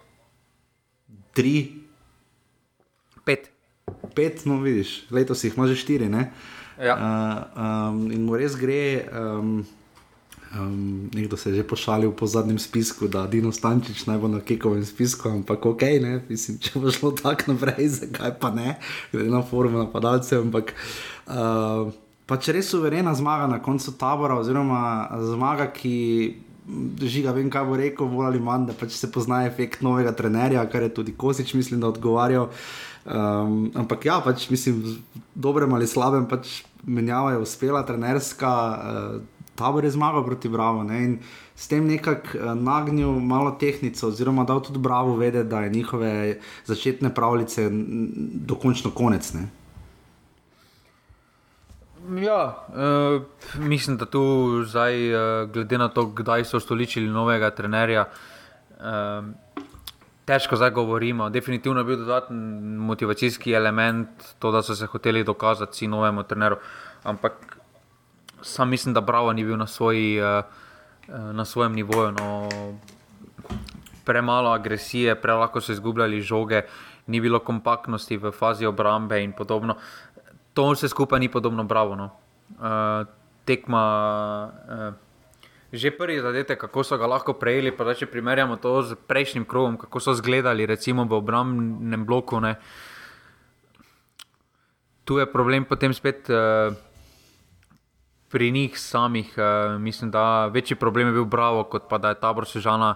Tri. 1.36 1.84
Pet. 3.28 3.52
Pet, 4.16 4.46
no 4.48 4.56
vidiš, 4.64 5.04
letos 5.12 5.44
jih 5.44 5.52
ima 5.52 5.68
že 5.68 5.76
štiri. 5.76 6.08
Ja. 6.80 6.96
Uh, 6.96 7.92
um, 7.92 8.08
in 8.08 8.24
mu 8.24 8.40
res 8.40 8.56
gre. 8.56 9.04
Um, 9.12 9.66
Um, 10.60 11.10
nekdo 11.14 11.36
se 11.36 11.50
je 11.50 11.56
že 11.56 11.64
pošalil 11.66 12.12
po 12.12 12.26
zadnjem 12.26 12.58
spisku, 12.58 13.08
da 13.08 13.26
Dino 13.26 13.52
Stančič 13.52 14.06
naj 14.06 14.18
bo 14.18 14.28
na 14.28 14.40
kekovem 14.40 14.84
spisku, 14.84 15.28
ampak 15.28 15.66
ok, 15.66 15.82
ne, 16.00 16.22
mislim, 16.28 16.58
če 16.62 16.80
bo 16.80 16.90
šlo 16.90 17.12
tako 17.12 17.52
naprej, 17.52 17.88
zakaj 18.00 18.38
pa 18.40 18.50
ne, 18.54 18.78
glede 19.12 19.30
na 19.30 19.42
forum 19.42 19.76
napadalcev. 19.76 20.46
Ampak 20.46 20.72
uh, 21.26 21.92
pač 22.30 22.48
res 22.54 22.70
suverena 22.70 23.12
zmaga 23.14 23.50
na 23.50 23.60
koncu 23.60 23.96
tabora, 23.98 24.38
oziroma 24.40 25.10
zmaga, 25.34 25.70
ki. 25.74 26.42
Žiga, 26.98 27.30
vem, 27.30 27.46
kaj 27.46 27.62
bo 27.62 27.76
rekel, 27.78 28.08
bolj 28.10 28.26
ali 28.26 28.40
manj, 28.42 28.64
da 28.66 28.74
pač 28.74 28.96
se 28.98 29.06
pozna 29.14 29.44
efekt 29.46 29.84
novega 29.86 30.10
trenerja, 30.10 30.64
kar 30.66 30.82
je 30.82 30.96
tudi 30.96 31.12
Kosič, 31.14 31.52
mislim, 31.54 31.78
da 31.78 31.92
odgovarjal. 31.92 32.48
Um, 33.06 33.68
ampak 33.78 34.08
ja, 34.08 34.16
pač 34.18 34.48
mislim, 34.50 34.80
dobrem 35.30 35.70
ali 35.78 35.86
slabem, 35.86 36.26
pač 36.26 36.64
menjava 36.82 37.36
je 37.36 37.44
uspela, 37.44 37.84
trenerska. 37.86 38.50
Uh, 38.50 39.35
tabor 39.56 39.84
je 39.84 39.90
zmagal 39.90 40.24
proti 40.24 40.48
Bravo 40.48 40.82
ne? 40.82 41.04
in 41.04 41.18
s 41.54 41.68
tem 41.68 41.86
nekako 41.88 42.38
uh, 42.38 42.54
nagnil 42.54 43.20
malo 43.20 43.56
tehnico, 43.60 44.08
oziroma 44.08 44.44
dal 44.44 44.62
tudi 44.62 44.78
Bravo 44.78 45.16
vedeti, 45.16 45.48
da 45.48 45.60
je 45.60 45.70
njihove 45.70 46.40
začetne 46.64 47.14
pravljice 47.14 47.70
dokončno 48.46 48.90
konec. 48.90 49.32
Ne? 49.34 49.48
Ja, 52.22 52.66
uh, 52.68 53.22
mislim, 53.58 53.96
da 53.96 54.06
tu 54.06 54.62
zdaj, 54.66 55.14
uh, 55.14 55.50
glede 55.50 55.78
na 55.78 55.88
to, 55.88 56.06
kdaj 56.06 56.44
so 56.44 56.60
stoličili 56.60 57.08
novega 57.08 57.50
trenerja, 57.50 58.04
uh, 58.78 59.26
težko 60.24 60.56
zdaj 60.56 60.70
govorimo. 60.70 61.30
Definitivno 61.30 61.80
je 61.80 61.84
bil 61.84 61.96
dodaten 61.96 62.36
motivacijski 62.76 63.52
element, 63.52 64.08
to, 64.38 64.50
da 64.50 64.62
so 64.62 64.74
se 64.74 64.86
hoteli 64.86 65.24
dokazati 65.24 65.88
novemu 65.88 66.22
treneru. 66.22 66.56
Ampak 67.02 67.55
sam 68.42 68.70
mislim, 68.70 68.94
da 68.94 69.00
Bravo 69.00 69.32
ni 69.32 69.44
bil 69.44 69.56
na, 69.56 69.66
svoji, 69.66 70.18
eh, 70.18 70.42
na 71.08 71.44
svojem 71.44 71.72
nivoju. 71.72 72.12
No, 72.12 72.48
premalo 74.04 74.50
agresije, 74.50 75.14
prelako 75.14 75.60
so 75.60 75.72
izgubljali 75.72 76.20
žoge, 76.20 76.62
ni 77.06 77.20
bilo 77.20 77.38
kompaktnosti 77.38 78.16
v 78.16 78.30
fazi 78.32 78.66
obrambe 78.66 79.22
in 79.22 79.32
podobno. 79.32 79.76
To 80.54 80.70
vse 80.70 80.88
skupaj 80.88 81.20
ni 81.20 81.28
podobno 81.28 81.64
Bravo. 81.64 81.96
No. 81.96 82.10
Uh, 82.58 83.06
tekma. 83.44 83.82
Uh, 84.68 84.94
že 85.72 85.90
prvi 85.90 86.20
zadetek, 86.22 86.60
kako 86.60 86.84
so 86.86 86.96
ga 86.96 87.06
lahko 87.10 87.34
prejeli. 87.34 87.74
Pa, 87.74 87.94
če 87.94 88.06
primerjamo 88.06 88.56
to 88.56 88.82
z 88.82 88.96
prejšnjim 88.96 89.44
krogom, 89.44 89.76
kako 89.76 90.00
so 90.00 90.14
izgledali, 90.14 90.66
recimo 90.66 91.04
v 91.04 91.18
obrambnem 91.18 92.06
bloku. 92.06 92.40
Ne. 92.40 92.56
Tu 95.04 95.18
je 95.18 95.26
problem 95.26 95.66
potem 95.66 95.94
spet 95.94 96.30
uh, 96.30 96.72
pri 98.28 98.50
njih 98.50 98.80
samih. 98.80 99.34
Uh, 99.36 99.80
mislim, 99.80 100.10
da 100.10 100.46
večji 100.46 100.76
problem 100.76 101.06
je 101.06 101.12
bil 101.12 101.24
Bravo, 101.24 101.64
kot 101.64 101.88
pa 101.88 101.98
da 101.98 102.08
je 102.08 102.20
tabor 102.20 102.46
Sežana, 102.46 102.94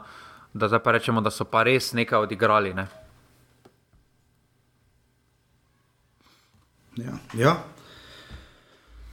da 0.53 0.68
zdaj 0.68 0.83
pa 0.83 0.93
rečemo, 0.93 1.20
da 1.20 1.31
so 1.31 1.45
pa 1.45 1.62
res 1.62 1.93
nekaj 1.93 2.18
odigrali. 2.18 2.74
Ne. 2.74 2.87
Ja. 6.97 7.12
ja. 7.35 7.57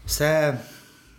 Vse 0.06 0.58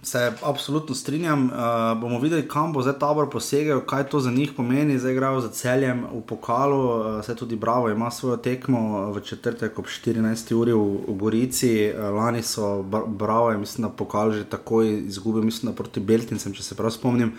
se 0.02 0.32
absolutno 0.42 0.94
strinjam. 0.94 1.44
Uh, 1.44 2.00
bomo 2.00 2.18
videli, 2.20 2.48
kam 2.48 2.72
bo 2.72 2.82
zdaj 2.82 2.98
tabor 2.98 3.30
posegel, 3.30 3.80
kaj 3.80 4.06
to 4.08 4.20
za 4.20 4.30
njih 4.30 4.52
pomeni. 4.56 4.98
Zdaj 4.98 5.12
igrajo 5.12 5.40
za 5.40 5.48
celjem 5.48 6.04
v 6.12 6.22
pokalu, 6.26 6.78
uh, 6.78 7.20
vse 7.20 7.34
tudi 7.36 7.56
Bravo 7.56 7.90
ima 7.90 8.10
svojo 8.10 8.36
tekmo 8.36 9.10
v 9.12 9.20
četrtek 9.20 9.78
ob 9.78 9.86
14. 9.86 10.54
uri 10.54 10.72
v, 10.72 10.82
v 11.08 11.16
Gorici. 11.18 11.90
Uh, 11.90 12.14
lani 12.14 12.42
so 12.42 12.82
Bravo, 13.06 13.58
mislim, 13.58 13.88
da 13.88 13.94
pokal 13.94 14.32
že 14.32 14.44
takoj 14.44 14.98
izgubili, 15.06 15.44
mislim, 15.44 15.72
da 15.72 15.76
proti 15.76 16.00
Beltincem, 16.00 16.54
če 16.54 16.62
se 16.62 16.74
prav 16.74 16.90
spomnim. 16.90 17.34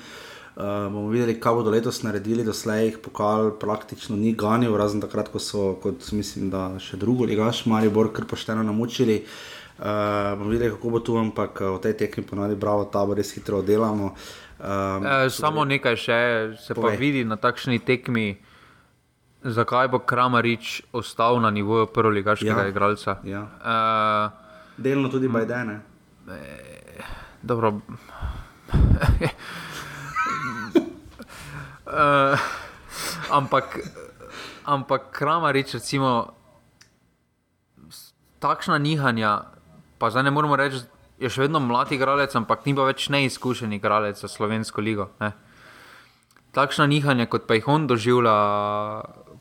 Uh, 0.56 0.92
bomo 0.92 1.08
videli, 1.08 1.40
kaj 1.40 1.54
bodo 1.54 1.72
letos 1.72 2.04
naredili, 2.04 2.44
doslej 2.44 2.86
jih 2.86 2.98
pokal 3.00 3.54
praktično 3.60 4.18
ni 4.20 4.34
ganil, 4.36 4.76
razen 4.78 5.00
takrat, 5.02 5.32
ko 5.32 5.40
so, 5.40 5.78
kot 5.80 6.12
mislim, 6.12 6.50
da 6.52 6.74
še 6.80 7.00
drugo 7.00 7.24
ligaš, 7.24 7.64
Maribor, 7.66 8.12
kar 8.12 8.28
pošteno 8.28 8.64
namučili. 8.68 9.24
Uh, 9.24 9.59
Uh, 9.80 10.36
bomo 10.36 10.50
videli, 10.52 10.72
kako 10.72 10.90
bo 10.90 11.00
tu, 11.00 11.16
ampak 11.16 11.62
v 11.62 11.80
tej 11.80 11.94
tekmi 11.96 12.24
ponovadi 12.28 12.56
bravo, 12.60 12.84
ta 12.92 13.06
bo 13.08 13.16
res 13.16 13.32
hitro 13.32 13.62
delamo. 13.64 14.12
Um, 14.60 15.06
e, 15.08 15.30
samo 15.32 15.64
nekaj 15.64 15.96
še 15.96 16.20
se 16.60 16.76
povej. 16.76 16.92
pa 16.92 17.00
vidi 17.00 17.24
na 17.24 17.40
takšni 17.40 17.80
tekmi, 17.80 18.36
zakaj 19.40 19.88
bo 19.88 20.04
Kramarič 20.04 20.84
ostal 20.92 21.40
na 21.40 21.48
nivoju 21.48 21.88
prvoligaškega 21.96 22.68
ja, 22.68 22.68
igralca. 22.68 23.24
Ja. 23.24 23.48
Uh, 23.64 24.28
Delno 24.76 25.08
tudi 25.08 25.32
Bajdene. 25.32 25.80
E, 26.28 26.40
dobro. 27.40 27.80
uh, 31.88 32.36
ampak, 33.40 33.80
ampak 34.68 35.08
Kramarič, 35.16 35.80
recimo, 35.80 36.36
takšna 38.44 38.76
nihanja 38.76 39.56
pa 40.00 40.10
zdaj 40.10 40.24
ne 40.24 40.32
moremo 40.32 40.56
reči, 40.56 40.82
je 41.20 41.30
še 41.30 41.46
vedno 41.46 41.60
mladi 41.60 42.00
igralec, 42.00 42.34
ampak 42.40 42.64
ni 42.66 42.74
pa 42.76 42.88
več 42.88 43.10
neizkušen 43.12 43.76
igralec 43.76 44.20
za 44.22 44.32
slovensko 44.32 44.82
ligo. 44.82 45.10
Ne. 45.20 45.34
Takšna 46.56 46.88
nihanja, 46.90 47.28
kot 47.30 47.46
pa 47.46 47.60
jih 47.60 47.68
on 47.70 47.86
doživlja, 47.90 48.36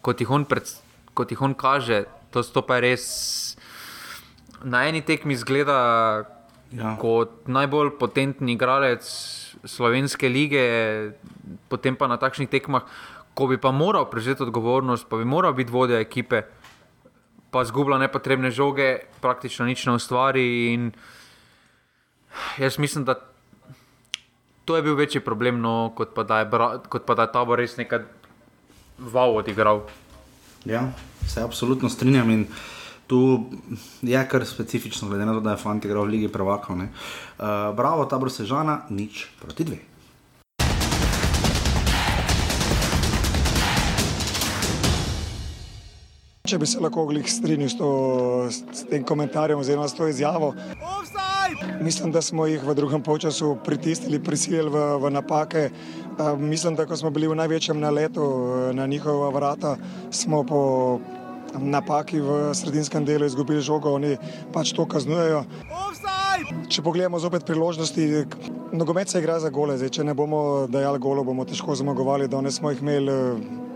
kot 0.05 0.21
jih 0.21 0.31
on, 0.35 0.45
pred, 0.51 0.67
kot 1.15 1.31
jih 1.33 1.41
on 1.47 1.55
kaže, 1.57 2.05
to 2.35 2.43
stopa 2.45 2.83
res 2.83 3.07
na 4.67 4.85
eni 4.91 5.01
tekmi 5.07 5.39
zgleda 5.39 5.79
ja. 6.75 6.97
kot 7.01 7.47
najbolj 7.47 7.95
potentni 8.01 8.59
igralec 8.59 9.07
slovenske 9.65 10.29
lige, 10.29 10.65
potem 11.71 11.97
pa 11.97 12.11
na 12.11 12.19
takšnih 12.19 12.51
tekmah, 12.51 12.85
ko 13.39 13.47
bi 13.47 13.57
pa 13.57 13.71
moral 13.71 14.11
prevzeti 14.11 14.43
odgovornost, 14.43 15.07
pa 15.07 15.17
bi 15.17 15.25
moral 15.25 15.55
biti 15.55 15.73
vodja 15.73 16.03
ekipe 16.03 16.43
pa 17.51 17.65
zgublja 17.65 17.99
nepotrebne 17.99 18.51
žoge, 18.51 19.09
praktično 19.21 19.67
nič 19.67 19.87
ne 19.87 19.97
ustvari. 19.97 20.47
Jaz 22.59 22.79
mislim, 22.79 23.05
da 23.05 23.17
to 24.65 24.77
je 24.77 24.83
bil 24.85 24.95
večji 24.95 25.21
problem, 25.25 25.61
no, 25.61 25.93
kot, 25.97 26.13
pa 26.15 26.27
je, 26.39 26.47
kot 26.89 27.07
pa 27.09 27.15
da 27.17 27.25
je 27.25 27.33
ta 27.33 27.45
bo 27.45 27.57
res 27.57 27.79
nekaj 27.81 28.05
wow 29.01 29.39
odigral. 29.41 29.87
Ja, 30.69 30.91
se 31.25 31.41
absolutno 31.41 31.89
strinjam. 31.89 32.31
In 32.31 32.45
tu 33.09 33.49
je 34.03 34.29
kar 34.29 34.45
specifično, 34.47 35.09
glede 35.09 35.25
na 35.25 35.33
to, 35.33 35.41
da 35.41 35.57
je 35.57 35.63
fant 35.63 35.85
igral 35.85 36.05
v 36.05 36.19
Ligi 36.19 36.29
Prvakov. 36.29 36.77
Uh, 36.77 36.89
bravo, 37.77 38.05
ta 38.05 38.19
brosežana, 38.21 38.83
nič 38.93 39.25
proti 39.41 39.65
dveh. 39.65 39.98
Če 46.49 46.57
bi 46.57 46.65
se 46.65 46.81
lahko 46.81 47.03
glih 47.11 47.27
strinjal 47.29 47.69
s, 48.49 48.63
s 48.73 48.87
tem 48.89 49.03
komentarjem 49.05 49.61
oziroma 49.61 49.89
s 49.89 49.97
to 49.99 50.07
izjavo. 50.09 50.55
Mislim, 51.85 52.13
da 52.13 52.23
smo 52.25 52.47
jih 52.49 52.65
v 52.65 52.75
drugem 52.75 53.03
času 53.05 53.59
pritisnili, 53.65 54.23
prisilili 54.25 54.71
v, 54.73 54.85
v 54.97 55.11
napake. 55.13 55.69
Mislim, 56.39 56.75
da 56.75 56.87
ko 56.87 56.97
smo 56.97 57.11
bili 57.11 57.29
v 57.29 57.37
največjem 57.37 57.81
naletu 57.81 58.25
na 58.73 58.87
njihova 58.87 59.29
vrata, 59.29 59.77
smo 60.11 60.43
po 60.43 61.01
napaki 61.53 62.21
v 62.21 62.55
sredinskem 62.55 63.05
delu 63.05 63.29
izgubili 63.29 63.61
žogo, 63.61 63.93
oni 63.93 64.17
pač 64.53 64.73
to 64.73 64.89
kaznujejo. 64.89 65.45
Če 66.69 66.83
pogledamo 66.85 67.19
zopet 67.19 67.47
priložnosti, 67.47 68.05
nogomet 68.73 69.11
se 69.11 69.19
igra 69.19 69.39
za 69.41 69.51
gole. 69.51 69.79
Zdaj, 69.81 69.91
če 69.99 70.05
ne 70.07 70.15
bomo 70.15 70.67
dajali 70.71 71.01
golo, 71.03 71.25
bomo 71.25 71.47
težko 71.49 71.75
zmagovali. 71.79 72.29
Danes 72.31 72.59
smo 72.61 72.71
jih 72.71 72.83
imeli 72.85 73.15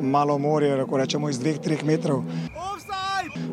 malo 0.01 0.39
morje, 0.39 0.75
lahko 0.77 1.01
rečemo 1.01 1.31
iz 1.33 1.41
dveh, 1.43 1.59
treh 1.63 1.83
metrov. 1.89 2.23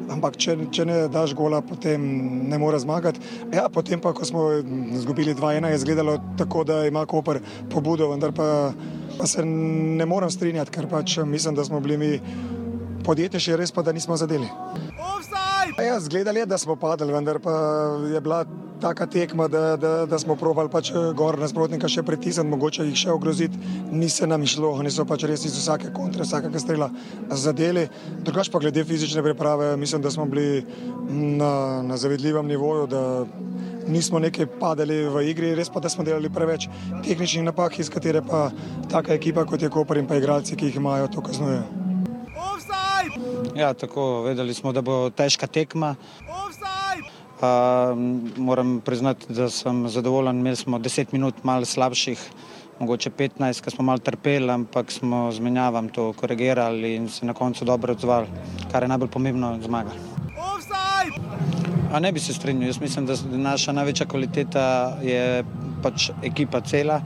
Ampak, 0.10 0.36
če, 0.41 0.55
če 0.76 0.86
ne 0.86 0.97
daš 1.12 1.34
gola, 1.38 1.62
potem 1.66 2.03
ne 2.51 2.57
more 2.62 2.80
zmagati. 2.82 3.22
Ja, 3.55 3.68
potem 3.72 4.01
pa, 4.03 4.12
ko 4.14 4.28
smo 4.28 4.49
izgubili 4.97 5.36
2-1, 5.38 5.70
je 5.72 5.80
izgledalo 5.80 6.18
tako, 6.38 6.66
da 6.68 6.82
ima 6.88 7.05
Koper 7.10 7.39
pobudo, 7.72 8.10
vendar 8.12 8.34
pa, 8.36 8.49
pa 9.18 9.30
se 9.30 9.45
ne 9.45 10.05
morem 10.10 10.32
strinjati, 10.34 10.74
ker 10.76 10.89
pač 10.91 11.18
mislim, 11.26 11.55
da 11.55 11.66
smo 11.66 11.80
bili 11.80 11.97
mi 11.97 12.12
podjetnejši, 13.05 13.55
res 13.57 13.72
pa, 13.72 13.86
da 13.86 13.95
nismo 13.95 14.18
zadeli. 14.20 14.49
Ja, 15.86 15.99
zgledali 15.99 16.39
je, 16.39 16.45
da 16.45 16.57
smo 16.57 16.76
padali, 16.76 17.14
vendar 17.14 17.39
pa 17.39 17.51
je 18.14 18.22
bila 18.22 18.45
taka 18.82 19.05
tekma, 19.05 19.47
da, 19.47 19.78
da, 19.78 20.05
da 20.05 20.20
smo 20.20 20.36
provali 20.36 20.70
pač 20.72 20.91
eh, 20.91 21.12
gor 21.16 21.38
nasprotnika 21.39 21.89
še 21.91 22.03
pritisniti, 22.07 22.49
mogoče 22.49 22.86
jih 22.88 22.97
še 23.03 23.12
ogroziti. 23.12 23.60
Ni 23.91 24.10
se 24.10 24.28
nam 24.28 24.43
išlo, 24.43 24.72
oni 24.80 24.91
so 24.91 25.05
pač 25.05 25.26
res 25.28 25.43
iz 25.45 25.57
vsake 25.60 25.91
kontre, 25.95 26.24
vsakega 26.24 26.62
strela 26.64 26.89
zadeli. 27.30 27.88
Drugač 28.26 28.51
pa 28.51 28.62
glede 28.64 28.86
fizične 28.88 29.24
priprave, 29.26 29.74
mislim, 29.78 30.01
da 30.01 30.12
smo 30.12 30.26
bili 30.30 30.64
na, 31.10 31.82
na 31.84 31.97
zavedljivem 31.97 32.47
nivoju, 32.47 32.88
da 32.88 33.03
nismo 33.89 34.22
nekaj 34.22 34.47
padali 34.62 35.01
v 35.10 35.26
igri, 35.32 35.55
res 35.57 35.72
pa, 35.74 35.84
da 35.84 35.91
smo 35.91 36.05
delali 36.07 36.32
preveč 36.32 36.70
tehničnih 37.03 37.49
napak, 37.49 37.80
iz 37.82 37.91
katere 37.91 38.24
pa 38.26 38.47
taka 38.91 39.18
ekipa 39.18 39.47
kot 39.49 39.62
je 39.62 39.74
Koper 39.74 39.99
in 39.99 40.07
pa 40.07 40.20
igralci, 40.22 40.55
ki 40.55 40.72
jih 40.72 40.82
imajo, 40.82 41.12
to 41.12 41.26
kaznujejo. 41.26 41.79
Ja, 43.60 43.74
tako 43.74 44.22
vedeli 44.22 44.53
smo, 44.53 44.72
da 44.72 44.82
bo 44.82 45.10
težka 45.10 45.47
tekma. 45.47 45.95
Uh, 47.39 47.97
moram 48.38 48.80
priznati, 48.86 49.34
da 49.34 49.49
sem 49.49 49.82
zadovoljen. 49.89 50.39
Imeli 50.39 50.55
smo 50.55 50.80
10 50.80 51.12
minut 51.12 51.43
malo 51.43 51.66
slabših, 51.66 52.22
mogoče 52.80 53.10
15, 53.10 53.62
ker 53.64 53.76
smo 53.76 53.84
malo 53.84 53.99
trpeli, 53.99 54.47
ampak 54.51 54.91
smo 54.91 55.28
z 55.32 55.43
menjavam 55.43 55.89
to 55.89 56.14
korigirali 56.14 56.95
in 56.95 57.10
se 57.10 57.26
na 57.26 57.34
koncu 57.34 57.66
dobro 57.66 57.93
odzvali, 57.93 58.28
kar 58.72 58.84
je 58.84 58.93
najbolj 58.95 59.12
pomembno 59.12 59.57
zmaga. 59.64 59.91
A 61.91 61.99
ne 61.99 62.12
bi 62.12 62.20
se 62.20 62.34
strinjal, 62.34 62.70
jaz 62.70 62.80
mislim, 62.80 63.05
da 63.05 63.16
naša 63.32 63.76
največja 63.76 64.07
kvaliteta 64.07 64.97
je 65.03 65.43
pač 65.84 66.12
ekipa 66.24 66.62
cela. 66.62 67.01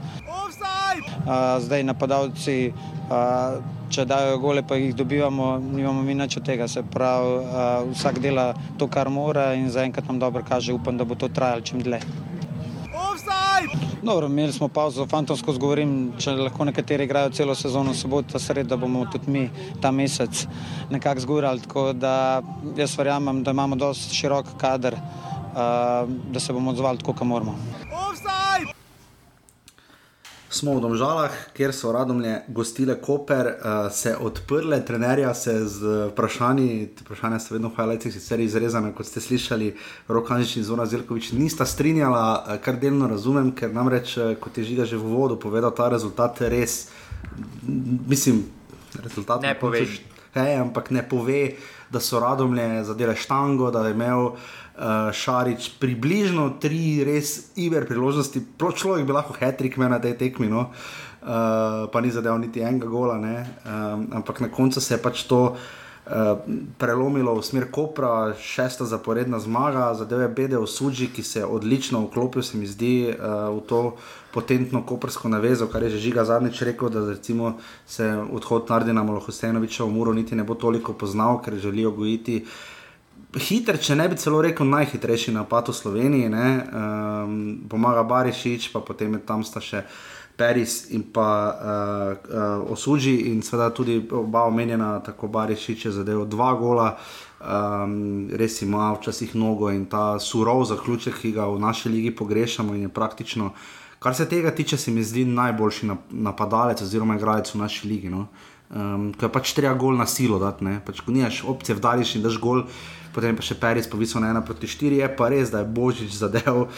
Uh, 1.26 1.58
zdaj 1.58 1.82
napadalci. 1.82 2.72
Uh, 3.10 3.73
če 3.90 4.04
dajo 4.04 4.38
gole, 4.38 4.62
pa 4.62 4.76
jih 4.76 4.94
dobivamo, 4.96 5.58
nimamo 5.58 6.02
mi 6.02 6.14
nič 6.14 6.36
od 6.36 6.46
tega. 6.46 6.68
Se 6.68 6.82
pravi, 6.82 7.34
uh, 7.40 7.90
vsak 7.92 8.20
dela 8.24 8.52
to, 8.78 8.88
kar 8.88 9.10
mora 9.10 9.52
in 9.54 9.70
zaenkrat 9.70 10.08
nam 10.08 10.18
dobro 10.18 10.44
kaže. 10.48 10.72
Upam, 10.72 10.96
da 10.96 11.04
bo 11.04 11.14
to 11.14 11.28
trajalo 11.28 11.60
čim 11.60 11.82
dlje. 11.82 12.00
Dobro, 14.04 14.26
imeli 14.26 14.52
smo 14.52 14.68
pauzo, 14.68 15.06
fantomsko 15.08 15.54
zgovorim, 15.56 16.12
če 16.20 16.34
lahko 16.36 16.66
nekateri 16.68 17.06
igrajo 17.08 17.30
celo 17.32 17.54
sezono, 17.56 17.94
soboto, 17.96 18.38
sredo, 18.38 18.76
bomo 18.76 19.06
tudi 19.12 19.32
mi 19.32 19.44
ta 19.80 19.90
mesec 19.90 20.44
nekako 20.90 21.24
zgurali. 21.24 21.64
Tako 21.64 21.92
da 21.96 22.42
jaz 22.76 22.98
verjamem, 22.98 23.42
da 23.42 23.56
imamo 23.56 23.80
dosti 23.80 24.14
širok 24.20 24.52
kader, 24.60 24.98
uh, 25.00 26.04
da 26.32 26.40
se 26.40 26.52
bomo 26.52 26.76
odzvali 26.76 27.00
tako, 27.00 27.16
kot 27.16 27.26
moramo. 27.32 27.56
Smo 30.54 30.76
v 30.78 30.80
Domžalah, 30.80 31.34
kjer 31.56 31.74
so 31.74 31.90
radomlje 31.92 32.44
gostile 32.48 32.94
Koper, 33.00 33.46
uh, 33.46 33.92
se 33.92 34.14
odprle, 34.16 34.78
trenerja 34.86 35.34
se 35.34 35.66
z 35.66 36.08
vprašanji, 36.12 36.88
vprašanja 37.00 37.38
so 37.42 37.54
vedno 37.54 37.72
hvaliti, 37.74 38.12
sicer 38.12 38.40
izrezane, 38.40 38.92
kot 38.94 39.06
ste 39.06 39.20
slišali, 39.20 39.74
Rokanjič 40.08 40.56
in 40.56 40.64
Zona 40.64 40.86
Zelkovič 40.86 41.32
nista 41.34 41.66
strinjala, 41.66 42.24
uh, 42.38 42.56
kar 42.62 42.78
delno 42.78 43.10
razumem, 43.10 43.50
ker 43.52 43.74
namreč, 43.74 44.16
uh, 44.16 44.34
kot 44.38 44.58
je 44.58 44.64
Žiga 44.64 44.86
že 44.86 44.96
v 44.96 45.10
vodu 45.10 45.38
povedal, 45.40 45.74
ta 45.74 45.90
rezultat 45.90 46.40
res, 46.46 46.88
mislim, 48.08 48.44
rezultat 49.02 49.42
ne 49.42 49.58
pove. 49.58 49.86
Hej, 50.34 50.56
ampak 50.58 50.90
ne 50.90 51.02
pove, 51.06 51.54
da 51.94 52.00
so 52.02 52.18
radomlje 52.18 52.82
zadele 52.84 53.14
štango, 53.14 53.70
da 53.70 53.86
je 53.86 53.94
imel 53.94 54.32
uh, 54.32 54.63
Šarič 55.12 55.78
približno 55.78 56.58
tri 56.58 57.04
res 57.06 57.54
iver 57.54 57.86
priložnosti, 57.86 58.42
človek 58.58 59.06
bi 59.06 59.14
lahko 59.14 59.36
hetrik 59.38 59.78
imel 59.78 59.94
na 59.94 60.02
tej 60.02 60.18
tekmi, 60.18 60.50
no? 60.50 60.74
uh, 61.24 61.86
pa 61.86 62.00
ni 62.02 62.10
zadeval 62.10 62.42
niti 62.42 62.60
enega 62.60 62.90
gola, 62.90 63.14
um, 63.14 64.08
ampak 64.18 64.40
na 64.40 64.50
koncu 64.50 64.80
se 64.80 64.94
je 64.94 65.02
pač 65.02 65.24
to. 65.30 65.56
Uh, 66.04 66.36
prelomilo 66.76 67.32
v 67.32 67.40
smer 67.40 67.64
Kopra, 67.72 68.36
šesta 68.36 68.84
zaporedna 68.84 69.40
zmaga, 69.40 69.94
zadeve 69.96 70.28
Bede 70.28 70.60
v 70.60 70.68
Suči, 70.68 71.08
ki 71.08 71.22
se 71.24 71.40
je 71.40 71.48
odlično 71.48 72.04
vklopil, 72.04 72.44
se 72.44 72.60
mi 72.60 72.68
zdi, 72.68 73.08
uh, 73.08 73.48
v 73.56 73.64
to 73.64 73.96
potentno 74.28 74.84
koprsko 74.84 75.32
navezo, 75.32 75.64
kar 75.64 75.80
je 75.80 75.96
že 75.96 76.04
žiga 76.04 76.28
zadnjič 76.28 76.60
rekel, 76.60 76.92
da 76.92 77.08
se 77.88 78.04
odhod 78.28 78.68
Nardina 78.68 79.00
Molohosenoviča 79.00 79.88
v 79.88 79.96
Muro 79.96 80.12
niti 80.12 80.36
ne 80.36 80.44
bo 80.44 80.52
toliko 80.54 80.92
poznal, 80.92 81.40
ker 81.40 81.56
želijo 81.56 81.96
gojiti 81.96 82.44
uh, 82.44 82.73
hiter, 83.40 83.78
če 83.80 83.96
ne 83.98 84.08
bi 84.08 84.18
celo 84.20 84.40
rekel 84.44 84.68
najhitrejši 84.68 85.34
napad 85.34 85.68
v 85.68 85.74
Sloveniji, 85.74 86.30
um, 86.30 87.38
pomaga 87.70 88.04
Barišič, 88.06 88.70
pa 88.72 88.80
potem 88.80 89.14
je 89.18 89.24
tam 89.26 89.44
sta 89.44 89.60
še 89.60 89.84
Peris 90.34 90.90
in 90.90 91.04
pa 91.14 91.30
uh, 91.54 92.14
uh, 92.26 92.72
Osuži 92.74 93.30
in 93.30 93.42
seveda 93.42 93.70
tudi 93.70 94.00
oba 94.10 94.44
omenjena, 94.50 94.98
tako 95.06 95.30
Barišič 95.30 95.86
je 95.86 95.92
zadeval 96.00 96.26
dva 96.26 96.50
gola. 96.58 96.88
Um, 97.44 98.30
res 98.32 98.62
ima 98.64 98.88
včasih 98.96 99.34
nogo 99.36 99.68
in 99.68 99.84
ta 99.86 100.16
surov 100.18 100.64
zaključek, 100.64 101.18
ki 101.20 101.34
ga 101.36 101.44
v 101.52 101.60
naši 101.60 101.92
ligi 101.92 102.14
pogrešamo, 102.16 102.74
in 102.74 102.86
je 102.86 102.88
praktično, 102.88 103.50
kar 104.00 104.14
se 104.16 104.24
tega 104.28 104.50
tiče, 104.50 104.78
se 104.80 104.90
mi 104.90 105.04
zdi 105.04 105.26
najboljši 105.28 105.90
napadalec 106.10 106.82
oziroma 106.82 107.18
igralec 107.18 107.52
v 107.54 107.60
naši 107.60 107.88
ligi. 107.88 108.10
No? 108.10 108.26
Um, 108.74 109.12
ko 109.12 109.28
je 109.28 109.32
pač 109.32 109.52
treba 109.52 109.76
gol 109.76 109.94
na 109.94 110.06
silo 110.08 110.40
dati, 110.40 110.64
pač, 110.86 111.04
ko 111.04 111.12
nimaš 111.12 111.42
opcije, 111.44 111.76
vdariš 111.76 112.16
in 112.16 112.24
daš 112.24 112.40
gol, 112.40 112.64
potem 113.14 113.36
pa 113.38 113.44
še 113.46 113.54
Peris 113.60 113.86
povisel 113.90 114.24
na 114.24 114.32
1 114.34 114.42
proti 114.46 114.66
4, 114.66 114.98
je 114.98 115.08
pa 115.16 115.30
res, 115.30 115.52
da 115.54 115.62
je 115.62 115.70
Božič 115.70 116.10
zadev 116.18 116.66
uh, 116.66 116.68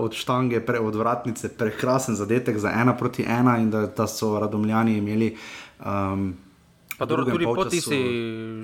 od 0.00 0.16
štange, 0.16 0.62
pre, 0.64 0.80
od 0.80 0.96
vratnice, 0.96 1.52
prekrasen 1.52 2.16
zadetek 2.16 2.56
za 2.56 2.72
1 2.72 2.96
proti 2.96 3.28
1 3.28 3.52
in 3.60 3.70
da, 3.74 3.86
da 3.92 4.08
so 4.08 4.38
radomljani 4.40 4.98
imeli. 4.98 5.34
Um, 5.84 6.32
pa 6.96 7.06
dobro, 7.06 7.28
tudi 7.28 7.44
potisi 7.44 8.00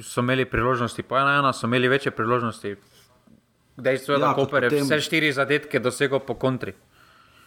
so 0.02 0.24
imeli 0.24 0.48
priložnosti, 0.48 1.04
pa 1.04 1.20
ena, 1.20 1.38
ena 1.44 1.52
so 1.52 1.68
imeli 1.68 1.92
večje 1.92 2.14
priložnosti. 2.16 2.74
Dejstvo 3.76 4.14
je, 4.14 4.20
ja, 4.20 4.26
da 4.26 4.34
Koper 4.34 4.64
je 4.64 4.70
potem... 4.70 4.86
vse 4.86 5.00
štiri 5.02 5.32
zadetke 5.34 5.82
dosegel 5.82 6.22
po 6.22 6.38
kontri. 6.38 6.72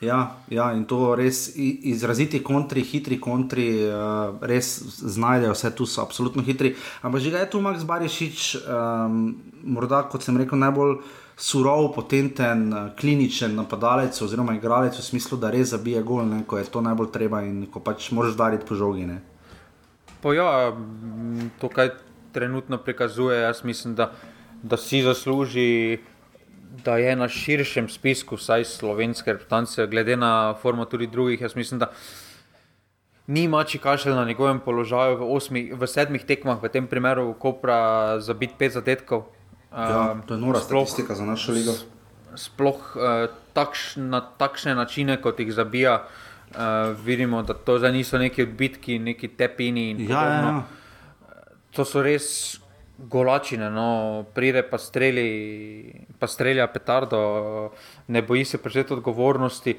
Ja, 0.01 0.37
ja, 0.53 0.67
in 0.77 0.83
to 0.85 1.15
res 1.17 1.47
izraziti 1.57 2.43
kontri, 2.45 2.83
hitri 2.85 3.17
kontri, 3.17 3.65
uh, 3.89 4.35
res 4.45 4.75
znajdejo 5.01 5.55
vse 5.55 5.71
tu, 5.73 5.87
so 5.89 6.03
absolutno 6.03 6.43
hitri. 6.45 6.75
Ampak 7.01 7.21
že 7.21 7.33
je 7.33 7.49
tu 7.49 7.61
Max 7.61 7.81
Barišič, 7.81 8.61
um, 8.61 9.33
morda 9.65 10.03
kot 10.05 10.21
sem 10.21 10.37
rekel, 10.37 10.61
najbolj 10.61 10.99
surov, 11.33 11.95
potenten, 11.95 12.69
uh, 12.69 12.91
kliničen 12.93 13.57
napadalec 13.57 14.13
oziroma 14.21 14.53
igralec 14.53 14.93
v 14.93 15.01
smislu, 15.01 15.39
da 15.41 15.49
res 15.49 15.73
zabije 15.73 16.03
gol, 16.05 16.29
ne, 16.29 16.43
ko 16.45 16.61
je 16.61 16.69
to 16.69 16.85
najbolj 16.85 17.09
treba 17.09 17.41
in 17.41 17.65
ko 17.65 17.81
pač 17.81 18.11
moraš 18.13 18.37
dariti 18.37 18.69
po 18.69 18.77
žogi. 18.77 19.09
Ja, 20.37 20.75
to, 21.57 21.69
kaj 21.73 21.95
trenutno 22.37 22.77
prikazuje, 22.77 23.41
jaz 23.41 23.63
mislim, 23.65 23.95
da, 23.97 24.11
da 24.61 24.77
si 24.77 25.01
zasluži 25.01 25.97
da 26.84 26.97
je 26.97 27.15
na 27.15 27.28
širšem 27.30 27.89
spisku, 27.89 28.36
vsaj 28.36 28.65
slovenske 28.65 29.34
reprezentance, 29.34 29.88
glede 29.88 30.18
na 30.18 30.53
formo 30.61 30.86
tudi 30.86 31.07
drugih. 31.07 31.41
Jaz 31.41 31.55
mislim, 31.55 31.80
da 31.80 31.91
ni 33.28 33.47
mači 33.47 33.80
kašelj 33.80 34.13
na 34.13 34.26
njegovem 34.26 34.59
položaju 34.59 35.18
v, 35.18 35.32
osmi, 35.36 35.72
v 35.74 35.88
sedmih 35.88 36.24
tekmah, 36.26 36.61
v 36.63 36.72
tem 36.72 36.88
primeru 36.88 37.34
Kopra 37.34 38.20
za 38.20 38.34
bit 38.34 38.55
pet 38.57 38.74
zadetkov. 38.74 39.28
Ja, 39.72 40.15
to 40.28 40.34
je 40.34 40.39
nora 40.39 40.59
statistika 40.59 41.15
za 41.15 41.26
našo 41.26 41.51
ligo. 41.51 41.74
Sploh 42.36 42.95
uh, 42.95 43.28
takš, 43.53 43.97
na 43.97 44.22
takšne 44.22 44.76
načine, 44.76 45.18
kot 45.22 45.39
jih 45.39 45.51
zabija, 45.53 46.03
uh, 46.03 46.95
vidimo, 47.03 47.43
da 47.43 47.53
to 47.53 47.78
niso 47.91 48.18
neki 48.18 48.43
odbitki, 48.43 48.99
neki 48.99 49.28
tepini. 49.28 49.95
Ja, 50.09 50.24
ja, 50.24 50.39
ja. 50.41 50.63
To 51.76 51.86
so 51.86 52.01
res 52.01 52.57
golačine, 52.97 53.69
no, 53.69 54.25
pride 54.33 54.63
pa 54.69 54.77
streli, 54.77 55.93
pa 56.19 56.27
strelja 56.27 56.67
petardo, 56.67 57.71
ne 58.07 58.21
boji 58.21 58.45
se 58.45 58.57
prevzeti 58.57 58.93
odgovornosti. 58.93 59.77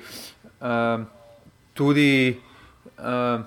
Uh, 0.60 1.02
tudi, 1.74 2.40
uh, 2.98 3.40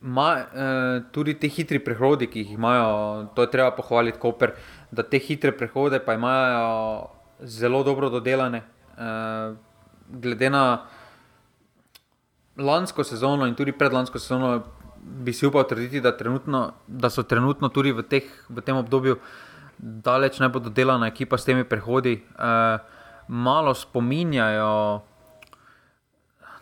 ma, 0.00 0.30
uh, 0.32 1.04
tudi 1.12 1.36
te 1.38 1.48
hitri 1.48 1.80
prehodi, 1.84 2.30
ki 2.32 2.44
jih 2.44 2.56
imajo, 2.56 3.28
to 3.36 3.44
je 3.44 3.52
treba 3.52 3.70
pohvaliti, 3.76 4.18
Koper, 4.18 4.56
da 4.90 5.02
te 5.02 5.20
hitre 5.20 5.52
prehode 5.52 6.00
pa 6.00 6.14
imajo 6.14 7.08
zelo 7.44 7.82
dobro 7.84 8.10
dodelane. 8.10 8.62
Uh, 8.96 9.56
glede 10.08 10.50
na 10.50 10.86
lansko 12.56 13.04
sezono 13.04 13.46
in 13.46 13.54
tudi 13.54 13.72
predlansko 13.72 14.18
sezono, 14.18 14.62
bi 15.06 15.32
si 15.32 15.46
upal 15.46 15.66
trditi, 15.68 16.00
da, 16.00 16.16
da 16.86 17.10
so 17.10 17.22
trenutno 17.22 17.68
tudi 17.68 17.92
v, 17.92 18.02
teh, 18.02 18.26
v 18.48 18.62
tem 18.62 18.76
obdobju 18.76 19.18
daleč 19.78 20.40
najbolj 20.40 20.66
dodelana 20.68 21.10
ekipa 21.12 21.38
s 21.38 21.46
temi 21.46 21.64
prehodi. 21.64 22.18
Uh, 22.34 22.80
malo 23.28 23.74
spominjajo 23.74 25.02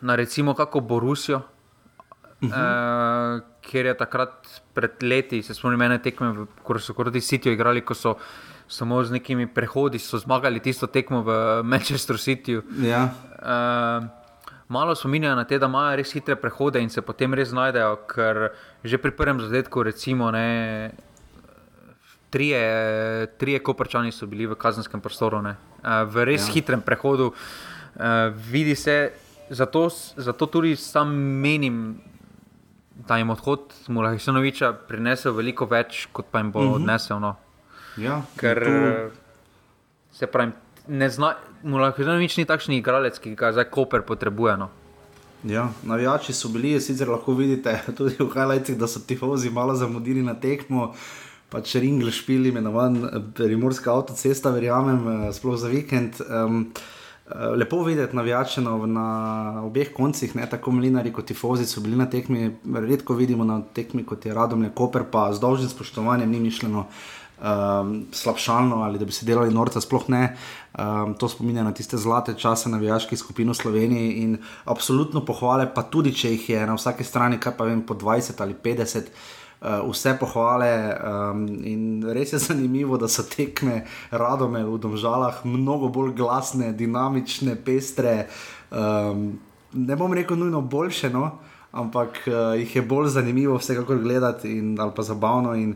na 0.01 0.15
recimo 0.15 0.53
kako 0.53 0.79
Borusijo, 0.79 1.37
uh 1.37 2.49
-huh. 2.49 3.37
uh, 3.37 3.41
ker 3.61 3.85
je 3.85 3.97
takrat 3.97 4.61
pred 4.73 5.03
leti, 5.03 5.41
se 5.43 5.53
spomnim, 5.53 5.81
ene 5.81 6.01
tekme, 6.01 6.45
ko 6.63 6.79
so 6.79 6.93
proti 6.93 7.21
Cityju 7.21 7.53
igrali, 7.53 7.81
ko 7.81 7.93
so 7.93 8.15
samo 8.67 9.03
z 9.03 9.11
nekimi 9.11 9.47
prehodi 9.47 9.99
zmagali 9.99 10.59
tisto 10.59 10.87
tekmo 10.87 11.21
v 11.21 11.61
Manchester 11.63 12.17
Cityju. 12.17 12.61
Ja. 12.81 13.09
Uh, 13.39 14.24
malo 14.67 14.95
spominjajo 14.95 15.35
na 15.35 15.43
te, 15.45 15.59
da 15.59 15.69
imajo 15.69 15.95
res 15.95 16.13
hitre 16.13 16.35
prehode 16.35 16.81
in 16.81 16.89
se 16.89 17.01
potem 17.01 17.33
res 17.33 17.49
znajdejo, 17.49 17.97
ker 18.09 18.49
že 18.83 18.97
pri 18.97 19.11
prvem 19.11 19.41
zadetku, 19.41 19.83
recimo, 19.83 20.31
ne, 20.31 20.91
trije, 22.29 23.27
trije 23.37 23.59
koprčani 23.63 24.11
so 24.11 24.27
bili 24.27 24.47
v 24.47 24.57
kazenskem 24.59 25.01
prostoru, 25.01 25.41
ne, 25.41 25.55
v 25.83 26.25
res 26.25 26.49
ja. 26.49 26.53
hitrem 26.53 26.81
prehodu. 26.81 27.31
Vidi 28.51 28.75
se, 28.75 29.13
zato, 29.49 29.87
zato 30.17 30.45
tudi 30.45 30.75
sam 30.75 31.13
menim, 31.15 32.01
da 33.07 33.17
jim 33.17 33.29
odhod 33.29 33.73
Mulahisanoviča 33.87 34.73
prinesel 34.87 35.35
veliko 35.35 35.67
več, 35.67 36.07
kot 36.11 36.31
pa 36.31 36.39
jim 36.39 36.51
bo 36.51 36.59
uh 36.59 36.65
mhm. 36.65 36.71
-huh. 36.73 36.81
odnesel. 36.81 37.19
No. 37.19 37.35
Ja, 37.97 38.21
Ker 38.35 38.63
tu... 38.63 39.15
se 40.11 40.27
pravi, 40.27 40.51
ne 40.87 41.09
zna, 41.09 41.35
Mulahisanovič 41.65 42.37
ni 42.37 42.45
takšen 42.45 42.77
igralec, 42.77 43.17
ki 43.17 43.33
ga 43.33 43.49
zdaj 43.55 43.71
Koper 43.73 44.05
potrebuje. 44.05 44.57
No. 44.61 44.69
Ja, 45.45 45.69
navijači 45.83 46.33
so 46.33 46.49
bili, 46.53 46.77
sicer 46.81 47.09
lahko 47.09 47.33
vidite 47.33 47.79
tudi 47.97 48.17
v 48.19 48.29
Hajlajcih, 48.33 48.77
da 48.77 48.87
so 48.87 49.01
tifozi 49.01 49.49
malo 49.49 49.75
zamudili 49.75 50.21
na 50.25 50.37
tekmo 50.37 50.93
pač 51.49 51.75
ringl 51.79 52.09
špili, 52.11 52.49
imenovan 52.49 53.01
eh, 53.05 53.23
Primorska 53.35 53.93
avtocesta, 53.93 54.53
verjamem, 54.53 55.07
eh, 55.07 55.33
sploh 55.33 55.57
za 55.57 55.71
vikend. 55.71 56.21
Um, 56.29 56.69
Lepo 57.57 57.79
videti 57.81 58.15
navijače 58.15 58.61
na 58.61 59.61
obeh 59.65 59.87
koncih, 59.93 60.35
ne 60.35 60.45
tako 60.49 60.71
mlinari 60.71 61.09
kot 61.13 61.25
tifozi 61.25 61.65
so 61.65 61.81
bili 61.81 61.97
na 61.97 62.05
tekmi. 62.05 62.51
Redko 62.85 63.15
vidimo 63.17 63.43
na 63.43 63.63
tekmi 63.73 64.03
kot 64.05 64.25
je 64.25 64.33
Radom, 64.33 64.67
Koper, 64.75 65.07
pa 65.11 65.31
z 65.33 65.41
dolžnim 65.41 65.69
spoštovanjem 65.69 66.29
ni 66.29 66.39
mišljeno 66.39 66.85
um, 67.41 68.05
slabšalno 68.11 68.75
ali 68.83 68.99
da 68.99 69.05
bi 69.05 69.11
se 69.11 69.25
delali 69.25 69.53
norca, 69.53 69.81
sploh 69.81 70.09
ne. 70.09 70.35
Um, 70.79 71.13
to 71.13 71.29
spominja 71.29 71.63
na 71.63 71.71
tiste 71.71 71.97
zlate 71.97 72.33
čase 72.37 72.69
navijaških 72.69 73.19
skupin 73.19 73.49
v 73.49 73.55
Sloveniji 73.55 74.11
in 74.23 74.37
absolutno 74.65 75.25
pohvale, 75.25 75.69
pa 75.73 75.83
tudi 75.83 76.11
če 76.13 76.31
jih 76.35 76.49
je 76.49 76.65
na 76.67 76.75
vsaki 76.75 77.03
strani, 77.03 77.39
kaj 77.39 77.55
pa 77.57 77.65
vem, 77.65 77.81
po 77.81 77.95
20 77.95 78.41
ali 78.41 78.55
50. 78.63 79.11
Uh, 79.65 79.87
vse 79.87 80.11
pohvale 80.19 80.67
um, 80.99 81.45
in 81.63 82.03
res 82.13 82.33
je 82.33 82.39
zanimivo, 82.49 82.99
da 82.99 83.07
so 83.07 83.23
tekme 83.23 83.85
radome 84.11 84.65
v 84.67 84.77
Domžalah 84.77 85.45
mnogo 85.47 85.87
bolj 85.89 86.11
glasne, 86.13 86.73
dinamične, 86.75 87.55
pestre. 87.55 88.27
Um, 88.69 89.39
ne 89.73 89.95
bom 89.95 90.13
rekel 90.13 90.37
nujno 90.37 90.61
boljše, 90.61 91.09
no, 91.09 91.31
ampak 91.71 92.19
uh, 92.27 92.59
jih 92.59 92.75
je 92.75 92.81
bolj 92.81 93.07
zanimivo 93.15 93.57
vsekakor 93.57 94.03
gledati 94.03 94.51
in, 94.57 94.75
ali 94.79 94.91
pa 94.95 95.03
zabavno 95.03 95.55
in 95.55 95.75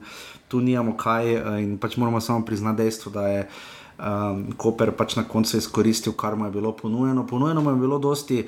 tu 0.50 0.62
nijamo 0.62 0.98
kaj 0.98 1.36
uh, 1.36 1.60
in 1.62 1.78
pač 1.78 1.98
moramo 1.98 2.22
samo 2.22 2.46
priznati 2.46 2.84
dejstvo, 2.84 3.12
da 3.12 3.28
je 3.28 3.46
um, 3.46 4.44
Koper 4.58 4.92
pač 4.92 5.16
na 5.16 5.24
koncu 5.24 5.58
izkoristil, 5.58 6.14
kar 6.14 6.36
mu 6.36 6.50
je 6.50 6.52
bilo 6.58 6.74
ponujeno. 6.76 7.28
Ponujeno 7.28 7.62
mu 7.62 7.76
je 7.76 7.82
bilo 7.86 8.00
dosti 8.00 8.44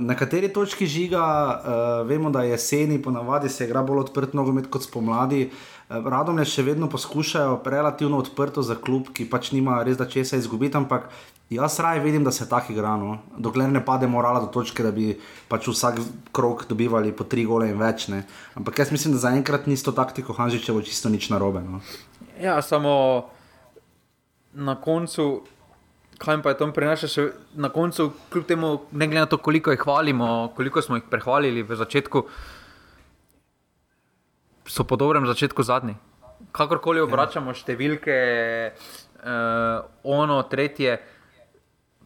Na 0.00 0.14
kateri 0.16 0.48
točki 0.48 0.86
žiga, 0.88 1.22
uh, 1.22 2.08
vemo, 2.08 2.30
da 2.32 2.42
je 2.42 2.50
jeseni, 2.50 2.96
ponavadi 3.02 3.50
se 3.52 3.66
igra 3.68 3.82
bolj 3.84 3.98
odprt 3.98 4.32
nogomet 4.34 4.66
kot 4.72 4.82
spomladi. 4.82 5.42
Uh, 5.44 5.52
Radom 5.92 6.38
je 6.40 6.46
še 6.48 6.62
vedno 6.64 6.88
poskušajo 6.88 7.60
relativno 7.64 8.18
odprto 8.22 8.62
za 8.64 8.78
klub, 8.80 9.10
ki 9.12 9.28
pač 9.28 9.52
nima 9.52 9.82
res 9.84 9.98
da 10.00 10.06
česa 10.08 10.38
izgubiti, 10.40 10.76
ampak 10.76 11.10
jaz 11.52 11.76
raje 11.84 12.00
vidim, 12.00 12.24
da 12.24 12.32
se 12.32 12.48
tako 12.48 12.72
igra. 12.72 12.94
No? 12.96 13.18
Dokler 13.36 13.68
ne 13.68 13.84
pade 13.84 14.08
morala 14.08 14.40
do 14.40 14.48
točke, 14.48 14.82
da 14.82 14.92
bi 14.92 15.12
pač 15.52 15.68
vsak 15.68 16.00
krok 16.32 16.64
dobivali 16.70 17.12
po 17.12 17.28
tri 17.28 17.44
gole 17.44 17.68
in 17.68 17.78
več. 17.80 18.08
Ne? 18.08 18.24
Ampak 18.56 18.80
jaz 18.80 18.92
mislim, 18.94 19.12
da 19.12 19.24
zaenkrat 19.26 19.68
ni 19.68 19.76
to 19.76 19.92
taktiko 19.92 20.32
Hanžičevo 20.32 20.80
čisto 20.82 21.12
nič 21.12 21.28
narobe. 21.30 21.60
No? 21.60 21.82
Ja, 22.40 22.60
samo 22.62 23.28
na 24.52 24.76
koncu 24.80 25.42
kaj 26.22 26.42
pa 26.42 26.52
je 26.52 26.58
to 26.58 26.68
prinaša 26.72 27.08
še 27.10 27.22
na 27.58 27.68
koncu, 27.72 28.10
kljub 28.30 28.46
temu, 28.46 28.72
ne 28.92 29.06
glede 29.10 29.24
na 29.24 29.30
to, 29.30 29.38
koliko 29.42 29.74
jih 29.74 29.80
hvalimo, 29.82 30.52
koliko 30.56 30.82
smo 30.82 30.98
jih 30.98 31.08
prehvalili 31.10 31.64
v 31.66 31.76
začetku, 31.76 32.22
so 34.66 34.84
po 34.84 34.96
dobrem 34.96 35.26
začetku 35.26 35.62
zadnji. 35.62 35.96
Kakorkoli 36.52 37.00
ja. 37.00 37.06
obračamo 37.06 37.54
številke, 37.54 38.16
uh, 39.22 39.86
ono, 40.02 40.42
tretje, 40.50 40.98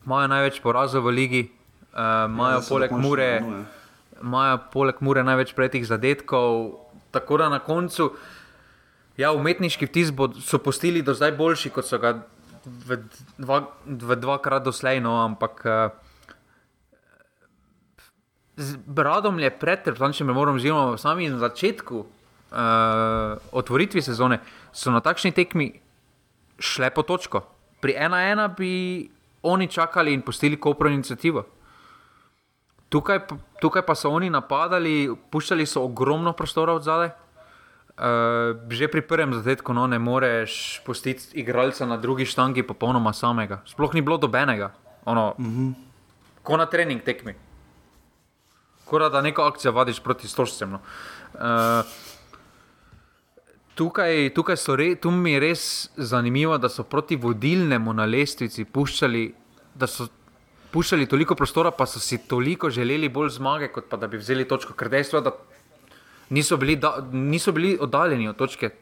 imajo 0.05 0.31
največ 0.33 0.61
porazov 0.65 1.09
v 1.09 1.15
ligi, 1.17 1.43
uh, 1.93 2.27
imajo 2.29 2.61
ja, 2.61 2.65
poleg 2.69 2.95
Mure. 2.95 3.31
Imajo 4.17 4.61
poleg 4.73 5.01
Mure 5.05 5.25
največ 5.27 5.53
pretih 5.57 5.85
zadetkov, 5.89 6.79
tako 7.13 7.41
da 7.43 7.51
na 7.53 7.61
koncu, 7.65 8.13
ja, 9.21 9.33
umetniški 9.37 9.89
vtis 9.89 10.13
so 10.45 10.61
postili 10.61 11.05
do 11.05 11.17
zdaj 11.17 11.37
boljši, 11.37 11.73
kot 11.73 11.89
so 11.89 12.01
ga 12.01 12.19
v, 12.65 13.01
dva, 13.41 13.63
v 13.85 14.19
dvakrat 14.21 14.65
doslej, 14.65 15.01
no, 15.05 15.17
ampak 15.25 15.65
uh, 15.65 15.89
z 18.57 18.81
Bradom 18.85 19.41
je 19.41 19.53
predtem, 19.53 19.97
če 19.97 20.25
me 20.25 20.37
moram 20.37 20.61
zelo, 20.61 20.97
sami 21.01 21.29
na 21.29 21.41
začetku 21.41 22.16
uh, 22.51 23.39
otvoritve 23.53 24.03
sezone 24.03 24.41
so 24.73 24.91
na 24.91 25.01
takšni 25.01 25.33
tekmi 25.33 25.73
šle 26.59 26.91
po 26.91 27.03
točko. 27.03 27.43
Pri 27.81 27.95
1-1 27.99 28.57
bi 28.57 28.73
oni 29.43 29.69
čakali 29.69 30.15
in 30.15 30.23
postili 30.23 30.61
kopro 30.61 30.89
inicijativo. 30.89 31.45
Tukaj, 32.89 33.21
tukaj 33.61 33.83
pa 33.83 33.95
so 33.95 34.11
oni 34.11 34.31
napadali, 34.31 35.11
puščali 35.31 35.67
so 35.67 35.83
ogromno 35.85 36.33
prostora 36.33 36.75
od 36.75 36.83
zadaj. 36.83 37.11
Uh, 37.97 38.53
že 38.69 38.91
pri 38.93 39.01
prvem 39.01 39.33
zadetku 39.33 39.73
no, 39.73 39.87
ne 39.89 39.97
moreš 39.99 40.83
pustiti 40.85 41.41
igralca 41.41 41.87
na 41.87 41.97
drugi 41.97 42.27
štangi 42.29 42.63
popolnoma 42.63 43.13
samega. 43.17 43.63
Sploh 43.65 43.95
ni 43.97 44.03
bilo 44.05 44.19
dobenega, 44.21 44.75
ono, 45.05 45.35
mm 45.39 45.47
-hmm. 45.47 45.73
ko 46.43 46.57
na 46.57 46.67
trening 46.67 47.03
tekmi. 47.03 47.35
Kora 48.85 49.09
da 49.09 49.21
neko 49.21 49.43
akcijo 49.43 49.73
vadiš 49.73 50.01
proti 50.01 50.29
stožcem. 50.29 50.71
No. 50.71 50.79
Uh, 51.35 51.41
tukaj, 53.77 54.31
tukaj 54.35 54.57
re, 54.77 54.95
tu 54.97 55.11
mi 55.11 55.37
je 55.37 55.41
res 55.41 55.63
zanimivo, 55.97 56.57
da 56.59 56.69
so 56.73 56.83
proti 56.83 57.17
vodilnemu 57.17 57.93
na 57.93 58.07
lestvici 58.09 58.65
puščali, 58.65 59.27
da 59.75 59.87
so 59.87 60.09
puščali 60.73 61.07
toliko 61.07 61.37
prostora, 61.37 61.71
pa 61.71 61.87
so 61.87 62.01
si 62.01 62.19
toliko 62.29 62.71
želeli 62.71 63.09
bolj 63.09 63.37
zmage, 63.37 63.69
kot 63.73 63.91
pa 63.91 64.01
da 64.01 64.09
bi 64.09 64.21
vzeli 64.21 64.49
točko. 64.49 64.75
Ker 64.77 64.89
dejstvo 64.93 65.21
je, 65.21 65.27
da 65.29 65.35
niso 66.31 66.57
bili, 66.57 66.77
da, 66.81 66.97
niso 67.13 67.53
bili 67.53 67.77
oddaljeni 67.81 68.29
od 68.29 68.37
točke. 68.37 68.73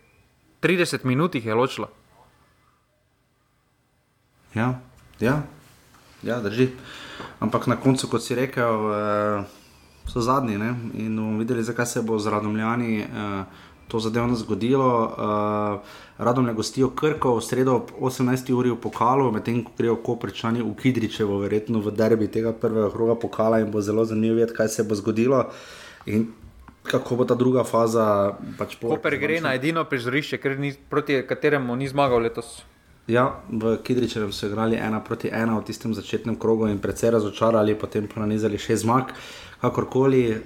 30 0.62 1.04
minut 1.04 1.34
jih 1.34 1.46
je 1.46 1.54
ločilo. 1.54 1.90
Ja, 4.54 4.80
ja, 5.20 5.42
ja, 6.22 6.40
drži. 6.40 6.70
Ampak 7.42 7.66
na 7.66 7.76
koncu, 7.76 8.08
kot 8.08 8.22
si 8.22 8.34
rekel, 8.38 8.88
eh, 8.94 9.44
so 10.08 10.22
zadnji 10.22 10.58
ne? 10.58 10.74
in 10.94 11.16
bomo 11.16 11.38
videli, 11.38 11.64
zakaj 11.64 11.86
se 11.86 12.02
bo 12.02 12.18
z 12.18 12.30
radomljani 12.30 13.00
eh, 13.00 13.44
to 13.94 14.00
zadevno 14.00 14.34
zgodilo. 14.34 14.90
Eh, 15.06 15.78
Radom 16.18 16.48
je 16.48 16.54
gostijo 16.54 16.90
Krko 16.90 17.36
v 17.36 17.42
sredo 17.42 17.74
ob 17.74 17.90
18. 18.00 18.50
uri 18.54 18.70
v 18.70 18.76
pokalu, 18.76 19.30
medtem 19.30 19.62
ko 19.62 19.70
grejo 19.78 19.96
koprčani 20.02 20.62
v 20.62 20.74
Kidričevo, 20.74 21.38
verjetno 21.38 21.78
v 21.78 21.94
derbi 21.94 22.26
tega 22.26 22.52
prvega 22.52 22.90
kroga 22.90 23.14
pokala 23.14 23.62
in 23.62 23.70
bo 23.70 23.80
zelo 23.80 24.04
zanimivo 24.04 24.34
videti, 24.34 24.56
kaj 24.58 24.68
se 24.68 24.82
bo 24.82 24.98
zgodilo. 24.98 25.44
In 26.06 26.26
kako 26.82 27.16
bo 27.16 27.24
ta 27.24 27.34
druga 27.34 27.62
faza. 27.64 28.34
Pač 28.58 28.74
Koper 28.82 29.18
gre 29.18 29.40
na 29.40 29.54
edino 29.54 29.84
prizorišče, 29.84 30.38
proti 30.90 31.22
kateremu 31.22 31.76
ni 31.76 31.88
zmagal 31.88 32.18
letos. 32.18 32.64
Ja, 33.06 33.44
v 33.52 33.76
Kidričevu 33.84 34.32
so 34.32 34.48
igrali 34.48 34.76
ena 34.80 35.00
proti 35.04 35.28
ena 35.28 35.58
v 35.58 35.64
tistem 35.64 35.94
začetnem 35.94 36.38
krogu 36.40 36.66
in 36.66 36.78
precej 36.80 37.12
razočarali, 37.12 37.74
potem 37.76 38.08
pa 38.08 38.24
nanizali 38.24 38.58
še 38.58 38.80
zmag. 38.80 39.12
Kakorkoli, 39.64 40.28
uh, 40.28 40.36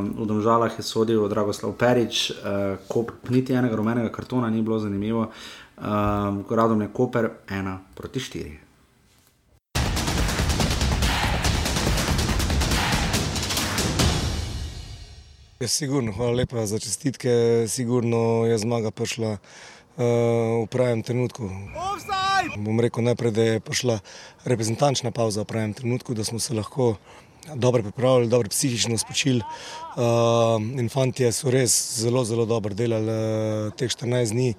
v 0.00 0.24
Domžalah 0.24 0.72
je 0.72 0.80
sodil 0.80 1.28
Dragoslav 1.28 1.76
Perič, 1.76 2.32
uh, 2.32 2.80
kop, 2.88 3.12
niti 3.28 3.52
enega 3.52 3.76
rumenega 3.76 4.08
kartona 4.08 4.48
ni 4.48 4.64
bilo 4.64 4.78
zanimivo, 4.80 5.28
uh, 5.28 6.40
radom 6.48 6.80
je 6.80 6.88
Koper 6.88 7.28
ena 7.52 7.76
proti 7.92 8.16
štiri. 8.16 8.54
Ja, 15.60 15.68
sigurno, 15.68 16.16
hvala 16.16 16.40
lepa 16.40 16.64
za 16.64 16.80
čestitke. 16.80 17.68
Sigurno 17.68 18.48
je 18.48 18.56
zmaga 18.56 18.88
prišla 18.88 19.36
uh, 19.36 19.44
v 20.64 20.66
pravem 20.72 21.04
trenutku. 21.04 21.44
Offside! 21.76 22.56
Bom 22.56 22.80
rekel 22.80 23.04
najprej, 23.04 23.32
da 23.36 23.42
je 23.42 23.60
prišla 23.60 24.00
reprezentančna 24.48 25.12
pauza 25.12 25.44
v 25.44 25.52
pravem 25.52 25.76
trenutku, 25.76 26.16
da 26.16 26.24
smo 26.24 26.40
se 26.40 26.56
lahko 26.56 26.96
dobro 27.54 27.82
pripravili, 27.82 28.28
dobro 28.28 28.48
psihično 28.48 28.98
spočili. 28.98 29.42
Uh, 29.96 30.60
Infantje 30.76 31.30
so 31.32 31.48
res 31.48 31.72
zelo, 31.96 32.20
zelo 32.28 32.44
dobro 32.44 32.74
delali 32.76 33.08
uh, 33.08 33.72
teh 33.72 33.88
14 33.88 34.28
dni. 34.28 34.52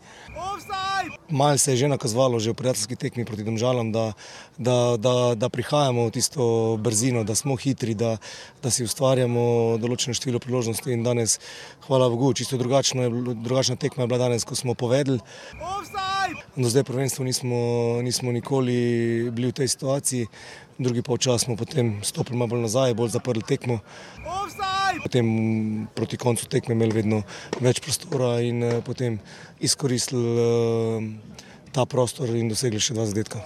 Malce 1.29 1.63
se 1.63 1.71
je 1.71 1.77
že 1.77 1.87
nakazovalo, 1.87 2.39
že 2.39 2.51
v 2.51 2.57
prijateljski 2.57 2.95
tekmi 2.95 3.25
proti 3.25 3.43
Domžalam, 3.43 3.91
da, 3.91 4.13
da, 4.57 4.97
da, 4.97 5.35
da 5.35 5.49
prihajamo 5.49 6.07
v 6.07 6.11
tisto 6.11 6.77
brzino, 6.81 7.23
da 7.23 7.35
smo 7.35 7.53
hitri, 7.55 7.93
da, 7.93 8.17
da 8.63 8.71
si 8.71 8.81
ustvarjamo 8.87 9.77
določeno 9.77 10.17
število 10.17 10.39
priložnosti. 10.39 10.89
In 10.89 11.03
danes, 11.03 11.37
hvala 11.85 12.09
Bogu, 12.09 12.33
čisto 12.33 12.57
drugačno 12.57 13.05
je, 13.05 13.11
drugačna 13.43 13.75
tekma 13.75 14.07
je 14.07 14.07
bila 14.07 14.23
danes, 14.25 14.47
ko 14.47 14.55
smo 14.55 14.73
povedali. 14.73 15.19
Do 16.55 16.65
zdaj 16.65 16.87
prvenstvo 16.87 17.27
nismo, 17.27 17.59
nismo 18.01 18.31
nikoli 18.31 19.29
bili 19.29 19.51
v 19.51 19.57
tej 19.61 19.69
situaciji, 19.75 20.31
drugi 20.81 21.05
polčas 21.05 21.45
smo 21.45 21.59
potem 21.59 21.99
stopili 22.01 22.39
malo 22.39 22.57
nazaj, 22.57 22.97
bolj 22.97 23.13
zaprli 23.19 23.43
tekmo. 23.43 23.83
Potem 25.03 25.27
proti 25.95 26.17
koncu 26.17 26.47
tekme 26.51 26.75
imeli 26.75 26.95
vedno 27.01 27.21
več 27.59 27.81
prostora 27.83 28.37
in 28.45 28.63
uh, 28.63 28.79
potem 28.85 29.19
izkoristili 29.59 30.33
uh, 30.37 31.05
ta 31.75 31.85
prostor 31.85 32.31
in 32.35 32.49
dosegli 32.51 32.81
še 32.81 32.97
dva 32.97 33.05
zadetka. 33.09 33.43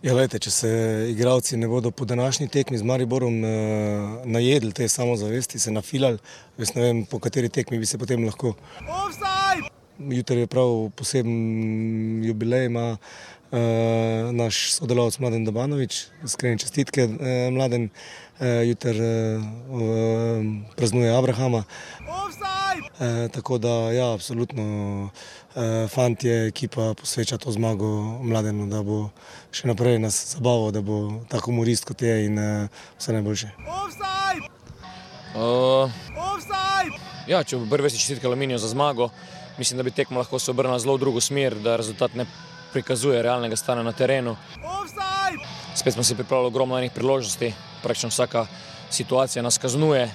Ja, 0.00 0.14
lejte, 0.16 0.38
če 0.40 0.50
se 0.50 0.68
igralci 1.12 1.58
ne 1.60 1.68
bodo 1.68 1.90
po 1.92 2.06
današnji 2.08 2.48
tekmi 2.48 2.78
z 2.80 2.86
Mariborom 2.88 3.34
uh, 3.44 4.22
najedli 4.24 4.72
te 4.72 4.88
samozavesti, 4.88 5.60
se 5.60 5.72
nafilali, 5.74 6.16
jaz 6.56 6.72
ne 6.76 6.86
vem, 6.86 7.02
po 7.04 7.20
kateri 7.20 7.52
tekmi 7.52 7.78
bi 7.82 7.88
se 7.88 8.00
potem 8.00 8.24
lahko. 8.24 8.54
Jutri 10.00 10.46
je 10.46 10.48
prav 10.48 10.88
poseben 10.96 12.24
jubilej, 12.24 12.70
ima 12.70 12.96
naš 14.32 14.78
sodelavec 14.78 15.18
Mladen 15.18 15.44
Dobanovič, 15.44 16.06
iskrene 16.24 16.58
čestitke, 16.58 17.04
uh, 17.04 17.52
Mladen 17.52 17.84
uh, 17.84 17.90
uh, 18.40 19.44
praznuje 20.76 21.16
Abrahama. 21.16 21.64
Tako 23.32 23.58
da, 23.58 23.68
ja, 23.68 24.12
absolutno, 24.12 24.62
uh, 25.04 25.10
fantje, 25.88 26.46
ekipa 26.46 26.94
posveča 26.94 27.38
to 27.38 27.52
zmago 27.52 27.86
mladenu, 28.22 28.66
da 28.68 28.82
bo 28.82 29.08
še 29.52 29.68
naprej 29.72 29.98
nas 29.98 30.36
zabaval, 30.36 30.70
da 30.70 30.82
bo 30.84 31.24
tako 31.28 31.50
humorist 31.50 31.88
kot 31.88 32.02
je 32.02 32.26
in 32.26 32.36
vse 32.98 33.16
najboljše. 33.16 33.48
Uh, 35.34 35.90
ja, 37.26 37.44
če 37.44 37.56
bo 37.56 37.70
prvi 37.70 37.90
čestitke 37.90 38.26
Aluminijo 38.26 38.58
za 38.58 38.68
zmago, 38.68 39.08
mislim, 39.58 39.80
da 39.80 39.82
bi 39.82 39.96
tekmo 39.96 40.20
lahko 40.20 40.38
se 40.38 40.50
obrnila 40.50 40.78
zelo 40.78 40.96
v 40.96 41.04
drugo 41.06 41.24
smer, 41.24 41.56
da 41.56 41.80
rezultat 41.80 42.14
ne 42.14 42.28
prikazuje 42.72 43.22
realnega 43.22 43.56
stanja 43.56 43.82
na 43.82 43.92
terenu. 43.92 44.36
Spet 45.74 45.94
smo 45.94 46.02
se 46.02 46.14
pripravili 46.14 46.46
ogromno 46.46 46.78
enih 46.78 46.92
priložnosti, 46.92 47.54
praktično 47.82 48.08
vsaka 48.08 48.46
situacija 48.90 49.42
nas 49.42 49.58
kaznuje. 49.58 50.10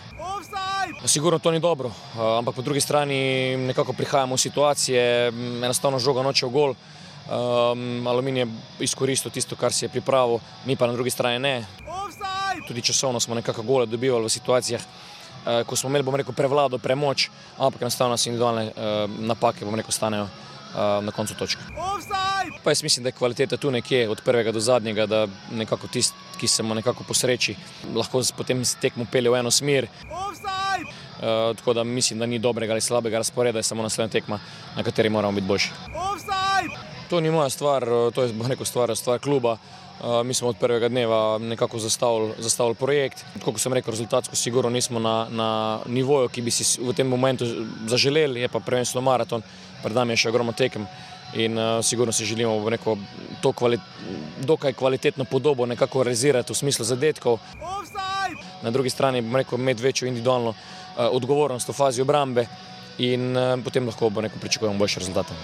Sigurno 1.06 1.40
to 1.40 1.52
ni 1.52 1.60
dobro, 1.60 1.92
ampak 2.38 2.56
po 2.56 2.62
drugi 2.62 2.82
strani 2.82 3.58
nekako 3.58 3.94
prihajamo 3.94 4.36
v 4.36 4.40
situacije, 4.40 5.28
enostavno 5.64 6.00
žoga 6.00 6.24
noče 6.24 6.46
v 6.46 6.50
gol. 6.50 6.74
Um, 7.26 8.08
aluminij 8.08 8.42
je 8.42 8.48
izkoristil 8.80 9.32
tisto, 9.32 9.56
kar 9.56 9.74
si 9.74 9.86
je 9.86 9.90
pripravil, 9.90 10.40
mi 10.66 10.76
pa 10.76 10.88
na 10.88 10.94
drugi 10.94 11.10
strani 11.10 11.40
ne. 11.40 11.66
Tudi 12.68 12.82
časovno 12.82 13.20
smo 13.20 13.36
nekako 13.36 13.62
gole 13.62 13.86
dobivali 13.86 14.26
v 14.26 14.30
situacijah, 14.30 14.82
uh, 14.82 15.66
ko 15.66 15.76
smo 15.76 15.90
imeli, 15.90 16.06
bom 16.06 16.16
rekel, 16.16 16.34
prevlado, 16.34 16.78
premoč, 16.78 17.30
ampak 17.58 17.82
enostavno 17.82 18.14
nas 18.14 18.26
individualne 18.26 18.70
uh, 18.70 19.10
napake, 19.20 19.66
bom 19.66 19.76
rekel, 19.76 19.92
stanejo 19.92 20.28
na 21.02 21.12
koncu 21.12 21.36
točke. 21.36 21.62
Pa 22.64 22.72
jaz 22.72 22.84
mislim, 22.84 23.04
da 23.04 23.08
je 23.08 23.18
kvaliteta 23.18 23.58
tu 23.58 23.72
nekje 23.72 24.10
od 24.10 24.22
prvega 24.26 24.52
do 24.52 24.60
zadnjega, 24.60 25.06
da 25.06 25.28
nekako 25.52 25.88
tist, 25.88 26.14
ki 26.40 26.48
se 26.48 26.64
mu 26.64 26.76
nekako 26.76 27.04
posreči, 27.04 27.56
lahko 27.96 28.22
potem 28.38 28.64
tekmo 28.82 29.06
pelje 29.12 29.30
v 29.30 29.40
eno 29.40 29.52
smer. 29.52 29.88
Uh, 31.16 31.56
tako 31.56 31.74
da 31.74 31.84
mislim, 31.84 32.20
da 32.20 32.26
ni 32.26 32.40
dobrega 32.40 32.74
ali 32.74 32.82
slabega 32.82 33.18
razporeda, 33.18 33.60
je 33.60 33.64
samo 33.64 33.84
naslednja 33.84 34.12
tekma, 34.12 34.40
na 34.76 34.84
kateri 34.84 35.10
moramo 35.10 35.36
biti 35.36 35.48
boljši. 35.48 35.70
To 37.10 37.20
ni 37.20 37.32
moja 37.32 37.50
stvar, 37.50 37.86
to 38.16 38.24
je 38.24 38.34
neko 38.34 38.66
stvar, 38.66 38.96
stvar 38.96 39.20
kluba. 39.20 39.58
Uh, 40.00 40.26
mi 40.26 40.34
smo 40.34 40.48
od 40.48 40.58
prvega 40.58 40.90
dneva 40.90 41.38
nekako 41.38 41.80
zastavili, 41.80 42.34
zastavili 42.38 42.76
projekt. 42.76 43.26
Kot 43.46 43.62
sem 43.62 43.74
rekel, 43.74 43.92
rezultatsko 43.92 44.36
sigurno 44.36 44.70
nismo 44.70 45.00
na, 45.00 45.28
na 45.30 45.80
nivoju, 45.88 46.30
ki 46.30 46.42
bi 46.42 46.52
si 46.52 46.82
v 46.82 46.94
tem 46.94 47.08
momentu 47.08 47.46
zaželeli, 47.88 48.42
je 48.42 48.48
pa 48.48 48.60
prvenstveno 48.60 49.06
maraton, 49.06 49.42
pred 49.86 49.94
nami 49.94 50.18
je 50.18 50.26
še 50.26 50.32
ogromno 50.34 50.56
tekem 50.58 50.88
in 51.38 51.58
uh, 51.60 51.78
sigurno 51.86 52.14
si 52.16 52.26
želimo 52.26 52.58
neko 52.70 52.98
to 53.42 53.52
kvali, 53.54 53.78
dokaj 54.42 54.74
kvalitetno 54.74 55.28
podobo 55.30 55.66
nekako 55.66 56.04
realizirati 56.04 56.54
v 56.54 56.58
smislu 56.58 56.86
zadetkov. 56.86 57.38
Na 58.64 58.72
drugi 58.72 58.90
strani, 58.90 59.22
bom 59.22 59.36
rekel, 59.36 59.60
imeti 59.60 59.84
večjo 59.84 60.08
individualno 60.10 60.56
uh, 60.56 60.58
odgovornost 61.12 61.70
v 61.70 61.78
fazi 61.78 62.02
obrambe 62.02 62.48
in 62.98 63.38
uh, 63.38 63.60
potem 63.62 63.86
lahko 63.86 64.10
bo 64.10 64.26
neko 64.26 64.42
pričakujemo 64.42 64.80
boljše 64.80 65.06
rezultate. 65.06 65.38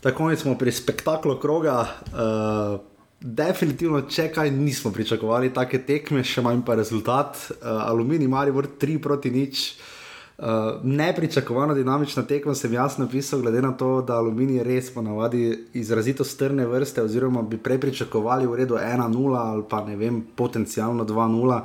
Tako 0.00 0.36
smo 0.36 0.56
pri 0.58 0.72
spektaklu 0.72 1.36
kroga. 1.40 1.84
Uh, 2.12 2.80
definitivno, 3.20 4.02
če 4.08 4.28
kaj 4.32 4.50
nismo 4.50 4.92
pričakovali, 4.92 5.52
take 5.52 5.80
tekme, 5.84 6.24
še 6.24 6.44
manj 6.44 6.62
pa 6.64 6.76
rezultat. 6.76 7.40
Uh, 7.50 7.84
Aluminij, 7.88 8.28
Maribor 8.28 8.68
3 8.80 9.00
proti 9.02 9.32
nič. 9.32 9.72
Uh, 9.72 9.93
Uh, 10.38 10.46
nepričakovano 10.82 11.74
dinamična 11.74 12.22
tekma 12.22 12.54
sem 12.54 12.72
jasno 12.72 13.04
napisal, 13.04 13.40
glede 13.40 13.62
na 13.62 13.72
to, 13.72 14.02
da 14.02 14.16
aluminij 14.18 14.62
res 14.62 14.90
ponavadi 14.94 15.58
izrazito 15.72 16.24
strne 16.24 16.66
vrste, 16.66 17.02
oziroma 17.02 17.42
bi 17.42 17.58
prej 17.58 17.78
pričakovali 17.80 18.46
v 18.46 18.56
redu 18.56 18.74
1-0 18.74 19.36
ali 19.36 19.62
pa 19.70 19.84
ne 19.84 19.96
vem, 19.96 20.24
potencialno 20.34 21.04
2-0. 21.04 21.60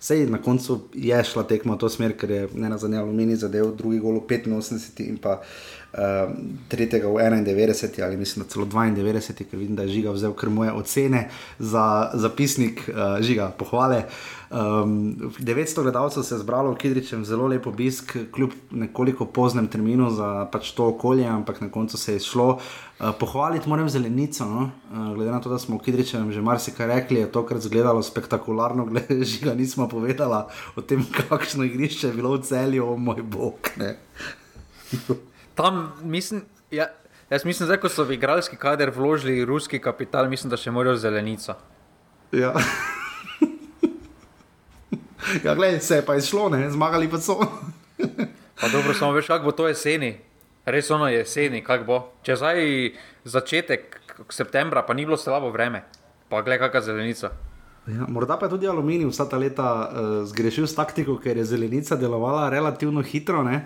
Sej 0.00 0.26
na 0.30 0.42
koncu 0.42 0.80
je 0.94 1.24
šla 1.24 1.42
tekma 1.42 1.74
v 1.74 1.78
to 1.78 1.88
smer, 1.88 2.16
ker 2.16 2.30
je 2.30 2.48
ne 2.54 2.68
na 2.68 2.78
zadnje 2.78 2.98
aluminij 2.98 3.36
zadev, 3.44 3.74
drugi 3.76 3.98
gol 3.98 4.20
v 4.20 4.40
85 4.40 5.04
in 5.04 5.16
pa 5.20 5.40
uh, 5.40 5.44
tretjega 6.68 7.08
v 7.08 7.12
91 7.12 8.04
ali 8.04 8.16
mislim, 8.16 8.44
da 8.44 8.50
celo 8.50 8.66
92, 8.66 9.44
ker 9.50 9.58
vidim, 9.58 9.76
da 9.76 9.82
je 9.82 9.88
žiga 9.88 10.10
vzel 10.10 10.32
kar 10.32 10.50
moje 10.50 10.72
ocene 10.72 11.28
za 11.58 12.10
zapisnik 12.14 12.88
uh, 12.88 13.22
žiga, 13.22 13.52
pohvale. 13.58 14.04
Um, 14.50 15.16
900 15.38 15.82
gledalcev 15.82 16.22
se 16.22 16.34
je 16.34 16.38
zbralo 16.38 16.72
v 16.72 16.76
Kidričem, 16.76 17.24
zelo 17.24 17.46
lep 17.46 17.66
obisk, 17.66 18.16
kljub 18.32 18.50
nekoliko 18.70 19.26
poznem 19.26 19.66
terminu 19.66 20.10
za 20.10 20.46
pač 20.52 20.70
to 20.70 20.88
okolje, 20.88 21.26
ampak 21.26 21.60
na 21.60 21.70
koncu 21.70 21.98
se 21.98 22.12
je 22.12 22.20
šlo. 22.20 22.58
Uh, 23.00 23.10
pohvaliti 23.18 23.68
moram 23.68 23.88
zelenico, 23.88 24.44
no? 24.44 24.70
uh, 24.90 25.14
glede 25.14 25.30
na 25.30 25.40
to, 25.40 25.50
da 25.50 25.58
smo 25.58 25.78
v 25.78 25.86
Kidričem 25.86 26.32
že 26.32 26.42
marsikaj 26.42 26.86
rekli, 26.86 27.20
je 27.20 27.32
tokrat 27.32 27.62
izgledalo 27.62 28.02
spektakularno, 28.02 28.86
glede 28.90 29.24
žiga 29.24 29.54
nismo 29.54 29.88
povedala 29.88 30.48
o 30.76 30.82
tem, 30.82 31.06
kakšno 31.28 31.64
igrišče 31.64 32.08
je 32.08 32.14
bilo 32.14 32.34
v 32.36 32.42
celju, 32.42 32.88
o 32.88 32.96
moj 32.96 33.22
bog. 33.22 33.70
Tam 35.54 35.92
mislim. 36.02 36.44
Ja. 36.70 36.86
Jaz 37.30 37.44
mislim, 37.44 37.68
da 37.68 37.88
so 37.88 38.04
v 38.04 38.12
igralski 38.12 38.56
kader 38.56 38.90
vložili 38.90 39.44
ruski 39.44 39.78
kapital, 39.78 40.28
mislim, 40.28 40.50
da 40.50 40.56
še 40.56 40.70
morajo 40.70 40.96
zelenico. 40.96 41.54
Ja. 42.32 42.52
ja, 45.44 45.54
gledaj, 45.54 45.80
se 45.80 45.96
je 45.96 46.04
pa 46.04 46.16
izšlo, 46.16 46.48
ne? 46.48 46.70
zmagali 46.70 47.10
pa 47.10 47.18
so. 47.18 47.38
pa 48.60 48.68
dobro, 48.68 48.94
samo 48.94 49.12
veš, 49.12 49.26
kako 49.26 49.44
bo 49.44 49.52
to 49.52 49.68
jeseni. 49.68 50.18
Res 50.64 50.90
ono 50.90 51.08
je 51.08 51.22
jeseni, 51.22 51.64
kako 51.64 51.84
bo. 51.84 51.98
Če 52.22 52.36
zdaj 52.36 52.60
začetek 53.24 54.00
septembra, 54.30 54.82
pa 54.82 54.94
ni 54.94 55.08
bilo 55.08 55.16
slabo 55.16 55.50
vreme, 55.50 55.82
pa 56.28 56.42
gledaj, 56.42 56.68
kakšna 56.68 56.92
zelenica. 56.92 57.32
Ja, 57.86 58.06
morda 58.08 58.38
pa 58.40 58.46
je 58.46 58.50
tudi 58.50 58.68
aluminij 58.68 59.10
vsa 59.10 59.26
ta 59.28 59.36
leta 59.36 59.64
uh, 59.68 60.12
zgrešil 60.24 60.64
s 60.66 60.72
taktiko, 60.74 61.18
ker 61.20 61.36
je 61.36 61.44
zelenica 61.44 61.96
delovala 62.00 62.48
relativno 62.48 63.02
hitro, 63.04 63.42
uh, 63.44 63.58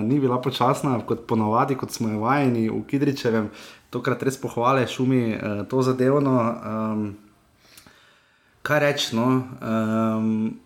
ni 0.00 0.20
bila 0.20 0.40
počasna, 0.40 0.96
kot 1.04 1.26
ponovadi, 1.28 1.76
kot 1.76 1.92
smo 1.92 2.08
jo 2.08 2.20
vajeni 2.24 2.70
v 2.70 2.80
Kidričevem. 2.88 3.50
Tokrat 3.90 4.22
res 4.22 4.40
pohvale 4.40 4.86
šumi 4.88 5.36
uh, 5.36 5.60
to 5.68 5.82
zadevno. 5.82 6.36
Um, 6.40 7.04
kaj 8.62 8.80
reči? 8.80 9.12
No? 9.16 9.28
Um, 9.60 10.56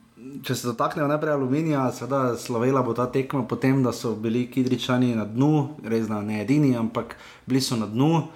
če 0.47 0.55
se 0.55 0.71
dotaknemo 0.71 1.09
najprej 1.11 1.35
aluminija, 1.35 1.89
seveda 1.93 2.39
slovela 2.39 2.83
bo 2.83 2.95
ta 2.95 3.09
tekma 3.11 3.43
potem, 3.43 3.83
da 3.83 3.93
so 3.93 4.15
bili 4.15 4.47
Kidričani 4.47 5.17
na 5.19 5.27
dnu, 5.27 5.81
res 5.83 6.07
da 6.07 6.23
ne 6.23 6.45
edini, 6.45 6.77
ampak 6.79 7.17
bili 7.47 7.61
so 7.61 7.75
na 7.77 7.91
dnu. 7.91 8.29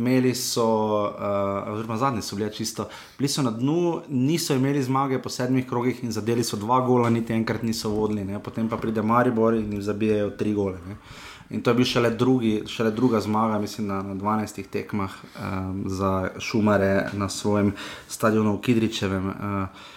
Imeli 0.00 0.34
so, 0.34 0.66
uh, 1.12 1.72
oziroma 1.74 1.98
zadnji 2.00 2.22
so 2.24 2.36
bili 2.36 2.48
čisto, 2.56 2.88
bili 3.18 3.28
so 3.28 3.42
na 3.44 3.50
dnu, 3.52 4.00
niso 4.08 4.56
imeli 4.56 4.82
zmage 4.82 5.18
po 5.22 5.28
sedmih 5.28 5.66
krogih 5.68 6.04
in 6.04 6.12
zadeli 6.12 6.44
so 6.44 6.56
dva 6.56 6.80
gola, 6.86 7.10
niti 7.10 7.36
enkrat 7.36 7.62
niso 7.62 7.92
vodili, 7.92 8.24
ne? 8.24 8.40
potem 8.40 8.68
pa 8.68 8.80
pride 8.80 9.02
Maribor 9.02 9.54
in 9.54 9.72
jim 9.72 9.82
zabijajo 9.82 10.30
tri 10.40 10.54
gole. 10.56 10.80
Ne? 10.88 10.96
In 11.50 11.62
to 11.62 11.70
je 11.70 11.74
bil 11.74 11.84
šele, 11.84 12.10
drugi, 12.10 12.62
šele 12.66 12.90
druga 12.90 13.20
zmaga, 13.20 13.58
mislim, 13.58 13.86
na, 13.86 14.02
na 14.02 14.14
12 14.14 14.66
tekmah 14.70 15.10
um, 15.12 15.82
za 15.86 16.30
Šumare 16.38 17.08
na 17.12 17.28
svojem 17.28 17.72
stadionu 18.08 18.56
v 18.56 18.60
Kidričevem. 18.60 19.26
Uh, 19.28 19.88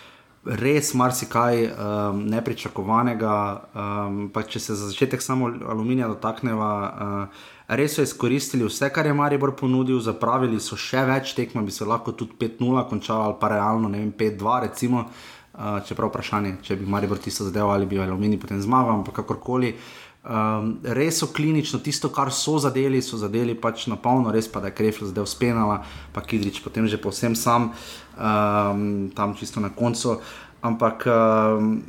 Res 0.43 0.93
marsikaj 0.93 1.62
um, 1.66 2.26
nepričakovanega, 2.28 3.36
um, 3.72 4.18
pa 4.34 4.41
če 4.43 4.60
se 4.60 4.76
za 4.76 4.89
začetek 4.89 5.22
samo 5.22 5.54
aluminija 5.70 6.10
dotakneva, 6.12 6.74
uh, 6.82 7.45
res 7.68 7.95
so 7.95 8.03
izkoristili 8.03 8.66
vse, 8.68 8.89
kar 8.93 9.05
je 9.05 9.14
Maribor 9.14 9.55
ponudil, 9.55 9.99
zapravili 9.99 10.59
so 10.59 10.78
še 10.80 11.05
več 11.07 11.36
tekmo, 11.38 11.64
bi 11.64 11.72
se 11.72 11.86
lahko 11.86 12.11
tudi 12.11 12.36
5-0 12.39 12.88
končalo, 12.89 13.30
ali 13.30 13.39
pa 13.39 13.53
realno 13.55 13.89
5-2, 13.89 14.59
recimo. 14.68 15.07
Uh, 15.53 15.78
čeprav 15.86 16.09
vprašanje, 16.09 16.55
če 16.66 16.76
bi 16.80 16.88
Maribor 16.89 17.20
tisto 17.22 17.45
zadeval 17.45 17.76
ali 17.76 17.86
bi 17.86 17.99
Alumini 18.01 18.39
potem 18.41 18.57
zmagal, 18.57 18.95
ampak 18.97 19.20
kakorkoli. 19.22 19.76
Um, 20.24 20.80
res 20.84 21.20
so 21.20 21.28
klinično, 21.36 21.82
tisto, 21.84 22.07
kar 22.09 22.32
so 22.32 22.55
zadeli, 22.64 23.01
so 23.03 23.20
zadeli 23.20 23.53
pač 23.59 23.89
na 23.91 23.97
polno, 23.99 24.32
res 24.32 24.47
pa 24.47 24.64
da 24.64 24.72
je 24.72 24.78
Krefl 24.80 25.09
zdaj 25.11 25.28
uspenala, 25.28 25.82
pa 26.16 26.24
Kidrič 26.24 26.61
potem 26.64 26.88
že 26.88 26.97
povsem 26.97 27.36
sam, 27.36 27.74
um, 28.16 29.11
tam 29.11 29.36
čisto 29.36 29.59
na 29.59 29.70
koncu. 29.70 30.24
Ampak 30.64 31.03
um, 31.11 31.84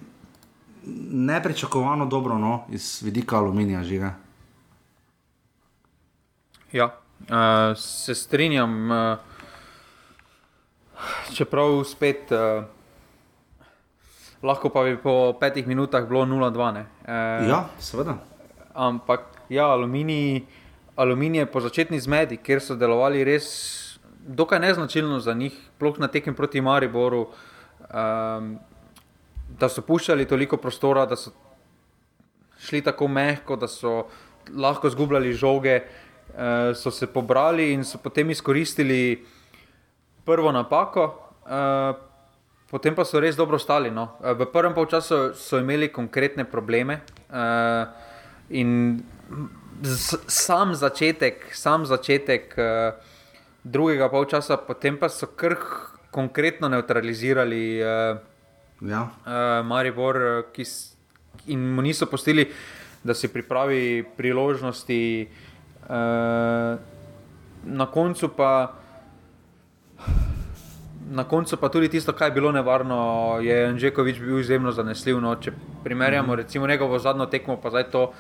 nepričakovano 1.15 2.11
dobro, 2.11 2.35
no, 2.39 2.67
iz 2.75 2.99
vidika 3.07 3.39
aluminija 3.39 3.81
žiga. 3.87 4.13
Ja, 6.75 6.85
uh, 7.31 7.77
se 7.77 8.15
strinjam. 8.15 8.91
Uh, 8.91 9.19
čeprav 11.35 11.85
spet, 11.87 12.33
uh, 12.35 12.65
lahko 14.43 14.73
pa 14.75 14.83
bi 14.83 14.97
po 14.99 15.37
petih 15.39 15.67
minutah 15.71 16.03
bilo 16.09 16.25
0-2. 16.27 16.51
Uh, 16.51 16.83
ja, 17.47 17.61
seveda. 17.79 18.17
Ampak 18.75 19.21
ja, 19.49 19.69
aluminij, 19.71 20.43
aluminij 20.97 21.45
je 21.45 21.47
po 21.47 21.63
začetni 21.63 22.01
zmedi, 22.01 22.41
ker 22.43 22.59
so 22.59 22.75
delovali 22.75 23.23
res 23.23 23.47
dokaj 24.27 24.59
neznačilno 24.59 25.21
za 25.23 25.35
njih, 25.35 25.55
sploh 25.77 26.03
na 26.03 26.09
tekem 26.11 26.35
proti 26.35 26.61
Mariboru. 26.61 27.29
Um, 27.87 28.59
da 29.61 29.69
so 29.71 29.85
puščali 29.87 30.27
toliko 30.27 30.57
prostora, 30.59 31.07
da 31.07 31.15
so 31.15 31.31
šli 32.59 32.83
tako 32.83 33.07
mehko, 33.09 33.55
da 33.57 33.71
so 33.71 34.09
lahko 34.51 34.91
zgubljali 34.91 35.33
žoge. 35.39 35.77
Uh, 35.79 36.04
uh, 36.35 36.77
so 36.77 36.91
se 36.91 37.07
pobrali 37.07 37.73
in 37.73 37.85
so 37.85 37.99
potem 37.99 38.31
izkoristili 38.31 39.25
prvo 40.25 40.53
napako, 40.53 41.05
uh, 41.47 41.97
potem 42.71 42.95
pa 42.95 43.05
so 43.05 43.21
res 43.21 43.37
dobro 43.37 43.59
stali. 43.59 43.91
No. 43.91 44.17
Uh, 44.21 44.33
v 44.39 44.47
prvem 44.53 44.75
polčasu 44.75 45.35
so 45.35 45.59
imeli 45.59 45.93
konkretne 45.93 46.45
probleme 46.45 47.01
uh, 47.31 47.87
in 48.51 49.03
sam 50.29 50.75
začetek, 50.75 51.51
sam 51.55 51.87
začetek 51.87 52.55
uh, 52.59 52.95
drugega 53.65 54.09
polčasa, 54.09 54.57
potem 54.57 54.99
pa 54.99 55.09
so 55.09 55.27
kar 55.37 55.57
konkretno 56.15 56.69
neutralizirali 56.69 57.83
uh, 57.83 58.17
ja. 58.81 59.03
uh, 59.03 59.67
Maribor, 59.67 60.51
ki 60.53 60.65
in 61.47 61.75
mu 61.75 61.83
niso 61.83 62.07
postili. 62.07 62.49
Da 63.05 63.13
si 63.13 63.29
pripravi 63.29 64.01
priložnosti, 64.17 65.29
uh, 65.29 65.54
na 67.65 67.87
koncu 67.87 68.29
pa. 68.29 68.73
Na 71.05 71.25
koncu 71.25 71.57
pa 71.57 71.69
tudi 71.69 71.89
tisto, 71.89 72.13
kar 72.13 72.29
je 72.29 72.35
bilo 72.35 72.53
nevarno, 72.53 73.37
je 73.45 73.67
Anžekovič 73.69 74.19
bil 74.21 74.39
izjemno 74.41 74.73
zanesljiv. 74.73 75.21
No, 75.21 75.37
če 75.37 75.53
primerjamo 75.85 76.27
mm 76.27 76.31
-hmm. 76.31 76.37
recimo 76.37 76.67
njegovo 76.67 76.99
zadnjo 76.99 77.27
tekmo, 77.27 77.57
pa 77.57 77.71
zdaj 77.71 77.91
to, 77.91 78.13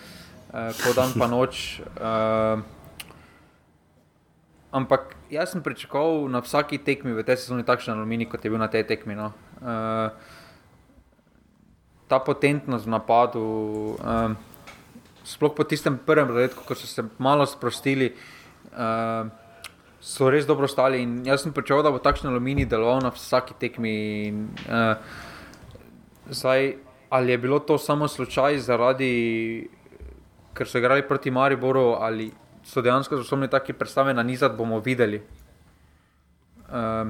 eh, 0.53 0.73
ko 0.85 0.93
dan 0.93 1.13
pa 1.19 1.27
noč. 1.27 1.81
Eh, 1.81 2.59
ampak 4.73 5.17
jaz 5.31 5.51
sem 5.51 5.63
pričakoval 5.63 6.29
na 6.29 6.39
vsaki 6.39 6.79
tekmi 6.79 7.13
v 7.13 7.23
tej 7.23 7.37
sezoni 7.37 7.63
takšen 7.63 7.95
aluminij, 7.95 8.29
kot 8.29 8.45
je 8.45 8.51
bil 8.51 8.59
na 8.59 8.69
tej 8.69 8.85
tekmi. 8.85 9.15
No. 9.15 9.33
Eh, 9.63 10.11
ta 12.09 12.19
potentnost 12.19 12.87
v 12.87 12.91
napadu. 12.91 13.47
Eh, 13.99 14.54
sploh 15.25 15.55
po 15.57 15.65
tistem 15.65 15.97
prvem 15.99 16.29
redku, 16.37 16.65
ko 16.65 16.77
so 16.77 16.87
se 16.87 17.03
malo 17.19 17.47
sprostili, 17.47 18.13
uh, 18.77 19.27
so 20.01 20.29
res 20.31 20.47
dobro 20.47 20.69
stali. 20.69 21.03
In 21.03 21.25
jaz 21.25 21.43
sem 21.43 21.53
pričakoval, 21.53 21.85
da 21.89 21.93
bo 21.95 22.03
takšen 22.05 22.29
aluminij 22.29 22.69
deloval 22.69 23.01
na 23.03 23.13
vsaki 23.15 23.57
tekmi. 23.59 23.95
In, 24.29 24.49
uh, 24.69 25.01
zdaj, 26.29 26.77
ali 27.09 27.33
je 27.33 27.39
bilo 27.39 27.59
to 27.59 27.79
samo 27.79 28.09
slučaj, 28.09 28.59
zaradi, 28.59 29.69
ker 30.55 30.69
so 30.69 30.79
igrali 30.79 31.07
proti 31.09 31.33
Mariboru, 31.33 31.97
ali 31.97 32.31
so 32.65 32.85
dejansko 32.85 33.17
sposobni 33.17 33.49
taki 33.49 33.73
predstave 33.73 34.15
na 34.15 34.23
nizat, 34.23 34.57
bomo 34.57 34.81
videli. 34.81 35.23
Uh, 36.69 37.09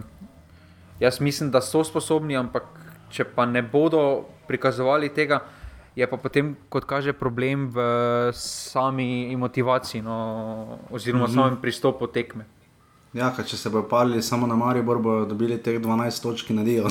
jaz 1.01 1.21
mislim, 1.21 1.51
da 1.51 1.61
so 1.61 1.83
sposobni, 1.85 2.37
ampak 2.37 2.71
če 3.11 3.27
pa 3.35 3.47
ne 3.47 3.63
bodo 3.63 4.25
prikazovali 4.47 5.11
tega, 5.15 5.41
je 5.97 6.07
pa 6.11 6.17
potem, 6.17 6.57
kot 6.69 6.85
kaže, 6.85 7.13
problem 7.13 7.69
v 7.71 7.79
sami 8.35 9.37
motivaciji, 9.37 10.03
no, 10.03 10.79
oziroma 10.91 11.25
mm 11.25 11.31
-hmm. 11.31 11.35
samem 11.35 11.57
pristopu 11.63 12.07
tekme. 12.07 12.45
Ja, 13.15 13.31
če 13.47 13.57
se 13.57 13.71
bodo 13.71 13.87
palili 13.89 14.23
samo 14.23 14.47
na 14.47 14.57
Maribor, 14.57 14.99
bodo 14.99 15.27
dobili 15.31 15.59
teh 15.63 15.79
12 15.79 16.23
točk 16.23 16.49
na 16.51 16.65
dio, 16.65 16.89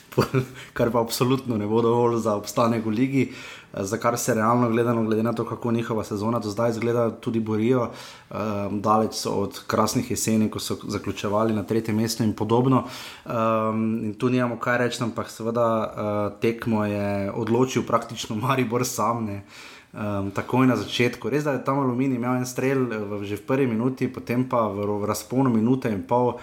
kar 0.76 0.90
pa 0.90 1.00
absolutno 1.00 1.58
ne 1.60 1.66
bo 1.66 1.82
dovolj 1.82 2.16
za 2.24 2.36
obstanek 2.40 2.86
v 2.86 2.88
ligi, 2.88 3.26
za 3.74 3.96
kar 3.96 4.18
se 4.18 4.34
realno 4.34 4.68
gledano, 4.68 5.04
glede 5.04 5.22
na 5.22 5.32
to, 5.32 5.44
kako 5.44 5.72
njihova 5.72 6.04
sezona 6.04 6.38
do 6.38 6.50
zdaj 6.50 6.70
izgleda, 6.70 7.10
tudi 7.10 7.40
borijo. 7.40 7.90
Um, 8.30 8.80
daleč 8.80 9.14
so 9.14 9.30
od 9.30 9.60
krasnih 9.66 10.10
jeseni, 10.10 10.50
ko 10.50 10.60
so 10.60 10.76
zaključevali 10.88 11.54
na 11.54 11.62
tretjem 11.62 11.96
mestu 11.96 12.24
in 12.24 12.32
podobno. 12.32 12.84
Um, 13.24 14.00
in 14.04 14.14
tu 14.14 14.28
nimamo 14.28 14.56
kaj 14.56 14.78
reči, 14.78 15.02
ampak 15.04 15.30
seveda 15.30 15.68
uh, 15.76 16.40
tekmo 16.40 16.84
je 16.84 17.32
odločil 17.32 17.82
praktično 17.86 18.36
Maribor 18.36 18.86
sam. 18.86 19.24
Ne 19.24 19.44
um, 19.92 20.30
takoj 20.30 20.66
na 20.66 20.76
začetku. 20.76 21.30
Res 21.30 21.44
da 21.44 21.56
je 21.56 21.64
tam 21.64 21.80
aluminij 21.84 22.16
imel 22.16 22.40
en 22.40 22.46
strel 22.46 22.88
eh, 22.92 22.98
v, 22.98 23.22
že 23.28 23.36
v 23.40 23.46
prvi 23.46 23.66
minuti, 23.66 24.08
potem 24.08 24.44
pa 24.48 24.68
v, 24.68 24.84
v 24.86 25.04
razponu 25.08 25.52
minute 25.52 25.92
in 25.92 26.02
pol. 26.02 26.38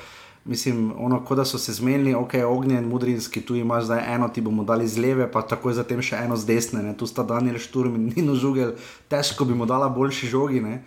Mislim, 0.46 0.94
ono, 0.98 1.20
kot 1.26 1.38
da 1.38 1.44
so 1.46 1.60
se 1.60 1.74
zmenili, 1.74 2.14
ok, 2.16 2.34
ognjen, 2.48 2.88
mudrinski, 2.88 3.42
tu 3.46 3.56
imaš 3.56 3.84
zdaj 3.90 4.16
eno, 4.16 4.30
ti 4.30 4.42
bomo 4.42 4.64
dali 4.64 4.88
z 4.88 4.98
leve, 4.98 5.28
pa 5.32 5.42
takoj 5.42 5.76
zatem 5.78 6.02
še 6.02 6.22
eno 6.24 6.38
z 6.40 6.48
desne, 6.48 6.84
ne? 6.84 6.96
tu 6.98 7.08
sta 7.08 7.24
Daniel 7.28 7.60
Šturm 7.60 8.00
in 8.00 8.10
Nino 8.16 8.36
Žugel, 8.40 8.74
težko 9.12 9.46
bi 9.46 9.54
mu 9.54 9.68
dala 9.70 9.90
boljši 9.92 10.32
žogi. 10.32 10.64
Ne? 10.64 10.82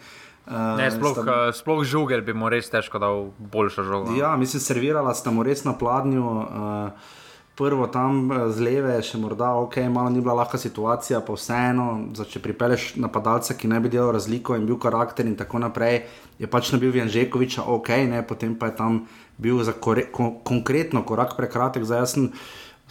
Uh, 0.46 0.74
ne, 0.80 0.88
sploh, 0.90 1.14
sta... 1.14 1.22
uh, 1.22 1.54
sploh 1.54 1.84
žugel 1.86 2.24
bi 2.26 2.34
mu 2.34 2.48
res 2.50 2.66
težko 2.72 2.98
dal 2.98 3.28
boljšo 3.38 3.84
žogo. 3.86 4.16
Ja, 4.18 4.34
mislim, 4.40 4.64
servirala 4.64 5.14
sta 5.14 5.30
mu 5.30 5.44
res 5.46 5.62
na 5.68 5.76
pladnju. 5.78 6.24
Uh, 6.24 7.18
prvo 7.54 7.86
tam 7.86 8.30
z 8.50 8.64
leve, 8.64 8.96
še 9.04 9.20
morda 9.20 9.52
ok, 9.60 9.76
malo 9.92 10.10
ni 10.10 10.22
bila 10.24 10.40
lahka 10.40 10.58
situacija, 10.58 11.20
pa 11.20 11.36
vseeno, 11.36 12.08
če 12.16 12.40
pripeleš 12.42 12.94
napadalca, 12.98 13.54
ki 13.54 13.68
ne 13.68 13.80
bi 13.82 13.92
delal 13.92 14.14
razliko 14.16 14.56
in 14.56 14.64
bil 14.66 14.80
karakter 14.80 15.28
in 15.28 15.36
tako 15.36 15.60
naprej, 15.60 16.02
je 16.40 16.48
pač 16.48 16.72
ne 16.72 16.80
bil 16.80 16.96
Janžekovič, 16.96 17.60
ok, 17.60 17.90
ne, 18.08 18.24
potem 18.26 18.56
pa 18.56 18.72
je 18.72 18.76
tam 18.80 19.02
bil 19.42 19.62
za 19.66 19.74
kore, 19.74 20.06
kon, 20.12 20.36
konkretno 20.46 21.02
korak 21.06 21.34
prekratek. 21.36 21.84
Zdaj, 21.84 22.04
jaz 22.04 22.14
sem 22.14 22.28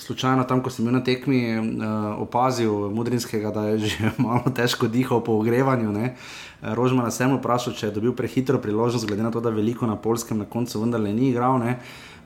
slučajno 0.01 0.43
tam, 0.49 0.63
ko 0.63 0.73
sem 0.73 0.85
bil 0.85 0.95
na 0.95 1.03
tekmi, 1.05 1.41
uh, 1.55 2.21
opazil 2.23 2.89
Mudrinskega, 2.91 3.51
da 3.53 3.67
je 3.73 3.91
že 3.91 4.11
malo 4.25 4.51
težko 4.55 4.89
dihal 4.91 5.23
po 5.23 5.37
ogrevanju. 5.39 5.91
Ne. 5.91 6.15
Rožman 6.61 7.11
sem 7.11 7.31
vprašal, 7.37 7.77
če 7.77 7.89
je 7.89 7.95
dobil 7.99 8.15
prehitro 8.17 8.61
priložnost, 8.61 9.07
glede 9.07 9.23
na 9.23 9.31
to, 9.31 9.41
da 9.41 9.53
veliko 9.53 9.87
na 9.89 9.95
polskem 9.95 10.41
na 10.41 10.45
koncu 10.45 10.81
vendarle 10.81 11.13
ni 11.13 11.31
igral. 11.31 11.61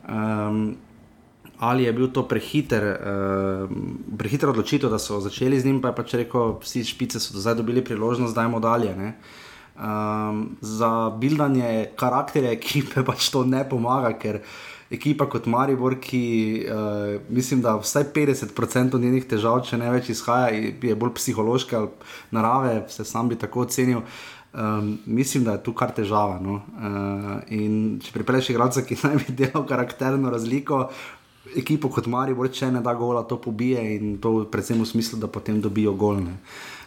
Um, 0.05 0.75
ali 1.59 1.85
je 1.87 1.93
bil 1.95 2.11
to 2.11 2.25
prehiter, 2.27 2.83
uh, 2.99 3.71
prehiter 4.19 4.51
odločitev, 4.51 4.91
da 4.91 4.99
so 4.99 5.21
začeli 5.23 5.59
z 5.59 5.71
njim, 5.71 5.81
pa 5.81 5.91
je 5.91 5.99
pač 5.99 6.15
rekel, 6.19 6.57
vsi 6.63 6.83
špice 6.83 7.19
so 7.19 7.35
zdaj 7.39 7.59
dobili 7.59 7.83
priložnost, 7.83 8.35
da 8.35 8.43
jim 8.43 8.59
dalje. 8.61 9.13
Um, 9.75 10.55
za 10.61 11.09
bildanje 11.19 11.89
karakterja 11.99 12.51
ekipe 12.55 13.03
pač 13.09 13.27
to 13.29 13.43
ne 13.43 13.65
pomaga, 13.69 14.13
ker 14.15 14.39
ekipa 14.95 15.25
kot 15.27 15.49
Maribor, 15.51 15.97
ki 15.99 16.21
uh, 16.63 17.17
mislim, 17.27 17.59
da 17.61 17.73
vsaj 17.81 18.05
50% 18.15 18.99
njenih 19.01 19.25
težav, 19.27 19.59
če 19.67 19.81
ne 19.81 19.89
več 19.91 20.13
izhaja, 20.13 20.53
je 20.55 20.95
bolj 20.95 21.11
psihološke 21.17 21.81
narave, 22.31 22.85
se 22.93 23.03
sam 23.03 23.27
bi 23.29 23.35
tako 23.41 23.65
ocenil. 23.65 24.05
Um, 24.55 24.93
mislim, 25.05 25.43
da 25.43 25.57
je 25.57 25.63
tu 25.65 25.73
kar 25.75 25.91
težava. 25.91 26.37
No? 26.39 26.61
Uh, 26.79 27.99
če 27.99 28.13
pripelješ 28.15 28.53
igralca, 28.53 28.85
ki 28.87 28.95
naj 29.03 29.19
bi 29.25 29.35
delal 29.43 29.65
karakterno 29.67 30.31
razliko, 30.31 30.85
ekipo 31.59 31.91
kot 31.91 32.07
Marijo, 32.07 32.47
če 32.47 32.71
ne 32.71 32.79
da 32.85 32.95
gola, 32.95 33.25
to 33.27 33.41
pobije 33.41 33.83
in 33.97 34.15
to 34.23 34.37
predvsem 34.51 34.79
v 34.79 34.87
smislu, 34.87 35.19
da 35.19 35.27
potem 35.27 35.59
dobijo 35.61 35.97
golne. 35.99 36.39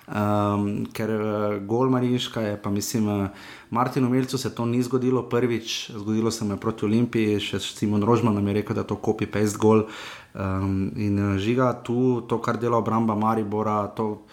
Um, 0.09 0.87
ker 0.97 1.11
uh, 1.13 1.23
gol 1.69 1.91
Marijška 1.93 2.41
je, 2.41 2.57
pa 2.57 2.71
mislim, 2.71 3.09
uh, 3.09 3.29
Martinu 3.71 4.09
Melcu 4.09 4.39
se 4.39 4.55
to 4.55 4.65
ni 4.65 4.83
zgodilo 4.83 5.23
prvič, 5.29 5.91
zgodilo 5.91 6.31
se 6.31 6.45
je 6.49 6.57
proti 6.57 6.85
Olimpiji, 6.85 7.41
še 7.41 7.61
Simon 7.61 8.03
Rožman 8.03 8.35
nam 8.35 8.47
je 8.49 8.55
rekel, 8.57 8.73
da 8.75 8.87
je 8.87 8.89
to 8.89 8.97
copy-paste 8.97 9.61
gol. 9.61 9.85
Um, 10.33 10.89
in 10.97 11.19
uh, 11.21 11.37
žiga 11.37 11.75
tu, 11.85 12.25
to, 12.25 12.39
kar 12.41 12.57
dela 12.57 12.81
obramba 12.81 13.13
Maribora, 13.15 13.85
to 13.93 14.25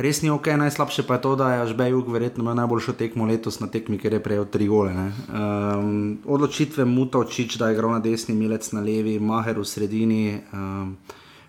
res 0.00 0.22
ni 0.24 0.30
ok, 0.32 0.56
najslabše 0.56 1.04
pa 1.04 1.18
je 1.18 1.22
to, 1.26 1.34
da 1.36 1.50
je 1.52 1.66
Žbej 1.74 1.92
Jug 1.92 2.08
verjetno 2.08 2.46
imel 2.46 2.56
najboljšo 2.62 2.96
tekmo 2.96 3.28
letos 3.28 3.60
na 3.60 3.68
tekmi, 3.68 3.98
ker 4.00 4.16
je 4.16 4.22
prejel 4.24 4.48
tri 4.48 4.64
gole. 4.64 4.94
Um, 4.96 6.24
odločitve 6.24 6.88
Muta 6.88 7.20
očič, 7.20 7.58
da 7.60 7.68
je 7.68 7.76
igral 7.76 7.92
na 7.92 8.00
desni, 8.00 8.32
Milec 8.32 8.72
na 8.72 8.80
levi, 8.80 9.18
Maher 9.20 9.60
v 9.60 9.68
sredini. 9.68 10.40
Um, 10.56 10.96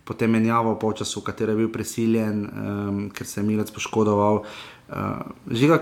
Potem 0.06 0.32
menjavo 0.32 0.76
po 0.80 0.94
času, 0.94 1.20
v 1.20 1.26
kateri 1.32 1.56
je 1.56 1.60
bil 1.64 1.70
prisiljen, 1.74 2.46
um, 2.46 3.00
ker 3.10 3.26
se 3.26 3.40
je 3.42 3.46
Milec 3.46 3.72
poškodoval. 3.74 4.44
Uh, 4.46 5.26
žiga, 5.50 5.80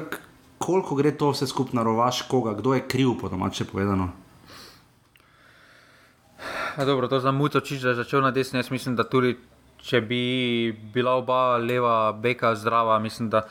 koliko 0.57 0.95
gre 0.95 1.11
to 1.11 1.33
vse 1.33 1.47
skupaj 1.47 1.75
na 1.75 1.83
rovaš, 1.83 2.21
koga, 2.31 2.55
kdo 2.55 2.73
je 2.73 2.85
kriv, 2.87 3.17
po 3.19 3.29
domače 3.29 3.67
povedano? 3.67 4.13
Ja, 6.77 6.85
dobro, 6.85 7.07
to 7.07 7.19
za 7.19 7.31
Mutočič, 7.31 7.83
da 7.83 7.91
je 7.91 7.99
začel 7.99 8.23
na 8.23 8.31
desni. 8.31 8.59
Jaz 8.59 8.71
mislim, 8.71 8.95
da 8.95 9.03
tudi 9.03 9.35
če 9.83 10.01
bi 10.07 10.23
bila 10.93 11.17
oba 11.19 11.57
leva 11.59 12.13
beka 12.15 12.53
zdrava, 12.55 12.99
mislim, 13.03 13.29
da 13.29 13.43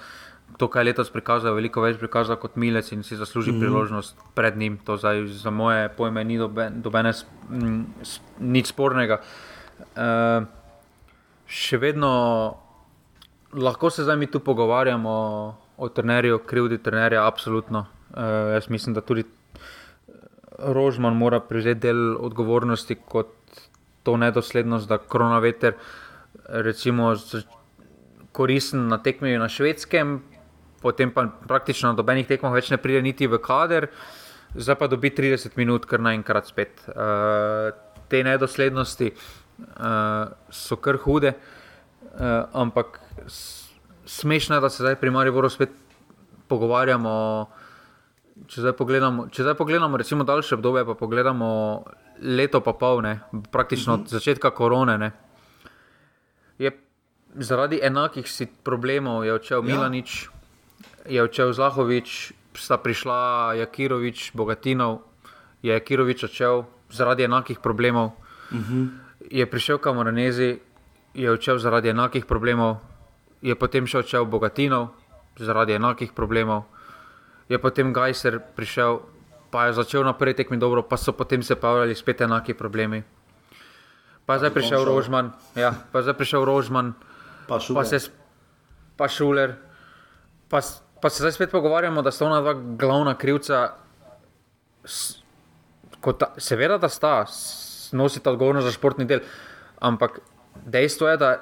to, 0.57 0.69
kar 0.69 0.85
letos 0.85 1.11
prikazuje, 1.13 1.53
veliko 1.57 1.85
več 1.85 1.99
prikazuje 2.01 2.39
kot 2.41 2.57
Milec 2.61 2.91
in 2.93 3.05
si 3.05 3.17
zasluži 3.17 3.53
mm. 3.53 3.61
priložnost 3.61 4.25
pred 4.37 4.57
njim. 4.57 4.79
To 4.87 4.97
zdaj, 5.01 5.27
za 5.29 5.51
moje 5.51 5.89
pojme 5.97 6.25
ni 6.25 6.39
dobene 6.41 7.13
nič 8.41 8.73
spornega. 8.73 9.21
Uh, 9.93 10.49
še 11.53 11.77
vedno 11.83 12.13
lahko 13.53 13.91
se 13.91 14.07
zdaj 14.07 14.17
mi 14.17 14.27
tu 14.27 14.41
pogovarjamo 14.41 15.13
o 15.77 15.89
trenerju, 15.89 16.39
krivdi 16.49 16.79
trenerja, 16.79 17.27
absolutno. 17.27 17.87
Uh, 18.13 18.53
jaz 18.55 18.69
mislim, 18.71 18.95
da 18.95 19.01
tudi 19.01 19.25
Rožman 20.59 21.17
mora 21.17 21.41
prevzeti 21.41 21.81
del 21.81 22.17
odgovornosti 22.17 22.95
kot 22.95 23.33
to 24.03 24.17
nedoslednost, 24.17 24.89
da 24.89 24.99
koronaveter 24.99 25.75
uh, 25.75 25.83
recimo, 26.49 27.15
koristen 28.33 28.89
na 28.89 28.99
tekmovanju 29.03 29.39
na 29.39 29.49
švedskem, 29.49 30.21
potem 30.83 31.11
pa 31.11 31.27
praktično 31.49 31.93
na 31.93 31.99
dobenih 31.99 32.27
tekmah 32.27 32.53
več 32.53 32.71
ne 32.71 32.79
pride 32.81 33.03
niti 33.03 33.27
v 33.27 33.39
kader, 33.43 33.89
zdaj 34.55 34.79
pa 34.81 34.89
dobi 34.89 35.11
30 35.11 35.57
minut, 35.57 35.87
kar 35.87 36.01
naenkrat 36.01 36.49
spet. 36.49 36.85
Uh, 36.89 37.73
te 38.09 38.21
nedoslednosti 38.25 39.13
uh, 39.63 40.33
so 40.51 40.77
kar 40.77 40.97
hude, 40.97 41.33
uh, 41.35 42.45
ampak 42.53 43.01
smešno 44.07 44.57
je, 44.57 44.61
da 44.61 44.71
se 44.71 44.83
zdaj 44.83 44.97
pri 45.01 45.11
Mariboru 45.11 45.51
spet 45.51 45.71
pogovarjamo. 46.49 47.47
Če 48.49 48.61
zdaj 48.61 48.73
pogledamo, 48.77 49.27
če 49.29 49.45
zdaj 49.45 49.55
pogledamo 49.55 49.97
recimo 49.97 50.25
daljše 50.25 50.55
obdobje, 50.55 50.85
pa 50.89 50.95
pogledamo 50.95 51.49
leto 52.23 52.61
pa 52.61 52.73
pol, 52.73 53.03
ne, 53.03 53.21
praktično 53.53 53.95
od 53.95 54.09
začetka 54.09 54.51
korone. 54.51 54.99
Ne, 54.99 55.11
je 56.59 56.73
zaradi 57.35 57.81
enakih 57.83 58.27
problemov 58.65 59.25
je 59.25 59.35
odšel 59.35 59.63
ja. 59.63 59.67
Milanič, 59.67 60.29
je 61.09 61.23
odšel 61.23 61.53
Zlahovič, 61.53 62.33
sta 62.55 62.77
prišla 62.79 63.55
Jakirovič, 63.65 64.33
Bogatinov, 64.35 65.03
je 65.63 65.73
Jakirovič 65.73 66.25
odšel 66.29 66.65
zaradi 66.93 67.25
enakih 67.25 67.61
problemov. 67.61 68.13
Uh 68.53 68.59
mhm. 68.59 68.73
-huh. 68.73 68.89
Je 69.31 69.47
prišel 69.47 69.79
Kamoranezi, 69.79 70.59
je 71.15 71.31
odšel 71.31 71.59
zaradi 71.59 71.93
enakih 71.93 72.25
problemov, 72.27 72.81
je 73.43 73.55
potem 73.55 73.87
še 73.87 74.03
odšel 74.03 74.25
Bogatinov 74.27 74.91
zaradi 75.37 75.77
enakih 75.77 76.13
problemov, 76.13 76.65
je 77.49 77.59
potem 77.59 77.93
Gajser 77.93 78.41
prišel, 78.57 79.01
pa 79.51 79.69
je 79.69 79.77
začel 79.77 80.05
na 80.05 80.13
prvi 80.13 80.35
tekmi 80.37 80.57
dobro, 80.57 80.83
pa 80.83 80.97
so 80.97 81.13
potem 81.13 81.43
se 81.43 81.57
pojavljali 81.57 81.95
spet 81.95 82.21
enaki 82.21 82.55
problemi. 82.55 83.03
Pa 84.27 84.39
zdaj 84.39 84.55
prišel 84.55 84.85
Rožman, 84.87 85.33
ja, 85.59 85.75
pa 85.93 86.03
zdaj 86.03 86.15
prišel 86.15 86.45
Rožman, 86.47 86.95
pa 87.49 87.59
šuler. 87.61 87.83
Pa, 87.83 87.85
se, 87.85 87.99
pa, 88.97 89.07
šuler. 89.09 89.57
Pa, 90.49 90.63
pa 91.03 91.11
se 91.11 91.25
zdaj 91.25 91.33
spet 91.33 91.51
pogovarjamo, 91.51 92.03
da 92.03 92.11
sta 92.15 92.29
ona 92.29 92.41
dva 92.41 92.55
glavna 92.55 93.17
krivca. 93.19 93.75
Ta, 96.03 96.27
seveda, 96.39 96.79
da 96.79 96.89
sta, 96.89 97.27
nosita 97.93 98.31
odgovornost 98.31 98.67
za 98.67 98.75
športni 98.75 99.07
del, 99.09 99.21
ampak 99.81 100.21
dejstvo 100.67 101.09
je, 101.09 101.17
da 101.21 101.33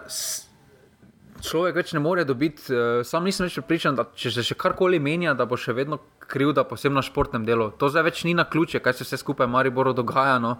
človek 1.40 1.81
več 1.81 1.93
ne 1.97 2.01
more 2.01 2.24
dobiti. 2.28 2.68
Uh, 2.72 3.02
sam 3.06 3.24
nisem 3.27 3.47
več 3.48 3.59
pripričan, 3.60 3.98
da 3.98 4.06
če 4.14 4.32
se 4.35 4.44
še 4.47 4.56
karkoli 4.60 5.01
menja, 5.02 5.35
da 5.35 5.47
bo 5.48 5.59
še 5.60 5.74
vedno 5.77 6.01
krivda, 6.31 6.64
posebno 6.68 7.01
na 7.01 7.06
športnem 7.06 7.47
delu. 7.47 7.70
To 7.81 7.90
zdaj 7.90 8.06
več 8.06 8.24
ni 8.28 8.36
na 8.39 8.47
ključe, 8.47 8.82
kaj 8.85 9.01
se 9.01 9.06
vse 9.09 9.20
skupaj 9.22 9.48
v 9.48 9.55
Mariboru 9.56 9.94
dogaja. 9.97 10.39
No. 10.39 10.56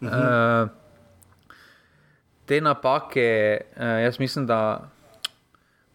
-huh. 0.00 0.06
uh, 0.06 0.68
te 2.46 2.60
napake, 2.60 3.26
uh, 3.76 4.02
jaz 4.04 4.18
mislim, 4.18 4.46
da 4.46 4.90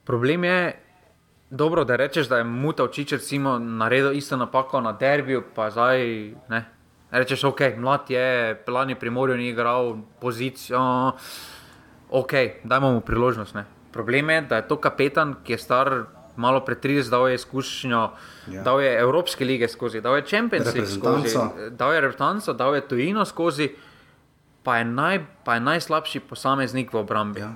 problem 0.03 0.43
je. 0.43 0.81
Dobro, 1.49 1.83
da 1.85 1.95
rečeš, 1.95 2.27
da 2.27 2.37
je 2.37 2.43
Muta 2.43 2.87
Simo 3.19 3.59
naredil 3.59 4.17
isto 4.17 4.35
napako 4.35 4.81
na 4.81 4.91
derbiju, 4.91 5.43
pa 5.55 5.69
zdaj 5.69 6.33
ne. 6.49 6.74
Rečeš, 7.15 7.43
ok, 7.47 7.61
mlad 7.77 8.09
je, 8.11 8.55
plani 8.65 8.95
primorju 8.99 9.37
ni 9.37 9.49
igral, 9.49 9.95
pozicijo, 10.19 11.13
ok, 12.09 12.33
dajmo 12.63 12.91
mu 12.91 13.01
priložnost. 13.01 13.55
Ne. 13.55 13.65
Problem 13.91 14.29
je, 14.29 14.41
da 14.41 14.55
je 14.59 14.67
to 14.67 14.77
kapetan, 14.77 15.35
ki 15.43 15.55
je 15.55 15.57
star 15.57 15.93
malo 16.35 16.59
pred 16.65 16.79
30, 16.83 17.09
dal 17.09 17.29
je 17.29 17.35
izkušnjo, 17.35 18.01
ja. 18.51 18.63
dal 18.63 18.81
je 18.81 18.99
Evropske 18.99 19.45
lige 19.45 19.67
skozi, 19.67 20.01
dal 20.01 20.15
je 20.15 20.25
Champions 20.27 20.73
League 20.75 20.91
skozi, 20.91 21.37
dal 21.71 21.93
je 21.93 22.01
reprezentanco, 22.01 22.53
dal 22.53 22.75
je 22.75 22.87
tujino 22.87 23.25
skozi, 23.25 23.69
pa 24.63 24.77
je, 24.77 24.85
naj, 24.85 25.23
pa 25.43 25.55
je 25.55 25.59
najslabši 25.59 26.19
posameznik 26.19 26.93
v 26.93 26.99
obrambi. 26.99 27.39
Ja. 27.39 27.53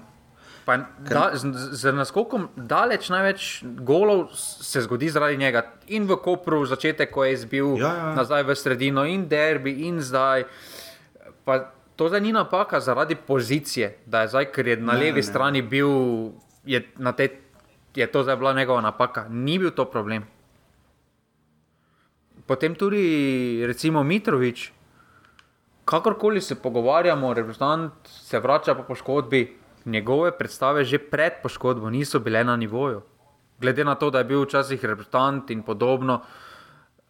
Da, 0.78 1.32
z, 1.34 1.50
z 1.72 1.94
naskokom 1.96 2.50
daleč 2.56 3.10
največ 3.10 3.64
golov 3.64 4.30
se 4.36 4.82
zgodi 4.82 5.10
zaradi 5.10 5.38
njega. 5.38 5.64
In 5.88 6.06
v 6.06 6.20
Kopru, 6.22 6.66
začetek, 6.66 7.12
ko 7.12 7.26
je 7.26 7.34
izbil 7.34 7.76
ja, 7.80 7.94
ja. 7.96 8.14
nazaj 8.16 8.44
v 8.44 8.56
sredino, 8.56 9.06
in 9.06 9.28
derbi, 9.30 9.88
in 9.88 10.02
zdaj. 10.02 10.46
Pa 11.46 11.72
to 11.96 12.08
zdaj 12.08 12.22
ni 12.22 12.32
napaka 12.32 12.80
zaradi 12.80 13.16
pozicije, 13.16 13.98
da 14.06 14.22
je 14.22 14.36
zdaj, 14.36 14.52
ker 14.54 14.68
je 14.68 14.78
na 14.78 14.94
ne, 14.94 15.00
levi 15.00 15.24
ne. 15.24 15.28
strani 15.28 15.62
bil, 15.62 15.90
je 16.66 16.84
na 16.98 17.12
tej 17.12 17.50
je 17.96 18.08
to 18.12 18.24
zdaj 18.24 18.36
bila 18.36 18.54
njegova 18.54 18.82
napaka, 18.82 19.26
ni 19.30 19.60
bil 19.60 19.72
to 19.72 19.86
problem. 19.86 20.28
Potem 22.46 22.76
tudi, 22.76 23.64
recimo, 23.68 24.04
Mitrovič, 24.04 24.72
kakorkoli 25.86 26.42
se 26.42 26.56
pogovarjamo, 26.56 27.34
reprezentant 27.34 27.94
se 28.06 28.40
vrača 28.40 28.76
po 28.76 28.84
poškodbi, 28.84 29.59
njegove 29.86 30.32
predstave 30.38 30.84
že 30.84 30.98
pred 30.98 31.34
poškodbo 31.44 31.90
niso 31.90 32.20
bile 32.20 32.44
na 32.44 32.56
nivoju. 32.56 33.02
Glede 33.60 33.84
na 33.84 33.96
to, 33.96 34.10
da 34.10 34.18
je 34.18 34.24
bil 34.24 34.44
včasih 34.44 34.86
reprezentant 34.86 35.50
in 35.52 35.62
podobno, 35.64 36.22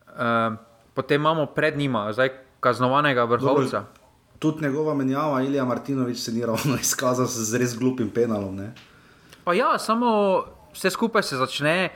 eh, 0.08 0.56
potem 0.94 1.22
imamo 1.22 1.46
pred 1.46 1.78
njima, 1.78 2.14
zdaj 2.14 2.30
kaznovanega 2.60 3.24
vrhovca. 3.24 3.84
Tudi 4.40 4.64
njegova 4.64 4.94
menjava, 4.94 5.42
Ilija 5.42 5.66
Martinovič, 5.66 6.18
se 6.18 6.32
ni 6.32 6.46
ravno 6.46 6.76
izkazal 6.82 7.26
z 7.26 7.58
res 7.58 7.78
glupim 7.78 8.10
penalom. 8.10 8.60
Pa 9.44 9.54
ja, 9.54 9.78
samo 9.80 10.44
vse 10.74 10.90
skupaj 10.90 11.24
se 11.24 11.38
začne, 11.38 11.90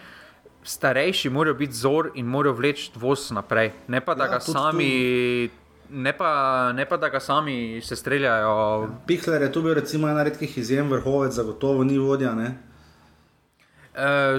starejši 0.64 1.30
morajo 1.30 1.54
biti 1.54 1.74
zor 1.74 2.12
in 2.16 2.26
morajo 2.26 2.54
vleči 2.54 2.92
voz 2.96 3.32
naprej. 3.32 3.72
Ne 3.88 4.02
pa 4.02 4.16
da 4.16 4.26
ja, 4.26 4.30
ga 4.32 4.40
sami. 4.40 5.50
Ne 5.96 6.18
pa, 6.18 6.72
ne 6.74 6.86
pa, 6.90 6.98
da 6.98 7.10
ga 7.10 7.20
sami 7.20 7.82
se 7.82 7.96
streljajo. 7.96 8.82
Ja, 8.82 8.88
Pihler 9.08 9.42
je 9.42 9.52
tu 9.52 9.62
bil, 9.62 9.76
recimo, 9.78 10.10
ena 10.10 10.24
redkih 10.26 10.58
izjem, 10.58 10.90
vrhovec, 10.90 11.34
zagotovo 11.34 11.84
ni 11.84 12.00
vodja. 12.02 12.34
E, 12.34 12.50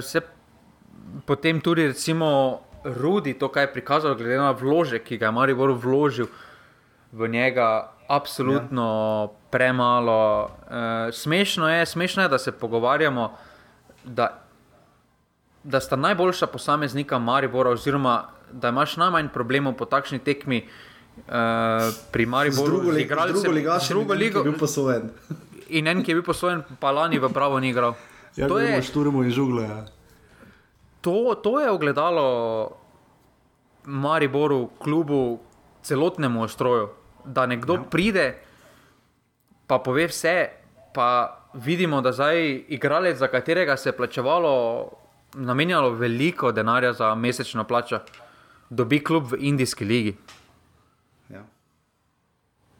se, 0.01 0.21
potem 1.25 1.61
tudi, 1.63 1.87
recimo, 1.87 2.59
Rudi, 2.83 3.37
to, 3.39 3.47
kar 3.47 3.63
je 3.63 3.73
prikazal, 3.73 4.17
glede 4.19 4.37
na 4.37 4.51
vložek, 4.51 5.07
ki 5.07 5.17
ga 5.17 5.31
je 5.31 5.31
Maribor 5.31 5.71
vložil 5.71 6.27
v 7.15 7.31
njega, 7.31 7.95
absolutno 8.07 8.87
ja. 9.23 9.37
premalo. 9.51 10.51
E, 10.67 11.11
smešno, 11.11 11.69
je, 11.69 11.85
smešno 11.85 12.23
je, 12.23 12.29
da 12.29 12.37
se 12.37 12.51
pogovarjamo 12.51 13.37
da, 14.03 14.43
da 15.63 15.79
sta 15.79 15.95
najboljša 15.95 16.47
posameznika 16.47 17.19
Maribora, 17.19 17.69
oziroma 17.69 18.23
da 18.51 18.69
imaš 18.69 18.97
najmanj 18.97 19.31
problemov 19.33 19.79
po 19.79 19.85
takšni 19.85 20.19
tekmi 20.19 20.67
uh, 21.27 21.93
pri 22.11 22.25
Mariboru, 22.25 22.67
z 22.67 22.71
drugo 22.71 23.51
ligašem, 23.51 23.97
drugo 23.97 24.13
ligo, 24.13 24.41
ki 24.41 24.47
je 24.47 24.51
bil 24.51 24.59
posojen. 24.59 25.09
In 25.77 25.87
en, 25.87 26.03
ki 26.03 26.11
je 26.11 26.19
bil 26.19 26.25
posojen, 26.25 26.61
pa 26.79 26.91
lani 26.91 27.19
v 27.19 27.29
pravo 27.33 27.59
ni 27.59 27.73
igral. 27.73 27.95
Ja, 28.35 28.47
to 28.47 28.59
je 28.59 28.81
šturmo 28.83 29.23
in 29.23 29.31
žugle. 29.31 29.63
Ja. 29.63 29.85
To, 31.01 31.35
to 31.39 31.59
je 31.63 31.71
ogledalo 31.71 32.25
Mariboru, 33.85 34.69
klubu, 34.79 35.39
celotnemu 35.83 36.43
ostroju. 36.43 36.89
Da 37.25 37.45
nekdo 37.45 37.73
ja. 37.73 37.83
pride, 37.89 38.25
pa 39.67 39.79
pove 39.79 40.07
vse, 40.07 40.49
pa 40.93 41.41
vidimo, 41.53 42.01
da 42.01 42.11
zdaj 42.11 42.65
igralec, 42.67 43.17
za 43.17 43.27
katerega 43.27 43.77
se 43.77 43.89
je 43.89 43.97
plačevalo, 43.97 44.89
namenjalo 45.33 45.89
veliko 45.89 46.51
denarja 46.51 46.93
za 46.93 47.15
mesečno 47.15 47.63
plačo, 47.63 47.99
dobi 48.69 49.03
klub 49.03 49.31
v 49.31 49.37
Indijski 49.39 49.85
ligi. 49.85 50.15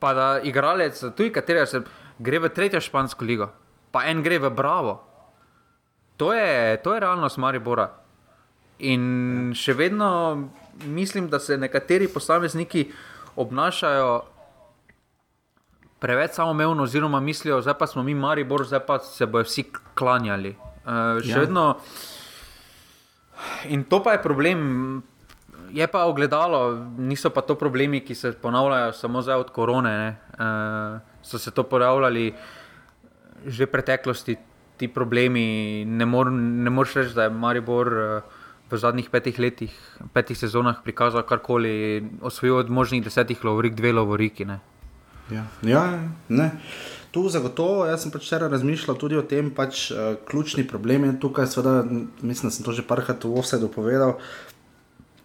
Pa 0.06 0.12
da 0.14 0.26
igralec, 0.46 1.00
tudi 1.18 1.32
katerega 1.34 1.66
se 1.66 1.80
gre 2.22 2.38
v 2.44 2.52
tretjo 2.54 2.78
špansko 2.84 3.26
ligo, 3.26 3.48
pa 3.90 4.04
en 4.06 4.22
gre 4.22 4.38
v 4.44 4.52
Bravo. 4.54 5.00
To 6.22 6.30
je, 6.30 6.78
to 6.86 6.94
je 6.94 7.00
realnost 7.02 7.42
Maribora. 7.42 7.88
In 8.86 9.50
še 9.58 9.74
vedno 9.74 10.10
mislim, 10.86 11.26
da 11.32 11.40
se 11.40 11.58
nekateri 11.58 12.08
posamezniki 12.12 12.86
obnašajo 13.36 14.12
preveč 16.00 16.38
samoumevno, 16.38 16.84
oziroma 16.84 17.20
mislijo, 17.20 17.62
da 17.66 17.74
pa 17.74 17.88
smo 17.88 18.04
mi 18.04 18.14
Maribor, 18.14 18.66
zdaj 18.68 18.86
pa 18.86 19.00
se 19.00 19.26
bojo 19.26 19.44
vsi 19.48 19.66
klanjali. 19.98 20.54
Uh, 20.86 21.18
še 21.26 21.32
ja. 21.32 21.42
vedno. 21.42 21.66
In 23.74 23.88
to 23.90 24.04
pa 24.04 24.14
je 24.14 24.22
problem. 24.22 24.62
Je 25.76 25.88
pa 25.92 26.06
ogledalo, 26.08 26.88
niso 26.98 27.30
pa 27.36 27.42
to 27.44 27.58
problemi, 27.60 28.00
ki 28.00 28.16
se 28.16 28.32
ponavljajo 28.32 28.94
samo 28.96 29.22
zdaj 29.22 29.44
od 29.44 29.50
korone. 29.52 30.16
Uh, 30.40 31.02
so 31.22 31.40
se 31.40 31.52
to 31.52 31.64
pojavljali 31.64 32.34
že 33.46 33.66
v 33.66 33.72
preteklosti, 33.72 34.38
ti 34.78 34.88
problemi. 34.88 35.86
Ne, 35.86 36.06
mor, 36.06 36.32
ne 36.32 36.70
moreš 36.70 36.96
reči, 36.96 37.14
da 37.16 37.28
je 37.28 37.30
Maribor 37.30 37.88
uh, 37.94 38.40
v 38.72 38.80
zadnjih 38.80 39.10
petih 39.12 39.40
letih, 39.40 39.76
petih 40.14 40.38
sezonah 40.38 40.80
prikazal 40.84 41.28
karkoli, 41.28 42.04
osvojil 42.22 42.64
od 42.64 42.72
možnih 42.72 43.04
desetih 43.04 43.44
lovorik, 43.46 43.76
dve 43.76 43.92
lovoriki. 43.94 44.46
Ne. 44.46 44.60
Ja, 45.30 45.46
ja 45.62 45.84
ne. 46.30 46.52
Tu 47.12 47.22
zagotovo, 47.30 47.86
jaz 47.88 48.04
sem 48.04 48.12
pač 48.12 48.26
včeraj 48.28 48.50
razmišljal 48.52 48.98
tudi 49.00 49.20
o 49.20 49.28
tem, 49.28 49.52
pač 49.52 49.90
uh, 49.92 50.16
ključni 50.28 50.66
problem 50.68 51.06
je 51.06 51.20
tukaj, 51.20 51.52
seveda, 51.52 51.84
mislim, 52.22 52.50
da 52.50 52.56
sem 52.56 52.66
to 52.66 52.72
že 52.76 52.88
parkrat 52.88 53.24
v 53.24 53.44
vse 53.44 53.60
dopovedal. 53.60 54.20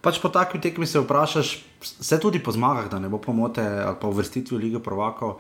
Pač 0.01 0.21
po 0.23 0.29
takvi 0.33 0.61
tekmi 0.61 0.87
se 0.87 1.01
vprašaš, 1.01 1.49
vse 2.01 2.19
tudi 2.21 2.41
po 2.41 2.53
zmagah, 2.53 2.89
da 2.89 2.99
ne 2.99 3.09
bo 3.09 3.19
pomote 3.21 3.61
ali 3.61 3.97
pa 4.01 4.09
v 4.09 4.21
vrstitvi 4.21 4.59
lige 4.59 4.81
Provako, 4.81 5.39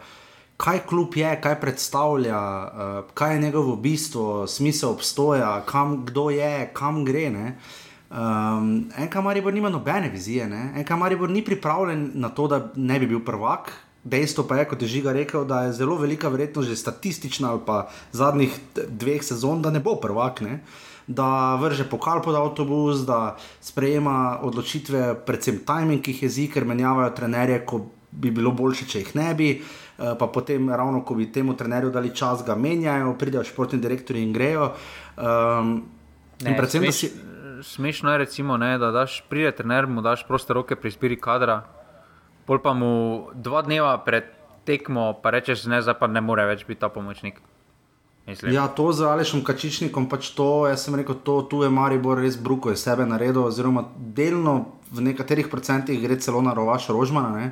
kaj 0.60 0.82
klub 0.86 1.16
je, 1.16 1.30
kaj 1.40 1.56
predstavlja, 1.60 2.40
uh, 2.40 3.12
kaj 3.14 3.34
je 3.34 3.42
njegovo 3.46 3.76
bistvo, 3.76 4.46
smisel 4.46 4.90
obstoja, 4.90 5.62
kam 5.66 6.04
kdo 6.06 6.28
je, 6.30 6.70
kam 6.76 7.04
gre. 7.04 7.30
Ne? 7.30 7.54
Um, 8.10 8.90
en 8.98 9.08
kamaribor 9.08 9.54
nima 9.54 9.70
nobene 9.72 10.10
vizije, 10.12 10.48
ne? 10.48 10.72
en 10.76 10.84
kamaribor 10.84 11.30
ni 11.30 11.44
pripravljen 11.44 12.10
na 12.14 12.28
to, 12.28 12.48
da 12.48 12.66
ne 12.76 12.98
bi 12.98 13.06
bil 13.06 13.24
prvak, 13.24 13.72
Dejstvo 14.04 14.46
pa 14.48 14.56
je, 14.56 14.64
kot 14.64 14.82
je 14.82 14.88
Žiga 14.88 15.12
rekel, 15.12 15.44
da 15.44 15.62
je 15.62 15.72
zelo 15.76 15.96
velika 16.00 16.28
verjetnost, 16.28 16.68
že 16.68 16.76
statistična 16.76 17.50
ali 17.50 17.60
pa 17.66 17.90
zadnjih 18.12 18.56
dveh 18.88 19.20
sezon, 19.24 19.60
da 19.62 19.70
ne 19.70 19.80
bo 19.80 19.98
prvak, 20.00 20.40
ne? 20.40 20.60
Da 21.10 21.58
vrže 21.58 21.88
pokal 21.90 22.22
pod 22.22 22.38
avtobus, 22.38 23.02
da 23.06 23.36
sprejema 23.60 24.38
odločitve, 24.46 25.14
predvsem 25.26 25.58
timing, 25.66 26.04
ki 26.04 26.14
jih 26.14 26.22
jezi, 26.28 26.46
ker 26.52 26.64
menjavajo 26.64 27.10
trenerje, 27.18 27.64
ko 27.66 27.82
bi 28.10 28.30
bilo 28.30 28.52
boljše, 28.54 28.86
če 28.86 29.02
jih 29.02 29.10
ne 29.18 29.32
bi. 29.34 29.48
Eh, 29.58 30.14
pa 30.18 30.30
potem, 30.30 30.70
ravno 30.70 31.02
ko 31.04 31.18
bi 31.18 31.26
temu 31.32 31.56
trenerju 31.58 31.90
dali 31.90 32.14
čas, 32.16 32.44
ga 32.46 32.54
menjajo, 32.54 33.16
pridejo 33.18 33.42
športni 33.44 33.80
direktori 33.82 34.22
in 34.22 34.32
grejo. 34.32 34.70
Um, 35.18 35.74
ne, 36.40 36.54
in 36.54 36.56
predvsem, 36.56 36.86
smeš, 36.86 37.00
si... 37.02 37.10
Smešno 37.60 38.14
je, 38.14 38.22
recimo, 38.22 38.56
ne, 38.56 38.78
da 38.78 38.92
daš, 38.94 39.20
pride 39.28 39.50
trener, 39.58 39.90
mu 39.90 40.00
daš 40.00 40.22
proste 40.28 40.54
roke 40.56 40.78
pri 40.78 40.94
izbiri 40.94 41.18
kadra, 41.20 41.58
pol 42.46 42.62
pa 42.62 42.72
mu 42.72 43.28
dva 43.34 43.60
dneva 43.66 43.98
pred 44.00 44.30
tekmo, 44.64 45.10
pa 45.20 45.34
rečeš, 45.34 45.66
ne, 45.68 45.82
zdaj 45.82 45.98
pa 46.00 46.08
ne 46.08 46.22
more 46.24 46.46
več 46.48 46.64
biti 46.64 46.80
ta 46.80 46.88
pomočnik. 46.88 47.42
Mislim. 48.30 48.52
Ja, 48.54 48.68
to 48.68 48.92
z 48.94 49.08
Alešom 49.10 49.42
Kačičnikom, 49.42 50.06
pač 50.06 50.30
to, 50.38 50.68
jaz 50.70 50.84
sem 50.86 50.94
rekel, 50.94 51.16
to 51.26 51.40
tu 51.50 51.64
je 51.66 51.70
Maribor 51.70 52.20
res 52.22 52.36
bruko, 52.38 52.70
je 52.70 52.78
sebe 52.78 53.02
naredil, 53.02 53.42
oziroma 53.42 53.82
delno 53.98 54.78
v 54.94 55.02
nekaterih 55.10 55.50
procentih 55.50 55.98
gre 55.98 56.14
celo 56.22 56.38
na 56.42 56.54
rovaš 56.54 56.86
Rožmana, 56.94 57.32
ne? 57.34 57.48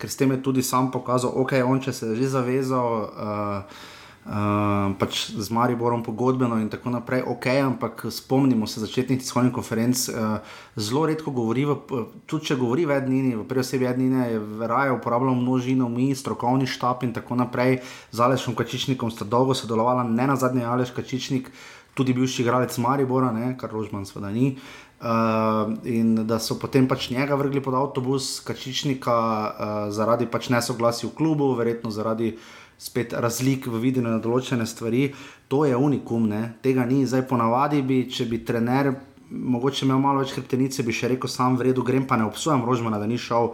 ker 0.00 0.12
s 0.12 0.20
tem 0.20 0.30
je 0.32 0.42
tudi 0.44 0.62
sam 0.64 0.90
pokazal, 0.92 1.32
ok, 1.40 1.56
on 1.64 1.80
če 1.80 1.92
se 1.92 2.12
je 2.12 2.20
že 2.20 2.28
zavezal. 2.36 2.92
Uh, 3.08 3.88
uh, 4.26 4.92
pač 4.98 5.30
z 5.30 5.50
Mariborom 5.50 6.02
pogodbeno 6.02 6.58
in 6.60 6.68
tako 6.68 6.90
naprej, 6.90 7.22
ok, 7.26 7.46
ampak 7.46 8.06
spomnimo 8.10 8.66
se 8.66 8.80
začetnih 8.80 9.18
tiskovnih 9.18 9.52
konferenc, 9.52 10.08
uh, 10.08 10.38
zelo 10.76 11.06
redko 11.06 11.30
govori, 11.30 11.64
v, 11.64 12.04
tudi 12.26 12.52
če 12.52 12.58
govori 12.60 12.86
v 12.86 12.96
Ednini, 13.00 13.34
v 13.36 13.46
prvi 13.48 13.64
osebi 13.64 13.88
Ednine, 13.90 14.28
je 14.30 14.68
raje 14.68 14.94
uporabljal 14.94 15.34
množino, 15.34 15.88
mi, 15.88 16.14
strokovni 16.14 16.66
štab 16.66 17.04
in 17.06 17.12
tako 17.16 17.40
naprej. 17.40 17.80
Z 18.12 18.26
Alešom 18.26 18.54
Kačičnikom 18.54 19.10
sta 19.10 19.24
dolgo 19.24 19.54
sodelovala, 19.54 20.04
ne 20.04 20.26
na 20.26 20.36
zadnje 20.36 20.64
Aleš 20.64 20.96
Kačičnik. 20.96 21.52
tudi 21.94 22.14
bivši 22.14 22.42
igralec 22.42 22.78
Maribora, 22.78 23.32
ne, 23.32 23.56
kar 23.58 23.70
Rožman 23.70 24.06
seveda 24.06 24.30
ni. 24.30 24.56
Uh, 25.00 25.72
in 25.88 26.26
da 26.28 26.36
so 26.38 26.58
potem 26.60 26.84
pač 26.88 27.08
njega 27.08 27.36
vrgli 27.40 27.62
pod 27.64 27.74
avtobus, 27.74 28.42
kačičnika, 28.44 29.16
uh, 29.16 29.76
zaradi 29.96 30.28
pač 30.28 30.50
nesoglasja 30.52 31.08
v 31.08 31.14
klubu, 31.16 31.54
verjetno 31.56 31.88
zaradi 31.90 32.34
spet 32.80 33.12
razlik 33.12 33.68
v 33.68 33.82
videnju 33.82 34.08
na 34.08 34.22
določene 34.24 34.64
stvari. 34.66 35.10
To 35.52 35.66
je 35.68 35.76
unikum, 35.76 36.28
ne? 36.30 36.54
tega 36.64 36.86
ni. 36.88 37.02
Zdaj, 37.04 37.26
ponavadi 37.28 37.82
bi, 37.84 38.02
če 38.08 38.24
bi 38.30 38.40
trener 38.46 38.94
mogoče 39.30 39.84
imel 39.86 40.00
malo 40.02 40.24
več 40.24 40.32
hrbtenice, 40.34 40.82
bi 40.82 40.94
še 40.94 41.12
rekel, 41.12 41.30
sam 41.30 41.58
v 41.58 41.70
redu 41.70 41.84
grem, 41.86 42.06
pa 42.06 42.18
ne 42.18 42.26
obsojam 42.26 42.64
Rožmana, 42.66 42.98
da 42.98 43.06
ni 43.06 43.18
šel 43.18 43.52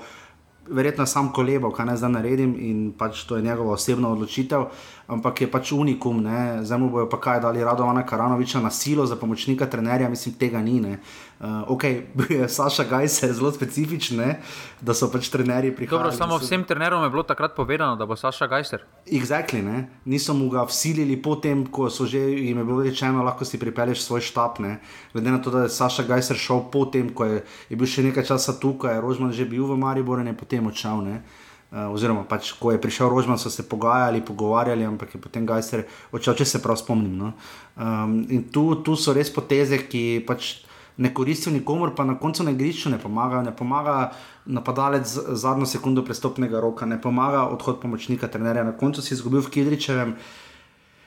verjetno 0.66 1.07
sam 1.07 1.31
kolebal, 1.35 1.70
kaj 1.74 1.86
naj 1.86 2.01
zdaj 2.01 2.12
naredim 2.16 2.55
in 2.59 2.78
pač 2.98 3.23
to 3.28 3.36
je 3.36 3.44
njegova 3.44 3.77
osebna 3.77 4.11
odločitev, 4.15 4.66
ampak 5.07 5.41
je 5.41 5.47
pač 5.51 5.73
unikum, 5.73 6.19
zdaj 6.62 6.78
mu 6.78 6.91
bojo 6.91 7.07
pa 7.07 7.19
kaj 7.23 7.41
dali 7.41 7.65
Radovana 7.65 8.03
Karanoviča 8.07 8.61
na 8.61 8.70
silo 8.70 9.07
za 9.07 9.16
pomočnika 9.16 9.66
trenerja, 9.66 10.09
mislim, 10.09 10.35
tega 10.35 10.62
ni. 10.62 10.81
Ne. 10.81 10.99
Uh, 11.39 11.62
ok, 11.69 11.85
Saša 12.57 12.85
Gajs 12.85 13.23
je 13.23 13.33
zelo 13.33 13.53
specifičen, 13.53 14.19
ne, 14.19 14.41
da 14.81 14.95
so 14.95 15.11
pač 15.12 15.28
trenerji 15.28 15.74
prihodili. 15.77 16.11
Dobro, 16.11 16.12
samo 16.16 16.39
so... 16.39 16.45
vsem 16.45 16.65
trenerom 16.65 17.05
je 17.05 17.11
bilo 17.11 17.23
takrat 17.23 17.55
povedano, 17.57 17.97
da 17.97 18.07
bo 18.07 18.16
Saša 18.16 18.47
Gajser. 18.47 18.83
Exactly, 19.07 19.62
ne. 19.62 19.87
Niso 20.05 20.35
mu 20.35 20.49
ga 20.51 20.66
vsilili 20.66 21.20
potem, 21.23 21.66
ko 21.66 21.91
so 21.91 22.07
že 22.07 22.19
jim 22.19 22.59
bilo 22.66 22.83
rečeno, 22.83 23.23
lahko 23.23 23.45
si 23.45 23.61
pripelješ 23.62 24.03
svoj 24.03 24.27
štab. 24.27 24.59
Ne. 24.59 24.78
Glede 25.12 25.31
na 25.31 25.39
to, 25.39 25.51
da 25.51 25.66
je 25.66 25.74
Saša 25.77 26.03
Gajser 26.09 26.37
šel 26.37 26.66
potem, 26.73 27.12
ko 27.15 27.28
je, 27.28 27.45
je 27.70 27.77
bil 27.77 27.87
še 27.87 28.03
nekaj 28.11 28.27
časa 28.27 28.59
tukaj, 28.59 28.97
je 28.97 29.05
Rožman 29.05 29.33
že 29.33 29.45
bil 29.45 29.69
v 29.69 29.78
Mariboru 29.78 30.24
in 30.24 30.33
je 30.33 30.41
potem 30.41 30.66
odšel. 30.66 31.05
Uh, 31.07 31.45
oziroma, 31.93 32.24
pač, 32.28 32.53
ko 32.57 32.73
je 32.73 32.81
prišel 32.81 33.11
Rožman, 33.12 33.39
so 33.39 33.51
se 33.53 33.66
pogajali, 33.69 34.24
pogovarjali, 34.24 34.86
ampak 34.89 35.15
je 35.15 35.20
potem 35.20 35.47
Gajser 35.47 35.85
odšel, 36.12 36.39
če 36.40 36.44
se 36.44 36.62
prav 36.65 36.78
spomnim. 36.81 37.12
No. 37.19 37.32
Um, 37.77 38.23
in 38.32 38.47
tu, 38.53 38.70
tu 38.81 38.97
so 38.97 39.12
res 39.16 39.28
poteze, 39.32 39.82
ki 39.85 40.24
pač 40.27 40.66
ne 40.97 41.12
koristijo 41.15 41.53
nikomor, 41.53 41.93
pa 41.94 42.05
na 42.09 42.16
koncu 42.19 42.44
na 42.44 42.55
igrišču 42.57 42.90
ne 42.90 42.98
pomagajo. 42.98 43.44
Ne 43.44 43.53
pomaga 43.57 44.12
napadalec 44.47 45.05
zadnjo 45.36 45.69
sekundo 45.69 46.05
prestopnega 46.05 46.61
roka, 46.61 46.86
ne 46.86 47.01
pomaga 47.01 47.44
odhod 47.53 47.81
pomočnika 47.82 48.31
trenerja. 48.32 48.65
Na 48.65 48.73
koncu 48.73 49.05
si 49.05 49.12
izgubil 49.15 49.44
v 49.44 49.53
Kidričevem 49.53 50.16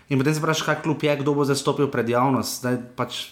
in 0.10 0.18
potem 0.18 0.34
se 0.34 0.42
vprašaj, 0.42 0.66
kaj 0.66 0.82
kljub 0.86 1.04
je, 1.04 1.18
kdo 1.24 1.34
bo 1.34 1.46
zastopil 1.46 1.90
pred 1.90 2.10
javnost. 2.10 2.62
Zdaj 2.62 2.78
pač 2.98 3.26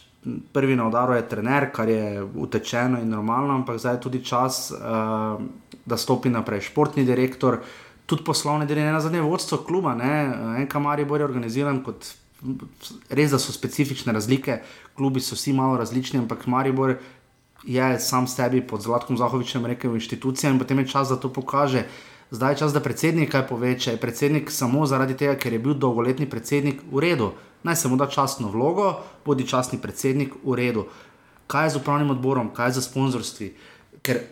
prvi 0.54 0.76
na 0.76 0.88
udaru 0.88 1.14
je 1.14 1.30
trener, 1.30 1.70
kar 1.72 1.90
je 1.90 2.24
utečeno 2.24 3.02
in 3.02 3.10
normalno, 3.10 3.56
ampak 3.56 3.80
zdaj 3.80 3.96
je 3.96 4.02
tudi 4.02 4.24
čas, 4.26 4.72
uh, 4.72 5.42
da 5.86 5.98
stopi 5.98 6.30
naprej 6.30 6.62
športni 6.70 7.06
direktor. 7.06 7.60
Tudi 8.06 8.24
poslovne 8.24 8.66
delo, 8.66 8.82
ne 8.82 8.92
na 8.92 9.02
zadnje 9.04 9.22
vodstvo 9.22 9.58
kluba, 9.68 9.96
ne 9.96 10.14
en 10.62 10.68
kamar 10.68 11.00
je 11.00 11.06
bolj 11.06 11.24
organiziran 11.24 11.84
kot 11.84 12.14
res, 13.10 13.32
da 13.32 13.40
so 13.40 13.52
specifične 13.52 14.14
razlike, 14.14 14.60
klubi 14.96 15.22
so 15.22 15.36
vsi 15.36 15.54
malo 15.54 15.78
različni, 15.78 16.20
ampak 16.20 16.46
Maribor 16.48 16.98
je 17.64 18.00
sam 18.00 18.28
sebi 18.28 18.62
pod 18.62 18.82
Zlatkom 18.82 19.18
Zahovičem 19.18 19.66
rekel 19.66 19.96
inštitucija 19.96 20.52
in 20.52 20.60
potem 20.60 20.80
je 20.80 20.88
čas, 20.88 21.10
da 21.10 21.16
to 21.20 21.34
pokaže. 21.34 21.84
Zdaj 22.32 22.54
je 22.54 22.58
čas, 22.58 22.74
da 22.74 22.84
predsednik 22.84 23.32
kaj 23.32 23.46
pove, 23.48 23.72
če 23.80 23.96
je 23.96 24.02
predsednik 24.02 24.52
samo 24.52 24.86
zaradi 24.86 25.16
tega, 25.16 25.38
ker 25.40 25.54
je 25.54 25.60
bil 25.64 25.78
dolgoletni 25.80 26.28
predsednik 26.30 26.82
v 26.92 27.04
redu, 27.04 27.32
naj 27.64 27.76
se 27.76 27.88
mu 27.88 27.96
da 27.96 28.10
častno 28.12 28.52
vlogo, 28.52 28.98
bodi 29.26 29.48
častni 29.48 29.80
predsednik 29.80 30.36
v 30.44 30.58
redu. 30.60 30.88
Kaj 31.48 31.66
je 31.66 31.70
z 31.76 31.80
upravnim 31.80 32.12
odborom, 32.12 32.52
kaj 32.54 32.68
je 32.68 32.80
za 32.80 32.84
sponzorstvi? 32.90 33.54
Ker 34.04 34.26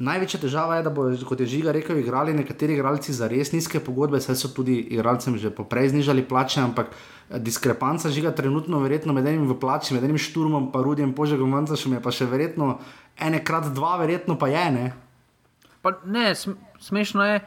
Največja 0.00 0.38
težava 0.40 0.76
je, 0.78 0.84
da 0.86 0.90
bodo, 0.94 1.16
kot 1.26 1.40
je 1.42 1.48
Žiga 1.50 1.72
rekel, 1.74 1.98
igrali 1.98 2.32
nekateri 2.32 2.76
igralci 2.76 3.12
za 3.12 3.26
res 3.28 3.50
nizke 3.52 3.82
pogodbe, 3.82 4.20
saj 4.22 4.38
so 4.38 4.48
tudi 4.54 4.78
igralcem 4.94 5.34
že 5.36 5.50
poprej 5.50 5.90
znižali 5.90 6.22
plače, 6.30 6.60
ampak 6.62 6.94
eh, 6.94 7.38
diskrepanca 7.42 8.08
Žiga 8.08 8.30
trenutno 8.30 8.80
verjetno 8.80 9.12
med 9.12 9.26
enim 9.26 9.48
v 9.50 9.58
plači, 9.58 9.94
med 9.94 10.06
enim 10.06 10.16
šturmom, 10.16 10.70
pa 10.72 10.80
Rudjem 10.86 11.12
Požegom 11.12 11.52
Vancašem 11.52 11.98
je 11.98 12.00
pa 12.00 12.14
še 12.14 12.30
verjetno 12.30 12.78
enekrat 13.18 13.74
dva, 13.74 13.98
verjetno 13.98 14.38
pa 14.38 14.48
je. 14.48 14.64
Ne, 14.70 14.86
pa 15.82 15.92
ne 16.04 16.34
smešno 16.80 17.24
je, 17.24 17.40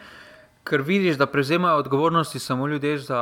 ker 0.64 0.82
vidiš, 0.82 1.18
da 1.18 1.26
prevzemajo 1.26 1.78
odgovornosti 1.78 2.40
samo 2.40 2.68
ljudje 2.68 2.98
za 2.98 3.22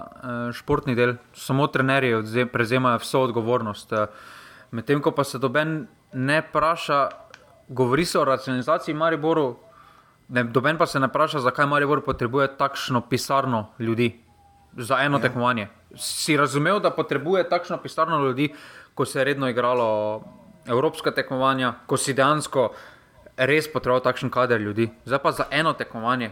uh, 0.00 0.52
športni 0.54 0.94
del, 0.94 1.14
samo 1.34 1.66
trenerji 1.66 2.46
prevzemajo 2.52 2.98
vso 2.98 3.20
odgovornost. 3.20 3.92
Uh, 3.92 3.98
Medtem 4.70 5.00
ko 5.00 5.10
pa 5.16 5.24
se 5.24 5.38
doben 5.38 5.86
ne 6.12 6.40
vpraša, 6.40 7.08
govori 7.68 8.04
se 8.04 8.18
o 8.18 8.24
racionalizaciji 8.24 8.94
Mariboru, 8.94 9.56
noben 10.28 10.78
pa 10.78 10.86
se 10.86 11.00
ne 11.00 11.08
vpraša, 11.08 11.40
zakaj 11.40 11.66
Maribor 11.66 12.04
potrebuje 12.04 12.50
takšno 12.56 13.00
pisarno 13.00 13.66
ljudi 13.78 14.20
za 14.76 14.98
eno 15.00 15.18
ja. 15.18 15.22
tekmovanje. 15.22 15.68
Si 15.96 16.36
razumel, 16.36 16.80
da 16.80 16.90
potrebuje 16.90 17.48
takšno 17.48 17.78
pisarno 17.82 18.20
ljudi, 18.24 18.52
ko 18.94 19.04
se 19.04 19.20
je 19.20 19.24
redno 19.24 19.48
igralo 19.48 20.22
evropska 20.66 21.10
tekmovanja, 21.10 21.72
ko 21.86 21.96
si 21.96 22.14
dejansko 22.14 22.72
res 23.38 23.70
potreboval 23.72 24.02
takšen 24.02 24.30
kader 24.30 24.60
ljudi, 24.60 24.90
zdaj 25.06 25.22
pa 25.22 25.32
za 25.32 25.48
eno 25.50 25.72
tekmovanje. 25.72 26.30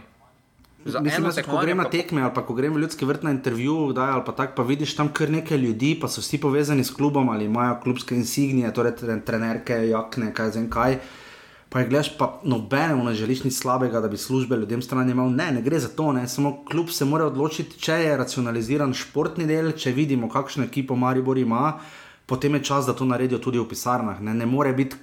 Mislim, 0.85 1.27
da 1.35 1.43
ko 1.43 1.57
gremo 1.61 1.83
na 1.83 1.89
tekme 1.89 2.21
ali 2.21 2.31
pa 2.33 2.45
ko 2.45 2.53
gremo 2.53 2.75
v 2.75 2.81
ljudski 2.81 3.05
vrt 3.05 3.23
na 3.23 3.31
intervju, 3.31 3.91
da, 3.93 4.01
ali 4.15 4.23
pa 4.25 4.31
tako, 4.31 4.53
pa 4.55 4.63
vidiš 4.63 4.95
tam 4.95 5.09
kar 5.13 5.29
nekaj 5.29 5.57
ljudi, 5.57 5.97
pa 6.01 6.07
so 6.07 6.21
vsi 6.21 6.37
povezani 6.41 6.83
s 6.83 6.93
klubom 6.95 7.29
ali 7.29 7.45
imajo 7.45 7.79
klubske 7.83 8.15
insignije, 8.15 8.73
torej 8.73 8.95
trenerke, 9.25 9.73
jakne, 9.89 10.33
kaj 10.33 10.51
zem 10.51 10.69
kaj. 10.69 10.99
Pa 11.69 11.79
je 11.79 11.87
gledaš, 11.87 12.13
pa 12.17 12.39
nobenemu 12.43 13.03
ne 13.03 13.13
želiš 13.13 13.43
nič 13.43 13.53
slabega, 13.53 13.99
da 13.99 14.07
bi 14.07 14.17
službe 14.17 14.55
ljudem 14.55 14.81
stran 14.81 15.09
imel. 15.09 15.29
Ne, 15.35 15.51
ne 15.51 15.61
gre 15.61 15.79
za 15.79 15.87
to, 15.87 16.11
ne. 16.11 16.27
samo 16.27 16.63
klub 16.63 16.89
se 16.89 17.05
mora 17.05 17.25
odločiti, 17.25 17.79
če 17.79 17.93
je 17.93 18.17
racionaliziran 18.17 18.93
športni 18.93 19.45
del, 19.45 19.71
če 19.71 19.91
vidimo, 19.91 20.29
kakšno 20.29 20.63
ekipo 20.63 20.95
Maribor 20.95 21.37
ima. 21.37 21.79
Potem 22.27 22.53
je 22.55 22.63
čas, 22.63 22.85
da 22.85 22.91
to 22.93 23.05
naredijo 23.07 23.39
tudi 23.39 23.59
v 23.59 23.63
pisarnah. 23.63 24.19
Ne, 24.19 24.33
ne 24.35 24.45
more 24.45 24.73
biti 24.73 24.97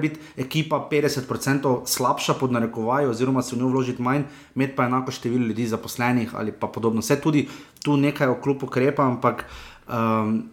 bit 0.00 0.18
ekipa 0.36 0.78
50% 0.90 1.86
slabša, 1.86 2.34
pod 2.38 2.52
narekovaj, 2.52 3.10
oziroma 3.10 3.42
se 3.42 3.56
v 3.56 3.58
njo 3.58 3.72
vložiti 3.72 4.02
manj, 4.02 4.22
med 4.54 4.76
pa 4.76 4.86
enako 4.86 5.10
število 5.10 5.46
ljudi 5.46 5.66
zaposlenih 5.66 6.34
ali 6.34 6.52
pa 6.52 6.66
podobno. 6.66 7.00
Vse 7.00 7.20
tudi 7.20 7.48
tu 7.82 7.96
nekaj 7.96 8.28
o 8.28 8.38
klubu 8.40 8.66
ukrepa, 8.66 9.02
ampak 9.02 9.44
um, 9.88 10.44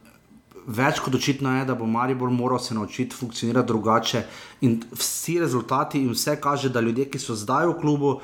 več 0.65 0.99
kot 0.99 1.13
očitno 1.13 1.59
je, 1.59 1.65
da 1.65 1.75
bo 1.75 1.85
Maribor 1.85 2.29
moral 2.33 2.59
se 2.59 2.73
naučiti 2.73 3.15
funkcionirati 3.15 3.67
drugače. 3.67 4.23
In 4.61 4.81
vsi 4.97 5.39
rezultati 5.39 6.01
in 6.01 6.09
vse 6.09 6.39
kaže, 6.41 6.73
da 6.73 6.81
ljudje, 6.81 7.05
ki 7.05 7.21
so 7.21 7.37
zdaj 7.37 7.69
v 7.69 7.79
klubu, 7.81 8.17
uh, 8.17 8.21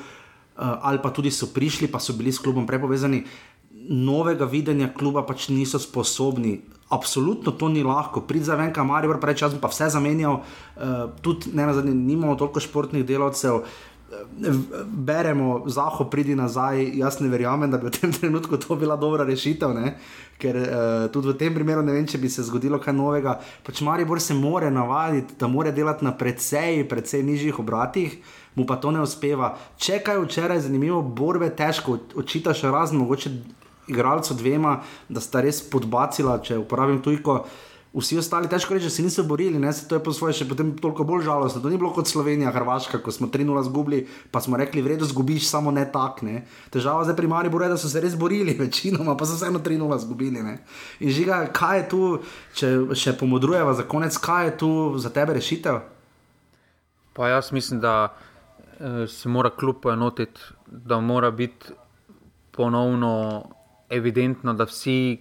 ali 0.58 0.98
pa 1.04 1.14
tudi 1.14 1.32
so 1.32 1.54
prišli, 1.54 1.88
pa 1.88 2.00
so 2.00 2.18
bili 2.18 2.34
s 2.34 2.42
klubom 2.42 2.66
prepovezani, 2.66 3.24
novega 3.90 4.46
videnja 4.46 4.90
kluba 4.90 5.22
pač 5.22 5.50
niso 5.54 5.80
sposobni. 5.80 6.62
Absolutno 6.92 7.52
to 7.56 7.70
ni 7.70 7.84
lahko. 7.84 8.22
Prid 8.28 8.44
za 8.44 8.56
venka, 8.60 8.84
Maribor, 8.84 9.20
prej 9.22 9.40
čas 9.44 9.56
pa 9.62 9.72
vse 9.72 9.88
zamenjal, 9.94 10.42
uh, 10.42 11.08
tudi 11.24 11.54
ne 11.56 11.66
na 11.66 11.74
zadnje, 11.74 11.96
nimamo 11.96 12.36
toliko 12.36 12.60
športnih 12.60 13.06
delavcev. 13.08 13.64
Uh, 13.64 13.92
beremo, 14.86 15.64
zaho 15.72 16.06
pridi 16.12 16.36
nazaj, 16.36 16.84
jaz 16.98 17.20
ne 17.20 17.30
verjamem, 17.32 17.72
da 17.72 17.78
bi 17.78 17.88
v 17.88 17.94
tem 17.96 18.12
trenutku 18.18 18.60
to 18.60 18.76
bila 18.76 18.98
dobra 19.00 19.24
rešitev. 19.24 19.72
Ne? 19.74 19.96
Ker 20.42 20.58
uh, 20.58 20.68
tudi 21.14 21.32
v 21.32 21.38
tem 21.40 21.56
primeru 21.56 21.86
ne 21.86 21.96
vem, 21.96 22.08
če 22.08 22.20
bi 22.20 22.30
se 22.30 22.44
zgodilo 22.44 22.80
kaj 22.82 22.96
novega. 22.98 23.38
Pač 23.64 23.82
Maribor 23.88 24.20
se 24.20 24.36
more 24.36 24.72
navaditi, 24.72 25.38
da 25.40 25.48
mora 25.48 25.72
delati 25.72 26.06
na 26.06 26.12
precej, 26.12 26.84
precej 26.92 27.24
nižjih 27.24 27.64
obratih, 27.64 28.20
mu 28.60 28.68
pa 28.68 28.76
to 28.82 28.92
ne 28.92 29.00
uspeva. 29.00 29.56
Če 29.80 30.02
kaj 30.04 30.20
včeraj 30.26 30.66
zanimivo, 30.68 31.00
borbe 31.02 31.48
težko, 31.56 32.02
očitaš 32.20 32.68
razen 32.68 33.00
mogoče 33.00 33.32
igralcu 33.88 34.38
dvema, 34.38 34.80
da 35.10 35.22
sta 35.22 35.42
res 35.42 35.62
podbacila, 35.70 36.40
če 36.44 36.60
uporabim 36.62 37.02
tujko. 37.04 37.42
Vsi 37.92 38.16
ostali, 38.22 38.48
težko 38.48 38.78
reči, 38.78 38.88
da 38.88 38.94
se 38.94 39.04
niso 39.04 39.24
borili, 39.28 39.60
ne? 39.60 39.74
se 39.76 39.84
to 39.88 39.98
je 39.98 40.04
po 40.04 40.14
svoje 40.16 40.38
še 40.38 40.46
potem 40.48 40.70
toliko 40.80 41.04
bolj 41.04 41.26
žalostno. 41.26 41.60
To 41.60 41.68
ni 41.68 41.76
bilo 41.76 41.90
kot 41.92 42.08
Slovenija, 42.08 42.54
Hrvaška, 42.56 43.02
ko 43.04 43.12
smo 43.12 43.28
3-0 43.28 43.64
zgubili, 43.68 44.06
pa 44.32 44.40
smo 44.40 44.56
rekli, 44.56 44.80
v 44.80 44.94
redu, 44.94 45.10
zgubiš 45.10 45.50
samo 45.50 45.74
ne 45.76 45.84
tak. 45.92 46.22
Ne? 46.24 46.46
Težava 46.72 47.04
zdaj 47.04 47.18
pri 47.20 47.28
Mari 47.28 47.52
bo 47.52 47.60
reči, 47.60 47.76
da 47.76 47.82
so 47.82 47.92
se 47.92 48.00
res 48.00 48.16
borili, 48.16 48.56
večinoma 48.64 49.18
pa 49.20 49.28
so 49.28 49.36
vseeno 49.36 49.60
3-0 49.60 50.00
zgubili. 50.06 50.40
Ne? 50.40 50.62
In 51.04 51.12
žiga, 51.12 51.44
kaj 51.52 51.82
je 51.82 51.86
tu, 51.92 52.02
če 52.56 52.72
še 52.96 53.18
pomodrujeva 53.20 53.76
za 53.76 53.84
konec, 53.84 54.16
kaj 54.24 54.48
je 54.48 54.58
tu 54.64 54.72
za 54.96 55.12
tebe 55.12 55.36
rešitev? 55.36 55.84
Pa 57.12 57.28
jaz 57.28 57.52
mislim, 57.52 57.84
da 57.84 58.16
eh, 58.80 59.04
se 59.12 59.28
mora 59.28 59.52
kljub 59.52 59.84
poenotiti, 59.84 60.40
da 60.68 61.04
mora 61.04 61.32
biti 61.36 61.76
ponovno 62.56 63.44
evidentno, 63.92 64.54
da 64.54 64.66
vsi 64.70 65.20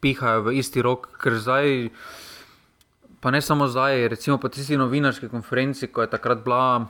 pihajo 0.00 0.48
v 0.48 0.58
isti 0.62 0.82
rok, 0.82 1.10
ker 1.18 1.38
zdaj, 1.42 1.90
pa 3.20 3.34
ne 3.34 3.42
samo 3.42 3.66
zdaj, 3.66 4.08
recimo 4.14 4.38
po 4.38 4.48
tisti 4.48 4.78
novinarski 4.78 5.28
konferenci, 5.28 5.90
ko 5.90 6.06
je 6.06 6.12
takrat 6.14 6.44
bila 6.46 6.86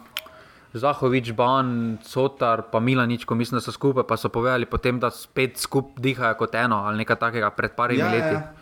Zahovič, 0.77 1.33
Ban, 1.33 1.97
Cotar, 2.05 2.69
pa 2.69 2.81
Milanič, 2.81 3.25
ko 3.25 3.35
mislim, 3.35 3.57
da 3.59 3.65
so 3.65 3.73
skupaj, 3.73 4.05
pa 4.05 4.21
so 4.21 4.29
povedali 4.29 4.69
potem, 4.69 5.01
da 5.01 5.11
spet 5.11 5.57
skupaj 5.57 5.97
dihajo 5.97 6.37
kot 6.37 6.55
eno 6.55 6.85
ali 6.85 7.01
nekaj 7.05 7.17
takega 7.17 7.51
pred 7.57 7.73
parimi 7.73 8.05
ja, 8.05 8.13
leti. 8.13 8.35
Ja. 8.37 8.53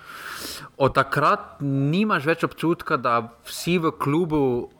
Od 0.78 0.94
takrat 0.94 1.58
nimaš 1.66 2.28
več 2.28 2.44
občutka, 2.46 2.96
da 2.96 3.34
vsi 3.48 3.78
v 3.82 3.90
klubu 3.98 4.70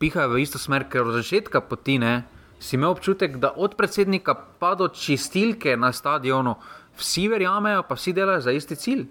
pihajo 0.00 0.32
v 0.32 0.42
isto 0.42 0.58
smer, 0.58 0.88
ker 0.88 1.04
od 1.04 1.20
začetka 1.20 1.60
poti 1.60 2.00
ne. 2.00 2.24
Si 2.62 2.76
imel 2.78 2.94
občutek, 2.94 3.40
da 3.42 3.50
od 3.56 3.74
predsednika 3.74 4.36
pa 4.58 4.76
do 4.78 4.86
čistilke 4.88 5.74
na 5.76 5.90
stadionu, 5.92 6.54
vsi 6.98 7.26
verjamejo, 7.28 7.82
pa 7.88 7.98
vsi 7.98 8.12
delajo 8.14 8.40
za 8.40 8.54
isti 8.54 8.76
cilj. 8.76 9.06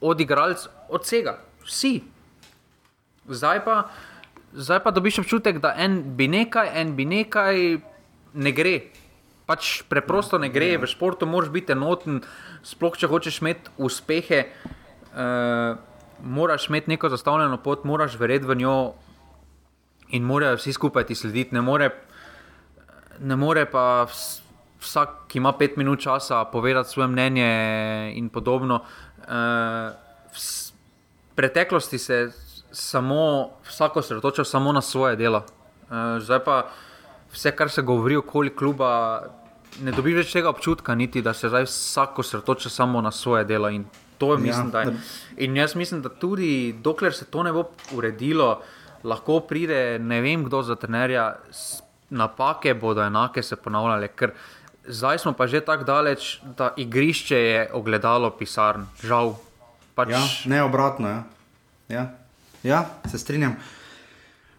odigralec 0.00 0.62
od 0.88 1.02
vsega, 1.04 1.34
vsi. 1.66 2.00
Zdaj 3.28 3.64
pa, 3.64 3.74
zdaj 4.56 4.80
pa 4.80 4.90
dobiš 4.90 5.18
občutek, 5.18 5.58
da 5.60 5.74
en 5.76 6.16
bi 6.16 6.28
nekaj, 6.28 6.70
en 6.80 6.94
bi 6.96 7.04
nekaj, 7.04 7.80
ne 8.34 8.52
gre. 8.52 8.74
Pač 9.44 9.82
preprosto 9.90 10.38
ne 10.38 10.48
gre, 10.48 10.78
v 10.78 10.88
športu 10.88 11.28
moraš 11.28 11.50
biti 11.52 11.74
enoten, 11.76 12.22
sploh 12.64 12.96
če 12.96 13.10
hočeš 13.10 13.42
imeti 13.42 13.74
uspehe, 13.76 14.46
uh, 15.12 15.76
moraš 16.22 16.70
imeti 16.70 16.94
neko 16.94 17.10
zastavljeno 17.12 17.60
pot, 17.60 17.84
moraš 17.84 18.16
verjeti 18.16 18.48
v 18.48 18.56
njo 18.62 18.76
in 20.16 20.24
morajo 20.24 20.56
vsi 20.56 20.72
skupaj 20.72 21.10
ti 21.10 21.14
slediti. 21.14 21.54
Ne 21.54 21.60
more, 21.60 21.90
ne 23.20 23.36
more 23.36 23.64
pa 23.70 24.06
vsak, 24.80 25.26
ki 25.28 25.38
ima 25.38 25.52
pet 25.52 25.76
minut 25.76 26.00
časa, 26.00 26.44
povedati 26.44 26.90
svoje 26.90 27.08
mnenje 27.08 27.50
in 28.16 28.28
podobno. 28.28 28.80
Uh, 29.18 29.92
v 30.32 31.34
preteklosti 31.34 31.98
se 31.98 32.30
samo 32.72 33.50
vsako 33.68 33.98
osredotočal 33.98 34.44
samo 34.44 34.72
na 34.72 34.80
svoje 34.80 35.16
delo. 35.16 35.44
Uh, 35.90 36.18
zdaj 36.18 36.44
pa 36.44 36.66
vse, 37.32 37.52
kar 37.56 37.70
se 37.70 37.82
govori 37.82 38.16
okoli 38.16 38.54
kluba, 38.56 39.22
ne 39.82 39.92
dobiš 39.92 40.16
več 40.22 40.32
tega 40.32 40.50
občutka, 40.50 40.94
niti 40.94 41.22
da 41.22 41.34
se 41.34 41.48
zdaj 41.48 41.68
vsako 41.68 42.24
osredotoča 42.24 42.70
samo 42.70 43.00
na 43.00 43.10
svoje 43.10 43.44
delo. 43.44 43.68
In, 43.68 43.84
je, 44.20 44.36
mislim, 44.38 44.66
ja, 44.66 44.72
da 44.72 44.92
in 45.36 45.56
jaz 45.56 45.74
mislim, 45.74 46.02
da 46.02 46.08
tudi 46.08 46.74
dokler 46.82 47.14
se 47.14 47.24
to 47.24 47.42
ne 47.42 47.52
bo 47.52 47.70
uredilo, 47.96 48.60
lahko 49.04 49.40
pride 49.40 49.98
ne 49.98 50.20
vem 50.20 50.44
kdo 50.44 50.62
za 50.62 50.76
trenerja, 50.76 51.36
napake 52.10 52.74
bodo 52.74 53.02
enake 53.02 53.42
se 53.42 53.56
ponavljale. 53.56 54.08
Zdaj 54.86 55.18
smo 55.18 55.32
pa 55.32 55.46
že 55.46 55.60
tako 55.60 55.84
daleč, 55.84 56.40
da 56.56 56.72
igrišče 56.76 57.36
je 57.36 57.68
ogledalo 57.72 58.30
pisarn, 58.30 58.86
žal. 59.02 59.36
Pač... 59.94 60.08
Ja, 60.08 60.22
ne 60.44 60.62
obratno. 60.62 61.08
Ja. 61.08 61.22
Ja. 61.88 62.06
Ja, 62.62 62.84
se 63.10 63.18
strinjam. 63.18 63.56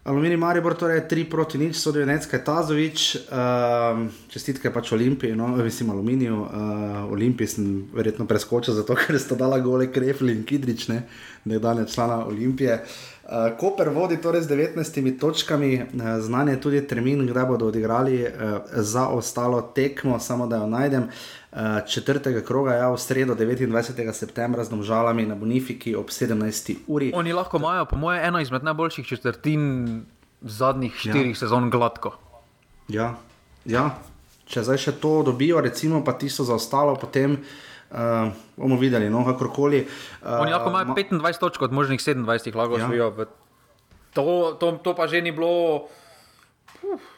Aluminij 0.04 0.36
Maribor, 0.36 0.74
torej 0.74 1.06
3 1.06 1.30
proti 1.30 1.58
nič, 1.62 1.78
so 1.78 1.92
dve 1.94 2.02
necke 2.02 2.40
Tazovič, 2.42 3.30
uh, 3.30 4.02
čestitke 4.34 4.72
pač 4.74 4.90
Olimpiji, 4.98 5.36
no, 5.38 5.46
mislim 5.54 5.94
Aluminiju, 5.94 6.40
uh, 6.42 6.48
Olimpiji 7.06 7.46
sem 7.46 7.68
verjetno 7.94 8.26
preskočil, 8.26 8.74
zato 8.74 8.96
ker 8.98 9.14
sta 9.22 9.38
dala 9.38 9.62
gole 9.62 9.86
Krefli 9.94 10.34
in 10.34 10.42
Kidrič, 10.42 10.88
ne, 10.90 11.04
ne 11.46 11.62
dane 11.62 11.86
člana 11.86 12.26
Olimpije. 12.26 12.80
Uh, 12.82 13.54
Koper 13.54 13.92
vodi 13.94 14.18
torej 14.18 14.42
z 14.42 14.50
19 14.74 15.22
točkami, 15.22 15.70
uh, 15.78 16.18
znan 16.18 16.50
je 16.50 16.58
tudi 16.58 16.82
termin, 16.82 17.22
kdaj 17.30 17.46
bodo 17.46 17.70
odigrali 17.70 18.24
uh, 18.26 18.58
za 18.82 19.06
ostalo 19.06 19.62
tekmo, 19.70 20.18
samo 20.18 20.50
da 20.50 20.64
jo 20.64 20.66
najdem. 20.66 21.06
Uh, 21.06 21.41
Eh, 21.41 21.41
četrtega 21.86 22.40
kroga, 22.40 22.74
ja, 22.80 22.88
v 22.88 22.98
sredo 22.98 23.34
29. 23.36 24.12
septembra 24.12 24.64
z 24.64 24.72
Domžalami 24.72 25.26
na 25.28 25.36
Bonifiki 25.36 25.92
ob 25.92 26.08
17. 26.08 26.88
uri. 26.88 27.12
Oni 27.14 27.32
lahko 27.32 27.60
imajo, 27.60 27.84
po 27.84 27.96
mojem, 27.96 28.24
eno 28.24 28.40
izmed 28.40 28.64
najboljših 28.64 29.06
četrtin 29.06 29.62
zadnjih 30.40 30.96
ja. 30.96 31.12
štirih 31.12 31.36
ja. 31.36 31.40
sezon 31.44 31.68
gladko. 31.70 32.16
Ja. 32.88 33.20
ja, 33.68 34.00
če 34.48 34.64
zdaj 34.64 34.80
še 34.80 34.96
to 34.96 35.20
dobijo, 35.28 35.60
recimo 35.60 36.00
pa 36.04 36.16
tisto 36.16 36.44
za 36.44 36.56
ostalo, 36.56 36.96
potem. 36.96 37.36
Uh, 37.92 38.32
bomo 38.56 38.80
videli, 38.80 39.12
no, 39.12 39.20
kakorkoli. 39.20 39.84
Uh, 40.24 40.40
Oni 40.40 40.56
lahko 40.56 40.72
imajo 40.72 40.88
ma... 40.88 40.96
25 40.96 41.36
točk 41.36 41.68
od 41.68 41.76
možnih 41.76 42.00
27, 42.00 42.56
lahko 42.56 42.80
ja. 42.80 42.88
živijo. 42.88 43.28
To, 44.16 44.56
to, 44.56 44.80
to 44.80 44.96
pa 44.96 45.04
že 45.04 45.20
ni 45.20 45.36
bilo. 45.36 45.92
Uf 46.80 47.11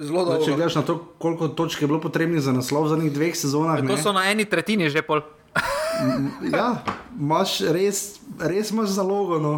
zelo 0.00 0.24
dobro. 0.24 0.44
Če 0.44 0.56
gledaš 0.56 0.78
na 0.80 0.84
to, 0.86 0.96
koliko 1.18 1.48
točk 1.48 1.82
je 1.82 1.88
bilo 1.88 2.00
potrebnih 2.00 2.40
za 2.40 2.54
naslov 2.56 2.88
v 2.88 2.94
zadnjih 2.94 3.12
dveh 3.12 3.36
sezonah. 3.36 3.82
To 3.84 3.92
ne? 3.92 4.00
so 4.00 4.14
na 4.16 4.30
eni 4.32 4.48
tretjini 4.48 4.90
že 4.90 5.04
pol. 5.04 5.22
ja, 6.56 6.80
imaš 7.18 7.60
res, 7.74 8.20
res 8.40 8.72
imaš 8.72 8.96
zalogo. 8.96 9.38
No. 9.42 9.54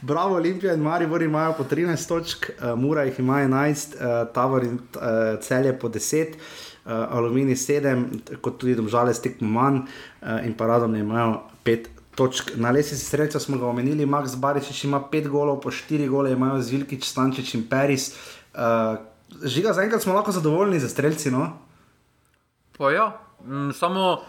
Bravo, 0.00 0.38
Olimpija 0.40 0.72
in 0.74 0.80
Maribor 0.80 1.22
imajo 1.22 1.52
po 1.58 1.64
13 1.68 2.08
točk, 2.08 2.48
uh, 2.50 2.72
Mura 2.78 3.04
jih 3.04 3.18
ima 3.20 3.42
11, 3.44 3.94
uh, 3.94 4.32
Tavor 4.32 4.64
in 4.64 4.78
uh, 4.96 5.36
Celje 5.44 5.74
po 5.78 5.88
10, 5.92 6.34
uh, 6.34 6.92
Alumini 7.10 7.56
7, 7.56 8.40
kot 8.40 8.56
tudi 8.58 8.74
Domžale 8.78 9.14
stekmo 9.14 9.50
manj 9.60 9.82
uh, 9.84 10.40
in 10.46 10.56
Paradom 10.56 10.96
imajo 10.96 11.42
5 11.64 11.92
točk. 12.16 12.56
Na 12.56 12.70
lesi 12.70 12.96
sreča 12.96 13.40
smo 13.40 13.58
ga 13.58 13.68
omenili, 13.68 14.06
Max 14.06 14.34
Barišič 14.40 14.84
ima 14.84 15.02
5 15.12 15.28
golov, 15.28 15.60
po 15.60 15.70
4 15.70 16.08
gole 16.08 16.32
imajo 16.32 16.62
Zvilkič, 16.62 17.04
Stančič 17.04 17.54
in 17.54 17.68
Peris. 17.68 18.14
Uh, 18.54 18.96
Žiga, 19.44 19.72
zaenkrat 19.72 20.02
smo 20.02 20.14
lahko 20.14 20.32
zadovoljni 20.32 20.80
za 20.80 20.88
streljci. 20.88 21.30
No? 21.30 21.50
Ja, 22.78 23.20
m, 23.44 23.72
samo 23.74 24.20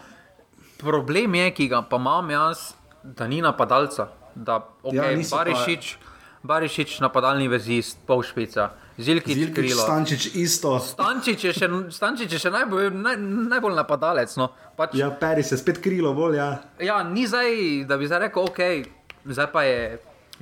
problem 0.78 1.34
je, 1.34 1.50
ki 1.54 1.68
ga 1.68 1.82
pa 1.82 1.96
imam 1.96 2.30
jaz, 2.30 2.72
da 3.02 3.26
ni 3.26 3.40
napadalca. 3.42 4.08
Da, 4.34 4.60
okay, 4.82 4.96
ja, 4.96 5.36
Barišič, 5.36 5.96
pa... 5.96 6.10
Barišič, 6.42 7.00
napadalni 7.00 7.48
vezist, 7.48 7.98
pol 8.06 8.22
špica. 8.22 8.70
Zilki 9.00 9.32
je 9.32 9.48
krilo. 9.54 9.82
Stančič 9.82 10.34
isto. 10.34 10.74
Stančič 10.80 11.44
je 11.44 11.52
še, 11.56 11.68
Stančič 11.92 12.36
je 12.36 12.40
še 12.42 12.52
najbolj, 12.52 12.90
naj, 12.92 13.16
najbolj 13.48 13.76
napadalec. 13.78 14.34
No. 14.36 14.50
Pač, 14.76 14.98
ja, 15.00 15.08
peri 15.10 15.44
se 15.46 15.56
spet 15.60 15.80
krilo, 15.80 16.12
bolj. 16.16 16.36
Ja. 16.36 16.50
ja, 16.80 17.00
ni 17.06 17.24
zdaj, 17.28 17.84
da 17.88 17.96
bi 18.00 18.08
zdaj 18.10 18.28
rekel, 18.28 18.50
ok, 18.50 18.60
zdaj 19.24 19.48
pa 19.52 19.64
je 19.64 19.80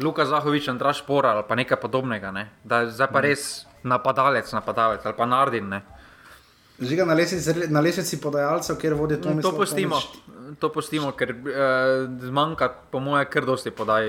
Luka 0.03 0.27
Zahovič, 0.27 0.69
Andraš 0.71 1.03
Pora 1.07 1.37
ali 1.39 1.47
pa 1.47 1.59
nekaj 1.59 1.79
podobnega. 1.83 2.35
Ne. 2.35 2.49
Da, 2.65 2.87
zdaj 2.91 3.11
pa 3.15 3.23
mm. 3.23 3.27
res 3.27 3.68
napadalec, 3.83 4.53
napadalec 4.53 5.07
ali 5.07 5.15
pa 5.17 5.27
Nardin. 5.27 5.81
Žiga 6.79 7.05
na 7.05 7.15
lesnici, 7.15 7.71
na 7.71 7.81
lesnici 7.81 8.21
podajalcev, 8.21 8.77
kjer 8.79 8.95
vodi 8.95 9.17
to 9.21 9.35
mesto. 9.35 9.51
To 9.51 9.59
pustimo, 9.59 9.99
to 10.61 10.69
pustimo 10.73 11.11
ker 11.13 11.31
eh, 11.35 12.07
zmanjka, 12.23 12.69
po 12.93 13.01
moje, 13.03 13.25
kar 13.27 13.47
dosti 13.47 13.71
podaj. 13.75 14.07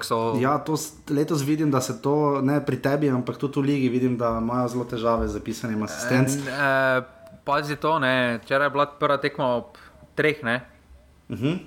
So... 0.00 0.40
Ja, 0.40 0.56
to 0.64 0.76
letos 1.12 1.44
vidim, 1.44 1.70
da 1.70 1.80
se 1.80 2.00
to 2.02 2.40
ne 2.40 2.62
pri 2.64 2.80
tebi, 2.80 3.10
ampak 3.12 3.36
tudi 3.36 3.60
v 3.60 3.64
ligi 3.68 3.88
vidim, 3.92 4.16
da 4.16 4.38
imajo 4.40 4.68
zelo 4.68 4.84
težave 4.88 5.28
z 5.28 5.44
pisanjem 5.44 5.82
asistenc. 5.84 6.32
Eh, 6.32 6.48
eh, 6.48 7.02
pazi 7.44 7.76
to, 7.76 7.98
včeraj 8.40 8.66
je 8.66 8.70
bila 8.70 8.86
prva 8.86 9.20
tekma 9.20 9.46
ob 9.60 9.76
treh. 10.16 10.40
Uh 10.42 11.38
-huh. 11.38 11.58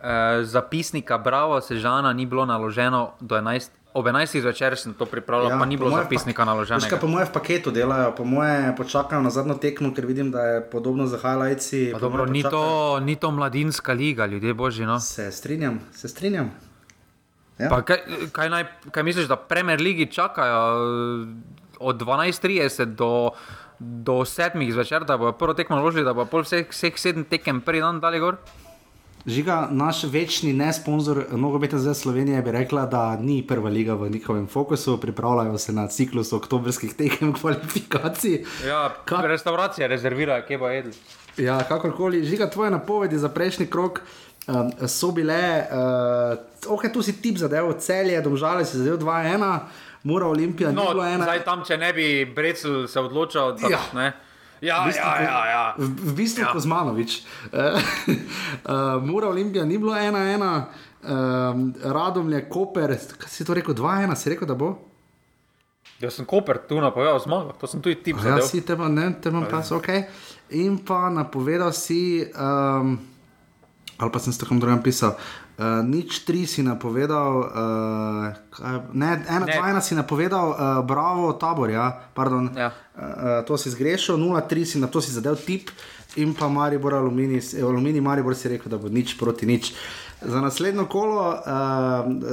eh, 0.00 0.44
zapisnika 0.44 1.18
Bravo 1.18 1.60
Sežana 1.60 2.12
ni 2.12 2.26
bilo 2.26 2.46
naloženo 2.46 3.12
do 3.20 3.36
11. 3.36 3.77
Ob 3.94 4.06
11. 4.06 4.40
zvečer 4.40 4.76
sem 4.76 4.92
to 4.94 5.06
pripravljal, 5.08 5.50
ja, 5.50 5.58
pa 5.58 5.66
ni 5.66 5.76
bilo 5.76 5.90
zapisnika 5.90 6.44
naloženo. 6.44 6.80
Škoda, 6.80 7.00
po 7.00 7.08
mojem, 7.08 7.26
v 7.26 7.32
paketu 7.32 7.70
delajo, 7.72 8.12
po 8.16 8.24
mojem, 8.24 8.74
počakajo 8.76 9.22
na 9.24 9.30
zadnjo 9.32 9.56
tekmo, 9.56 9.94
ker 9.96 10.06
vidim, 10.06 10.30
da 10.30 10.42
je 10.44 10.60
podobno 10.70 11.06
za 11.06 11.16
highlights. 11.16 11.72
Dobro, 12.00 12.26
ni 12.26 12.42
to, 12.42 13.00
ni 13.00 13.16
to 13.16 13.30
mladinska 13.30 13.92
liga, 13.92 14.26
ljudje 14.26 14.54
božji. 14.54 14.86
No? 14.86 15.00
Se 15.00 15.32
strinjam, 15.32 15.80
se 15.92 16.08
strinjam. 16.08 16.52
Ja. 17.58 17.82
Kaj, 17.82 17.98
kaj, 18.32 18.50
naj, 18.50 18.66
kaj 18.90 19.02
misliš, 19.02 19.26
da 19.26 19.36
Premier 19.36 19.80
League 19.80 20.06
čakajo 20.12 20.60
od 21.80 22.02
12.30 22.02 22.84
do, 22.84 23.30
do 23.78 24.12
7. 24.12 24.72
zvečer, 24.72 25.04
da 25.04 25.16
bo 25.16 25.32
prvo 25.32 25.54
tekmo 25.54 25.76
naložili, 25.76 26.04
da 26.04 26.12
bo 26.12 26.28
vseh, 26.42 26.68
vseh 26.70 26.98
sedem 26.98 27.24
tekem 27.24 27.60
prvi 27.60 27.80
dan 27.80 28.00
dali 28.00 28.20
gor? 28.20 28.36
Žiga, 29.28 29.68
naš 29.70 30.04
večni 30.04 30.52
ne-sponzor, 30.52 31.24
nogobeta 31.32 31.78
zdaj 31.78 31.94
Slovenije, 31.94 32.42
bi 32.42 32.52
rekla, 32.52 32.86
da 32.86 33.16
ni 33.16 33.42
prva 33.46 33.68
liga 33.68 33.94
v 33.94 34.08
njihovem 34.10 34.46
fokusu, 34.46 35.00
pripravljajo 35.00 35.58
se 35.58 35.72
na 35.72 35.86
ciklus 35.88 36.32
oktobrskih 36.32 36.94
tekem 36.94 37.32
kvalifikacij. 37.40 38.44
Ja, 38.66 38.94
Kak... 39.04 39.24
restauracija 39.24 39.86
rezervira, 39.86 40.40
kje 40.46 40.58
bo 40.58 40.68
jedel. 40.68 40.92
Ja, 41.36 41.58
kakorkoli. 41.68 42.24
Žiga, 42.24 42.50
tvoje 42.50 42.70
napovedi 42.70 43.18
za 43.18 43.28
prejšnji 43.28 43.66
krok 43.66 44.00
um, 44.46 44.72
so 44.88 45.10
bile, 45.12 45.66
uh, 45.70 46.72
ok, 46.72 46.88
tu 46.92 47.02
si 47.02 47.20
tip 47.22 47.36
zadev, 47.36 47.72
celje, 47.78 48.20
domžale 48.22 48.64
si 48.64 48.78
zadev 48.78 48.96
2-1, 48.96 49.58
mora 50.02 50.26
Olimpija, 50.26 50.72
no, 50.72 50.88
0-1. 50.94 51.22
Zdaj 51.22 51.44
tam, 51.44 51.66
če 51.68 51.76
ne 51.76 51.92
bi 51.92 52.08
Brecel 52.24 52.86
se 52.88 53.00
odločal, 53.00 53.58
da 53.60 53.76
ja. 53.76 53.82
ne. 53.92 54.08
Ja, 54.60 54.82
v 54.82 54.90
bistvu, 54.90 55.06
ja, 55.06 55.22
ja, 55.22 55.40
ja. 55.46 55.62
V, 55.78 55.86
v 55.86 56.12
bistvu 56.18 56.42
ja. 56.42 56.52
Kozmanovič. 56.52 57.22
uh, 57.52 57.78
Mora 59.10 59.28
Olimpija 59.28 59.64
ni 59.64 59.78
bilo 59.78 59.94
ena, 59.96 60.24
ena, 60.32 60.52
um, 61.02 61.74
radom 61.84 62.32
je 62.32 62.42
Koper, 62.48 62.96
kaj 63.18 63.30
si 63.30 63.46
to 63.46 63.54
rekel, 63.54 63.74
dva, 63.74 64.00
ena, 64.02 64.16
si 64.18 64.30
rekel, 64.30 64.48
da 64.48 64.58
bo. 64.58 64.74
Jaz 65.98 66.18
sem 66.18 66.26
Koper, 66.26 66.60
tu 66.68 66.78
napovedal 66.82 67.18
zmago, 67.22 67.54
to 67.58 67.66
sem 67.66 67.82
tudi 67.82 67.98
ti 68.02 68.14
povedal. 68.14 68.38
Ja, 68.38 68.46
si 68.46 68.62
te 68.62 68.78
imam, 68.78 68.94
ne, 68.94 69.10
te 69.18 69.30
imam 69.30 69.46
pas, 69.50 69.70
ok. 69.74 69.88
In 70.58 70.78
pa 70.82 71.08
napovedal 71.10 71.74
si, 71.74 72.22
um, 72.34 72.94
ali 73.98 74.10
pa 74.14 74.22
sem 74.22 74.34
s 74.34 74.38
takom 74.38 74.62
drugim 74.62 74.82
pisal. 74.82 75.18
Uh, 75.58 75.82
nič 75.82 76.22
tri 76.22 76.46
si 76.46 76.62
napovedal, 76.62 77.50
uh, 77.50 78.30
ne, 78.94 79.10
ena, 79.26 79.42
ne. 79.42 79.50
dva, 79.50 79.74
ena 79.74 79.82
si 79.82 79.98
napovedal, 79.98 80.54
uh, 80.54 80.58
bravo, 80.86 81.34
tabor, 81.34 81.66
ja, 81.66 81.90
pardon. 82.14 82.46
Ja. 82.54 82.70
Uh, 82.94 83.42
to 83.42 83.58
si 83.58 83.66
zgrešil, 83.74 84.14
nula, 84.22 84.46
tri 84.46 84.62
si 84.62 84.78
na 84.78 84.86
to 84.86 85.02
si 85.02 85.10
zadev 85.10 85.34
tip 85.42 85.74
in 86.14 86.30
pa 86.30 86.46
Maribor, 86.46 86.94
aluminij, 86.94 87.58
aluminij, 87.58 87.98
Maribor 87.98 88.38
si 88.38 88.54
rekel, 88.54 88.70
da 88.70 88.78
bo 88.78 88.86
nič 88.86 89.18
proti 89.18 89.50
nič. 89.50 89.74
Za 90.22 90.38
naslednjo 90.38 90.86
kolo, 90.86 91.26
uh, 91.26 91.42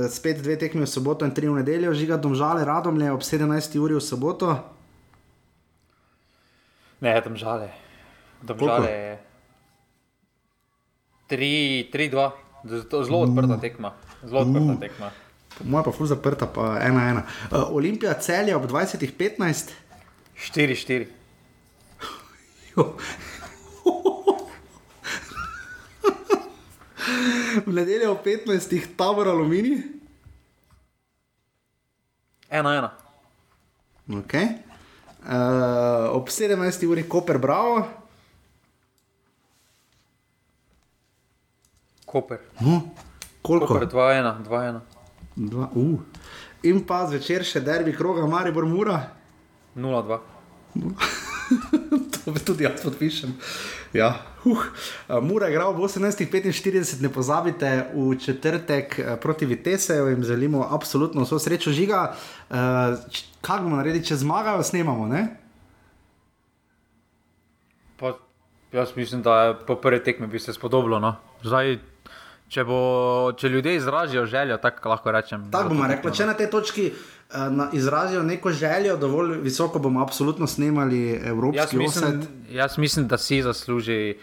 spet 0.06 0.46
dve 0.46 0.54
tekmi 0.62 0.86
v 0.86 0.90
soboto 0.94 1.26
in 1.26 1.34
tri 1.34 1.50
v 1.50 1.66
nedeljo, 1.66 1.98
žiga 1.98 2.22
domžale, 2.22 2.62
radom 2.62 2.94
le 2.94 3.10
ob 3.10 3.26
17. 3.26 3.50
uri 3.82 3.98
v 3.98 4.06
soboto. 4.06 4.54
Ne, 7.02 7.18
domžale. 7.26 7.74
domžale 8.46 9.18
3-2, 11.26 12.45
zelo 12.66 13.20
odprta 13.20 13.58
tekma. 13.62 13.94
Zelo 14.24 14.42
odprta 14.42 14.80
tekma. 14.80 15.12
Moja 15.64 15.84
pa 15.88 15.92
fuz 15.96 16.10
zaprta, 16.12 16.48
pa 16.52 16.76
1-1. 16.84 17.22
Uh, 17.52 17.72
Olimpija 17.76 18.14
celja 18.20 18.58
ob 18.58 18.66
20-15. 18.68 19.72
4-4. 20.36 21.08
v 27.66 27.72
nedeljo 27.72 28.12
ob 28.12 28.24
15. 28.24 28.96
tabor 28.98 29.28
aluminij. 29.28 29.80
1-1. 32.52 32.90
Okay. 34.22 34.48
Uh, 35.26 36.12
ob 36.14 36.30
17. 36.30 36.84
uri 36.88 37.08
Koper 37.08 37.40
Bravo. 37.40 38.05
Koper. 42.16 42.38
No, 42.62 42.82
koliko? 43.42 43.74
Koper 43.74 43.88
2-1, 43.88 44.44
2-1. 44.48 44.80
Dva, 45.36 45.70
uh. 45.76 46.00
In 46.64 46.80
pa 46.88 47.02
zvečer 47.12 47.44
še 47.44 47.60
derbi 47.60 47.92
kroga, 47.92 48.24
Maribor 48.24 48.64
Mura. 48.64 49.02
0-2. 49.76 50.20
to 52.24 52.32
tudi 52.48 52.64
jaz 52.64 52.86
podpišem. 52.86 53.34
Ja. 53.92 54.14
Uh. 54.48 54.64
Mura 55.28 55.50
je 55.50 55.58
igral 55.58 55.76
v 55.76 55.84
18:45, 55.84 57.02
ne 57.04 57.12
pozabite, 57.12 57.72
v 57.92 58.16
četrtek 58.16 58.96
proti 59.20 59.46
Viteseju 59.46 60.14
in 60.16 60.24
želimo 60.24 60.64
absolutno 60.72 61.26
vso 61.28 61.40
srečo 61.40 61.76
žiga. 61.76 62.16
Uh, 62.48 62.96
kaj 63.44 63.60
bomo 63.60 63.76
naredili, 63.76 64.06
če 64.08 64.22
zmagajo, 64.24 64.64
snemamo? 64.64 65.10
Ne? 65.12 65.26
Pa, 68.00 68.16
jaz 68.72 68.96
mislim, 68.96 69.20
da 69.20 69.36
je 69.42 69.60
po 69.68 69.76
prvi 69.76 70.00
tekmi 70.00 70.32
bi 70.32 70.40
se 70.40 70.56
spodobilo. 70.56 71.00
No. 71.04 71.18
Zdaj, 71.44 71.76
če, 72.48 72.64
bo, 72.64 72.80
če 73.38 73.50
ljudje 73.50 73.76
izrazijo 73.76 74.26
željo, 74.26 74.58
tako 74.58 74.90
lahko 74.90 75.12
rečem. 75.12 75.48
Tako 75.52 75.74
bomo 75.74 75.88
rekli, 75.88 76.14
če 76.14 76.26
na 76.26 76.34
tej 76.34 76.50
točki 76.50 76.86
uh, 76.92 77.74
izrazijo 77.74 78.24
neko 78.24 78.52
željo, 78.52 78.98
dovolj 78.98 79.38
visoko 79.42 79.80
bomo 79.80 80.04
absolutno 80.04 80.48
snemali 80.48 81.20
evropski 81.24 81.58
jaz 81.58 81.74
mislim, 81.74 82.20
offset. 82.20 82.32
jaz 82.52 82.78
mislim, 82.78 83.08
da 83.08 83.18
si 83.18 83.42
zasluži. 83.42 84.16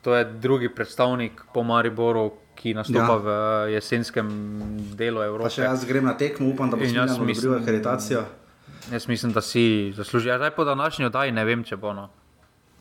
To 0.00 0.14
je 0.16 0.24
drugi 0.24 0.68
predstavnik 0.74 1.42
po 1.54 1.62
Mariboru, 1.62 2.30
ki 2.56 2.72
nastopa 2.74 3.12
ja. 3.12 3.16
v 3.16 3.72
jesenskem 3.72 4.28
delu 4.96 5.22
Evrope. 5.22 5.48
Pa 5.48 5.54
če 5.54 5.62
jaz 5.62 5.84
grem 5.84 6.04
na 6.08 6.14
tekmo, 6.16 6.48
upam, 6.48 6.70
da 6.70 6.76
bo 6.76 6.82
mislim- 6.82 7.34
dobil 7.36 7.54
akreditacijo. 7.58 8.24
Jaz 8.92 9.08
mislim, 9.08 9.32
da 9.32 9.40
si 9.40 9.92
zasluži. 9.96 10.28
Ja, 10.28 10.38
zdaj 10.38 10.50
po 10.56 10.64
današnji 10.64 11.04
oddaji 11.04 11.32
ne 11.32 11.44
vem, 11.44 11.64
če 11.64 11.76
bo. 11.76 11.92
No. 11.92 12.08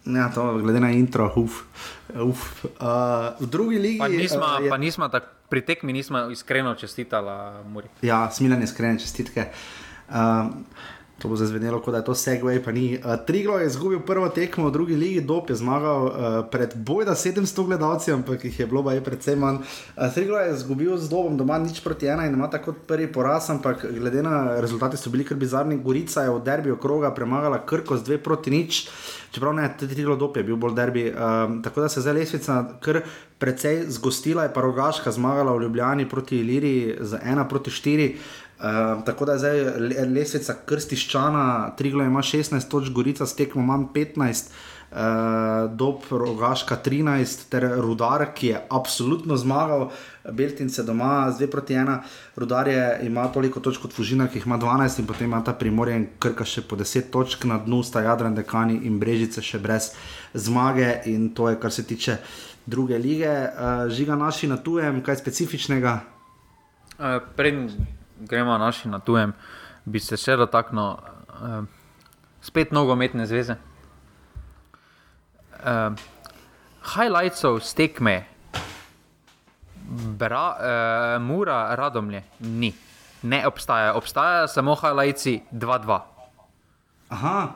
Ja, 0.06 0.30
to 0.32 0.58
glede 0.64 0.80
na 0.80 0.92
intro, 0.92 1.28
uf. 1.36 1.64
uf. 2.16 2.64
Uh, 2.64 3.36
v 3.40 3.46
drugi 3.46 3.78
ligi 3.80 4.00
Pa 4.00 4.08
nismo, 4.08 4.46
uh, 4.46 4.64
uh, 4.64 4.70
pa 4.70 4.78
nismo 4.78 5.10
tak, 5.10 5.28
pri 5.50 5.62
tekmi 5.62 5.94
nismo 5.94 6.30
iskreno 6.30 6.76
čestitali 6.76 7.64
Muri. 7.68 7.88
Ja, 8.02 8.30
smiljene, 8.32 8.64
iskrene 8.64 9.00
čestitke. 9.00 9.52
Um, 10.10 10.66
to 11.20 11.28
bo 11.28 11.36
zazvenelo, 11.36 11.82
kot 11.84 11.92
da 11.92 12.00
je 12.00 12.06
to 12.08 12.16
segway, 12.16 12.62
pa 12.64 12.72
ni. 12.72 12.96
Uh, 12.96 13.20
Triglo 13.28 13.58
je 13.60 13.68
izgubil 13.68 14.00
prvo 14.00 14.30
tekmo 14.32 14.70
v 14.70 14.72
drugi 14.72 14.96
ligi, 14.96 15.22
Dop 15.22 15.50
je 15.50 15.56
zmagal 15.60 16.06
uh, 16.08 16.14
pred 16.52 16.74
bojda 16.76 17.12
700 17.12 17.66
gledalci, 17.66 18.12
ampak 18.16 18.46
jih 18.46 18.60
je 18.60 18.68
bilo 18.68 18.84
pa 18.84 18.96
je 18.96 19.04
predvsem 19.04 19.40
manj. 19.40 19.60
Uh, 19.98 20.08
Triglo 20.16 20.40
je 20.40 20.56
izgubil 20.56 20.98
z 20.98 21.12
Dobom 21.12 21.38
doma 21.38 21.60
nič 21.60 21.84
proti 21.84 22.08
ena 22.08 22.26
in 22.26 22.34
ima 22.34 22.48
tako 22.50 22.74
prvi 22.74 23.12
poraz, 23.12 23.50
ampak 23.50 23.86
glede 23.92 24.24
na 24.24 24.62
rezultate 24.62 24.98
so 24.98 25.12
bili 25.12 25.28
kar 25.28 25.38
bizarni. 25.38 25.78
Gorica 25.84 26.24
je 26.24 26.32
v 26.32 26.40
derbiju 26.40 26.80
kroga 26.80 27.12
premagala 27.12 27.66
Krko 27.66 27.98
z 27.98 28.04
dve 28.04 28.18
proti 28.24 28.52
nič. 28.52 28.88
Čeprav 29.32 29.54
ne, 29.54 29.68
tudi 29.80 29.94
Triglo 29.94 30.16
Dop 30.16 30.38
je 30.38 30.44
bil 30.44 30.56
bolj 30.56 30.76
derbi. 30.76 31.06
Um, 31.12 31.60
tako 31.64 31.82
da 31.82 31.90
se 31.90 32.02
zdaj 32.02 32.14
lesvica 32.14 32.64
kar 32.82 33.02
precej 33.40 33.84
zgostila, 33.88 34.44
je 34.44 34.54
pa 34.54 34.62
rogaška 34.62 35.12
zmagala 35.12 35.54
v 35.54 35.62
Ljubljani 35.62 36.10
proti 36.10 36.40
Iliriji 36.40 36.98
z 37.00 37.20
1 37.26 37.48
proti 37.50 37.72
4. 37.72 38.10
Uh, 38.60 39.04
tako 39.06 39.26
da 39.26 39.32
je 39.32 39.40
zdaj 39.40 39.62
le- 39.80 40.08
lesvica 40.16 40.56
krstiščana, 40.66 41.76
Triglo 41.78 42.04
ima 42.04 42.22
16 42.22 42.70
točk, 42.70 42.92
Gorica 42.92 43.26
s 43.26 43.36
tekmo 43.36 43.62
manj 43.62 43.86
15. 43.94 44.52
Uh, 44.90 45.70
Dob 45.78 46.02
Rogaška 46.10 46.74
13, 46.76 47.44
ter 47.50 47.62
Rudar, 47.78 48.24
ki 48.34 48.48
je 48.48 48.62
absolutno 48.74 49.38
zmagal, 49.38 49.92
Beltince 50.34 50.82
doma 50.84 51.30
z 51.32 51.46
2 51.46 51.52
proti 51.52 51.74
1. 51.78 52.00
Rudar 52.36 52.68
je, 52.68 53.00
ima 53.06 53.28
toliko 53.28 53.60
točk 53.60 53.82
kot 53.86 53.94
Fužina, 53.94 54.26
ki 54.28 54.42
jih 54.42 54.48
ima 54.50 54.58
12, 54.58 55.00
in 55.00 55.06
potem 55.06 55.30
ima 55.30 55.44
ta 55.46 55.54
Primorje 55.54 55.96
in 55.96 56.08
Krka 56.18 56.46
še 56.46 56.66
po 56.66 56.74
10 56.74 57.14
točk, 57.14 57.46
na 57.46 57.60
dnu 57.62 57.84
sta 57.86 58.02
Jadran, 58.02 58.34
Dekani 58.34 58.80
in 58.90 58.98
Brežice 58.98 59.46
še 59.46 59.62
brez 59.62 59.92
zmage. 60.34 60.90
In 61.06 61.30
to 61.38 61.52
je, 61.54 61.62
kar 61.62 61.72
se 61.72 61.86
tiče 61.86 62.18
druge 62.66 62.98
lige. 62.98 63.30
Uh, 63.30 63.86
žiga 63.94 64.18
naši 64.18 64.50
na 64.50 64.58
tujem, 64.58 65.04
kaj 65.06 65.22
specifičnega. 65.22 66.00
Uh, 66.98 67.22
Preden 67.38 67.70
gremo 68.26 68.58
naši 68.58 68.90
na 68.90 69.00
tujem, 69.00 69.38
bi 69.86 70.02
se 70.02 70.18
še 70.18 70.34
dotaknil 70.34 70.98
uh, 70.98 71.66
spet 72.42 72.74
nogometne 72.74 73.30
zveze. 73.30 73.62
Uh, 75.60 75.96
highlightsov 76.96 77.60
z 77.60 77.74
tekme, 77.76 78.26
Bra, 79.90 80.56
uh, 80.56 81.22
Mura, 81.22 81.76
Radomlje, 81.76 82.24
ni. 82.40 82.74
Ne 83.24 83.48
obstaja, 83.48 83.94
obstajajo 83.94 84.48
samo 84.48 84.76
highlightsi 84.76 85.42
2-2. 85.52 86.00
Aha. 87.10 87.56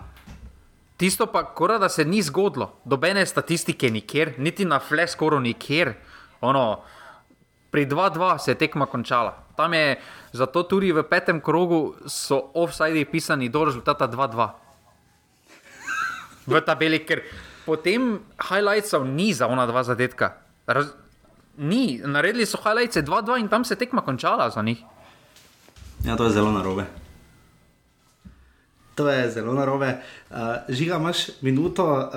Tisto 0.98 1.28
pa, 1.28 1.44
kora 1.44 1.78
da 1.78 1.90
se 1.90 2.06
ni 2.06 2.22
zgodilo, 2.22 2.74
dobene 2.86 3.26
statistike 3.26 3.90
nikjer, 3.92 4.34
niti 4.38 4.66
na 4.66 4.80
fleskoru 4.80 5.40
nikjer. 5.40 5.94
Ono, 6.42 6.82
pri 7.72 7.86
2-2 7.86 8.38
se 8.38 8.52
je 8.52 8.56
tekma 8.56 8.86
končala. 8.86 9.38
Tam 9.56 9.74
je, 9.74 10.00
zato 10.32 10.64
tudi 10.64 10.92
v 10.92 11.04
petem 11.04 11.42
krogu 11.42 11.96
so 12.08 12.52
offside 12.54 13.06
pisani 13.06 13.50
do 13.50 13.66
rezultata 13.66 14.08
2-2. 14.08 14.50
V 16.48 16.62
tabeli, 16.66 17.00
ker 17.06 17.22
potem 17.65 18.19
highlightsov 18.49 19.06
ni 19.07 19.34
za 19.34 19.48
ona 19.48 19.65
dva 19.65 19.84
zadetka. 19.84 20.34
Raz, 20.68 20.88
ni, 21.57 22.02
naredili 22.06 22.45
so 22.45 22.57
highlights 22.64 22.98
2-2 22.98 23.40
in 23.40 23.48
tam 23.48 23.65
se 23.65 23.76
tekma 23.76 24.02
končala 24.02 24.49
za 24.49 24.61
njih. 24.61 24.84
Ja, 26.06 26.15
to 26.18 26.23
je 26.23 26.30
zelo 26.31 26.52
narobe. 26.52 26.85
To 28.95 29.10
je 29.10 29.32
zelo 29.32 29.53
narobe. 29.53 29.98
Uh, 30.30 30.38
žiga, 30.70 30.95
imaš 31.02 31.18
minuto, 31.41 31.82
uh, 31.86 32.10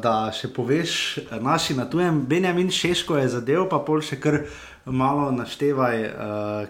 da 0.00 0.30
še 0.32 0.48
poveš 0.48 1.18
eh, 1.18 1.36
naši 1.40 1.74
na 1.76 1.84
tujem. 1.84 2.22
Benjamin 2.24 2.70
Šeško 2.72 3.18
je 3.20 3.28
zadev, 3.28 3.66
pa 3.68 3.82
pol 3.84 4.00
še 4.00 4.16
kar 4.16 4.38
malo 4.86 5.28
naštevaj, 5.34 5.96
uh, 6.06 6.14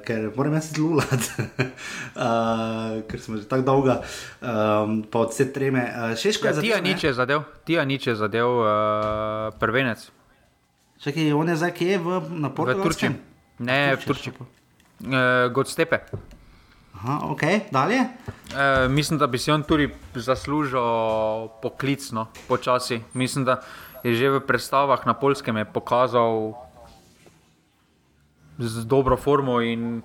ker 0.02 0.32
moram 0.35 0.56
jaz 0.59 0.73
zlulat, 0.74 1.28
uh, 1.39 2.98
ker 3.09 3.23
smo 3.23 3.39
že 3.39 3.47
tako 3.47 3.62
dolga, 3.62 4.01
um, 4.43 5.02
pa 5.06 5.23
od 5.23 5.31
vse 5.31 5.47
treme. 5.55 5.85
Uh, 5.85 6.14
Šeško 6.18 6.51
Ja, 6.51 6.55
je 6.56 6.60
Tija 6.66 6.78
zadev. 6.81 6.82
ne? 6.82 6.90
nič 6.90 7.05
je 7.05 7.12
zadev, 7.14 7.47
Tija 7.62 7.85
nič 7.86 8.06
je 8.10 8.14
zadev 8.18 8.51
uh, 8.51 8.68
prvenec. 9.62 10.09
Čakaj, 10.98 11.31
on 11.36 11.48
je 11.48 11.56
zdaj 11.56 11.74
kje 11.77 11.98
v, 11.98 12.09
na 12.35 12.48
V 12.48 12.55
Turčiji. 12.56 12.56
Portugalskem? 12.56 13.12
Ne, 13.62 13.94
v 13.94 14.02
Turčiji. 14.02 14.35
Uh, 15.06 15.52
Godstepe. 15.55 16.02
Aha, 16.97 17.28
ok, 17.28 17.43
dalje. 17.70 18.01
Uh, 18.01 18.90
mislim, 18.90 19.18
da 19.18 19.27
bi 19.27 19.39
si 19.39 19.51
on 19.52 19.62
tudi 19.62 19.90
zaslužil 20.14 20.81
poklicno, 21.62 22.27
počasi. 22.48 23.01
Mislim, 23.12 23.44
da 23.44 23.60
je 24.05 24.14
že 24.14 24.31
v 24.31 24.40
predstavah 24.40 25.06
na 25.06 25.12
polskem 25.14 25.60
pokazal 25.73 26.56
z 28.59 28.86
dobro 28.89 29.16
formo 29.16 29.60
in 29.60 30.02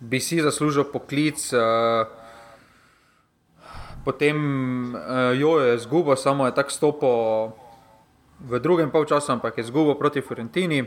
bi 0.00 0.20
si 0.20 0.42
zaslužil 0.42 0.84
poklic. 0.90 1.38
Uh, 1.52 2.10
potem 4.04 4.36
uh, 4.94 5.30
jo 5.38 5.62
je 5.62 5.74
izgubil, 5.78 6.16
samo 6.16 6.46
je 6.46 6.54
tako 6.54 6.70
stopil 6.70 7.16
v 8.40 8.58
drugem 8.58 8.90
polčasu, 8.90 9.32
ampak 9.32 9.58
je 9.58 9.64
izgubil 9.64 9.94
proti 9.94 10.20
Fiorentini. 10.20 10.82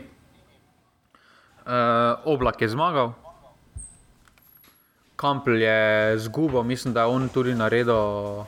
Uh, 1.64 2.20
Oblak 2.28 2.60
je 2.60 2.68
zmagal, 2.68 3.16
Kampel 5.16 5.62
je 5.62 6.18
zgubil, 6.18 6.62
mislim, 6.62 6.94
da 6.94 7.00
je 7.00 7.06
on 7.06 7.28
tudi 7.28 7.54
naredil 7.54 7.94
uh, 7.94 8.46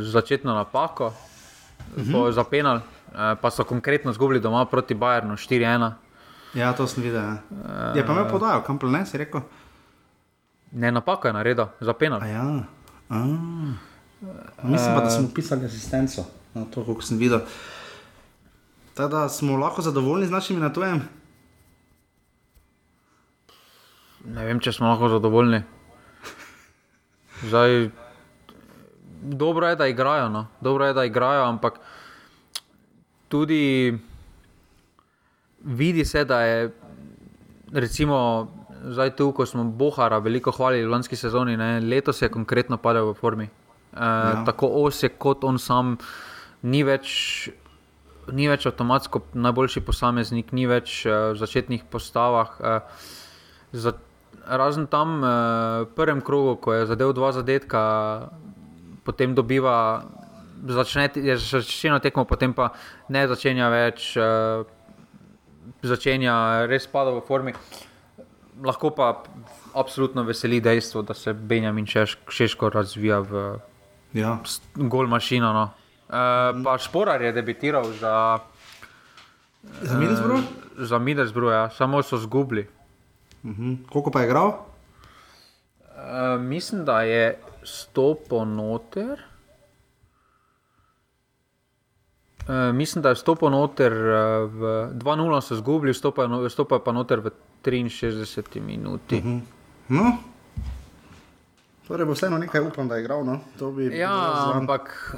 začetno 0.00 0.54
napako 0.54 1.12
Mhm. 1.96 2.14
uh 2.14 2.20
-huh. 2.20 2.32
za 2.32 2.44
penal, 2.44 2.76
uh, 2.76 2.82
pa 3.40 3.50
so 3.50 3.64
konkretno 3.64 4.12
zgubili 4.12 4.40
doma 4.40 4.64
proti 4.64 4.94
Bayernu 4.94 5.32
4-1. 5.32 5.92
Ja, 6.54 6.72
to 6.72 6.86
sem 6.86 7.02
videl. 7.02 7.22
Ja. 7.22 7.38
Je 7.94 8.06
pa 8.06 8.12
me 8.12 8.30
podajal, 8.30 8.62
kam 8.62 8.78
ne, 8.82 9.06
si 9.06 9.18
rekel. 9.18 9.40
Ne, 10.72 10.92
napako 10.92 11.26
je 11.26 11.32
naredil 11.32 11.66
za 11.80 11.92
penal. 11.92 12.22
A 12.22 12.26
ja. 12.26 12.62
A. 13.08 13.24
Mislim 14.62 14.94
pa, 14.94 15.00
da 15.00 15.10
smo 15.10 15.28
pisali 15.34 15.64
asistenco, 15.66 16.24
na 16.54 16.64
to, 16.64 16.84
kako 16.84 17.02
sem 17.02 17.18
videl. 17.18 17.40
Tako 18.94 19.08
da 19.08 19.28
smo 19.28 19.56
lahko 19.56 19.82
zadovoljni 19.82 20.26
z 20.26 20.30
našimi 20.30 20.60
na 20.60 20.72
tujem. 20.72 21.02
Ne 24.24 24.44
vem, 24.46 24.60
če 24.62 24.72
smo 24.72 24.92
lahko 24.92 25.08
zadovoljni. 25.10 25.62
Zdaj, 27.42 27.88
dobro 29.22 29.68
je, 29.68 29.76
da 29.76 29.86
igrajo, 29.90 30.28
no. 30.28 30.46
dobro 30.60 30.86
je, 30.86 30.94
da 30.94 31.04
igrajo, 31.04 31.44
ampak 31.44 31.80
tudi 33.28 33.98
vidi 35.64 36.04
se, 36.04 36.24
da 36.24 36.40
je 36.42 36.70
recimo 37.72 38.48
zdaj 38.84 39.16
tu, 39.16 39.32
ko 39.32 39.46
smo 39.46 39.64
Bohara 39.64 40.18
veliko 40.18 40.52
hvalili 40.52 40.86
v 40.86 40.90
lanski 40.90 41.16
sezoni, 41.16 41.56
ne, 41.56 41.80
letos 41.80 42.22
je 42.22 42.30
konkretno 42.30 42.76
padel 42.76 43.10
v 43.10 43.14
formi. 43.14 43.48
Uh, 43.92 43.98
ja. 43.98 44.44
Tako 44.46 44.68
os 44.84 45.02
je 45.02 45.08
kot 45.08 45.44
on 45.44 45.58
sam, 45.58 45.96
ni 46.62 46.84
več. 46.84 47.50
Ni 48.32 48.46
več 48.46 48.68
avtomatsko 48.70 49.18
najboljši 49.34 49.80
posameznik, 49.82 50.52
ni 50.54 50.68
več 50.70 51.00
uh, 51.08 51.32
v 51.34 51.40
začetnih 51.40 51.82
postavah. 51.90 52.52
Uh, 52.60 53.08
za, 53.72 53.96
razen 54.46 54.86
tam 54.86 55.20
v 55.20 55.24
uh, 55.24 55.94
prvem 55.94 56.20
krogu, 56.20 56.56
ko 56.56 56.72
je 56.72 56.86
zadev 56.86 57.12
dva 57.12 57.32
zadetka, 57.32 57.82
potem 59.04 59.34
dobiva, 59.34 60.04
začne 60.66 61.10
začeti 61.38 61.90
tekmo, 62.02 62.24
potem 62.24 62.54
pa 62.54 62.72
ne 63.08 63.26
začenja 63.28 63.68
več, 63.70 64.16
uh, 64.16 64.66
začenja 65.82 66.66
res 66.66 66.86
pada 66.86 67.10
v 67.14 67.22
formi. 67.22 67.52
Lahko 68.62 68.90
pa 68.94 69.22
absolutno 69.74 70.22
veseli 70.22 70.60
dejstvo, 70.60 71.02
da 71.02 71.14
se 71.14 71.32
Benjamin 71.32 71.86
Češko 71.86 72.70
razvija 72.70 73.18
v 73.20 73.58
ja. 74.12 74.38
gol 74.76 75.06
mašino. 75.08 75.52
No. 75.52 75.64
Uh, 76.12 76.62
pa 76.64 76.76
Šporar 76.78 77.22
je 77.22 77.32
debitiral 77.32 77.88
za, 77.96 78.38
za 79.82 79.98
Middlesbrough. 79.98 80.44
Uh, 80.44 80.84
za 80.84 80.98
Middlesbrough, 80.98 81.52
ja. 81.52 81.70
samo 81.70 82.02
so 82.02 82.18
zgubili. 82.20 82.68
Mhm. 83.44 83.74
Koliko 83.92 84.10
pa 84.10 84.20
je 84.20 84.26
igral? 84.26 84.48
Uh, 84.48 86.40
mislim, 86.40 86.84
da 86.84 87.02
je 87.02 87.38
stopil 87.62 88.44
noter. 88.44 89.22
Uh, 92.48 92.74
mislim, 92.74 93.02
da 93.02 93.08
je 93.08 93.16
stopil 93.16 93.50
noter 93.50 93.92
uh, 93.92 94.50
v 94.52 94.90
2-0, 94.94 95.40
so 95.40 95.56
zgubili, 95.56 95.94
stopil 95.94 96.78
pa 96.84 96.92
noter 96.92 97.20
v 97.20 97.30
63 97.62 98.60
minuti. 98.60 99.18
Uh 99.18 99.24
mhm. 99.24 99.38
-huh. 99.38 99.42
No, 99.88 100.16
torej 101.88 102.06
bo 102.06 102.14
vseeno 102.16 102.38
nekaj 102.38 102.60
upam, 102.60 102.88
da 102.88 102.96
je 102.96 103.04
igral. 103.04 103.24
No? 103.24 103.40
Ja, 103.92 104.52
ampak 104.54 105.16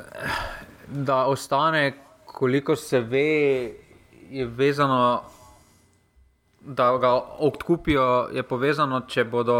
da 0.88 1.24
ostane, 1.26 1.94
koliko 2.24 2.76
se 2.76 3.00
ve, 3.00 3.72
je 4.30 4.46
vezano, 4.46 5.22
da 6.66 6.90
ga 6.98 7.14
odkupijo, 7.38 8.28
je 8.32 8.42
povezano, 8.42 9.04
če 9.08 9.24
bodo. 9.24 9.58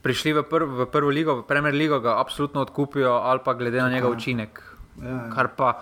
Prišli 0.00 0.32
v, 0.32 0.42
prv, 0.48 0.68
v 0.78 0.84
prvo 0.88 1.10
ligo, 1.12 1.34
v 1.42 1.44
Premier 1.44 1.74
League, 1.76 1.98
ga 2.00 2.14
absolutno 2.22 2.62
odkupijo, 2.64 3.18
ali 3.20 3.42
pa 3.44 3.52
glede 3.52 3.82
na 3.82 3.90
njegov 3.92 4.16
učinek. 4.16 4.62
Ja, 4.96 5.08
ja. 5.08 5.18
Kar 5.34 5.50
pa 5.56 5.74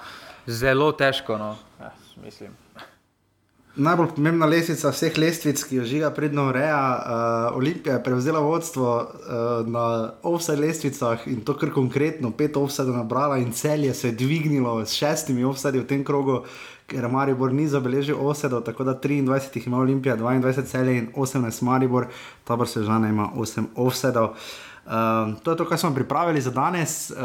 zelo 0.47 0.91
težko, 0.93 1.39
no, 1.39 1.53
ja, 1.79 1.93
mislim 2.19 2.57
najbolj 3.79 4.09
pomembna 4.17 4.47
lestvica 4.47 4.91
vseh 4.91 5.19
lestvic, 5.19 5.63
ki 5.65 5.79
jo 5.79 5.85
žiga 5.87 6.11
predno 6.15 6.49
ureja. 6.51 6.79
Uh, 6.79 7.57
Olimpija 7.57 7.95
je 7.95 8.05
prevzela 8.05 8.41
vodstvo 8.41 8.95
uh, 8.99 9.69
na 9.69 10.13
offside 10.23 10.61
lestvicah 10.61 11.27
in 11.27 11.41
to 11.47 11.55
kar 11.59 11.71
konkretno, 11.75 12.31
pet 12.31 12.57
offside 12.57 12.93
nabrala 12.93 13.39
in 13.39 13.53
celje 13.53 13.95
se 13.95 14.09
je 14.09 14.19
dvignilo 14.19 14.81
s 14.85 14.99
šestimi 14.99 15.45
offside 15.45 15.79
v 15.81 15.87
tem 15.87 16.05
krogu. 16.05 16.43
Ker 16.89 17.05
Maribor 17.13 17.53
ni 17.53 17.67
zabeležil 17.69 18.17
osedov, 18.17 18.63
tako 18.65 18.85
da 18.85 18.95
23 18.97 19.67
ima 19.67 19.79
Olimpija, 19.79 20.17
22 20.17 20.65
celje 20.65 20.99
in 20.99 21.09
18 21.17 21.63
Maribor, 21.63 22.07
ta 22.45 22.57
pa 22.57 22.67
se 22.67 22.83
žene 22.83 23.09
ima 23.09 23.29
8 23.37 23.67
osedov. 23.77 24.25
Uh, 24.25 24.37
Uh, 24.89 25.37
to 25.43 25.51
je 25.51 25.57
to, 25.57 25.65
kar 25.69 25.79
smo 25.79 25.95
pripravili 25.95 26.41
za 26.41 26.51
danes. 26.51 27.11
Uh, 27.11 27.17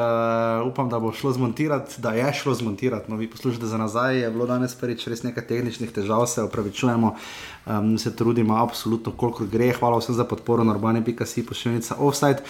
upam, 0.68 0.90
da 0.90 0.99
bo 0.99 1.11
šlo 1.11 1.31
zmontirati, 1.31 2.02
da 2.02 2.11
je 2.11 2.34
šlo 2.34 2.53
zmontirati. 2.53 3.11
No, 3.11 3.18
vi 3.18 3.30
poslušate 3.30 3.65
za 3.65 3.77
nazaj, 3.77 4.19
je 4.19 4.31
bilo 4.31 4.45
danes 4.45 4.76
prvič 4.76 5.07
res 5.07 5.23
nekaj 5.23 5.48
tehničnih 5.48 5.91
težav, 5.91 6.26
se 6.27 6.44
opravičujemo, 6.44 7.15
um, 7.65 7.98
se 7.98 8.15
trudimo, 8.15 8.57
absolutno, 8.57 9.11
koliko 9.11 9.45
gre. 9.45 9.72
Hvala 9.80 9.98
vsem 9.98 10.15
za 10.15 10.26
podporo, 10.27 10.64
norbane.si, 10.64 11.45
pošiljnica 11.45 11.95
offside. 11.99 12.44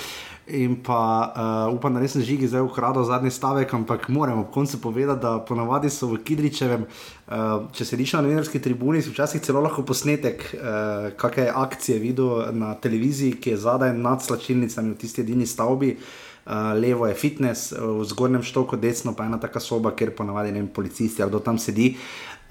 In 0.47 0.75
pa 0.83 1.31
uh, 1.69 1.75
upam, 1.75 1.93
da 1.95 2.01
nisem 2.03 2.21
žigi 2.21 2.49
zdaj 2.51 2.65
ukradel 2.65 3.05
zadnji 3.07 3.31
stavek, 3.31 3.73
ampak 3.73 4.09
moram 4.09 4.41
ob 4.41 4.49
koncu 4.51 4.81
povedati, 4.81 5.21
da 5.21 5.37
ponavadi 5.39 5.89
so 5.89 6.09
v 6.11 6.19
Kidričevem, 6.23 6.83
uh, 6.83 7.69
če 7.71 7.87
sediš 7.87 8.17
na 8.17 8.25
novinarski 8.25 8.59
tribuni, 8.59 9.01
si 9.01 9.13
včasih 9.13 9.39
celo 9.41 9.61
lahko 9.63 9.85
posnetek, 9.87 10.43
uh, 10.57 11.07
kakšne 11.15 11.47
akcije 11.47 11.99
videl 12.03 12.51
na 12.59 12.73
televiziji, 12.75 13.39
ki 13.39 13.55
je 13.55 13.63
zadaj 13.63 13.95
nad 13.95 14.19
slačilnicami 14.25 14.91
v 14.91 14.99
tisti 14.99 15.23
edini 15.23 15.47
stavbi. 15.47 15.95
Uh, 15.95 16.32
levo 16.75 17.07
je 17.07 17.15
fitness, 17.15 17.71
v 17.71 18.03
zgornjem 18.03 18.43
štoku, 18.43 18.75
desno 18.75 19.13
pa 19.15 19.23
je 19.23 19.31
ena 19.31 19.39
taka 19.39 19.59
soba, 19.63 19.93
kjer 19.95 20.11
ponavadi 20.15 20.51
ne 20.51 20.59
vem, 20.59 20.67
policisti 20.67 21.23
ali 21.23 21.31
kdo 21.31 21.39
tam 21.39 21.57
sedi. 21.57 21.93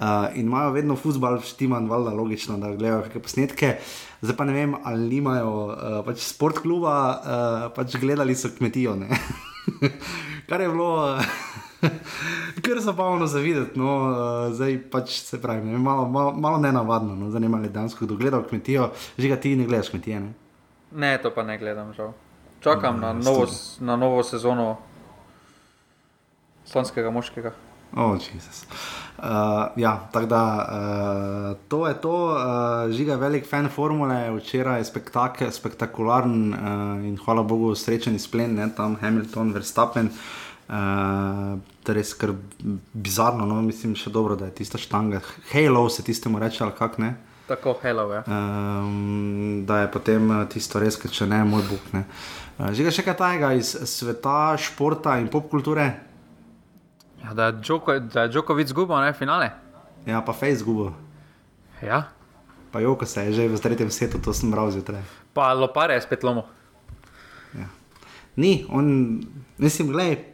Uh, 0.03 0.33
in 0.35 0.49
imajo 0.49 0.71
vedno 0.73 0.95
futbol, 0.95 1.37
štiman, 1.45 1.85
valjda 1.87 2.11
logično, 2.17 2.57
da 2.57 2.73
gledajo 2.73 3.03
kakšne 3.05 3.21
posnetke. 3.21 3.69
Zdaj 4.25 4.35
pa 4.35 4.45
ne 4.49 4.53
vem, 4.53 4.73
ali 4.83 5.07
nimajo 5.15 5.51
uh, 5.69 5.99
pač 6.05 6.25
sport 6.25 6.63
kluba, 6.65 6.95
uh, 7.13 7.67
pač 7.75 7.95
gledali 8.01 8.35
so 8.35 8.49
kmetijo. 8.57 8.97
Kar 10.49 10.61
je 10.61 10.69
bilo. 10.73 11.19
Ker 12.63 12.81
so 12.81 12.95
pa 12.97 13.05
ono 13.11 13.27
zavideti, 13.27 13.79
no, 13.79 13.93
uh, 14.09 14.51
zdaj 14.55 14.79
pač 14.91 15.19
se 15.21 15.39
pravi, 15.41 15.69
ne, 15.69 15.77
malo, 15.77 16.09
malo, 16.09 16.33
malo 16.33 16.57
ne 16.63 16.71
navadno, 16.71 17.15
no, 17.15 17.29
zanima 17.31 17.61
me, 17.61 17.69
da 17.69 17.85
kdo 17.99 18.17
gleda 18.17 18.41
kmetijo, 18.43 18.91
že 19.17 19.29
ga 19.29 19.37
ti 19.37 19.55
ne 19.55 19.67
gledaš 19.69 19.93
kmetije. 19.93 20.19
Ne? 20.19 20.33
ne, 20.91 21.17
to 21.17 21.31
pa 21.33 21.43
ne 21.43 21.57
gledam, 21.57 21.93
žal. 21.93 22.13
Čakam 22.63 22.99
na, 22.99 23.13
novo, 23.13 23.47
na 23.79 23.95
novo 23.95 24.23
sezono 24.23 24.77
slovenskega 26.65 27.11
moškega. 27.11 27.51
Oh, 27.95 28.15
Jezus. 28.15 28.63
Uh, 29.17 29.23
ja, 29.75 30.09
tako 30.11 30.25
da 30.25 30.43
uh, 30.55 31.57
to 31.67 31.87
je 31.87 31.93
to, 32.01 32.15
uh, 32.31 32.91
žiga 32.91 33.11
je 33.11 33.17
velik 33.17 33.49
fan 33.49 33.69
formule, 33.69 34.31
včeraj 34.37 34.79
je 34.79 34.85
spektakel, 34.85 35.51
spektakularen 35.51 36.53
uh, 36.53 36.59
in 37.05 37.17
hvala 37.25 37.43
Bogu, 37.43 37.75
srečen 37.75 38.15
izplen, 38.15 38.55
ne 38.55 38.69
tam 38.75 38.95
Hamilton, 39.01 39.51
Verstappen. 39.53 40.09
Uh, 40.69 41.59
je 41.87 41.93
res 41.93 42.13
kar 42.15 42.31
bizarno, 42.93 43.45
no 43.45 43.59
mislim 43.61 43.95
še 43.95 44.09
dobro, 44.09 44.39
da 44.39 44.47
je 44.47 44.55
tista 44.63 44.79
štanga. 44.79 45.19
Halo 45.51 45.89
se 45.89 46.03
tistemu 46.03 46.39
reče, 46.39 46.63
ali 46.63 46.73
kak 46.79 46.97
ne. 46.97 47.13
Tako, 47.47 47.75
halo, 47.83 48.07
ja. 48.13 48.23
Um, 48.23 49.65
da 49.67 49.81
je 49.83 49.91
potem 49.91 50.31
tisto 50.49 50.79
res, 50.79 50.95
če 51.11 51.27
ne, 51.27 51.43
moj 51.43 51.67
bog. 51.69 51.91
Uh, 51.91 52.07
žiga 52.73 52.91
še 52.93 53.05
kaj 53.05 53.17
tajega 53.17 53.53
iz 53.57 53.73
sveta, 53.89 54.53
športa 54.61 55.17
in 55.21 55.29
popkulture. 55.33 55.87
Ja, 57.23 57.33
da 57.33 57.47
je 57.47 58.29
Džokovic 58.29 58.67
zgubil, 58.67 58.97
ne 59.01 59.13
finale. 59.13 59.49
Ja, 60.05 60.21
pa 60.21 60.33
Face 60.35 60.59
zgubil. 60.59 60.91
Ja. 61.81 62.03
Pa 62.71 62.79
Joko 62.79 63.05
se 63.05 63.25
je 63.25 63.33
že 63.33 63.47
v 63.47 63.59
tretjem 63.61 63.91
svetu, 63.91 64.19
to 64.19 64.33
sem 64.33 64.51
bral 64.51 64.71
zjutraj. 64.71 65.01
Pa 65.33 65.53
Lopare 65.53 65.93
je 65.93 66.01
spet 66.01 66.23
lomo. 66.23 66.45
Ja. 67.53 67.69
Ni, 68.35 68.65
on, 68.69 69.21
mislim, 69.57 69.93
gledaj. 69.93 70.33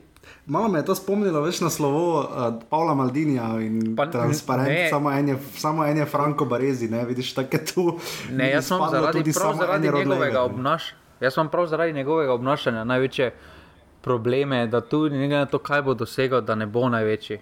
Malo 0.50 0.68
me 0.68 0.80
je 0.80 0.86
to 0.86 0.96
spomnilo 0.98 1.44
več 1.46 1.60
na 1.62 1.70
slovo 1.70 2.26
uh, 2.26 2.58
Pavla 2.72 2.96
Maldinija 2.98 3.60
in 3.62 3.94
pa, 3.94 4.08
transparent, 4.10 4.90
samo 4.90 5.12
en, 5.14 5.28
je, 5.30 5.36
samo 5.62 5.86
en 5.86 6.02
je 6.02 6.08
Franko 6.10 6.48
Barezi, 6.50 6.90
ne 6.90 7.04
vidiš, 7.06 7.36
tako 7.38 7.58
je 7.58 7.66
tu. 7.66 7.86
Ne, 8.34 8.50
jaz 8.56 8.72
sem 8.72 8.82
zaradi, 8.90 9.32
zaradi 9.32 9.92
njegovega 9.94 10.42
obnašanja. 10.50 11.09
Jaz 11.20 11.34
sem 11.34 11.50
prav 11.50 11.68
zaradi 11.68 11.94
njegovega 11.94 12.34
obnašanja 12.34 12.84
največje 12.84 13.34
probleme, 14.02 14.68
da 14.68 14.82
tudi 14.82 15.18
ne 15.18 15.28
glede 15.28 15.40
na 15.40 15.46
to, 15.46 15.60
kaj 15.60 15.82
bo 15.82 15.94
dosegel, 15.94 16.42
da 16.42 16.56
ne 16.56 16.66
bo 16.66 16.90
največji. 16.90 17.40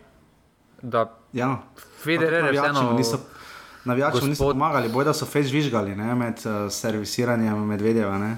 Da 0.81 1.17
ja, 1.33 1.57
Federer 2.03 2.45
je 2.45 2.61
vseeno. 2.61 2.93
Niso... 2.93 3.19
Navijači 3.85 4.13
gospod... 4.13 4.29
niso 4.29 4.43
pomagali, 4.51 4.89
boj 4.89 5.05
da 5.05 5.13
so 5.13 5.25
fejs 5.25 5.47
žvižgali 5.47 5.95
ne, 5.95 6.15
med 6.15 6.41
uh, 6.45 6.71
servisiranjem 6.71 7.65
medvedeva. 7.67 8.17
Ne. 8.17 8.37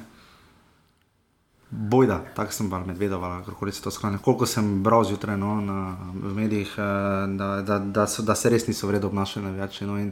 Bojda, 1.70 2.20
tako 2.36 2.54
sem 2.54 2.70
bar 2.70 2.86
medvedovala, 2.86 3.44
kako 3.46 3.72
se 3.72 3.82
to 3.82 3.92
skrajne. 3.92 4.18
Koliko 4.22 4.46
sem 4.46 4.84
bral 4.84 5.04
zjutraj 5.04 5.38
no, 5.38 5.62
na 5.62 5.98
medijih, 6.14 6.76
uh, 6.78 6.84
da, 7.38 7.62
da, 7.62 7.80
da, 7.80 8.08
so, 8.08 8.24
da 8.24 8.36
se 8.36 8.50
res 8.50 8.68
niso 8.68 8.88
vredno 8.88 9.08
obnašali 9.08 9.46
navijači. 9.46 9.86
No, 9.86 9.98
in, 10.00 10.12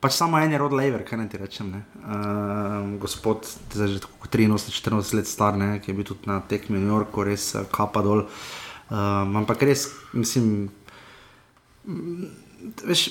Pač 0.00 0.16
samo 0.16 0.38
en 0.40 0.52
je 0.52 0.58
rod 0.58 0.72
lever, 0.72 1.02
kaj 1.04 1.18
naj 1.20 1.28
ti 1.28 1.38
rečem. 1.40 1.72
Uh, 1.76 2.96
gospod, 3.02 3.44
zdaj 3.74 3.88
že 3.88 3.98
83-14 4.24 5.16
let 5.18 5.28
star, 5.28 5.58
ne, 5.60 5.76
ki 5.76 5.92
je 5.92 5.96
bil 5.98 6.08
tudi 6.08 6.24
na 6.24 6.40
tekmi 6.40 6.78
v 6.78 6.84
New 6.86 6.94
Yorku, 6.94 7.20
res 7.28 7.52
uh, 7.52 7.68
kapa 7.68 8.00
dol. 8.00 8.24
Uh, 8.88 9.28
ampak 9.42 9.60
res, 9.68 9.90
mislim, 10.16 10.70
veš, 12.80 13.10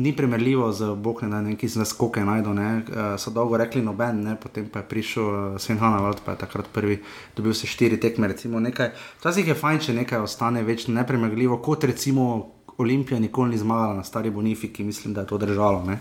ni 0.00 0.16
primerljivo 0.16 0.72
z 0.72 0.96
Bogom, 0.96 1.28
neki 1.44 1.68
z 1.68 1.84
nas 1.84 1.92
skoke 1.92 2.24
najdo. 2.24 2.56
Ne. 2.56 2.68
Uh, 2.88 3.20
so 3.20 3.28
dolgo 3.28 3.60
rekli 3.60 3.84
noben, 3.84 4.24
ne, 4.24 4.36
potem 4.40 4.64
pa 4.72 4.80
je 4.80 4.88
prišel 4.88 5.28
uh, 5.28 5.60
Sven 5.60 5.76
Hanavald, 5.76 6.24
pa 6.24 6.32
je 6.32 6.40
takrat 6.40 6.72
prvi 6.72 7.02
dobil 7.36 7.52
se 7.52 7.66
štiri 7.66 8.00
tekme. 8.00 8.32
Včasih 8.32 9.44
je 9.46 9.54
fajn, 9.54 9.80
če 9.84 10.00
nekaj 10.00 10.24
ostane 10.24 10.64
več 10.64 10.88
neprimerljivo, 10.88 11.60
kot 11.60 11.84
recimo. 11.84 12.54
Olimpija 12.78 13.18
nikoli 13.20 13.50
ni 13.50 13.58
zmagala 13.58 13.94
na 13.94 14.04
stari 14.04 14.30
Bonifiki, 14.30 14.84
mislim, 14.84 15.14
da 15.14 15.20
je 15.20 15.26
to 15.26 15.38
držalo. 15.38 15.82
Ne? 15.84 15.98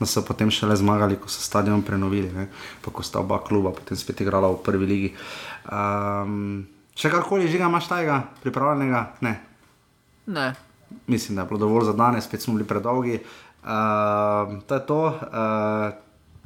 Da 0.00 0.06
so 0.06 0.22
potem 0.22 0.50
šele 0.50 0.76
zmagali, 0.76 1.16
ko 1.18 1.28
so 1.28 1.42
stadion 1.42 1.82
prenovili, 1.82 2.30
ne? 2.32 2.46
pa 2.84 2.90
ko 2.90 3.02
sta 3.02 3.18
oba 3.18 3.40
kluba 3.42 3.72
potem 3.74 3.98
spet 3.98 4.20
igrala 4.20 4.50
v 4.54 4.60
prvi 4.62 4.86
ligi. 4.86 5.10
Um, 5.66 6.68
še 6.94 7.10
karkoli 7.10 7.50
že 7.50 7.58
imaš 7.58 7.90
tega 7.90 8.22
pripravljenega? 8.44 9.02
Ne. 9.26 9.34
ne. 10.26 10.52
Mislim, 11.06 11.36
da 11.36 11.42
je 11.42 11.48
bilo 11.50 11.58
dovolj 11.66 11.90
za 11.90 11.98
danes, 11.98 12.24
spet 12.24 12.42
smo 12.42 12.54
bili 12.54 12.68
predolgi. 12.68 13.18
Uh, 13.66 14.62
to 14.66 14.74
je 14.74 14.86
to. 14.86 15.02
Uh, 15.34 15.90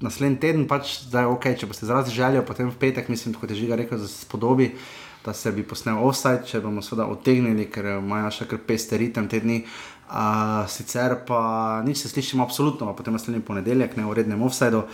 naslednji 0.01 0.41
teden 0.41 0.67
pač 0.69 1.05
zdaj 1.07 1.29
ok, 1.29 1.53
če 1.61 1.69
boste 1.69 1.87
zrazi 1.87 2.15
želeli, 2.15 2.43
potem 2.47 2.73
v 2.73 2.79
petek, 2.81 3.09
mislim, 3.13 3.37
kot 3.37 3.53
je 3.53 3.61
že 3.61 3.77
rekel, 3.77 4.01
da 4.01 4.09
se 4.09 4.25
spodobi, 4.25 4.73
da 4.73 5.04
se 5.33 5.53
bi 5.53 5.63
posnel 5.65 5.97
offside, 6.05 6.45
če 6.47 6.61
bomo 6.61 6.83
seveda 6.83 7.07
odtegnili, 7.09 7.69
ker 7.73 7.95
imajo 7.97 8.33
še 8.35 8.49
kar 8.51 8.61
peste 8.67 8.99
ritem 9.01 9.29
te 9.31 9.41
dni. 9.41 9.63
Uh, 10.05 10.67
sicer 10.69 11.17
pa 11.25 11.81
nič 11.87 12.03
se 12.03 12.11
slišimo 12.13 12.45
absolutno, 12.45 12.93
potem 12.93 13.17
naslednji 13.17 13.41
ponedeljek, 13.47 13.97
ne 13.97 14.05
v 14.05 14.19
rednem 14.19 14.43
offsideu. 14.45 14.85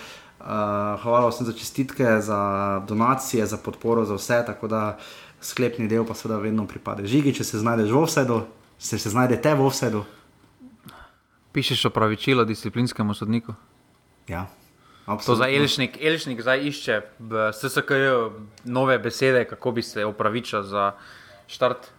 Uh, 0.41 0.47
hvala 1.03 1.27
vsem 1.29 1.51
za 1.51 1.53
čestitke, 1.57 2.21
za 2.25 2.39
donacije, 2.89 3.47
za 3.47 3.59
podporo, 3.59 4.07
za 4.07 4.15
vse. 4.17 4.39
Tako 4.47 4.71
da 4.71 4.83
sklepni 5.43 5.89
del 5.89 6.07
pa 6.07 6.15
seveda 6.15 6.39
vedno 6.41 6.69
pripade. 6.69 7.09
Žigi, 7.11 7.35
če 7.41 7.45
se 7.45 7.61
znajdeš 7.65 7.91
v 7.91 8.01
offsideu, 8.05 8.45
se, 8.79 8.99
se 8.99 9.11
znajdete 9.11 9.57
v 9.59 9.67
offsideu. 9.67 10.07
Pišeš 11.53 11.89
opravičilo 11.91 12.47
disciplinskemu 12.47 13.15
sodniku? 13.15 13.59
Ja. 14.31 14.47
To 15.07 15.35
za 15.35 15.49
Elšnik, 15.49 15.99
Elšnik 16.03 16.41
zdaj 16.41 16.67
išče 16.71 17.01
v 17.19 17.51
SSK 17.53 17.91
nove 18.65 18.99
besede, 18.99 19.45
kako 19.45 19.73
bi 19.73 19.83
se 19.83 20.05
opravičil 20.05 20.63
za 20.63 20.93
štart. 21.47 21.91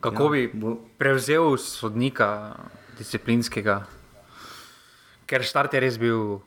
Kako 0.00 0.22
ja, 0.22 0.30
bi 0.30 0.50
bo... 0.54 0.76
prevzel 0.98 1.56
sodnika 1.56 2.56
disciplinskega, 2.98 3.84
ker 5.26 5.44
štart 5.46 5.74
je 5.74 5.80
res 5.80 5.98
bil 5.98 6.42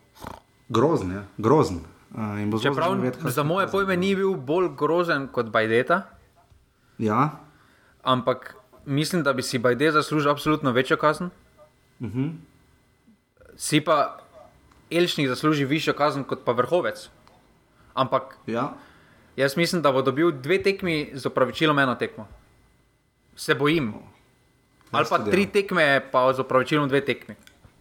grozen. 0.70 1.12
Ja. 1.12 1.24
grozen. 1.38 1.80
Uh, 2.16 2.62
Čeprav 2.62 2.96
za 3.32 3.44
moje 3.44 3.68
pojme 3.68 3.98
ni 3.98 4.16
bil 4.16 4.36
bolj 4.36 4.70
grozen 4.76 5.28
kot 5.28 5.48
Bajdeta. 5.52 6.04
Ja. 6.98 7.40
Ampak 8.04 8.56
mislim, 8.86 9.24
da 9.24 9.34
bi 9.34 9.44
si 9.44 9.60
Bajdet 9.60 9.94
zaslužil 9.94 10.32
absolutno 10.32 10.72
večjo 10.72 10.98
kazen. 10.98 11.30
Uh 12.00 12.08
mhm. 12.08 12.20
-huh. 12.20 12.32
Si 13.56 13.82
pa 13.82 14.18
Elšnik 14.92 15.28
zasluži 15.28 15.66
višjo 15.66 15.94
kazen 15.94 16.24
kot 16.24 16.46
pa 16.46 16.52
vrhovec. 16.52 17.10
Ampak 17.94 18.38
ja. 18.48 18.74
jaz 19.36 19.58
mislim, 19.58 19.82
da 19.82 19.92
bo 19.92 20.02
dobil 20.02 20.32
dve 20.32 20.62
tekmi 20.64 21.12
z 21.14 21.26
opravičilom 21.26 21.80
eno 21.80 21.96
tekmo. 21.96 22.28
Se 23.36 23.56
bojim. 23.56 23.94
Ali 24.92 25.06
pa 25.10 25.20
tri 25.20 25.46
tekme, 25.46 26.02
pa 26.12 26.34
z 26.34 26.40
opravičilom 26.40 26.90
dve 26.90 27.02
tekmi. 27.06 27.36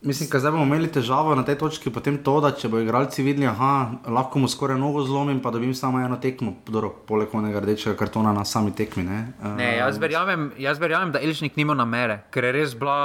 Mislim, 0.04 0.28
da 0.42 0.50
bomo 0.50 0.64
imeli 0.64 0.88
težavo 0.92 1.34
na 1.34 1.44
tej 1.44 1.56
točki, 1.58 1.90
potem 1.90 2.18
to, 2.24 2.34
da 2.44 2.50
če 2.52 2.68
bo 2.68 2.80
igralci 2.82 3.22
videli, 3.24 3.46
da 3.46 3.94
lahko 4.12 4.38
mu 4.38 4.48
skoraj 4.52 4.76
nogo 4.76 5.00
zlomim, 5.04 5.40
pa 5.40 5.50
dobim 5.50 5.72
samo 5.74 6.00
eno 6.00 6.18
tekmo, 6.20 6.58
dobro, 6.66 6.90
poleg 7.08 7.32
onega 7.32 7.62
rdečega 7.64 7.96
kartona 7.96 8.32
na 8.36 8.44
sami 8.44 8.74
tekmi. 8.76 9.02
Ne? 9.02 9.20
Ne, 9.56 9.70
jaz, 9.78 9.98
verjamem, 9.98 10.50
jaz 10.60 10.78
verjamem, 10.78 11.12
da 11.14 11.22
Elžnik 11.24 11.56
nima 11.56 11.74
namere, 11.74 12.18
ker 12.30 12.44
je 12.44 12.52
res 12.52 12.74
bila 12.76 12.98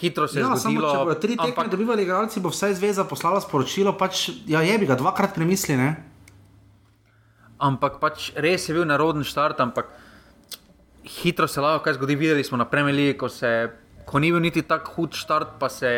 hitro 0.00 0.28
se 0.28 0.38
je 0.38 0.44
ja, 0.44 0.56
zgodilo. 0.56 0.88
Samo, 0.88 0.92
če 0.92 1.04
bodo 1.04 1.20
tri 1.20 1.36
tekme 1.36 1.52
ampak... 1.52 1.70
dobivali 1.72 2.04
igralci, 2.06 2.40
bo 2.40 2.52
vsaj 2.52 2.74
zveza 2.80 3.04
poslala 3.04 3.40
sporočilo, 3.44 3.92
pač, 3.98 4.30
ja, 4.48 4.62
je 4.64 4.78
bi 4.80 4.88
ga 4.88 4.96
dvakrat 4.98 5.34
premisli. 5.36 5.76
Ne? 5.76 5.90
Ampak 7.60 8.00
pač 8.00 8.30
res 8.40 8.64
je 8.68 8.76
bil 8.76 8.88
naroden 8.88 9.26
štart, 9.26 9.60
ampak 9.60 9.92
hitro 11.20 11.48
se 11.48 11.60
lahko 11.60 11.84
kaj 11.84 11.98
zgodi. 12.00 12.16
Videli 12.16 12.44
smo 12.46 12.56
na 12.60 12.64
Premili, 12.68 13.12
ko, 13.20 13.28
ko 14.08 14.22
ni 14.22 14.32
bil 14.32 14.40
niti 14.40 14.64
tako 14.64 14.96
hud 14.96 15.20
štart, 15.20 15.58
pa 15.60 15.68
se, 15.68 15.92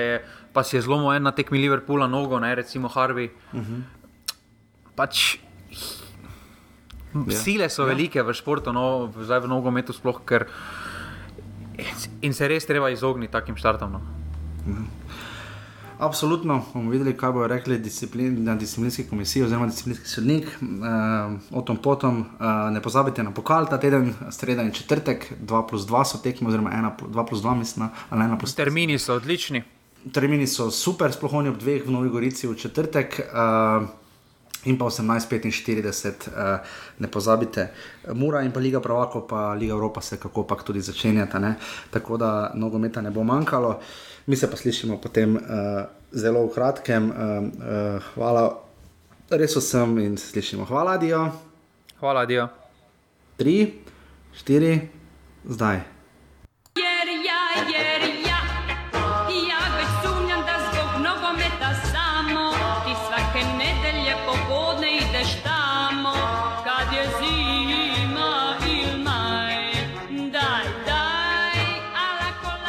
pa 0.53 0.67
se 0.67 0.81
je 0.81 0.83
zlomil 0.83 1.15
en 1.15 1.31
na 1.31 1.35
tekmi 1.35 1.63
Liverpoola, 1.63 2.11
nogo, 2.11 2.43
ne 2.43 2.55
recimo 2.59 2.91
Harvey. 2.91 3.31
Uh 3.53 3.61
mhm. 3.61 3.73
-huh. 3.73 3.83
Pač, 4.93 5.39
ja. 7.15 7.37
Sile 7.37 7.69
so 7.69 7.83
ja. 7.83 7.89
velike 7.93 8.23
v 8.23 8.33
športu, 8.33 8.73
no, 8.73 9.13
zdaj 9.21 9.45
v 9.45 9.49
nogometu 9.49 9.93
sploh, 9.93 10.21
ker 10.25 10.49
In 12.21 12.35
se 12.35 12.49
res 12.49 12.67
treba 12.67 12.91
izogniti 12.91 13.33
takim 13.33 13.57
štartom. 13.57 13.93
No. 13.93 14.01
Mhm. 14.67 14.85
Absolutno 16.03 16.65
bomo 16.75 16.91
videli, 16.91 17.13
kaj 17.17 17.31
bodo 17.33 17.47
rekli 17.47 17.77
disciplin, 17.79 18.41
na 18.45 18.57
disciplinski 18.59 19.05
komisiji 19.07 19.45
oziroma 19.45 19.67
disciplinski 19.67 20.09
sodnik. 20.09 20.49
Uh, 20.61 21.59
o 21.59 21.63
tom 21.63 21.77
potom 21.77 22.21
uh, 22.21 22.73
ne 22.75 22.83
pozabite 22.83 23.23
na 23.23 23.31
pokal 23.31 23.69
ta 23.71 23.79
teden, 23.79 24.15
sredo 24.31 24.63
in 24.67 24.73
četrtek, 24.73 25.33
2 25.41 25.67
plus 25.69 25.87
2 25.87 26.05
so 26.05 26.19
tekme, 26.19 26.49
oziroma 26.49 26.95
2 26.99 27.27
plus 27.29 27.43
2, 27.43 27.55
mislim, 27.55 27.89
ali 28.11 28.25
1 28.25 28.39
plus 28.39 28.51
2. 28.51 28.57
Termini 28.57 28.99
so 28.99 29.15
odlični. 29.15 29.63
Termini 30.13 30.47
so 30.47 30.71
super, 30.71 31.13
sploh 31.13 31.33
oni 31.33 31.55
ob 31.55 31.63
dveh 31.63 31.87
v 31.87 31.91
Novi 31.91 32.11
Gorici 32.11 32.51
v 32.51 32.59
četrtek. 32.59 33.21
Uh, 33.31 33.87
in 34.65 34.79
pa 34.79 34.85
18:45, 34.85 36.29
uh, 36.29 36.59
ne 36.99 37.09
pozabite, 37.09 37.69
Mura 38.15 38.43
in 38.43 38.53
pa 38.53 38.61
Liga 38.61 38.81
Pravako, 38.81 39.27
pa 39.27 39.53
Liga 39.55 39.75
Evropa 39.75 40.01
se 40.01 40.17
kako 40.17 40.45
pač 40.47 40.65
tudi 40.67 40.81
začenjata, 40.81 41.39
ne? 41.39 41.55
tako 41.91 42.17
da 42.17 42.53
nogometa 42.55 43.01
ne 43.01 43.11
bo 43.11 43.25
manjkalo. 43.25 43.81
Mi 44.27 44.37
se 44.37 44.51
pa 44.51 44.57
slišimo 44.57 45.01
potem 45.01 45.37
uh, 45.37 45.43
zelo 46.13 46.47
v 46.47 46.55
kratkem. 46.55 47.11
Uh, 47.11 47.17
uh, 47.17 48.13
hvala 48.15 48.51
res 49.31 49.57
vsem 49.57 49.99
in 49.99 50.17
slišimo. 50.17 50.65
Hvala, 50.65 50.97
Dio. 50.97 51.25
Hvala, 52.01 52.27
Dio. 52.27 52.49
Tri, 53.37 53.83
štiri, 54.37 54.77
zdaj. 55.49 55.92